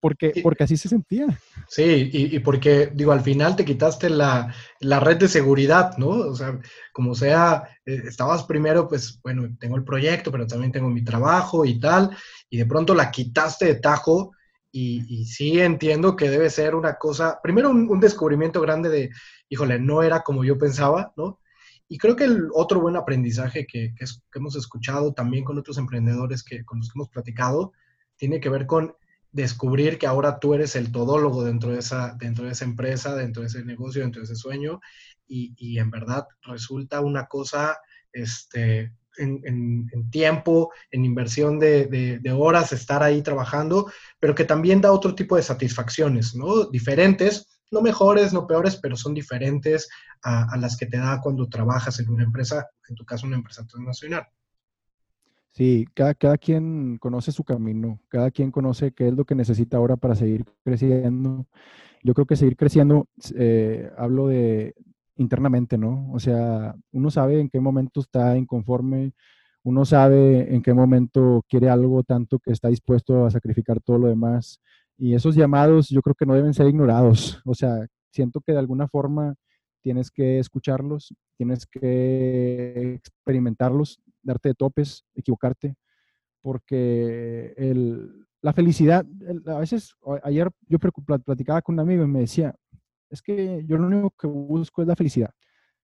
porque, 0.00 0.32
porque 0.42 0.64
así 0.64 0.78
se 0.78 0.88
sentía. 0.88 1.26
Sí, 1.68 2.08
y, 2.10 2.38
porque, 2.38 2.90
digo, 2.94 3.12
al 3.12 3.20
final 3.20 3.54
te 3.54 3.66
quitaste 3.66 4.08
la, 4.08 4.54
la, 4.80 5.00
red 5.00 5.18
de 5.18 5.28
seguridad, 5.28 5.98
¿no? 5.98 6.08
O 6.08 6.34
sea, 6.34 6.58
como 6.90 7.14
sea, 7.14 7.64
eh, 7.84 8.00
estabas 8.06 8.44
primero, 8.44 8.88
pues, 8.88 9.20
bueno, 9.22 9.46
tengo 9.60 9.76
el 9.76 9.84
proyecto, 9.84 10.32
pero 10.32 10.46
también 10.46 10.72
tengo 10.72 10.88
mi 10.88 11.04
trabajo 11.04 11.66
y 11.66 11.78
tal, 11.78 12.16
y 12.48 12.56
de 12.56 12.64
pronto 12.64 12.94
la 12.94 13.10
quitaste 13.10 13.66
de 13.66 13.74
tajo 13.74 14.32
y, 14.80 15.24
sí 15.24 15.60
entiendo 15.60 16.14
que 16.16 16.30
debe 16.30 16.50
ser 16.50 16.74
una 16.74 16.94
cosa, 16.94 17.40
primero 17.42 17.70
un, 17.70 18.00
descubrimiento 18.00 18.60
grande 18.60 18.88
de, 18.88 19.10
híjole, 19.48 19.78
no 19.78 20.02
era 20.02 20.22
como 20.22 20.44
yo 20.44 20.58
pensaba, 20.58 21.12
¿no? 21.16 21.40
Y 21.88 21.98
creo 21.98 22.16
que 22.16 22.24
el 22.24 22.48
otro 22.52 22.80
buen 22.80 22.96
aprendizaje 22.96 23.66
que, 23.66 23.94
hemos 24.34 24.56
escuchado 24.56 25.12
también 25.12 25.44
con 25.44 25.58
otros 25.58 25.78
emprendedores 25.78 26.42
que, 26.42 26.64
con 26.64 26.78
los 26.78 26.88
que 26.88 26.98
hemos 26.98 27.08
platicado, 27.08 27.72
tiene 28.16 28.40
que 28.40 28.50
ver 28.50 28.66
con 28.66 28.94
descubrir 29.32 29.98
que 29.98 30.06
ahora 30.06 30.38
tú 30.38 30.54
eres 30.54 30.76
el 30.76 30.92
todólogo 30.92 31.44
dentro 31.44 31.70
de 31.70 31.78
esa, 31.78 32.14
dentro 32.18 32.44
de 32.44 32.52
esa 32.52 32.64
empresa, 32.64 33.14
dentro 33.14 33.42
de 33.42 33.48
ese 33.48 33.64
negocio, 33.64 34.02
dentro 34.02 34.20
de 34.20 34.26
ese 34.26 34.36
sueño, 34.36 34.80
y, 35.26 35.54
y 35.56 35.78
en 35.78 35.90
verdad 35.90 36.26
resulta 36.42 37.00
una 37.00 37.26
cosa 37.26 37.78
este, 38.12 38.92
en, 39.18 40.10
tiempo, 40.10 40.72
en 40.90 41.04
inversión 41.04 41.58
de, 41.58 42.20
horas, 42.36 42.72
estar 42.72 43.02
ahí 43.02 43.22
trabajando, 43.22 43.90
pero 44.18 44.34
que 44.34 44.44
también 44.44 44.80
da 44.80 44.92
otro 44.92 45.14
tipo 45.14 45.36
de 45.36 45.42
satisfacciones, 45.42 46.34
¿no? 46.34 46.66
Diferentes, 46.66 47.60
no 47.70 47.82
mejores, 47.82 48.32
no 48.32 48.46
peores, 48.46 48.76
pero 48.76 48.96
son 48.96 49.14
diferentes 49.14 49.88
a, 50.22 50.56
las 50.56 50.76
que 50.76 50.86
te 50.86 50.98
da 50.98 51.20
cuando 51.20 51.48
trabajas 51.48 52.00
en 52.00 52.08
una 52.08 52.24
empresa, 52.24 52.68
en 52.88 52.94
tu 52.94 53.04
caso 53.04 53.26
una 53.26 53.36
empresa 53.36 53.66
transnacional. 53.66 54.26
Sí, 55.52 55.86
cada, 55.94 56.14
cada 56.14 56.38
quien 56.38 56.98
conoce 56.98 57.32
su 57.32 57.42
camino, 57.42 58.00
cada 58.08 58.30
quien 58.30 58.50
conoce 58.50 58.92
qué 58.92 59.08
es 59.08 59.14
lo 59.14 59.24
que 59.24 59.34
necesita 59.34 59.76
ahora 59.76 59.96
para 59.96 60.14
seguir 60.14 60.44
creciendo. 60.64 61.46
Yo 62.04 62.14
creo 62.14 62.26
que 62.26 62.36
seguir 62.36 62.56
creciendo, 62.56 63.08
eh, 63.34 63.90
hablo 63.96 64.28
de, 64.28 64.74
internamente, 65.18 65.76
¿no? 65.76 66.10
O 66.12 66.18
sea, 66.18 66.74
uno 66.92 67.10
sabe 67.10 67.40
en 67.40 67.50
qué 67.50 67.60
momento 67.60 68.00
está 68.00 68.36
inconforme, 68.36 69.12
uno 69.62 69.84
sabe 69.84 70.54
en 70.54 70.62
qué 70.62 70.72
momento 70.72 71.44
quiere 71.48 71.68
algo 71.68 72.02
tanto 72.02 72.38
que 72.38 72.52
está 72.52 72.68
dispuesto 72.68 73.26
a 73.26 73.30
sacrificar 73.30 73.80
todo 73.80 73.98
lo 73.98 74.08
demás. 74.08 74.60
Y 74.96 75.14
esos 75.14 75.34
llamados 75.34 75.90
yo 75.90 76.00
creo 76.00 76.14
que 76.14 76.24
no 76.24 76.34
deben 76.34 76.54
ser 76.54 76.66
ignorados. 76.68 77.42
O 77.44 77.54
sea, 77.54 77.86
siento 78.10 78.40
que 78.40 78.52
de 78.52 78.58
alguna 78.58 78.88
forma 78.88 79.34
tienes 79.82 80.10
que 80.10 80.38
escucharlos, 80.38 81.14
tienes 81.36 81.66
que 81.66 82.94
experimentarlos, 82.94 84.00
darte 84.22 84.50
de 84.50 84.54
topes, 84.54 85.04
equivocarte, 85.14 85.74
porque 86.40 87.54
la 88.40 88.52
felicidad, 88.52 89.04
a 89.46 89.58
veces, 89.58 89.94
ayer 90.22 90.48
yo 90.68 90.78
platicaba 90.78 91.62
con 91.62 91.74
un 91.74 91.80
amigo 91.80 92.04
y 92.04 92.08
me 92.08 92.20
decía, 92.20 92.54
es 93.10 93.22
que 93.22 93.64
yo 93.66 93.78
lo 93.78 93.86
único 93.86 94.10
que 94.18 94.26
busco 94.26 94.82
es 94.82 94.88
la 94.88 94.96
felicidad. 94.96 95.30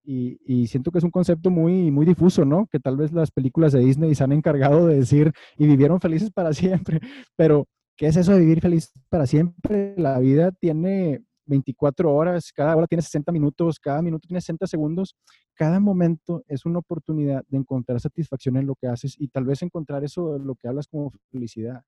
Y, 0.06 0.66
siento 0.66 0.90
que 0.90 0.98
es 0.98 1.04
un 1.04 1.10
concepto 1.10 1.50
muy, 1.50 1.90
muy 1.90 2.04
difuso, 2.04 2.44
¿no? 2.44 2.66
Que 2.66 2.78
tal 2.78 2.96
vez 2.96 3.12
las 3.12 3.30
películas 3.30 3.72
de 3.72 3.80
Disney 3.80 4.14
se 4.14 4.22
han 4.22 4.32
encargado 4.32 4.86
de 4.86 4.96
decir 4.96 5.32
y 5.56 5.66
vivieron 5.66 6.00
felices 6.00 6.30
para 6.30 6.52
siempre. 6.52 7.00
Pero, 7.36 7.66
¿qué 7.96 8.08
es 8.08 8.16
eso 8.16 8.32
de 8.32 8.40
vivir 8.40 8.60
feliz 8.60 8.92
para 9.08 9.26
siempre? 9.26 9.94
La 9.96 10.18
vida 10.18 10.52
tiene 10.52 11.22
24 11.46 12.12
horas, 12.14 12.52
cada 12.52 12.76
hora 12.76 12.86
tiene 12.86 13.02
60 13.02 13.32
minutos, 13.32 13.80
cada 13.80 14.02
minuto 14.02 14.26
tiene 14.28 14.40
60 14.40 14.66
segundos. 14.66 15.16
Cada 15.54 15.80
momento 15.80 16.42
es 16.48 16.66
una 16.66 16.80
oportunidad 16.80 17.42
de 17.48 17.58
encontrar 17.58 17.98
satisfacción 18.00 18.56
en 18.56 18.66
lo 18.66 18.74
que 18.74 18.88
haces 18.88 19.14
y 19.18 19.28
tal 19.28 19.44
vez 19.44 19.62
encontrar 19.62 20.04
eso 20.04 20.34
de 20.34 20.44
lo 20.44 20.54
que 20.54 20.68
hablas 20.68 20.86
como 20.86 21.12
felicidad 21.30 21.82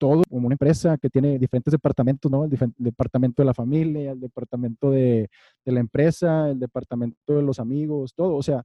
todo 0.00 0.22
como 0.28 0.46
una 0.46 0.54
empresa 0.54 0.96
que 0.96 1.10
tiene 1.10 1.38
diferentes 1.38 1.70
departamentos, 1.70 2.32
¿no? 2.32 2.44
El, 2.44 2.58
departamento 2.78 3.42
de 3.42 3.46
la 3.46 3.54
familia, 3.54 4.12
el 4.12 4.20
departamento 4.20 4.90
de, 4.90 5.28
de, 5.64 5.72
la 5.72 5.80
empresa, 5.80 6.48
el 6.48 6.58
departamento 6.58 7.34
de 7.34 7.42
los 7.42 7.60
amigos, 7.60 8.14
todo, 8.16 8.34
o 8.34 8.42
sea, 8.42 8.64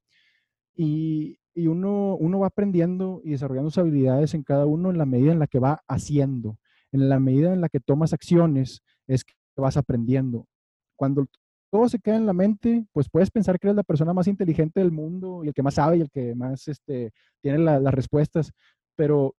y, 0.76 1.38
y, 1.54 1.68
uno, 1.68 2.16
uno 2.16 2.40
va 2.40 2.48
aprendiendo 2.48 3.22
y 3.24 3.32
desarrollando 3.32 3.70
sus 3.70 3.80
habilidades 3.80 4.34
en 4.34 4.44
cada 4.44 4.66
uno 4.66 4.90
en 4.90 4.98
la 4.98 5.06
medida 5.06 5.34
en 5.34 5.40
la 5.40 5.48
que 5.48 5.60
va 5.60 5.82
haciendo, 5.90 6.58
en 6.94 7.10
la 7.10 7.20
medida 7.20 7.54
en 7.54 7.60
la 7.60 7.68
que 7.68 7.82
tomas 7.82 8.14
acciones, 8.14 8.82
es 9.06 9.26
que 9.26 9.34
vas 9.58 9.76
aprendiendo. 9.76 10.48
Cuando 10.96 11.28
todo 11.70 11.90
se 11.90 12.00
queda 12.00 12.16
en 12.16 12.26
la 12.26 12.34
mente, 12.34 12.86
pues 12.94 13.10
puedes 13.10 13.30
pensar 13.30 13.60
que 13.60 13.68
eres 13.68 13.76
la 13.76 13.84
persona 13.84 14.14
más 14.14 14.28
inteligente 14.28 14.80
del 14.80 14.92
mundo 14.92 15.44
y 15.44 15.50
el 15.50 15.54
que 15.54 15.64
más 15.64 15.74
sabe 15.74 15.98
y 15.98 16.02
el 16.02 16.10
que 16.10 16.34
más 16.34 16.70
este, 16.70 17.12
tiene 17.42 17.58
las 17.60 17.94
respuestas, 17.94 18.54
pero 18.96 19.36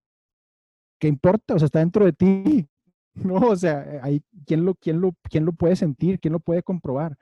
¿qué 0.99 1.09
importa? 1.09 1.55
O 1.55 1.59
sea, 1.59 1.67
está 1.67 1.81
dentro 1.81 2.05
de 2.05 2.13
ti, 2.13 2.69
¿no? 3.15 3.37
O 3.37 3.57
sea, 3.57 4.01
hay, 4.03 4.23
¿quién, 4.47 4.65
lo, 4.65 4.75
quién, 4.75 5.01
lo, 5.01 5.15
¿quién 5.31 5.45
lo 5.45 5.53
puede 5.53 5.77
sentir? 5.77 6.21
¿Quién 6.21 6.33
lo 6.33 6.41
puede 6.41 6.63
comprobar? 6.63 7.17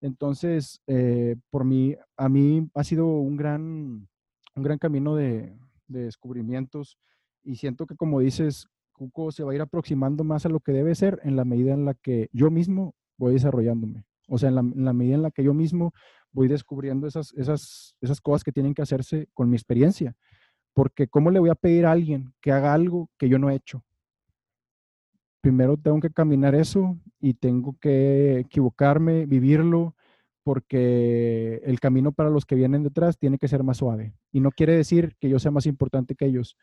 Entonces, 0.00 0.80
eh, 0.86 1.36
por 1.50 1.64
mí, 1.64 1.96
a 2.16 2.28
mí 2.28 2.68
ha 2.74 2.84
sido 2.84 3.06
un 3.06 3.36
gran, 3.36 4.08
un 4.54 4.62
gran 4.62 4.78
camino 4.78 5.16
de, 5.16 5.56
descubrimientos 5.88 6.98
y 7.44 7.56
siento 7.56 7.86
que 7.86 7.96
como 7.96 8.20
dices, 8.20 8.66
Cuco 8.92 9.30
se 9.30 9.44
va 9.44 9.52
a 9.52 9.54
ir 9.54 9.60
aproximando 9.60 10.24
más 10.24 10.46
a 10.46 10.48
lo 10.48 10.60
que 10.60 10.72
debe 10.72 10.94
ser 10.94 11.20
en 11.22 11.36
la 11.36 11.44
medida 11.44 11.74
en 11.74 11.84
la 11.84 11.94
que 11.94 12.28
yo 12.32 12.50
mismo 12.50 12.94
voy 13.18 13.34
desarrollándome. 13.34 14.04
O 14.28 14.38
sea, 14.38 14.48
en 14.48 14.56
la, 14.56 14.60
en 14.62 14.84
la 14.84 14.92
medida 14.92 15.14
en 15.14 15.22
la 15.22 15.30
que 15.30 15.44
yo 15.44 15.54
mismo 15.54 15.92
voy 16.32 16.48
descubriendo 16.48 17.06
esas, 17.06 17.32
esas, 17.34 17.94
esas 18.00 18.20
cosas 18.20 18.42
que 18.42 18.52
tienen 18.52 18.74
que 18.74 18.82
hacerse 18.82 19.28
con 19.32 19.48
mi 19.48 19.56
experiencia. 19.56 20.16
Porque 20.76 21.08
¿cómo 21.08 21.30
le 21.30 21.40
voy 21.40 21.48
a 21.48 21.54
pedir 21.54 21.86
a 21.86 21.92
alguien 21.92 22.34
que 22.42 22.52
haga 22.52 22.74
algo 22.74 23.08
que 23.16 23.30
yo 23.30 23.38
no 23.38 23.48
he 23.48 23.54
hecho? 23.54 23.82
Primero 25.40 25.78
tengo 25.78 26.00
que 26.00 26.10
caminar 26.10 26.54
eso 26.54 26.98
y 27.18 27.32
tengo 27.32 27.78
que 27.80 28.40
equivocarme, 28.40 29.24
vivirlo, 29.24 29.94
porque 30.44 31.62
el 31.64 31.80
camino 31.80 32.12
para 32.12 32.28
los 32.28 32.44
que 32.44 32.56
vienen 32.56 32.82
detrás 32.82 33.16
tiene 33.16 33.38
que 33.38 33.48
ser 33.48 33.62
más 33.62 33.78
suave. 33.78 34.12
Y 34.32 34.40
no 34.40 34.50
quiere 34.50 34.76
decir 34.76 35.16
que 35.18 35.30
yo 35.30 35.38
sea 35.38 35.50
más 35.50 35.64
importante 35.64 36.14
que 36.14 36.26
ellos, 36.26 36.58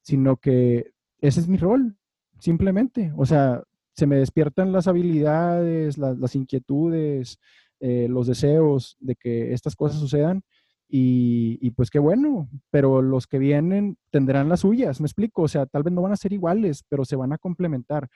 sino 0.00 0.38
que 0.38 0.92
ese 1.20 1.40
es 1.40 1.46
mi 1.46 1.58
rol, 1.58 1.94
simplemente. 2.38 3.12
O 3.18 3.26
sea, 3.26 3.62
se 3.92 4.06
me 4.06 4.16
despiertan 4.16 4.72
las 4.72 4.88
habilidades, 4.88 5.98
las, 5.98 6.34
inquietudes, 6.34 7.38
eh, 7.80 8.06
los 8.08 8.28
deseos 8.28 8.96
de 8.98 9.14
que 9.14 9.52
estas 9.52 9.76
cosas 9.76 10.00
sucedan 10.00 10.42
y, 10.90 11.70
pues 11.72 11.90
qué 11.90 11.98
bueno, 11.98 12.48
pero 12.70 13.02
los 13.02 13.26
que 13.26 13.38
vienen 13.38 13.98
tendrán 14.10 14.48
las 14.48 14.60
suyas, 14.60 15.00
me 15.00 15.06
explico, 15.06 15.42
o 15.42 15.48
sea, 15.48 15.66
tal 15.66 15.82
vez 15.82 15.92
no 15.92 16.00
van 16.00 16.12
a 16.12 16.16
ser 16.16 16.32
iguales, 16.32 16.82
pero 16.88 17.04
se 17.04 17.16
van 17.16 17.32
a 17.32 17.38
complementar. 17.38 18.08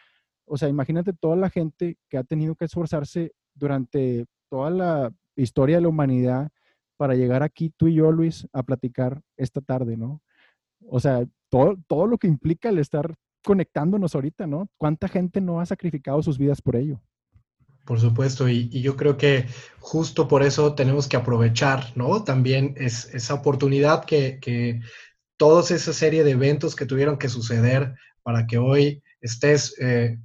O 0.46 0.56
sea, 0.56 0.68
imagínate 0.68 1.12
toda 1.12 1.36
la 1.36 1.50
gente 1.50 1.98
que 2.08 2.16
ha 2.16 2.24
tenido 2.24 2.54
que 2.54 2.64
esforzarse 2.64 3.32
durante 3.54 4.24
toda 4.50 4.70
la 4.70 5.12
historia 5.36 5.76
de 5.76 5.82
la 5.82 5.88
humanidad 5.88 6.50
para 6.96 7.14
llegar 7.14 7.42
aquí 7.42 7.70
tú 7.76 7.88
y 7.88 7.94
yo, 7.94 8.10
Luis, 8.10 8.48
a 8.52 8.62
platicar 8.62 9.20
esta 9.36 9.60
tarde, 9.60 9.96
¿no? 9.96 10.22
O 10.88 10.98
sea, 10.98 11.26
todo, 11.50 11.76
todo 11.86 12.06
lo 12.06 12.16
que 12.16 12.26
implica 12.26 12.70
el 12.70 12.78
estar 12.78 13.14
conectándonos 13.44 14.14
ahorita, 14.14 14.46
¿no? 14.46 14.68
¿Cuánta 14.78 15.08
gente 15.08 15.40
no 15.40 15.60
ha 15.60 15.66
sacrificado 15.66 16.22
sus 16.22 16.38
vidas 16.38 16.62
por 16.62 16.76
ello? 16.76 17.02
Por 17.84 18.00
supuesto, 18.00 18.48
y, 18.48 18.68
yo 18.80 18.96
creo 18.96 19.16
que 19.16 19.46
justo 19.80 20.28
por 20.28 20.42
eso 20.42 20.74
tenemos 20.74 21.08
que 21.08 21.16
aprovechar, 21.16 21.92
¿no? 21.96 22.22
También 22.22 22.74
es, 22.76 23.06
esa 23.12 23.34
oportunidad 23.34 24.04
que, 24.04 24.38
que 24.40 24.80
toda 25.36 25.62
esa 25.62 25.92
serie 25.92 26.22
de 26.22 26.32
eventos 26.32 26.76
que 26.76 26.86
tuvieron 26.86 27.18
que 27.18 27.28
suceder 27.28 27.94
para 28.22 28.46
que 28.46 28.58
hoy 28.58 29.02
estés 29.20 29.74
eh, 29.80 30.18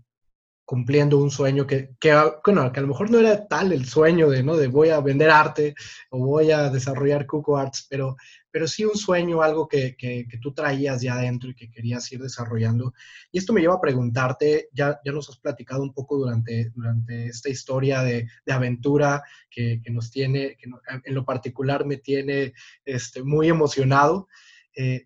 cumpliendo 0.66 1.18
un 1.18 1.32
sueño 1.32 1.66
que, 1.66 1.92
que, 2.00 2.14
bueno, 2.46 2.72
que 2.72 2.80
a 2.80 2.82
lo 2.84 2.90
mejor 2.90 3.10
no 3.10 3.20
era 3.20 3.48
tal 3.48 3.72
el 3.72 3.86
sueño 3.86 4.30
de, 4.30 4.44
¿no? 4.44 4.56
De 4.58 4.68
voy 4.68 4.90
a 4.90 5.00
vender 5.00 5.30
arte 5.30 5.74
o 6.10 6.20
voy 6.20 6.52
a 6.52 6.70
desarrollar 6.70 7.26
Cuco 7.26 7.58
Arts, 7.58 7.88
pero, 7.90 8.18
pero 8.58 8.68
sí 8.68 8.84
un 8.84 8.98
sueño, 8.98 9.44
algo 9.44 9.68
que, 9.68 9.96
que, 9.96 10.26
tú 10.42 10.52
traías 10.52 11.00
ya 11.04 11.14
adentro 11.14 11.52
y 11.52 11.54
que 11.54 11.70
querías 11.70 12.12
ir 12.12 12.20
desarrollando. 12.20 12.92
Y 13.32 13.38
esto 13.38 13.54
me 13.54 13.62
lleva 13.62 13.76
a 13.76 13.80
preguntarte, 13.80 14.70
ya, 14.74 15.00
ya 15.06 15.12
nos 15.12 15.30
has 15.30 15.38
platicado 15.38 15.84
un 15.84 15.94
poco 15.94 16.18
durante, 16.18 16.72
durante 16.74 17.28
esta 17.28 17.50
historia 17.50 18.02
de, 18.02 18.28
de 18.48 18.52
aventura 18.52 19.22
que, 19.48 19.80
nos 19.92 20.10
tiene, 20.10 20.58
que 20.58 20.72
en 21.04 21.14
lo 21.14 21.24
particular 21.24 21.86
me 21.86 21.98
tiene 21.98 22.56
este, 22.84 23.22
muy 23.22 23.48
emocionado. 23.48 24.28
Eh, 24.76 25.06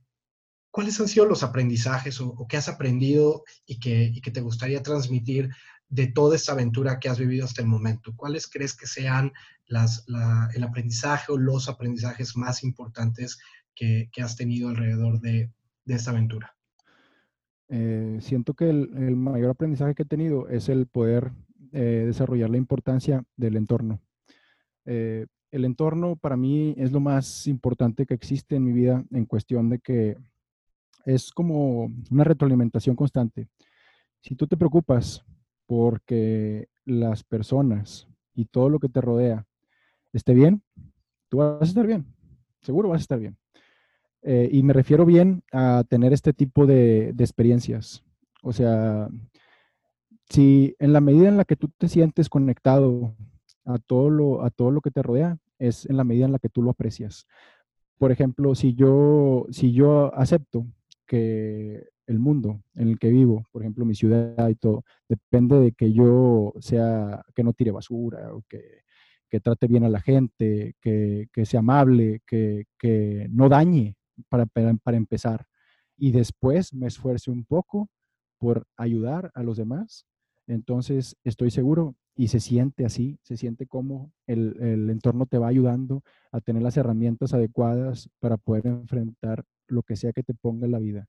¿cuáles 0.70 0.98
han 1.02 1.10
sido 1.10 1.26
los 1.26 1.44
aprendizajes 1.44 2.22
o, 2.22 2.48
qué 2.48 2.56
has 2.56 2.70
aprendido 2.70 3.44
y 3.66 3.82
que, 3.82 4.14
que, 4.24 4.32
te 4.32 4.40
gustaría 4.40 4.82
transmitir 4.82 5.50
de 5.90 6.08
toda 6.08 6.38
esta 6.38 6.54
aventura 6.54 7.02
que 7.02 7.10
has 7.10 7.20
vivido 7.20 7.44
hasta 7.44 7.62
el 7.62 7.68
momento? 7.68 8.14
¿Cuáles 8.16 8.48
crees 8.48 8.74
que 8.74 8.88
sean 8.88 9.34
las, 9.72 10.06
el 10.54 10.64
aprendizaje 10.64 11.32
o 11.32 11.38
los 11.38 11.70
aprendizajes 11.70 12.36
más 12.36 12.64
importantes 12.64 13.40
que, 13.74 14.10
has 14.22 14.36
tenido 14.36 14.70
alrededor 14.70 15.20
de, 15.22 15.52
esta 15.86 16.12
aventura? 16.12 16.56
Eh, 17.70 18.20
siento 18.22 18.54
que 18.54 18.70
el, 18.70 19.16
mayor 19.16 19.52
aprendizaje 19.52 19.96
que 19.96 20.04
he 20.04 20.06
tenido 20.06 20.48
es 20.50 20.70
el 20.70 20.88
poder 20.88 21.32
eh, 21.72 22.04
desarrollar 22.06 22.50
la 22.50 22.58
importancia 22.58 23.24
del 23.38 23.56
entorno. 23.56 24.02
Eh, 24.86 25.26
el 25.52 25.66
entorno 25.66 26.16
para 26.16 26.38
mí 26.38 26.76
es 26.78 26.92
lo 26.92 27.00
más 27.00 27.48
importante 27.48 28.06
que 28.06 28.14
existe 28.14 28.56
en 28.56 28.66
mi 28.66 28.74
vida 28.74 29.04
en 29.12 29.26
cuestión 29.26 29.70
de 29.70 29.80
que 29.80 30.18
es 31.06 31.32
como 31.32 31.92
una 32.10 32.24
retroalimentación 32.24 32.96
constante. 32.96 33.48
Si 34.22 34.36
tú 34.36 34.48
te 34.48 34.58
preocupas 34.58 35.24
porque 35.66 36.68
las 36.86 37.24
personas 37.24 38.08
y 38.34 38.46
todo 38.46 38.70
lo 38.70 38.80
que 38.80 38.90
te 38.90 39.02
rodea 39.02 39.46
esté 40.18 40.34
bien, 40.34 40.62
tú 41.30 41.38
vas 41.38 41.62
a 41.62 41.66
estar 41.66 41.88
bien, 41.88 42.06
seguro 42.62 42.90
vas 42.90 43.00
a 43.00 43.02
estar 43.02 43.20
bien. 43.20 43.38
Eh, 44.24 44.50
y 44.52 44.64
me 44.64 44.74
refiero 44.74 45.06
bien 45.06 45.44
a 45.52 45.84
tener 45.90 46.14
este 46.14 46.34
tipo 46.34 46.66
de, 46.66 47.12
de 47.14 47.24
experiencias. 47.24 48.04
O 48.44 48.54
sea, 48.54 49.10
si 50.30 50.76
en 50.80 50.94
la 50.94 51.02
medida 51.02 51.28
en 51.28 51.38
la 51.38 51.46
que 51.46 51.56
tú 51.56 51.70
te 51.78 51.88
sientes 51.88 52.30
conectado 52.30 53.16
a 53.66 53.78
todo 53.80 54.10
lo, 54.10 54.44
a 54.44 54.50
todo 54.50 54.72
lo 54.72 54.82
que 54.82 54.92
te 54.92 55.02
rodea, 55.02 55.38
es 55.60 55.86
en 55.86 55.98
la 55.98 56.04
medida 56.04 56.26
en 56.26 56.32
la 56.32 56.40
que 56.40 56.50
tú 56.50 56.62
lo 56.62 56.72
aprecias. 56.72 57.28
Por 57.98 58.12
ejemplo, 58.12 58.56
si 58.56 58.74
yo, 58.74 59.46
si 59.52 59.74
yo 59.74 60.14
acepto 60.16 60.66
que 61.06 61.88
el 62.08 62.20
mundo 62.20 62.62
en 62.76 62.88
el 62.88 63.00
que 63.00 63.10
vivo, 63.10 63.46
por 63.52 63.62
ejemplo, 63.62 63.86
mi 63.86 63.94
ciudad 63.94 64.48
y 64.50 64.56
todo, 64.56 64.84
depende 65.08 65.60
de 65.60 65.72
que 65.74 65.94
yo 65.94 66.54
sea, 66.60 67.24
que 67.36 67.44
no 67.44 67.54
tire 67.54 67.72
basura 67.72 68.34
o 68.34 68.44
que, 68.48 68.82
trate 69.40 69.68
bien 69.68 69.84
a 69.84 69.90
la 69.90 70.02
gente, 70.02 70.76
que, 70.82 71.30
sea 71.46 71.60
amable, 71.60 72.22
que, 72.28 73.28
no 73.30 73.50
dañe 73.50 73.96
para, 74.30 74.46
para, 74.46 74.98
empezar. 74.98 75.48
Y 75.98 76.12
después 76.12 76.74
me 76.74 76.88
esfuerce 76.88 77.32
un 77.32 77.46
poco 77.46 77.90
por 78.38 78.66
ayudar 78.78 79.32
a 79.34 79.44
los 79.44 79.58
demás. 79.58 80.06
Entonces, 80.48 81.16
estoy 81.24 81.52
seguro 81.52 81.96
y 82.16 82.28
se 82.28 82.40
siente 82.40 82.86
así, 82.86 83.20
se 83.24 83.38
siente 83.38 83.68
como 83.68 84.12
el, 84.28 84.58
el 84.62 84.90
entorno 84.90 85.26
te 85.26 85.38
va 85.38 85.48
ayudando 85.48 86.04
a 86.32 86.42
tener 86.42 86.62
las 86.62 86.76
herramientas 86.78 87.34
adecuadas 87.34 88.10
para 88.20 88.38
poder 88.38 88.68
enfrentar 88.68 89.46
lo 89.68 89.84
que 89.84 89.96
sea 89.96 90.12
que 90.12 90.24
te 90.24 90.34
ponga 90.34 90.66
en 90.66 90.72
la 90.72 90.80
vida. 90.80 91.08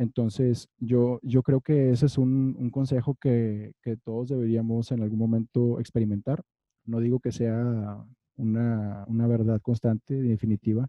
Entonces, 0.00 0.68
yo, 0.78 1.20
yo 1.22 1.42
creo 1.42 1.60
que 1.60 1.90
ese 1.90 2.06
es 2.06 2.16
un, 2.16 2.70
consejo 2.70 3.16
que, 3.20 3.74
todos 4.02 4.28
deberíamos 4.30 4.90
en 4.92 5.02
algún 5.02 5.18
momento 5.18 5.78
experimentar. 5.78 6.42
No 6.84 7.00
digo 7.00 7.20
que 7.20 7.32
sea 7.32 8.04
una, 8.36 9.26
verdad 9.26 9.60
constante 9.60 10.14
y 10.14 10.28
definitiva, 10.28 10.88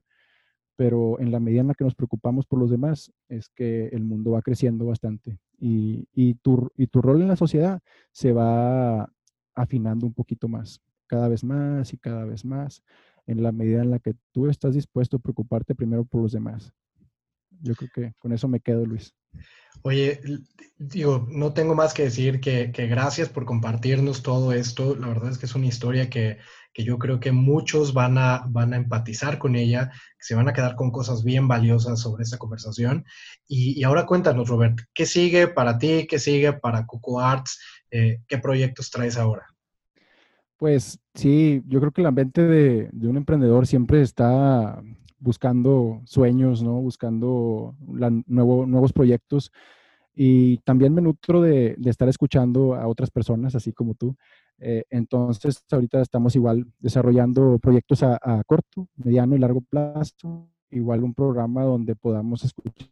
pero 0.76 1.20
en 1.20 1.32
la 1.32 1.40
medida 1.40 1.62
en 1.62 1.68
la 1.68 1.74
que 1.76 1.84
nos 1.84 1.96
preocupamos 1.96 2.46
por 2.46 2.60
los 2.60 2.72
demás, 2.72 3.12
es 3.30 3.50
que 3.50 3.88
el 3.88 4.04
mundo 4.04 4.32
va 4.32 4.42
creciendo 4.42 4.86
bastante 4.86 5.38
y, 5.60 6.08
y, 6.14 6.36
tu, 6.36 6.72
y 6.76 6.88
tu 6.88 7.02
rol 7.02 7.22
en 7.22 7.28
la 7.28 7.36
sociedad 7.36 7.82
se 8.12 8.32
va 8.34 9.12
afinando 9.54 10.08
un 10.08 10.14
poquito 10.14 10.48
más, 10.48 10.82
cada 11.08 11.28
vez 11.28 11.44
más 11.44 11.94
y 11.94 11.98
cada 11.98 12.26
vez 12.26 12.46
más 12.46 12.84
en 13.28 13.44
la 13.44 13.52
medida 13.52 13.82
en 13.82 13.92
la 13.92 14.00
que 14.00 14.16
tú 14.32 14.48
estás 14.48 14.74
dispuesto 14.74 15.18
a 15.18 15.20
preocuparte 15.20 15.76
primero 15.76 16.04
por 16.04 16.22
los 16.22 16.32
demás. 16.32 16.74
Yo 17.62 17.76
creo 17.76 17.90
que 17.94 18.14
con 18.20 18.34
eso 18.34 18.48
me 18.48 18.60
quedo, 18.60 18.86
Luis. 18.86 19.14
Oye, 19.84 20.22
digo, 20.78 21.28
no 21.30 21.54
tengo 21.54 21.74
más 21.74 21.94
que 21.94 22.04
decir 22.04 22.40
que, 22.40 22.68
gracias 22.68 23.30
por 23.30 23.46
compartirnos 23.46 24.22
todo 24.22 24.52
esto. 24.52 24.96
La 24.96 25.08
verdad 25.08 25.32
es 25.32 25.38
que 25.38 25.46
es 25.46 25.56
una 25.56 25.68
historia 25.68 26.10
que, 26.10 26.38
yo 26.76 26.98
creo 26.98 27.20
que 27.20 27.32
muchos 27.32 27.94
van 27.94 28.18
a, 28.18 28.44
van 28.48 28.74
a 28.74 28.78
empatizar 28.78 29.38
con 29.38 29.56
ella, 29.56 29.90
que 29.90 30.26
se 30.26 30.36
van 30.36 30.50
a 30.50 30.54
quedar 30.54 30.76
con 30.76 30.92
cosas 30.92 31.24
bien 31.24 31.48
valiosas 31.48 32.00
sobre 32.00 32.24
esta 32.24 32.38
conversación. 32.38 33.06
Y, 33.48 33.84
ahora 33.84 34.06
cuéntanos, 34.06 34.50
Robert, 34.50 34.80
¿qué 34.94 35.06
sigue 35.06 35.48
para 35.48 35.78
ti? 35.78 36.06
¿Qué 36.08 36.20
sigue 36.20 36.54
para 36.54 36.86
Coco 36.86 37.20
Arts? 37.20 37.60
Eh, 37.90 38.20
¿Qué 38.28 38.38
proyectos 38.38 38.90
traes 38.90 39.18
ahora? 39.18 39.48
Pues 40.62 41.00
sí, 41.16 41.64
yo 41.66 41.80
creo 41.80 41.92
que 41.92 42.04
la 42.04 42.12
mente 42.12 42.44
de, 42.44 42.92
un 43.08 43.18
emprendedor 43.18 43.66
siempre 43.66 44.04
está 44.04 44.80
buscando 45.18 46.04
sueños, 46.06 46.62
¿no? 46.62 46.80
Buscando 46.80 47.76
nuevos 48.28 48.94
proyectos. 48.94 49.52
Y 50.14 50.58
también 50.60 50.94
me 50.94 51.02
nutro 51.02 51.42
de, 51.42 51.76
estar 51.86 52.08
escuchando 52.10 52.76
a 52.76 52.88
otras 52.88 53.10
personas, 53.10 53.56
así 53.56 53.74
como 53.74 53.96
tú. 53.96 54.16
Eh, 54.60 54.84
entonces, 54.92 55.64
ahorita 55.72 56.00
estamos 56.00 56.36
igual 56.36 56.72
desarrollando 56.78 57.58
proyectos 57.58 58.04
a, 58.04 58.20
corto, 58.46 58.88
mediano 58.98 59.36
y 59.36 59.40
largo 59.40 59.62
plazo. 59.62 60.48
Igual 60.70 61.04
un 61.04 61.16
programa 61.16 61.64
donde 61.64 61.96
podamos 61.96 62.44
escuchar 62.44 62.88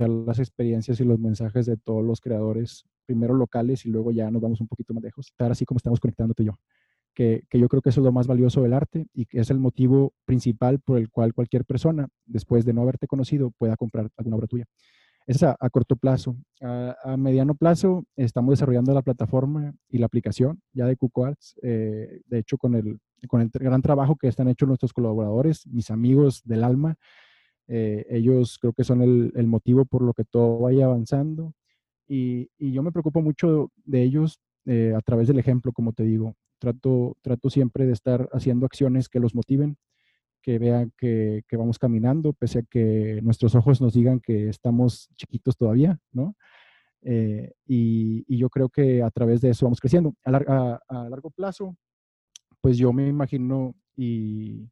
las 0.00 0.40
experiencias 0.40 0.98
y 0.98 1.04
los 1.04 1.20
mensajes 1.20 1.66
de 1.66 1.76
todos 1.76 2.04
los 2.04 2.20
creadores, 2.20 2.84
primero 3.06 3.34
locales 3.34 3.86
y 3.86 3.90
luego 3.90 4.10
ya 4.10 4.32
nos 4.32 4.42
vamos 4.42 4.60
un 4.60 4.66
poquito 4.66 4.94
más 4.94 5.04
lejos, 5.04 5.28
estar 5.28 5.52
así 5.52 5.64
como 5.64 5.78
estamos 5.78 6.00
y 6.38 6.44
yo 6.44 6.52
que, 7.14 7.44
yo 7.52 7.68
creo 7.68 7.82
que 7.82 7.90
eso 7.90 8.00
es 8.00 8.04
lo 8.04 8.12
más 8.12 8.26
valioso 8.26 8.62
del 8.62 8.72
arte 8.72 9.06
y 9.14 9.26
que 9.26 9.40
es 9.40 9.50
el 9.50 9.58
motivo 9.58 10.12
principal 10.24 10.80
por 10.80 10.98
el 10.98 11.10
cual 11.10 11.32
cualquier 11.32 11.64
persona, 11.64 12.08
después 12.26 12.64
de 12.64 12.72
no 12.72 12.82
haberte 12.82 13.06
conocido, 13.06 13.50
pueda 13.52 13.76
comprar 13.76 14.10
alguna 14.16 14.36
obra 14.36 14.46
tuya. 14.46 14.64
Eso 15.26 15.48
es 15.48 15.56
a, 15.58 15.70
corto 15.70 15.96
plazo. 15.96 16.36
A, 16.60 17.16
mediano 17.16 17.54
plazo 17.54 18.04
estamos 18.16 18.52
desarrollando 18.52 18.92
la 18.92 19.00
plataforma 19.00 19.72
y 19.88 19.98
la 19.98 20.06
aplicación 20.06 20.60
ya 20.72 20.86
de 20.86 20.96
Cuco 20.96 21.24
Arts. 21.24 21.58
Eh, 21.62 22.20
de 22.26 22.38
hecho, 22.38 22.58
con 22.58 22.74
el, 22.74 22.98
con 23.28 23.40
el 23.40 23.48
gran 23.48 23.80
trabajo 23.80 24.16
que 24.16 24.28
están 24.28 24.48
hechos 24.48 24.68
nuestros 24.68 24.92
colaboradores, 24.92 25.66
mis 25.66 25.90
amigos 25.90 26.42
del 26.44 26.62
alma, 26.62 26.96
eh, 27.68 28.04
ellos 28.10 28.58
creo 28.60 28.74
que 28.74 28.84
son 28.84 29.00
el, 29.00 29.46
motivo 29.46 29.86
por 29.86 30.02
lo 30.02 30.12
que 30.12 30.24
todo 30.24 30.58
vaya 30.58 30.84
avanzando. 30.84 31.54
Y, 32.06 32.50
y 32.58 32.72
yo 32.72 32.82
me 32.82 32.92
preocupo 32.92 33.22
mucho 33.22 33.70
de 33.86 34.02
ellos 34.02 34.38
eh, 34.66 34.94
a 34.96 35.00
través 35.00 35.28
del 35.28 35.38
ejemplo, 35.38 35.72
como 35.72 35.92
te 35.92 36.04
digo. 36.04 36.36
Trato, 36.58 37.16
trato 37.20 37.50
siempre 37.50 37.86
de 37.86 37.92
estar 37.92 38.28
haciendo 38.32 38.66
acciones 38.66 39.08
que 39.08 39.20
los 39.20 39.34
motiven, 39.34 39.76
que 40.44 40.58
vean 40.58 40.92
que, 40.98 41.42
vamos 41.52 41.78
caminando, 41.78 42.34
pese 42.34 42.58
a 42.58 42.62
que 42.62 43.20
nuestros 43.22 43.54
ojos 43.54 43.80
nos 43.80 43.94
digan 43.94 44.20
que 44.20 44.50
estamos 44.50 45.08
chiquitos 45.16 45.56
todavía, 45.56 45.98
¿no? 46.12 46.36
Eh, 47.00 47.52
y, 47.66 48.36
yo 48.36 48.50
creo 48.50 48.68
que 48.68 49.02
a 49.02 49.10
través 49.10 49.40
de 49.40 49.50
eso 49.50 49.64
vamos 49.64 49.80
creciendo. 49.80 50.14
A, 50.24 50.30
largo 51.08 51.30
plazo, 51.30 51.76
pues 52.60 52.76
yo 52.76 52.92
me 52.92 53.08
imagino 53.08 53.74
y 53.96 54.68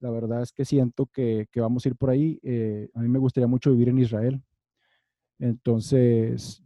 la 0.00 0.10
verdad 0.10 0.42
es 0.42 0.52
que 0.52 0.64
siento 0.64 1.06
que, 1.06 1.46
vamos 1.56 1.84
a 1.84 1.90
ir 1.90 1.96
por 1.96 2.08
ahí. 2.08 2.40
Eh, 2.42 2.88
a 2.94 3.00
mí 3.00 3.08
me 3.08 3.18
gustaría 3.18 3.46
mucho 3.46 3.70
vivir 3.70 3.90
en 3.90 3.98
Israel. 3.98 4.42
Entonces, 5.38 6.62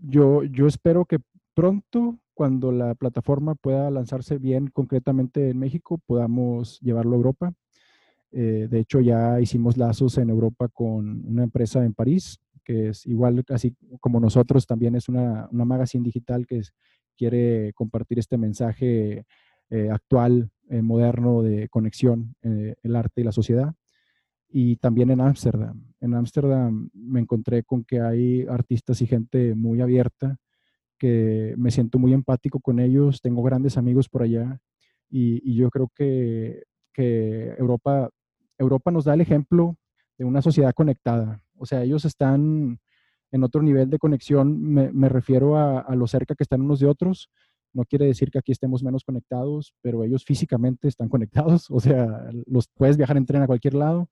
yo, 0.00 0.44
yo 0.44 0.66
espero 0.66 1.04
que 1.04 1.18
pronto 1.52 2.18
cuando 2.36 2.70
la 2.70 2.94
plataforma 2.94 3.54
pueda 3.54 3.90
lanzarse 3.90 4.36
bien 4.36 4.66
concretamente 4.66 5.48
en 5.48 5.58
México, 5.58 5.98
podamos 6.04 6.78
llevarlo 6.80 7.14
a 7.14 7.16
Europa. 7.16 7.54
Eh, 8.30 8.68
de 8.70 8.78
hecho, 8.78 9.00
ya 9.00 9.40
hicimos 9.40 9.78
lazos 9.78 10.18
en 10.18 10.28
Europa 10.28 10.68
con 10.68 11.26
una 11.26 11.44
empresa 11.44 11.82
en 11.82 11.94
París, 11.94 12.38
que 12.62 12.90
es 12.90 13.06
igual, 13.06 13.42
así 13.48 13.74
como 14.00 14.20
nosotros, 14.20 14.66
también 14.66 14.96
es 14.96 15.08
una, 15.08 15.48
una 15.50 15.64
magazine 15.64 16.04
digital 16.04 16.46
que, 16.46 16.60
quiere 17.16 17.72
compartir 17.72 18.18
este 18.18 18.36
mensaje 18.36 19.24
eh, 19.70 19.88
actual, 19.90 20.50
eh, 20.68 20.82
moderno 20.82 21.40
de 21.40 21.66
conexión, 21.70 22.34
el 22.42 22.94
arte 22.94 23.22
y 23.22 23.24
la 23.24 23.32
sociedad. 23.32 23.72
Y 24.50 24.76
también 24.76 25.10
en 25.10 25.22
Ámsterdam. 25.22 25.82
En 26.02 26.12
Ámsterdam 26.12 26.90
me 26.92 27.20
encontré 27.20 27.62
con 27.62 27.84
que 27.84 28.02
hay 28.02 28.44
artistas 28.46 29.00
y 29.00 29.06
gente 29.06 29.54
muy 29.54 29.80
abierta, 29.80 30.36
que 30.98 31.54
me 31.56 31.70
siento 31.70 31.98
muy 31.98 32.12
empático 32.12 32.60
con 32.60 32.80
ellos, 32.80 33.20
tengo 33.20 33.42
grandes 33.42 33.76
amigos 33.76 34.08
por 34.08 34.22
allá 34.22 34.58
y, 35.10 35.54
yo 35.54 35.70
creo 35.70 35.90
que, 35.94 36.64
que 36.92 37.54
Europa, 37.58 38.10
Europa 38.58 38.90
nos 38.90 39.04
da 39.04 39.14
el 39.14 39.20
ejemplo 39.20 39.76
de 40.18 40.24
una 40.24 40.42
sociedad 40.42 40.72
conectada. 40.74 41.42
O 41.56 41.66
sea, 41.66 41.82
ellos 41.82 42.04
están 42.04 42.78
en 43.32 43.44
otro 43.44 43.62
nivel 43.62 43.90
de 43.90 43.98
conexión, 43.98 44.60
me, 44.62 45.08
refiero 45.08 45.56
a, 45.56 45.94
lo 45.94 46.06
cerca 46.06 46.34
que 46.34 46.42
están 46.42 46.62
unos 46.62 46.80
de 46.80 46.86
otros. 46.86 47.30
No 47.72 47.84
quiere 47.84 48.06
decir 48.06 48.30
que 48.30 48.38
aquí 48.38 48.52
estemos 48.52 48.82
menos 48.82 49.04
conectados, 49.04 49.74
pero 49.82 50.04
ellos 50.04 50.24
físicamente 50.24 50.88
están 50.88 51.08
conectados. 51.08 51.66
O 51.70 51.80
sea, 51.80 52.30
los 52.46 52.68
puedes 52.68 52.96
viajar 52.96 53.16
en 53.16 53.26
tren 53.26 53.42
a 53.42 53.46
cualquier 53.46 53.74
lado 53.74 54.08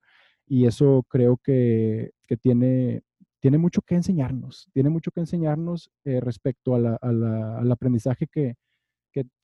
y 0.46 0.66
eso 0.66 1.04
creo 1.08 1.38
que, 1.42 2.12
tiene, 2.42 3.02
tiene 3.44 3.58
mucho 3.58 3.82
que 3.82 3.94
enseñarnos. 3.94 4.70
Tiene 4.72 4.88
mucho 4.88 5.10
que 5.10 5.20
enseñarnos 5.20 5.90
eh, 6.06 6.18
respecto 6.18 6.74
al 6.74 7.70
aprendizaje 7.70 8.26
que, 8.26 8.56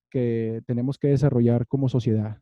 que 0.09 0.63
tenemos 0.67 0.97
que 0.99 1.09
desarrollar 1.09 1.67
como 1.67 1.87
sociedad, 1.91 2.41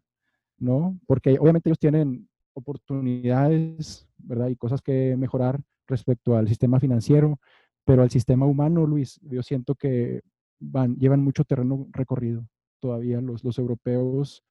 ¿no? 0.56 1.00
Porque 1.08 1.36
obviamente 1.40 1.68
ellos 1.68 1.80
tienen 1.80 2.28
oportunidades, 2.52 4.08
¿verdad? 4.18 4.50
Y 4.50 4.54
cosas 4.54 4.82
que 4.82 5.16
mejorar 5.18 5.60
respecto 5.88 6.36
al 6.36 6.46
sistema 6.46 6.78
financiero, 6.78 7.40
pero 7.84 8.02
al 8.02 8.10
sistema 8.10 8.46
humano, 8.46 8.86
Luis, 8.86 9.18
yo 9.22 9.42
siento 9.42 9.74
que 9.74 10.20
van, 10.60 10.94
llevan 10.94 11.24
mucho 11.24 11.42
terreno 11.42 11.88
recorrido 11.90 12.46
todavía. 12.78 13.20
Los, 13.20 13.42
los 13.42 13.58
europeos 13.58 14.44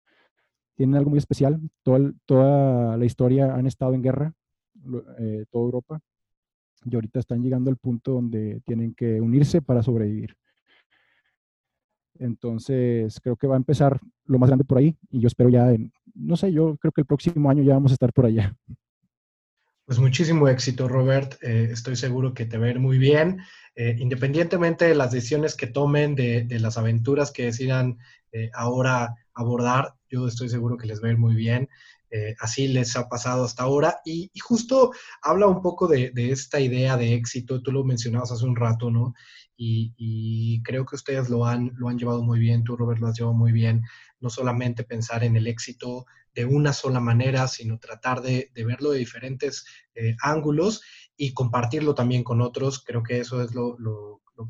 tienen 0.76 0.98
algo 0.98 1.12
muy 1.12 1.20
especial. 1.20 1.62
Toda, 1.84 2.12
toda 2.26 2.98
la 2.98 3.06
historia 3.06 3.56
han 3.56 3.66
estado 3.66 3.94
en 3.94 4.02
guerra, 4.02 4.34
eh, 5.20 5.46
toda 5.50 5.64
Europa, 5.64 6.02
y 6.86 6.96
ahorita 6.96 7.20
están 7.20 7.42
llegando 7.42 7.70
al 7.70 7.78
punto 7.78 8.14
donde 8.14 8.62
tienen 8.66 8.94
que 8.94 9.20
unirse 9.22 9.62
para 9.62 9.84
sobrevivir. 9.84 10.36
Entonces, 12.20 13.20
creo 13.22 13.36
que 13.36 13.48
va 13.48 13.56
a 13.56 13.58
empezar 13.58 14.00
lo 14.26 14.40
más 14.40 14.50
grande 14.50 14.66
por 14.66 14.78
ahí 14.78 14.98
y 15.10 15.20
yo 15.20 15.28
espero 15.28 15.50
ya 15.50 15.72
en, 15.72 15.92
no 16.16 16.36
sé, 16.36 16.52
yo 16.52 16.78
creo 16.78 16.92
que 16.92 17.02
el 17.02 17.08
próximo 17.08 17.50
año 17.50 17.64
ya 17.64 17.74
vamos 17.74 17.92
a 17.92 17.96
estar 17.96 18.12
por 18.12 18.26
allá. 18.26 18.56
Pues 19.88 20.00
muchísimo 20.00 20.50
éxito, 20.50 20.90
Robert. 20.90 21.42
Eh, 21.42 21.70
estoy 21.72 21.96
seguro 21.96 22.34
que 22.34 22.46
te 22.46 22.58
va 22.58 22.66
a 22.66 22.72
ir 22.72 22.80
muy 22.80 22.98
bien. 22.98 23.40
Eh, 23.74 23.96
independientemente 24.00 24.84
de 24.84 24.96
las 24.96 25.12
decisiones 25.12 25.56
que 25.56 25.68
tomen, 25.68 26.14
de, 26.14 26.46
las 26.60 26.78
aventuras 26.78 27.32
que 27.32 27.46
decidan 27.46 27.98
eh, 28.34 28.50
ahora 28.54 29.16
abordar, 29.34 29.94
yo 30.10 30.28
estoy 30.28 30.50
seguro 30.50 30.76
que 30.76 30.88
les 30.88 31.02
va 31.02 31.08
a 31.08 31.12
ir 31.12 31.18
muy 31.18 31.36
bien. 31.36 31.70
Así 32.40 32.68
les 32.68 32.96
ha 32.96 33.10
pasado 33.10 33.44
hasta 33.44 33.64
ahora. 33.64 33.98
Y, 34.06 34.32
justo 34.40 34.92
habla 35.22 35.48
un 35.48 35.62
poco 35.62 35.88
de, 35.88 36.12
esta 36.16 36.60
idea 36.60 36.98
de 36.98 37.14
éxito. 37.14 37.62
Tú 37.62 37.72
lo 37.72 37.84
mencionabas 37.84 38.32
hace 38.32 38.46
un 38.46 38.56
rato, 38.56 38.92
¿no? 38.92 39.14
Y, 39.56 40.62
creo 40.64 40.86
que 40.86 40.96
ustedes 40.96 41.30
lo 41.30 41.46
han, 41.46 41.72
lo 41.76 41.90
han 41.90 41.98
llevado 41.98 42.24
muy 42.24 42.40
bien. 42.40 42.64
Tú, 42.64 42.76
Robert, 42.76 43.00
lo 43.00 43.08
has 43.08 43.18
llevado 43.18 43.36
muy 43.36 43.52
bien. 43.52 43.84
No 44.20 44.30
solamente 44.30 44.84
pensar 44.84 45.24
en 45.24 45.36
el 45.36 45.48
éxito 45.48 46.06
de 46.38 46.46
una 46.46 46.72
sola 46.72 47.00
manera, 47.00 47.48
sino 47.48 47.80
tratar 47.80 48.22
de, 48.22 48.52
verlo 48.54 48.92
de 48.92 49.00
diferentes 49.00 49.66
eh, 49.96 50.16
ángulos 50.22 50.84
y 51.18 51.34
compartirlo 51.34 51.96
también 51.96 52.24
con 52.24 52.42
otros. 52.42 52.84
Creo 52.84 53.02
que 53.02 53.20
eso 53.20 53.42
es 53.42 53.56
lo, 53.56 53.76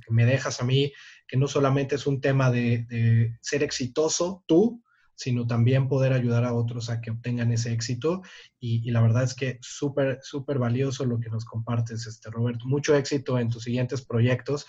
que 0.06 0.14
me 0.14 0.26
dejas 0.26 0.60
a 0.60 0.66
mí, 0.66 0.92
que 1.26 1.38
no 1.38 1.48
solamente 1.48 1.96
es 1.96 2.06
un 2.06 2.20
tema 2.20 2.52
de, 2.52 3.38
ser 3.40 3.64
exitoso 3.64 4.44
tú, 4.48 4.84
sino 5.18 5.48
también 5.48 5.88
poder 5.88 6.14
ayudar 6.14 6.46
a 6.46 6.54
otros 6.54 6.92
a 6.92 7.02
que 7.02 7.10
obtengan 7.10 7.52
ese 7.52 7.74
éxito. 7.74 8.22
Y, 8.60 8.92
la 8.92 9.02
verdad 9.02 9.24
es 9.24 9.34
que 9.34 9.58
súper, 9.62 10.20
súper 10.22 10.60
valioso 10.60 11.06
lo 11.06 11.20
que 11.20 11.32
nos 11.32 11.44
compartes, 11.44 12.06
este, 12.06 12.30
Roberto. 12.30 12.68
Mucho 12.68 12.96
éxito 12.96 13.40
en 13.40 13.50
tus 13.50 13.64
siguientes 13.64 14.06
proyectos. 14.06 14.68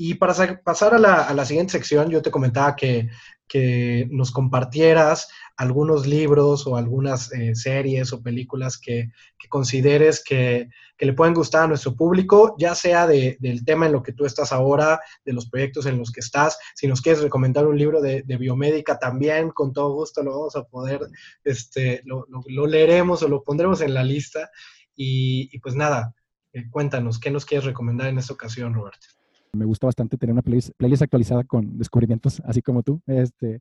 Y 0.00 0.14
para 0.14 0.62
pasar 0.62 0.94
a 0.94 0.98
la, 0.98 1.44
siguiente 1.44 1.72
sección, 1.72 2.08
yo 2.08 2.22
te 2.22 2.30
comentaba 2.30 2.76
que, 2.76 3.10
que 3.48 4.06
nos 4.10 4.30
compartieras 4.30 5.28
algunos 5.56 6.06
libros 6.06 6.66
o 6.68 6.76
algunas 6.76 7.32
eh, 7.32 7.56
series 7.56 8.12
o 8.12 8.22
películas 8.22 8.78
que, 8.78 9.10
consideres 9.48 10.22
que, 10.22 10.68
le 11.00 11.12
pueden 11.14 11.34
gustar 11.34 11.64
a 11.64 11.66
nuestro 11.66 11.96
público, 11.96 12.54
ya 12.58 12.74
sea 12.74 13.06
del 13.06 13.64
tema 13.64 13.86
en 13.86 13.92
lo 13.92 14.02
que 14.02 14.12
tú 14.12 14.24
estás 14.24 14.52
ahora, 14.52 15.00
de 15.24 15.32
los 15.32 15.48
proyectos 15.48 15.86
en 15.86 15.98
los 15.98 16.12
que 16.12 16.20
estás. 16.20 16.58
Si 16.74 16.86
nos 16.86 17.00
quieres 17.00 17.22
recomendar 17.22 17.66
un 17.66 17.78
libro 17.78 18.00
de, 18.00 18.22
biomédica, 18.22 18.98
también 18.98 19.50
con 19.50 19.72
todo 19.72 19.94
gusto 19.94 20.22
lo 20.22 20.30
vamos 20.30 20.54
a 20.54 20.64
poder, 20.64 21.00
este, 21.42 22.02
lo, 22.04 22.26
leeremos 22.66 23.22
o 23.22 23.28
lo 23.28 23.42
pondremos 23.42 23.80
en 23.80 23.94
la 23.94 24.04
lista. 24.04 24.50
Y, 24.94 25.58
pues 25.60 25.74
nada, 25.74 26.14
eh, 26.52 26.68
cuéntanos, 26.70 27.18
¿qué 27.18 27.30
nos 27.30 27.44
quieres 27.44 27.64
recomendar 27.64 28.08
en 28.08 28.18
esta 28.18 28.34
ocasión, 28.34 28.74
Roberto? 28.74 29.17
Me 29.52 29.64
gusta 29.64 29.86
bastante 29.86 30.16
tener 30.16 30.32
una 30.32 30.42
playlist, 30.42 31.02
actualizada 31.02 31.44
con 31.44 31.78
descubrimientos, 31.78 32.40
así 32.44 32.62
como 32.62 32.82
tú. 32.82 33.00
Este, 33.06 33.60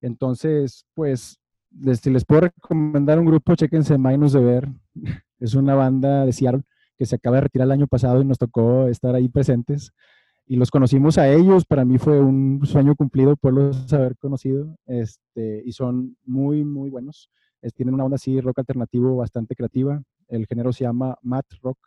entonces, 0.00 0.86
pues, 0.94 1.38
si 2.00 2.10
les 2.10 2.24
puedo 2.24 2.42
recomendar 2.42 3.18
un 3.18 3.26
grupo, 3.26 3.54
chéquense 3.54 3.98
Minus 3.98 4.32
de 4.32 4.40
Ver. 4.40 4.68
Es 5.38 5.56
una 5.56 5.74
banda 5.74 6.24
de 6.24 6.32
Seattle 6.32 6.62
que 6.96 7.04
se 7.04 7.16
acaba 7.16 7.36
de 7.36 7.40
retirar 7.40 7.66
el 7.66 7.72
año 7.72 7.88
pasado 7.88 8.22
y 8.22 8.24
nos 8.24 8.38
tocó 8.38 8.86
estar 8.86 9.12
ahí 9.16 9.28
presentes. 9.28 9.90
Y 10.46 10.54
los 10.54 10.70
conocimos 10.70 11.18
a 11.18 11.28
ellos. 11.28 11.64
Para 11.64 11.84
mí 11.84 11.98
fue 11.98 12.20
un 12.20 12.60
sueño 12.64 12.94
cumplido 12.94 13.34
poderlos 13.34 13.92
haber 13.92 14.16
conocido. 14.16 14.76
Este, 14.86 15.60
y 15.64 15.72
son 15.72 16.16
muy, 16.24 16.64
muy 16.64 16.90
buenos. 16.90 17.28
tienen 17.74 17.94
una 17.94 18.04
onda 18.04 18.14
así, 18.14 18.40
rock 18.40 18.60
alternativo 18.60 19.16
bastante 19.16 19.56
creativa. 19.56 20.00
El 20.28 20.46
género 20.46 20.72
se 20.72 20.84
llama 20.84 21.16
Math 21.22 21.54
Rock 21.60 21.78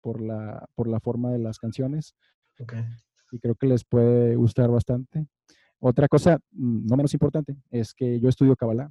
por 0.00 0.20
la, 0.20 0.66
por 0.74 0.88
la 0.88 1.00
forma 1.00 1.30
de 1.30 1.38
las 1.38 1.58
canciones. 1.58 2.14
Y 3.32 3.38
creo 3.38 3.54
que 3.54 3.66
les 3.66 3.84
puede 3.84 4.36
gustar 4.36 4.70
bastante. 4.70 5.26
Otra 5.80 6.08
cosa 6.08 6.38
mm, 6.52 6.86
no 6.86 6.96
menos 6.96 7.12
importante 7.14 7.56
es 7.70 7.92
que 7.94 8.20
yo 8.20 8.28
estudio 8.28 8.56
Kabbalah. 8.56 8.90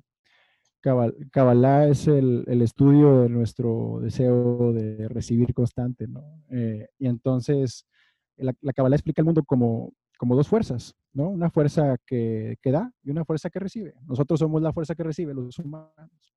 Kabbalah 1.32 1.88
es 1.88 2.08
el, 2.08 2.46
estudio 2.62 3.22
de 3.22 3.30
nuestro 3.30 4.00
deseo 4.02 4.74
de 4.74 5.08
recibir 5.08 5.54
constante, 5.54 6.08
¿no? 6.08 6.44
Eh, 6.52 6.90
y 7.00 7.08
entonces 7.08 7.86
la, 8.36 8.54
la 8.60 8.74
Kabbalah 8.74 8.98
explica 8.98 9.22
el 9.22 9.26
mundo 9.26 9.44
como, 9.46 9.94
como 10.18 10.36
dos 10.36 10.48
fuerzas, 10.48 10.94
¿no? 11.14 11.30
Una 11.30 11.50
fuerza 11.50 11.98
que, 12.06 12.58
que, 12.62 12.72
da 12.72 12.92
y 13.02 13.12
una 13.12 13.24
fuerza 13.24 13.50
que 13.50 13.60
recibe. 13.60 13.94
Nosotros 14.06 14.40
somos 14.40 14.62
la 14.62 14.74
fuerza 14.74 14.96
que 14.96 15.04
recibe, 15.04 15.34
los 15.34 15.58
humanos. 15.60 16.33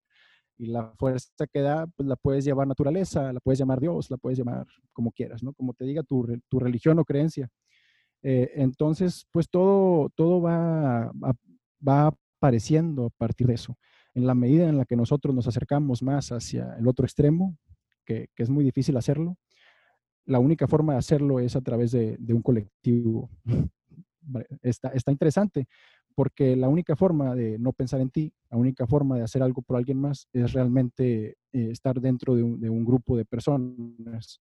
Y 0.58 0.66
la 0.66 0.92
fuerza 0.98 1.46
que 1.52 1.60
da, 1.60 1.86
pues 1.86 2.08
la 2.08 2.16
puedes 2.16 2.44
llamar 2.44 2.66
naturaleza, 2.66 3.32
la 3.32 3.40
puedes 3.40 3.58
llamar 3.58 3.80
Dios, 3.80 4.10
la 4.10 4.16
puedes 4.16 4.38
llamar 4.38 4.66
como 4.92 5.12
quieras, 5.12 5.42
¿no? 5.42 5.52
Como 5.52 5.74
te 5.74 5.84
diga 5.84 6.02
tu, 6.02 6.26
tu 6.48 6.58
religión 6.58 6.98
o 6.98 7.04
creencia. 7.04 7.48
Eh, 8.22 8.52
entonces, 8.54 9.26
pues 9.30 9.48
todo, 9.50 10.10
todo 10.14 10.40
va, 10.40 11.12
va 11.86 12.06
apareciendo 12.06 13.06
a 13.06 13.10
partir 13.10 13.46
de 13.46 13.54
eso. 13.54 13.76
En 14.14 14.26
la 14.26 14.34
medida 14.34 14.68
en 14.68 14.78
la 14.78 14.86
que 14.86 14.96
nosotros 14.96 15.34
nos 15.34 15.46
acercamos 15.46 16.02
más 16.02 16.32
hacia 16.32 16.74
el 16.78 16.88
otro 16.88 17.04
extremo, 17.04 17.56
que, 18.04 18.28
que 18.34 18.42
es 18.42 18.50
muy 18.50 18.64
difícil 18.64 18.96
hacerlo, 18.96 19.36
la 20.26 20.40
única 20.40 20.66
forma 20.66 20.94
de 20.94 20.98
hacerlo 20.98 21.40
es 21.40 21.56
a 21.56 21.60
través 21.60 21.92
de, 21.92 22.16
de 22.18 22.34
un 22.34 22.42
colectivo. 22.42 23.30
Está, 24.60 24.88
está 24.88 25.12
interesante, 25.12 25.68
porque 26.16 26.56
la 26.56 26.70
única 26.70 26.96
forma 26.96 27.34
de 27.34 27.58
no 27.58 27.74
pensar 27.74 28.00
en 28.00 28.08
ti, 28.08 28.32
la 28.50 28.56
única 28.56 28.86
forma 28.86 29.18
de 29.18 29.22
hacer 29.22 29.42
algo 29.42 29.60
por 29.60 29.76
alguien 29.76 30.00
más 30.00 30.28
es 30.32 30.54
realmente 30.54 31.36
eh, 31.52 31.70
estar 31.70 32.00
dentro 32.00 32.34
de 32.34 32.42
un, 32.42 32.84
grupo 32.86 33.18
de 33.18 33.26
personas 33.26 34.40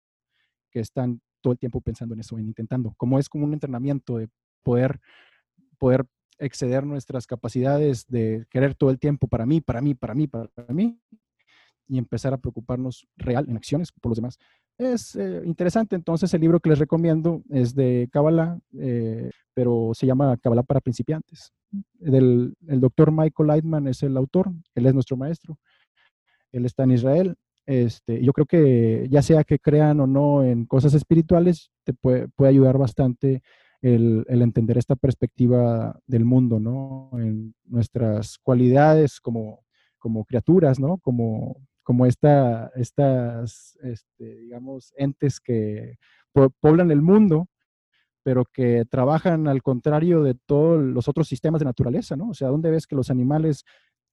que 0.70 0.80
están 0.80 1.20
todo 1.42 1.54
el 1.54 1.58
tiempo 1.58 1.82
pensando 1.82 2.14
en 2.14 2.20
eso, 2.20 2.38
en 2.38 2.46
intentando, 2.46 2.94
como 2.96 3.18
es 3.18 3.28
como 3.28 3.46
un 3.46 3.54
entrenamiento 3.54 4.20
de 4.20 4.30
poder, 4.62 5.00
poder 5.80 6.06
exceder 6.38 6.86
nuestras 6.86 7.26
capacidades 7.26 8.06
de 8.08 8.46
querer 8.52 8.76
todo 8.76 8.92
el 8.92 9.00
tiempo 9.00 9.28
para 9.28 9.48
mí, 9.48 9.60
para 9.60 9.82
mí, 9.82 9.96
para 9.96 10.14
mí, 10.14 10.28
para 10.28 10.50
mí, 10.70 11.00
y 11.88 11.98
empezar 11.98 12.36
a 12.36 12.38
preocuparnos 12.38 13.08
real 13.18 13.46
en 13.50 13.58
acciones 13.58 13.92
por 13.92 14.12
los 14.12 14.18
demás. 14.18 14.38
Es 14.78 15.16
eh, 15.16 15.42
interesante, 15.44 15.96
entonces 15.96 16.32
el 16.36 16.42
libro 16.42 16.60
que 16.60 16.70
les 16.70 16.80
recomiendo 16.80 17.42
es 17.50 17.74
de 17.74 18.10
Kabbalah, 18.12 18.60
eh, 18.78 19.32
pero 19.56 19.92
se 19.96 20.06
llama 20.06 20.38
Kabbalah 20.38 20.64
para 20.64 20.82
principiantes. 20.82 21.52
Del, 21.94 22.56
el 22.68 22.80
doctor 22.80 23.12
Michael 23.12 23.48
Lightman 23.48 23.88
es 23.88 24.04
el 24.04 24.16
autor, 24.18 24.52
él 24.76 24.86
es 24.86 24.94
nuestro 24.94 25.18
maestro, 25.18 25.58
él 26.52 26.66
está 26.66 26.84
en 26.84 26.92
Israel. 26.92 27.36
Este, 27.66 28.24
yo 28.24 28.34
creo 28.34 28.46
que 28.46 29.08
ya 29.10 29.22
sea 29.22 29.44
que 29.44 29.58
crean 29.58 30.00
o 30.00 30.08
no 30.08 30.44
en 30.44 30.66
cosas 30.66 30.94
espirituales, 30.94 31.72
te 31.84 31.94
puede, 31.94 32.28
puede 32.30 32.52
ayudar 32.52 32.78
bastante 32.78 33.42
el, 33.82 34.26
el, 34.28 34.42
entender 34.42 34.78
esta 34.78 34.96
perspectiva 34.96 36.00
del 36.06 36.26
mundo, 36.26 36.60
¿no? 36.60 37.10
En 37.14 37.54
nuestras 37.66 38.38
cualidades 38.38 39.20
como, 39.20 39.64
como 39.98 40.26
criaturas, 40.26 40.80
¿no? 40.80 40.98
Como, 41.00 41.58
como 41.84 42.06
esta, 42.06 42.72
estas, 42.76 43.78
este, 43.84 44.38
digamos, 44.38 44.94
entes 44.98 45.40
que 45.40 45.98
poblan 46.60 46.92
el 46.92 47.02
mundo, 47.02 47.48
pero 48.24 48.46
que 48.46 48.86
trabajan 48.90 49.48
al 49.48 49.62
contrario 49.62 50.24
de 50.24 50.34
todos 50.34 50.82
los 50.82 51.08
otros 51.08 51.28
sistemas 51.28 51.60
de 51.60 51.66
naturaleza, 51.66 52.16
¿no? 52.16 52.30
O 52.30 52.34
sea, 52.34 52.48
¿dónde 52.48 52.72
ves 52.72 52.88
que 52.88 52.96
los 52.96 53.10
animales 53.10 53.66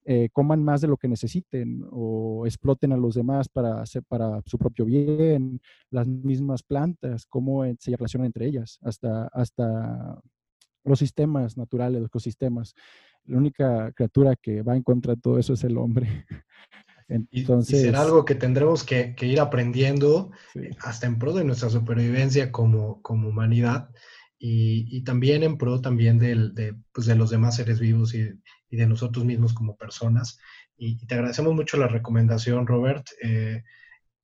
eh, 0.05 0.31
coman 0.33 0.65
más 0.65 0.81
de 0.81 0.89
lo 0.89 0.97
que 0.97 1.09
necesiten 1.09 1.85
o 1.91 2.47
exploten 2.47 2.93
a 2.93 2.97
los 2.97 3.15
demás 3.15 3.49
para, 3.49 3.85
para 4.09 4.41
su 4.47 4.59
propio 4.59 4.85
bien, 4.87 5.61
las 5.91 6.07
mismas 6.07 6.63
plantas, 6.63 7.27
cómo 7.27 7.65
se 7.79 7.91
relacionan 7.97 8.27
entre 8.27 8.47
ellas, 8.47 8.79
hasta, 8.83 9.29
hasta 9.29 10.21
los 10.85 10.99
sistemas 10.99 11.57
naturales, 11.57 12.01
los 12.01 12.09
ecosistemas. 12.09 12.75
La 13.27 13.37
única 13.37 13.93
criatura 13.93 14.37
que 14.37 14.63
va 14.63 14.75
en 14.75 14.83
contra 14.83 15.15
de 15.15 15.21
todo 15.21 15.39
eso 15.39 15.53
es 15.53 15.65
el 15.65 15.77
hombre. 15.77 16.27
Entonces, 17.11 17.81
y, 17.81 17.83
será 17.83 18.03
algo 18.03 18.25
que 18.25 18.37
tendremos 18.37 18.85
que, 18.85 19.15
ir 19.21 19.41
aprendiendo 19.41 20.31
eh, 20.55 20.71
hasta 20.81 21.07
en 21.07 21.19
pro 21.19 21.33
de 21.33 21.45
nuestra 21.45 21.69
supervivencia 21.69 22.53
como, 22.53 23.03
como 23.03 23.29
humanidad 23.29 23.91
y, 24.39 25.03
también 25.03 25.43
en 25.43 25.59
pro 25.59 25.83
también 25.83 26.19
de, 26.19 26.75
pues 26.93 27.07
de 27.07 27.15
los 27.15 27.31
demás 27.31 27.57
seres 27.57 27.79
vivos 27.79 28.15
y, 28.15 28.31
de 28.71 28.87
nosotros 28.87 29.25
mismos 29.25 29.53
como 29.53 29.77
personas. 29.77 30.39
Y, 30.77 31.05
te 31.07 31.15
agradecemos 31.15 31.55
mucho 31.55 31.77
la 31.77 31.89
recomendación, 31.89 32.67
Robert. 32.67 33.07
Eh, 33.23 33.63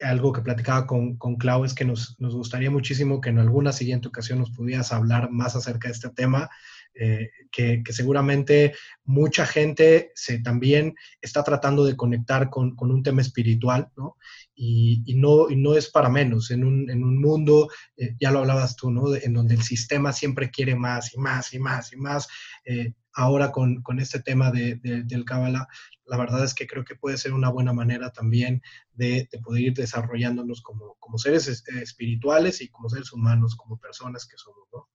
algo 0.01 0.33
que 0.33 0.43
platicaba 0.43 0.87
con, 0.87 1.17
con 1.17 1.37
Clau 1.37 1.65
es 1.65 1.75
que 1.75 1.85
nos, 1.85 2.19
nos, 2.21 2.35
gustaría 2.35 2.71
muchísimo 2.71 3.21
que 3.21 3.31
en 3.31 3.39
alguna 3.39 3.73
siguiente 3.73 4.09
ocasión 4.09 4.39
nos 4.39 4.51
pudieras 4.51 4.93
hablar 4.93 5.31
más 5.31 5.57
acerca 5.57 5.89
de 5.89 5.95
este 5.95 6.11
tema, 6.11 6.49
eh, 6.99 7.31
que, 7.53 7.83
seguramente 7.91 8.75
mucha 9.05 9.47
gente 9.47 10.13
se 10.15 10.39
también 10.39 10.95
está 11.21 11.45
tratando 11.45 11.85
de 11.85 11.97
conectar 11.97 12.49
con, 12.49 12.75
con 12.75 12.91
un 12.91 13.03
tema 13.03 13.21
espiritual, 13.21 13.91
¿no? 13.97 14.17
Y, 14.55 15.15
no, 15.17 15.47
no 15.51 15.75
es 15.75 15.91
para 15.91 16.09
menos, 16.09 16.51
en 16.51 16.65
un, 16.65 16.91
en 16.91 17.05
un 17.05 17.21
mundo, 17.21 17.69
eh, 17.97 18.17
ya 18.19 18.31
lo 18.31 18.41
hablabas 18.41 18.77
tú, 18.77 18.91
¿no? 18.91 19.15
En 19.15 19.35
donde 19.35 19.55
el 19.55 19.63
sistema 19.63 20.13
siempre 20.13 20.51
quiere 20.51 20.75
más 20.75 21.15
y 21.15 21.19
más 21.19 21.53
y 21.53 21.59
más 21.59 21.93
y 21.93 21.97
más. 21.97 22.29
Eh, 22.65 22.95
ahora 23.13 23.53
con, 23.53 23.83
con, 23.83 24.01
este 24.01 24.21
tema 24.21 24.51
de, 24.51 24.77
del 24.77 25.25
Kabbalah, 25.25 25.69
la 26.07 26.17
verdad 26.17 26.45
es 26.45 26.55
que 26.55 26.67
creo 26.67 26.85
que 26.85 26.97
puede 26.97 27.19
ser 27.19 27.33
una 27.33 27.51
buena 27.51 27.73
manera 27.73 28.11
también 28.11 28.63
de, 28.93 29.29
de 29.31 29.39
poder 29.39 29.63
ir 29.63 29.75
desarrollándonos 29.75 30.63
como, 30.63 30.97
como 30.99 31.19
seres 31.19 31.49
espirituales 31.49 32.61
y 32.61 32.69
como 32.69 32.89
seres 32.89 33.13
humanos, 33.13 33.57
como 33.57 33.79
personas 33.79 34.27
que 34.27 34.37
somos, 34.37 34.67
¿no? 34.73 34.89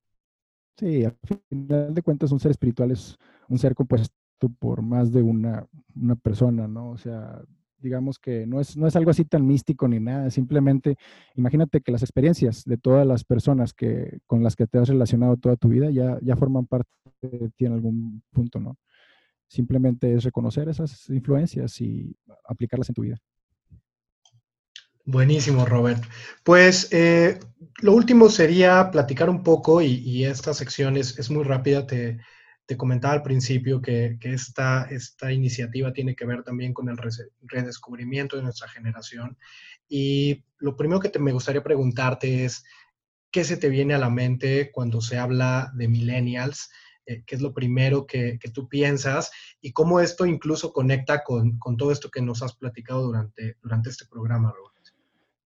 Sí, 0.77 1.03
al 1.05 1.15
final 1.49 1.93
de 1.93 2.01
cuentas 2.01 2.31
un 2.31 2.39
ser 2.39 2.51
espiritual 2.51 2.91
es 2.91 3.17
un 3.49 3.57
ser 3.59 3.75
compuesto 3.75 4.13
por 4.59 4.81
más 4.81 5.11
de 5.11 5.21
una, 5.21 5.67
una 5.95 6.15
persona, 6.15 6.67
¿no? 6.67 6.89
O 6.91 6.97
sea, 6.97 7.41
digamos 7.77 8.17
que 8.19 8.47
no 8.47 8.59
es, 8.59 8.77
no 8.77 8.87
es 8.87 8.95
algo 8.95 9.11
así 9.11 9.25
tan 9.25 9.45
místico 9.45 9.87
ni 9.87 9.99
nada, 9.99 10.29
simplemente 10.29 10.97
imagínate 11.35 11.81
que 11.81 11.91
las 11.91 12.03
experiencias 12.03 12.63
de 12.65 12.77
todas 12.77 13.05
las 13.05 13.23
personas 13.23 13.73
que, 13.73 14.19
con 14.27 14.43
las 14.43 14.55
que 14.55 14.67
te 14.67 14.79
has 14.79 14.87
relacionado 14.89 15.37
toda 15.37 15.55
tu 15.57 15.69
vida 15.69 15.89
ya, 15.91 16.17
ya 16.21 16.35
forman 16.35 16.65
parte 16.65 16.89
de 17.21 17.49
ti 17.55 17.65
en 17.65 17.73
algún 17.73 18.23
punto, 18.31 18.59
¿no? 18.59 18.77
Simplemente 19.47 20.13
es 20.13 20.23
reconocer 20.23 20.69
esas 20.69 21.09
influencias 21.09 21.79
y 21.81 22.15
aplicarlas 22.45 22.89
en 22.89 22.95
tu 22.95 23.01
vida. 23.03 23.17
Buenísimo, 25.05 25.65
Robert. 25.65 26.03
Pues 26.43 26.87
eh, 26.91 27.39
lo 27.81 27.93
último 27.93 28.29
sería 28.29 28.91
platicar 28.91 29.29
un 29.29 29.43
poco, 29.43 29.81
y, 29.81 30.25
esta 30.25 30.53
sección 30.53 30.97
es, 30.97 31.29
muy 31.31 31.43
rápida, 31.43 31.87
te, 31.87 32.19
comentaba 32.77 33.15
al 33.15 33.23
principio 33.23 33.81
que, 33.81 34.17
esta, 34.21 34.87
esta, 34.89 35.31
iniciativa 35.33 35.91
tiene 35.91 36.15
que 36.15 36.25
ver 36.25 36.43
también 36.43 36.73
con 36.73 36.87
el 36.87 36.97
redescubrimiento 37.41 38.37
de 38.37 38.43
nuestra 38.43 38.69
generación. 38.69 39.37
Y 39.89 40.45
lo 40.59 40.77
primero 40.77 41.01
que 41.01 41.09
te, 41.09 41.19
me 41.19 41.33
gustaría 41.33 41.63
preguntarte 41.63 42.45
es, 42.45 42.63
¿qué 43.31 43.43
se 43.43 43.57
te 43.57 43.69
viene 43.69 43.93
a 43.93 43.99
la 43.99 44.09
mente 44.09 44.71
cuando 44.71 45.01
se 45.01 45.17
habla 45.17 45.71
de 45.75 45.87
millennials? 45.89 46.69
Eh, 47.05 47.23
¿Qué 47.25 47.35
es 47.35 47.41
lo 47.41 47.53
primero 47.53 48.05
que, 48.05 48.39
tú 48.53 48.69
piensas? 48.69 49.31
Y 49.59 49.73
cómo 49.73 49.99
esto 49.99 50.25
incluso 50.25 50.71
conecta 50.71 51.23
con, 51.23 51.57
con, 51.57 51.75
todo 51.75 51.91
esto 51.91 52.09
que 52.09 52.21
nos 52.21 52.41
has 52.43 52.55
platicado 52.55 53.03
durante, 53.03 53.57
durante 53.61 53.89
este 53.89 54.05
programa, 54.05 54.53
Robert. 54.55 54.70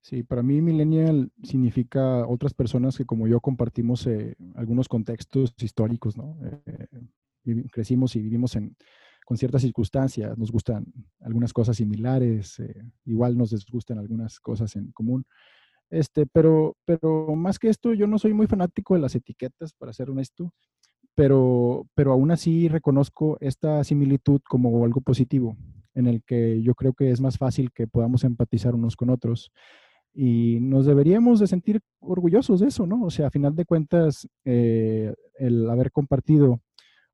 Sí, 0.05 0.21
para 0.21 0.43
mí 0.43 0.61
millennial 0.61 1.31
significa 1.41 2.27
otras 2.27 2.53
personas 2.53 2.95
que 2.95 3.05
como 3.05 3.27
yo 3.27 3.41
compartimos 3.41 4.05
eh, 4.05 4.35
algunos 4.53 4.87
contextos 4.87 5.55
históricos, 5.57 6.15
¿no? 6.15 6.37
Eh, 6.45 7.63
crecimos 7.71 8.15
y 8.15 8.21
vivimos 8.21 8.55
en, 8.55 8.75
con 9.25 9.35
ciertas 9.35 9.63
circunstancias, 9.63 10.37
nos 10.37 10.51
gustan 10.51 10.85
algunas 11.21 11.53
cosas 11.53 11.77
similares, 11.77 12.59
eh, 12.59 12.83
igual 13.05 13.35
nos 13.35 13.49
disgustan 13.49 13.97
algunas 13.97 14.39
cosas 14.39 14.75
en 14.75 14.91
común. 14.91 15.25
Este, 15.89 16.27
pero, 16.27 16.77
pero 16.85 17.35
más 17.35 17.57
que 17.57 17.69
esto, 17.69 17.91
yo 17.95 18.05
no 18.05 18.19
soy 18.19 18.35
muy 18.35 18.45
fanático 18.45 18.93
de 18.93 19.01
las 19.01 19.15
etiquetas, 19.15 19.73
para 19.73 19.91
ser 19.91 20.11
honesto, 20.11 20.53
pero, 21.15 21.87
pero 21.95 22.11
aún 22.11 22.29
así 22.29 22.67
reconozco 22.67 23.39
esta 23.41 23.83
similitud 23.83 24.39
como 24.47 24.85
algo 24.85 25.01
positivo, 25.01 25.57
en 25.95 26.05
el 26.05 26.21
que 26.21 26.61
yo 26.61 26.75
creo 26.75 26.93
que 26.93 27.09
es 27.09 27.21
más 27.21 27.39
fácil 27.39 27.71
que 27.71 27.87
podamos 27.87 28.23
empatizar 28.23 28.75
unos 28.75 28.95
con 28.95 29.09
otros. 29.09 29.51
Y 30.17 30.59
nos 30.61 30.85
deberíamos 30.85 31.41
de 31.41 31.47
sentir 31.47 31.81
orgullosos 31.99 32.61
de 32.61 32.67
eso, 32.67 32.87
¿no? 32.87 33.03
O 33.03 33.09
sea, 33.09 33.27
a 33.27 33.31
final 33.31 33.53
de 33.53 33.65
cuentas, 33.65 34.25
eh, 34.45 35.13
el 35.37 35.69
haber 35.69 35.91
compartido 35.91 36.61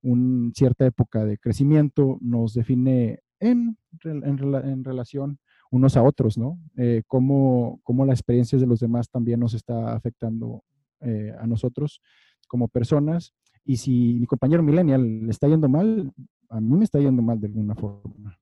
una 0.04 0.52
cierta 0.54 0.86
época 0.86 1.26
de 1.26 1.40
crecimiento 1.40 2.20
nos 2.22 2.54
define 2.54 3.22
en, 3.40 3.76
en, 4.04 4.84
relación 4.84 5.40
unos 5.72 5.98
a 5.98 6.04
otros, 6.04 6.38
¿no? 6.38 6.60
Eh, 6.78 7.02
cómo, 7.08 7.80
cómo, 7.84 8.06
las 8.06 8.20
experiencias 8.20 8.62
de 8.62 8.68
los 8.68 8.80
demás 8.80 9.10
también 9.10 9.40
nos 9.40 9.56
está 9.56 9.94
afectando 9.94 10.64
eh, 11.00 11.34
a 11.40 11.48
nosotros 11.48 12.02
como 12.48 12.68
personas. 12.68 13.34
Y 13.66 13.78
si 13.78 14.18
mi 14.20 14.28
compañero 14.28 14.62
millennial 14.62 15.26
le 15.26 15.32
está 15.32 15.48
yendo 15.48 15.68
mal, 15.68 16.12
a 16.50 16.62
mí 16.62 16.78
me 16.78 16.84
está 16.84 17.00
yendo 17.00 17.24
mal 17.24 17.40
de 17.40 17.48
alguna 17.48 17.74
forma. 17.74 18.38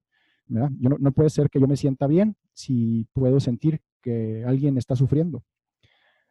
Yo 0.50 0.90
no, 1.00 1.12
puede 1.12 1.30
ser 1.30 1.50
que 1.50 1.60
yo 1.60 1.68
me 1.68 1.78
sienta 1.78 2.08
bien 2.08 2.36
si 2.54 3.08
puedo 3.14 3.40
sentir 3.40 3.82
que 4.02 4.44
alguien 4.46 4.78
está 4.78 4.96
sufriendo, 4.96 5.44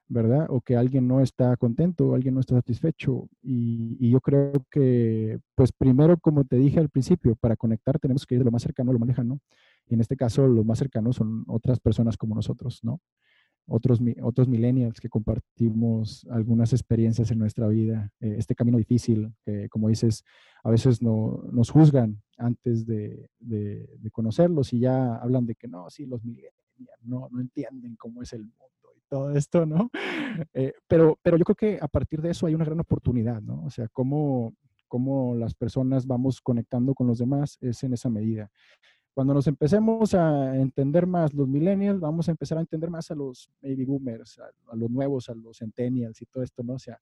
¿verdad? 0.09 0.47
O 0.51 0.61
que 0.61 0.77
alguien 0.77 1.07
no 1.07 1.21
está 1.21 1.57
contento, 1.57 2.09
o 2.09 2.15
alguien 2.15 2.35
no 2.35 2.41
está 2.41 2.57
satisfecho. 2.57 3.29
Y, 3.43 4.11
yo 4.11 4.21
creo 4.21 4.53
que, 4.71 5.39
pues 5.55 5.71
primero, 5.73 6.19
como 6.19 6.45
te 6.45 6.57
dije 6.57 6.81
al 6.81 6.89
principio, 6.89 7.37
para 7.37 7.57
conectar 7.57 7.99
tenemos 8.01 8.27
que 8.27 8.35
ir 8.35 8.41
de 8.41 8.47
lo 8.47 8.51
más 8.51 8.63
cercano 8.63 8.91
a 8.91 8.95
lo 8.95 8.99
más 8.99 9.09
lejano. 9.09 9.41
Y 9.87 9.95
en 9.95 10.01
este 10.01 10.17
caso, 10.17 10.49
los 10.49 10.67
más 10.67 10.79
cercanos 10.79 11.17
son 11.17 11.45
otras 11.47 11.79
personas 11.79 12.17
como 12.17 12.35
nosotros, 12.35 12.81
¿no? 12.83 13.01
Otros, 13.69 14.01
otros 14.23 14.49
millennials 14.49 14.99
que 15.01 15.09
compartimos 15.09 16.27
algunas 16.31 16.73
experiencias 16.73 17.31
en 17.31 17.39
nuestra 17.39 17.69
vida, 17.69 18.11
eh, 18.21 18.37
este 18.39 18.55
camino 18.55 18.79
difícil, 18.79 19.35
que 19.45 19.69
como 19.69 19.89
dices, 19.89 20.25
a 20.65 20.71
veces 20.71 21.03
no, 21.03 21.45
nos 21.53 21.71
juzgan 21.71 22.23
antes 22.39 22.87
de, 22.87 23.31
de, 23.39 23.89
de 23.99 24.11
conocerlos 24.11 24.73
y 24.73 24.81
ya 24.81 25.17
hablan 25.17 25.47
de 25.47 25.55
que 25.55 25.69
no, 25.69 25.91
sí, 25.91 26.07
los 26.07 26.25
millennials 26.25 26.57
no, 27.03 27.29
no 27.31 27.41
entienden 27.41 27.97
cómo 27.97 28.23
es 28.23 28.33
el 28.33 28.43
mundo 28.43 28.93
y 28.97 29.01
todo 29.09 29.33
esto, 29.33 29.67
¿no? 29.67 29.91
Eh, 30.55 30.73
pero, 30.87 31.19
pero 31.21 31.37
yo 31.37 31.45
creo 31.45 31.57
que 31.57 31.79
a 31.81 31.89
partir 31.89 32.23
de 32.23 32.31
eso 32.31 32.47
hay 32.47 32.55
una 32.55 32.65
gran 32.65 32.79
oportunidad, 32.79 33.41
¿no? 33.43 33.65
O 33.65 33.71
sea, 33.71 33.89
cómo, 33.89 34.55
cómo 34.87 35.35
las 35.35 35.55
personas 35.55 36.07
vamos 36.07 36.41
conectando 36.41 36.95
con 36.95 37.09
los 37.09 37.19
demás 37.19 37.59
es 37.61 37.83
en 37.83 37.95
esa 37.95 38.09
medida. 38.09 38.49
Cuando 39.19 39.35
nos 39.35 39.49
empecemos 39.49 40.15
a 40.15 40.57
entender 40.57 41.05
más 41.05 41.35
los 41.35 41.49
millennials, 41.49 41.99
vamos 41.99 42.29
a 42.29 42.31
empezar 42.31 42.57
a 42.57 42.61
entender 42.61 42.89
más 42.89 43.11
a 43.11 43.17
los 43.17 43.51
baby 43.61 43.85
boomers, 43.85 44.39
a, 44.39 44.77
los 44.77 44.89
nuevos, 44.89 45.29
a 45.29 45.35
los 45.35 45.59
centennials 45.59 46.23
y 46.23 46.27
todo 46.27 46.45
esto, 46.45 46.63
¿no? 46.63 46.75
O 46.75 46.79
sea, 46.79 47.01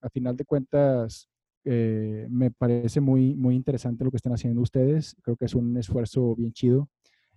a 0.00 0.08
final 0.08 0.38
de 0.38 0.46
cuentas, 0.46 1.28
eh, 1.62 2.26
me 2.30 2.50
parece 2.50 3.02
muy, 3.02 3.34
muy 3.34 3.56
interesante 3.56 4.04
lo 4.04 4.10
que 4.10 4.16
están 4.16 4.32
haciendo 4.32 4.62
ustedes. 4.62 5.16
Creo 5.20 5.36
que 5.36 5.44
es 5.44 5.54
un 5.54 5.76
esfuerzo 5.76 6.34
bien 6.34 6.54
chido 6.54 6.88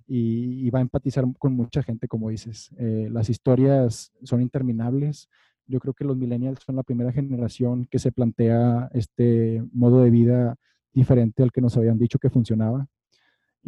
y, 0.08 0.70
va 0.70 0.80
a 0.80 0.84
empatizar 0.84 1.26
con 1.38 1.52
mucha 1.52 1.84
gente, 1.84 2.08
como 2.08 2.30
dices. 2.30 2.72
Eh, 2.78 3.10
las 3.12 3.30
historias 3.30 4.14
son 4.24 4.42
interminables. 4.42 5.28
Yo 5.66 5.82
creo 5.82 5.94
que 5.94 6.06
los 6.06 6.16
millennials 6.16 6.62
son 6.66 6.78
la 6.78 6.84
primera 6.84 7.12
generación 7.12 7.84
que 7.92 8.00
se 8.00 8.14
plantea 8.14 8.90
este 8.94 9.62
modo 9.74 10.02
de 10.02 10.12
vida 10.12 10.56
diferente 10.94 11.44
al 11.44 11.52
que 11.52 11.60
nos 11.60 11.76
habían 11.76 11.98
dicho 11.98 12.20
que 12.20 12.30
funcionaba. 12.30 12.88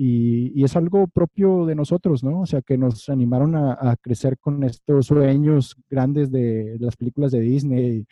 Y, 0.01 0.63
es 0.63 0.77
algo 0.77 1.07
propio 1.07 1.65
de 1.65 1.76
nosotros, 1.76 2.23
¿no? 2.23 2.41
O 2.41 2.45
sea, 2.45 2.61
que 2.61 2.77
nos 2.77 3.09
animaron 3.09 3.53
a, 3.57 3.97
crecer 4.01 4.38
con 4.39 4.63
estos 4.63 5.07
sueños 5.07 5.76
grandes 5.89 6.31
de, 6.31 6.77
las 6.80 6.95
películas 6.95 7.34
de 7.34 7.41
Disney 7.41 8.05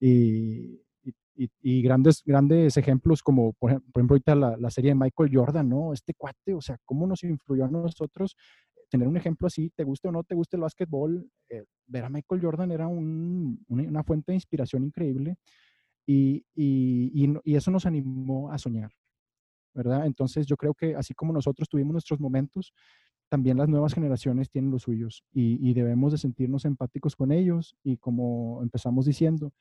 y, 0.00 0.80
y, 1.36 1.82
grandes, 1.82 2.22
grandes 2.24 2.78
ejemplos 2.78 3.22
como, 3.22 3.52
por, 3.52 3.72
ejemplo, 3.72 4.06
ahorita 4.14 4.34
la, 4.34 4.70
serie 4.70 4.92
de 4.92 4.94
Michael 4.94 5.30
Jordan, 5.34 5.68
¿no? 5.68 5.92
Este 5.92 6.14
cuate, 6.14 6.54
o 6.54 6.62
sea, 6.62 6.78
cómo 6.86 7.06
nos 7.06 7.22
influyó 7.24 7.66
a 7.66 7.68
nosotros 7.68 8.36
tener 8.88 9.06
un 9.06 9.18
ejemplo 9.18 9.46
así, 9.46 9.70
te 9.76 9.84
guste 9.84 10.08
o 10.08 10.12
no 10.12 10.24
te 10.24 10.34
guste 10.34 10.56
el 10.56 10.62
básquetbol, 10.62 11.28
eh, 11.50 11.64
ver 11.86 12.04
a 12.04 12.08
Michael 12.08 12.40
Jordan 12.40 12.70
era 12.70 12.88
una, 12.88 14.02
fuente 14.02 14.32
de 14.32 14.36
inspiración 14.36 14.84
increíble 14.84 15.36
y, 16.06 16.42
y, 16.54 17.54
eso 17.54 17.70
nos 17.70 17.84
animó 17.84 18.50
a 18.50 18.56
soñar, 18.56 18.90
¿verdad? 19.74 20.06
Entonces 20.06 20.46
yo 20.46 20.56
creo 20.56 20.74
que 20.74 20.94
así 20.94 21.14
como 21.14 21.32
nosotros 21.32 21.68
tuvimos 21.68 21.92
nuestros 21.92 22.20
momentos, 22.20 22.72
también 23.28 23.56
las 23.56 23.68
nuevas 23.68 23.94
generaciones 23.94 24.50
tienen 24.50 24.70
los 24.70 24.82
suyos 24.82 25.24
y, 25.32 25.74
debemos 25.74 26.12
de 26.12 26.18
sentirnos 26.18 26.64
empáticos 26.64 27.16
con 27.16 27.32
ellos 27.32 27.74
y 27.82 27.96
como 27.96 28.62
empezamos 28.62 29.06
diciendo, 29.06 29.52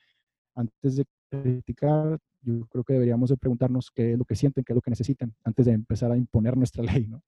antes 0.56 0.98
de 0.98 1.06
criticar, 1.30 2.20
yo 2.42 2.68
creo 2.68 2.84
que 2.84 2.94
deberíamos 2.94 3.30
de 3.30 3.38
preguntarnos 3.38 3.90
qué 3.90 4.14
es 4.14 4.18
lo 4.18 4.26
que 4.26 4.36
sienten, 4.36 4.64
qué 4.64 4.74
es 4.74 4.76
lo 4.76 4.82
que 4.82 4.92
necesitan, 4.92 5.34
antes 5.44 5.66
de 5.66 5.72
empezar 5.72 6.12
a 6.12 6.18
imponer 6.18 6.56
nuestra 6.56 6.84
ley, 7.02 7.08
¿no? 7.08 7.24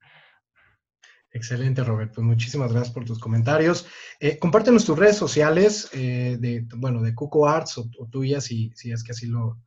Excelente, 1.31 1.83
Robert. 1.83 2.13
Pues 2.13 2.25
muchísimas 2.25 2.71
gracias 2.71 2.93
por 2.93 3.03
tus 3.03 3.19
comentarios. 3.19 3.85
Eh, 4.21 4.39
compártenos 4.39 4.85
tus 4.85 4.97
redes 4.97 5.17
sociales 5.17 5.89
eh, 5.91 6.37
de, 6.39 6.65
bueno, 6.77 7.01
de 7.01 7.13
Cuco 7.13 7.47
Arts 7.47 7.77
o, 7.77 7.89
tuyas 8.09 8.45
si, 8.45 8.71
si, 8.73 8.91
es 8.91 9.03
que 9.03 9.11
así 9.11 9.25
lo, 9.25 9.59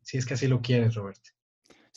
si 0.00 0.16
es 0.16 0.24
que 0.24 0.34
así 0.34 0.46
lo 0.46 0.60
quieres, 0.60 0.94
Robert. 0.94 1.18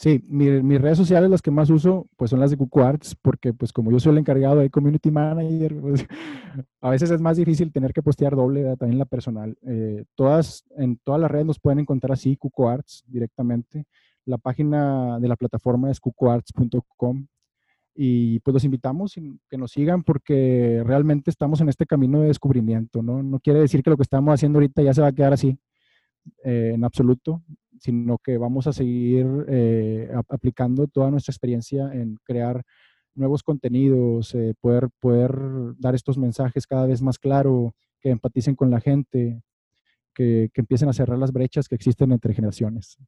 Sí, 0.01 0.19
mis 0.29 0.81
redes 0.81 0.97
sociales 0.97 1.29
las 1.29 1.43
que 1.43 1.51
más 1.51 1.69
uso 1.69 2.07
pues 2.17 2.31
son 2.31 2.39
las 2.39 2.49
de 2.49 2.57
Cuco 2.57 2.81
Arts 2.81 3.13
porque 3.21 3.53
pues 3.53 3.71
como 3.71 3.91
yo 3.91 3.99
soy 3.99 4.13
el 4.13 4.17
encargado 4.17 4.55
de 4.55 4.71
Community 4.71 5.11
Manager, 5.11 5.79
pues, 5.79 6.07
a 6.81 6.89
veces 6.89 7.11
es 7.11 7.21
más 7.21 7.37
difícil 7.37 7.71
tener 7.71 7.93
que 7.93 8.01
postear 8.01 8.35
doble, 8.35 8.75
también 8.77 8.97
la 8.97 9.05
personal. 9.05 9.55
Eh, 9.61 10.05
todas, 10.15 10.65
en 10.75 10.97
todas 11.03 11.21
las 11.21 11.29
redes 11.29 11.45
nos 11.45 11.59
pueden 11.59 11.77
encontrar 11.77 12.13
así, 12.13 12.35
Cuco 12.35 12.67
Arts 12.67 13.03
directamente. 13.05 13.85
La 14.25 14.39
página 14.39 15.19
de 15.19 15.27
la 15.27 15.35
plataforma 15.35 15.91
es 15.91 15.99
cucoarts.com 15.99 17.27
y 17.93 18.39
pues 18.39 18.55
los 18.55 18.63
invitamos 18.63 19.13
que 19.47 19.57
nos 19.59 19.71
sigan 19.71 20.01
porque 20.01 20.81
realmente 20.83 21.29
estamos 21.29 21.61
en 21.61 21.69
este 21.69 21.85
camino 21.85 22.21
de 22.21 22.29
descubrimiento, 22.29 23.03
¿no? 23.03 23.21
No 23.21 23.39
quiere 23.39 23.59
decir 23.59 23.83
que 23.83 23.91
lo 23.91 23.97
que 23.97 24.03
estamos 24.03 24.33
haciendo 24.33 24.57
ahorita 24.57 24.81
ya 24.81 24.95
se 24.95 25.01
va 25.01 25.09
a 25.09 25.13
quedar 25.13 25.33
así, 25.33 25.59
eh, 26.43 26.71
en 26.73 26.83
absoluto, 26.83 27.43
sino 27.81 28.19
que 28.19 28.37
vamos 28.37 28.67
a 28.67 28.73
seguir 28.73 29.25
eh, 29.47 30.07
aplicando 30.29 30.85
toda 30.85 31.09
nuestra 31.09 31.31
experiencia 31.31 31.91
en 31.91 32.19
crear 32.23 32.61
nuevos 33.15 33.41
contenidos, 33.41 34.35
eh, 34.35 34.53
poder, 34.61 34.89
poder 34.99 35.35
dar 35.79 35.95
estos 35.95 36.15
mensajes 36.15 36.67
cada 36.67 36.85
vez 36.85 37.01
más 37.01 37.17
claro, 37.17 37.73
que 37.99 38.09
empaticen 38.09 38.55
con 38.55 38.69
la 38.69 38.79
gente, 38.79 39.41
que, 40.13 40.51
que 40.53 40.61
empiecen 40.61 40.89
a 40.89 40.93
cerrar 40.93 41.17
las 41.17 41.33
brechas 41.33 41.67
que 41.67 41.73
existen 41.73 42.11
entre 42.11 42.35
generaciones. 42.35 42.99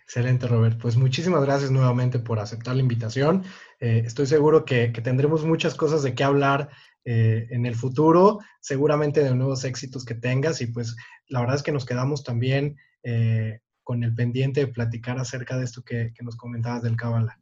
Excelente, 0.00 0.48
Robert. 0.48 0.80
Pues 0.82 0.96
muchísimas 0.96 1.44
gracias 1.44 1.70
nuevamente 1.70 2.18
por 2.18 2.40
aceptar 2.40 2.74
la 2.74 2.82
invitación. 2.82 3.44
Eh, 3.78 4.02
estoy 4.04 4.26
seguro 4.26 4.64
que, 4.64 4.88
tendremos 4.88 5.44
muchas 5.44 5.76
cosas 5.76 6.02
de 6.02 6.14
qué 6.14 6.24
hablar 6.24 6.70
en 7.06 7.66
el 7.66 7.74
futuro, 7.74 8.38
seguramente 8.60 9.22
de 9.22 9.34
nuevos 9.34 9.66
éxitos 9.66 10.06
que 10.06 10.14
tengas 10.14 10.62
y 10.62 10.68
pues 10.68 10.96
la 11.28 11.40
verdad 11.40 11.56
es 11.56 11.62
que 11.62 11.70
nos 11.70 11.84
quedamos 11.84 12.24
también 12.24 12.78
eh, 13.04 13.60
con 13.82 14.02
el 14.02 14.14
pendiente 14.14 14.60
de 14.60 14.66
platicar 14.66 15.18
acerca 15.18 15.56
de 15.56 15.64
esto 15.64 15.82
que, 15.82 16.12
nos 16.22 16.36
comentabas 16.36 16.82
del 16.82 16.96
Kabbalah. 16.96 17.38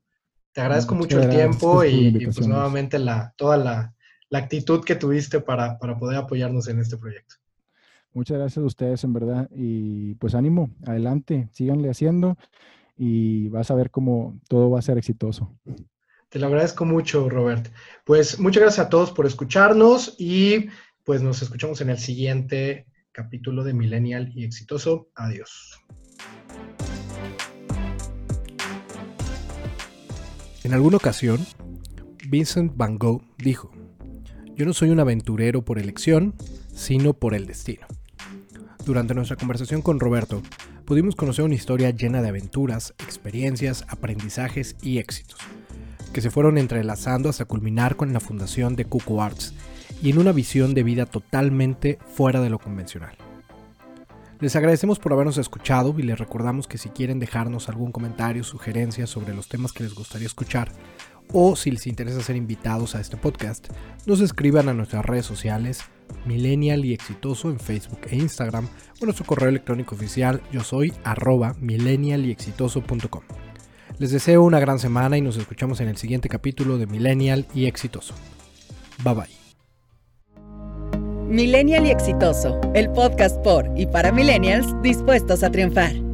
Te 0.53 0.61
agradezco 0.61 0.95
mucho 0.95 1.23
el 1.23 1.31
tiempo 1.31 1.85
y, 1.85 2.27
pues 2.27 2.47
nuevamente 2.47 2.99
la, 2.99 3.33
toda 3.37 3.57
la, 3.57 3.95
actitud 4.31 4.85
que 4.85 4.97
tuviste 4.97 5.41
para, 5.41 5.79
para 5.79 5.99
poder 5.99 6.19
apoyarnos 6.19 6.69
en 6.69 6.81
este 6.81 6.97
proyecto. 6.97 7.37
Muchas 8.13 8.39
gracias 8.39 8.63
a 8.63 8.67
ustedes, 8.67 9.05
en 9.05 9.13
verdad. 9.13 9.49
Y 9.55 10.15
pues 10.17 10.35
ánimo, 10.35 10.71
adelante, 10.85 11.49
síganle 11.53 11.91
haciendo 11.91 12.37
y 12.97 13.49
vas 13.49 13.71
a 13.71 13.75
ver 13.75 13.91
cómo 13.91 14.39
todo 14.49 14.71
va 14.71 14.79
a 14.79 14.83
ser 14.83 14.99
exitoso. 14.99 15.57
Te 16.29 16.39
lo 16.39 16.47
agradezco 16.47 16.85
mucho, 16.85 17.29
Robert. 17.29 17.69
Pues 18.05 18.39
muchas 18.39 18.63
gracias 18.63 18.87
a 18.87 18.91
todos 18.91 19.13
por 19.13 19.27
escucharnos 19.27 20.17
y 20.19 20.69
pues 21.05 21.23
nos 21.23 21.43
escuchamos 21.43 21.81
en 21.81 21.91
el 21.91 21.99
siguiente 21.99 22.87
capítulo 23.13 23.63
de 23.63 23.75
Millennial 23.75 24.33
y 24.35 24.45
Exitoso. 24.45 25.09
Adiós. 25.15 25.79
En 30.65 30.73
alguna 30.73 30.97
ocasión, 30.97 31.45
Vincent 32.29 32.73
Van 32.75 32.99
Gogh 32.99 33.23
dijo, 33.37 33.71
yo 34.57 34.65
no 34.65 34.73
soy 34.73 34.91
un 34.91 35.01
aventurero 35.01 35.65
por 35.65 35.79
elección, 35.79 36.35
sino 36.75 37.15
por 37.15 37.35
el 37.35 37.47
destino. 37.47 37.87
Durante 38.85 39.15
nuestra 39.15 39.37
conversación 39.37 39.83
con 39.83 40.01
Roberto, 40.01 40.43
pudimos 40.85 41.15
conocer 41.15 41.45
una 41.45 41.55
historia 41.55 41.91
llena 41.91 42.23
de 42.23 42.29
aventuras, 42.29 42.95
experiencias, 42.99 43.85
aprendizajes 43.89 44.77
y 44.83 44.99
éxitos, 44.99 45.39
que 46.13 46.21
se 46.21 46.31
fueron 46.31 46.59
entrelazando 46.59 47.29
hasta 47.29 47.45
culminar 47.45 47.97
con 47.97 48.13
la 48.13 48.21
fundación 48.21 48.75
de 48.77 48.85
Cuckoo 48.85 49.23
Arts 49.23 49.55
y 50.03 50.11
en 50.11 50.19
una 50.19 50.33
visión 50.33 50.75
de 50.75 50.83
vida 50.83 51.07
totalmente 51.07 51.99
fuera 52.15 52.41
de 52.41 52.51
lo 52.51 52.59
convencional. 52.59 53.17
Les 54.41 54.57
agradecemos 54.57 54.99
por 54.99 55.13
habernos 55.13 55.39
escuchado 55.39 55.95
y 55.97 56.03
les 56.03 56.19
recordamos 56.19 56.67
que 56.67 56.77
si 56.77 56.89
quieren 56.89 57.21
dejarnos 57.21 57.69
algún 57.69 57.93
comentario, 57.93 58.43
sugerencia 58.43 59.07
sobre 59.07 59.35
los 59.35 59.49
temas 59.49 59.73
que 59.73 59.85
les 59.85 59.95
gustaría 59.95 60.27
escuchar, 60.27 60.73
o 61.33 61.55
si 61.55 61.71
les 61.71 61.87
interesa 61.87 62.21
ser 62.21 62.35
invitados 62.35 62.97
a 62.97 63.01
este 63.01 63.17
podcast, 63.17 63.69
nos 64.05 64.21
escriban 64.21 64.69
a 64.69 64.75
nuestras 64.75 65.07
redes 65.07 65.25
sociales 65.25 65.83
millennial 66.27 66.85
y 66.85 66.93
exitoso 66.93 67.51
en 67.51 67.61
Facebook 67.61 68.01
e 68.11 68.17
Instagram 68.17 68.69
o 69.01 69.05
nuestro 69.05 69.25
correo 69.25 69.49
electrónico 69.49 69.95
oficial 69.95 70.43
yo 70.53 70.63
soy 70.63 70.93
arroba 71.05 71.55
millennial 71.61 72.27
y 72.27 72.33
exitoso.com. 72.33 73.23
Les 73.99 74.11
deseo 74.11 74.43
una 74.43 74.59
gran 74.59 74.79
semana 74.81 75.17
y 75.17 75.21
nos 75.21 75.37
escuchamos 75.37 75.81
en 75.81 75.89
el 75.89 75.97
siguiente 75.97 76.29
capítulo 76.29 76.79
de 76.79 76.87
Millennial 76.87 77.47
y 77.55 77.67
Exitoso. 77.67 78.15
Bye 79.05 79.15
bye. 79.15 79.42
Millennial 81.33 81.87
y 81.87 81.91
Exitoso, 81.91 82.61
el 82.75 82.91
podcast 82.91 83.39
por 83.39 83.67
y 83.75 83.87
para 83.87 84.13
millennials 84.13 84.67
dispuestos 84.83 85.43
a 85.43 85.51
triunfar. 85.51 86.12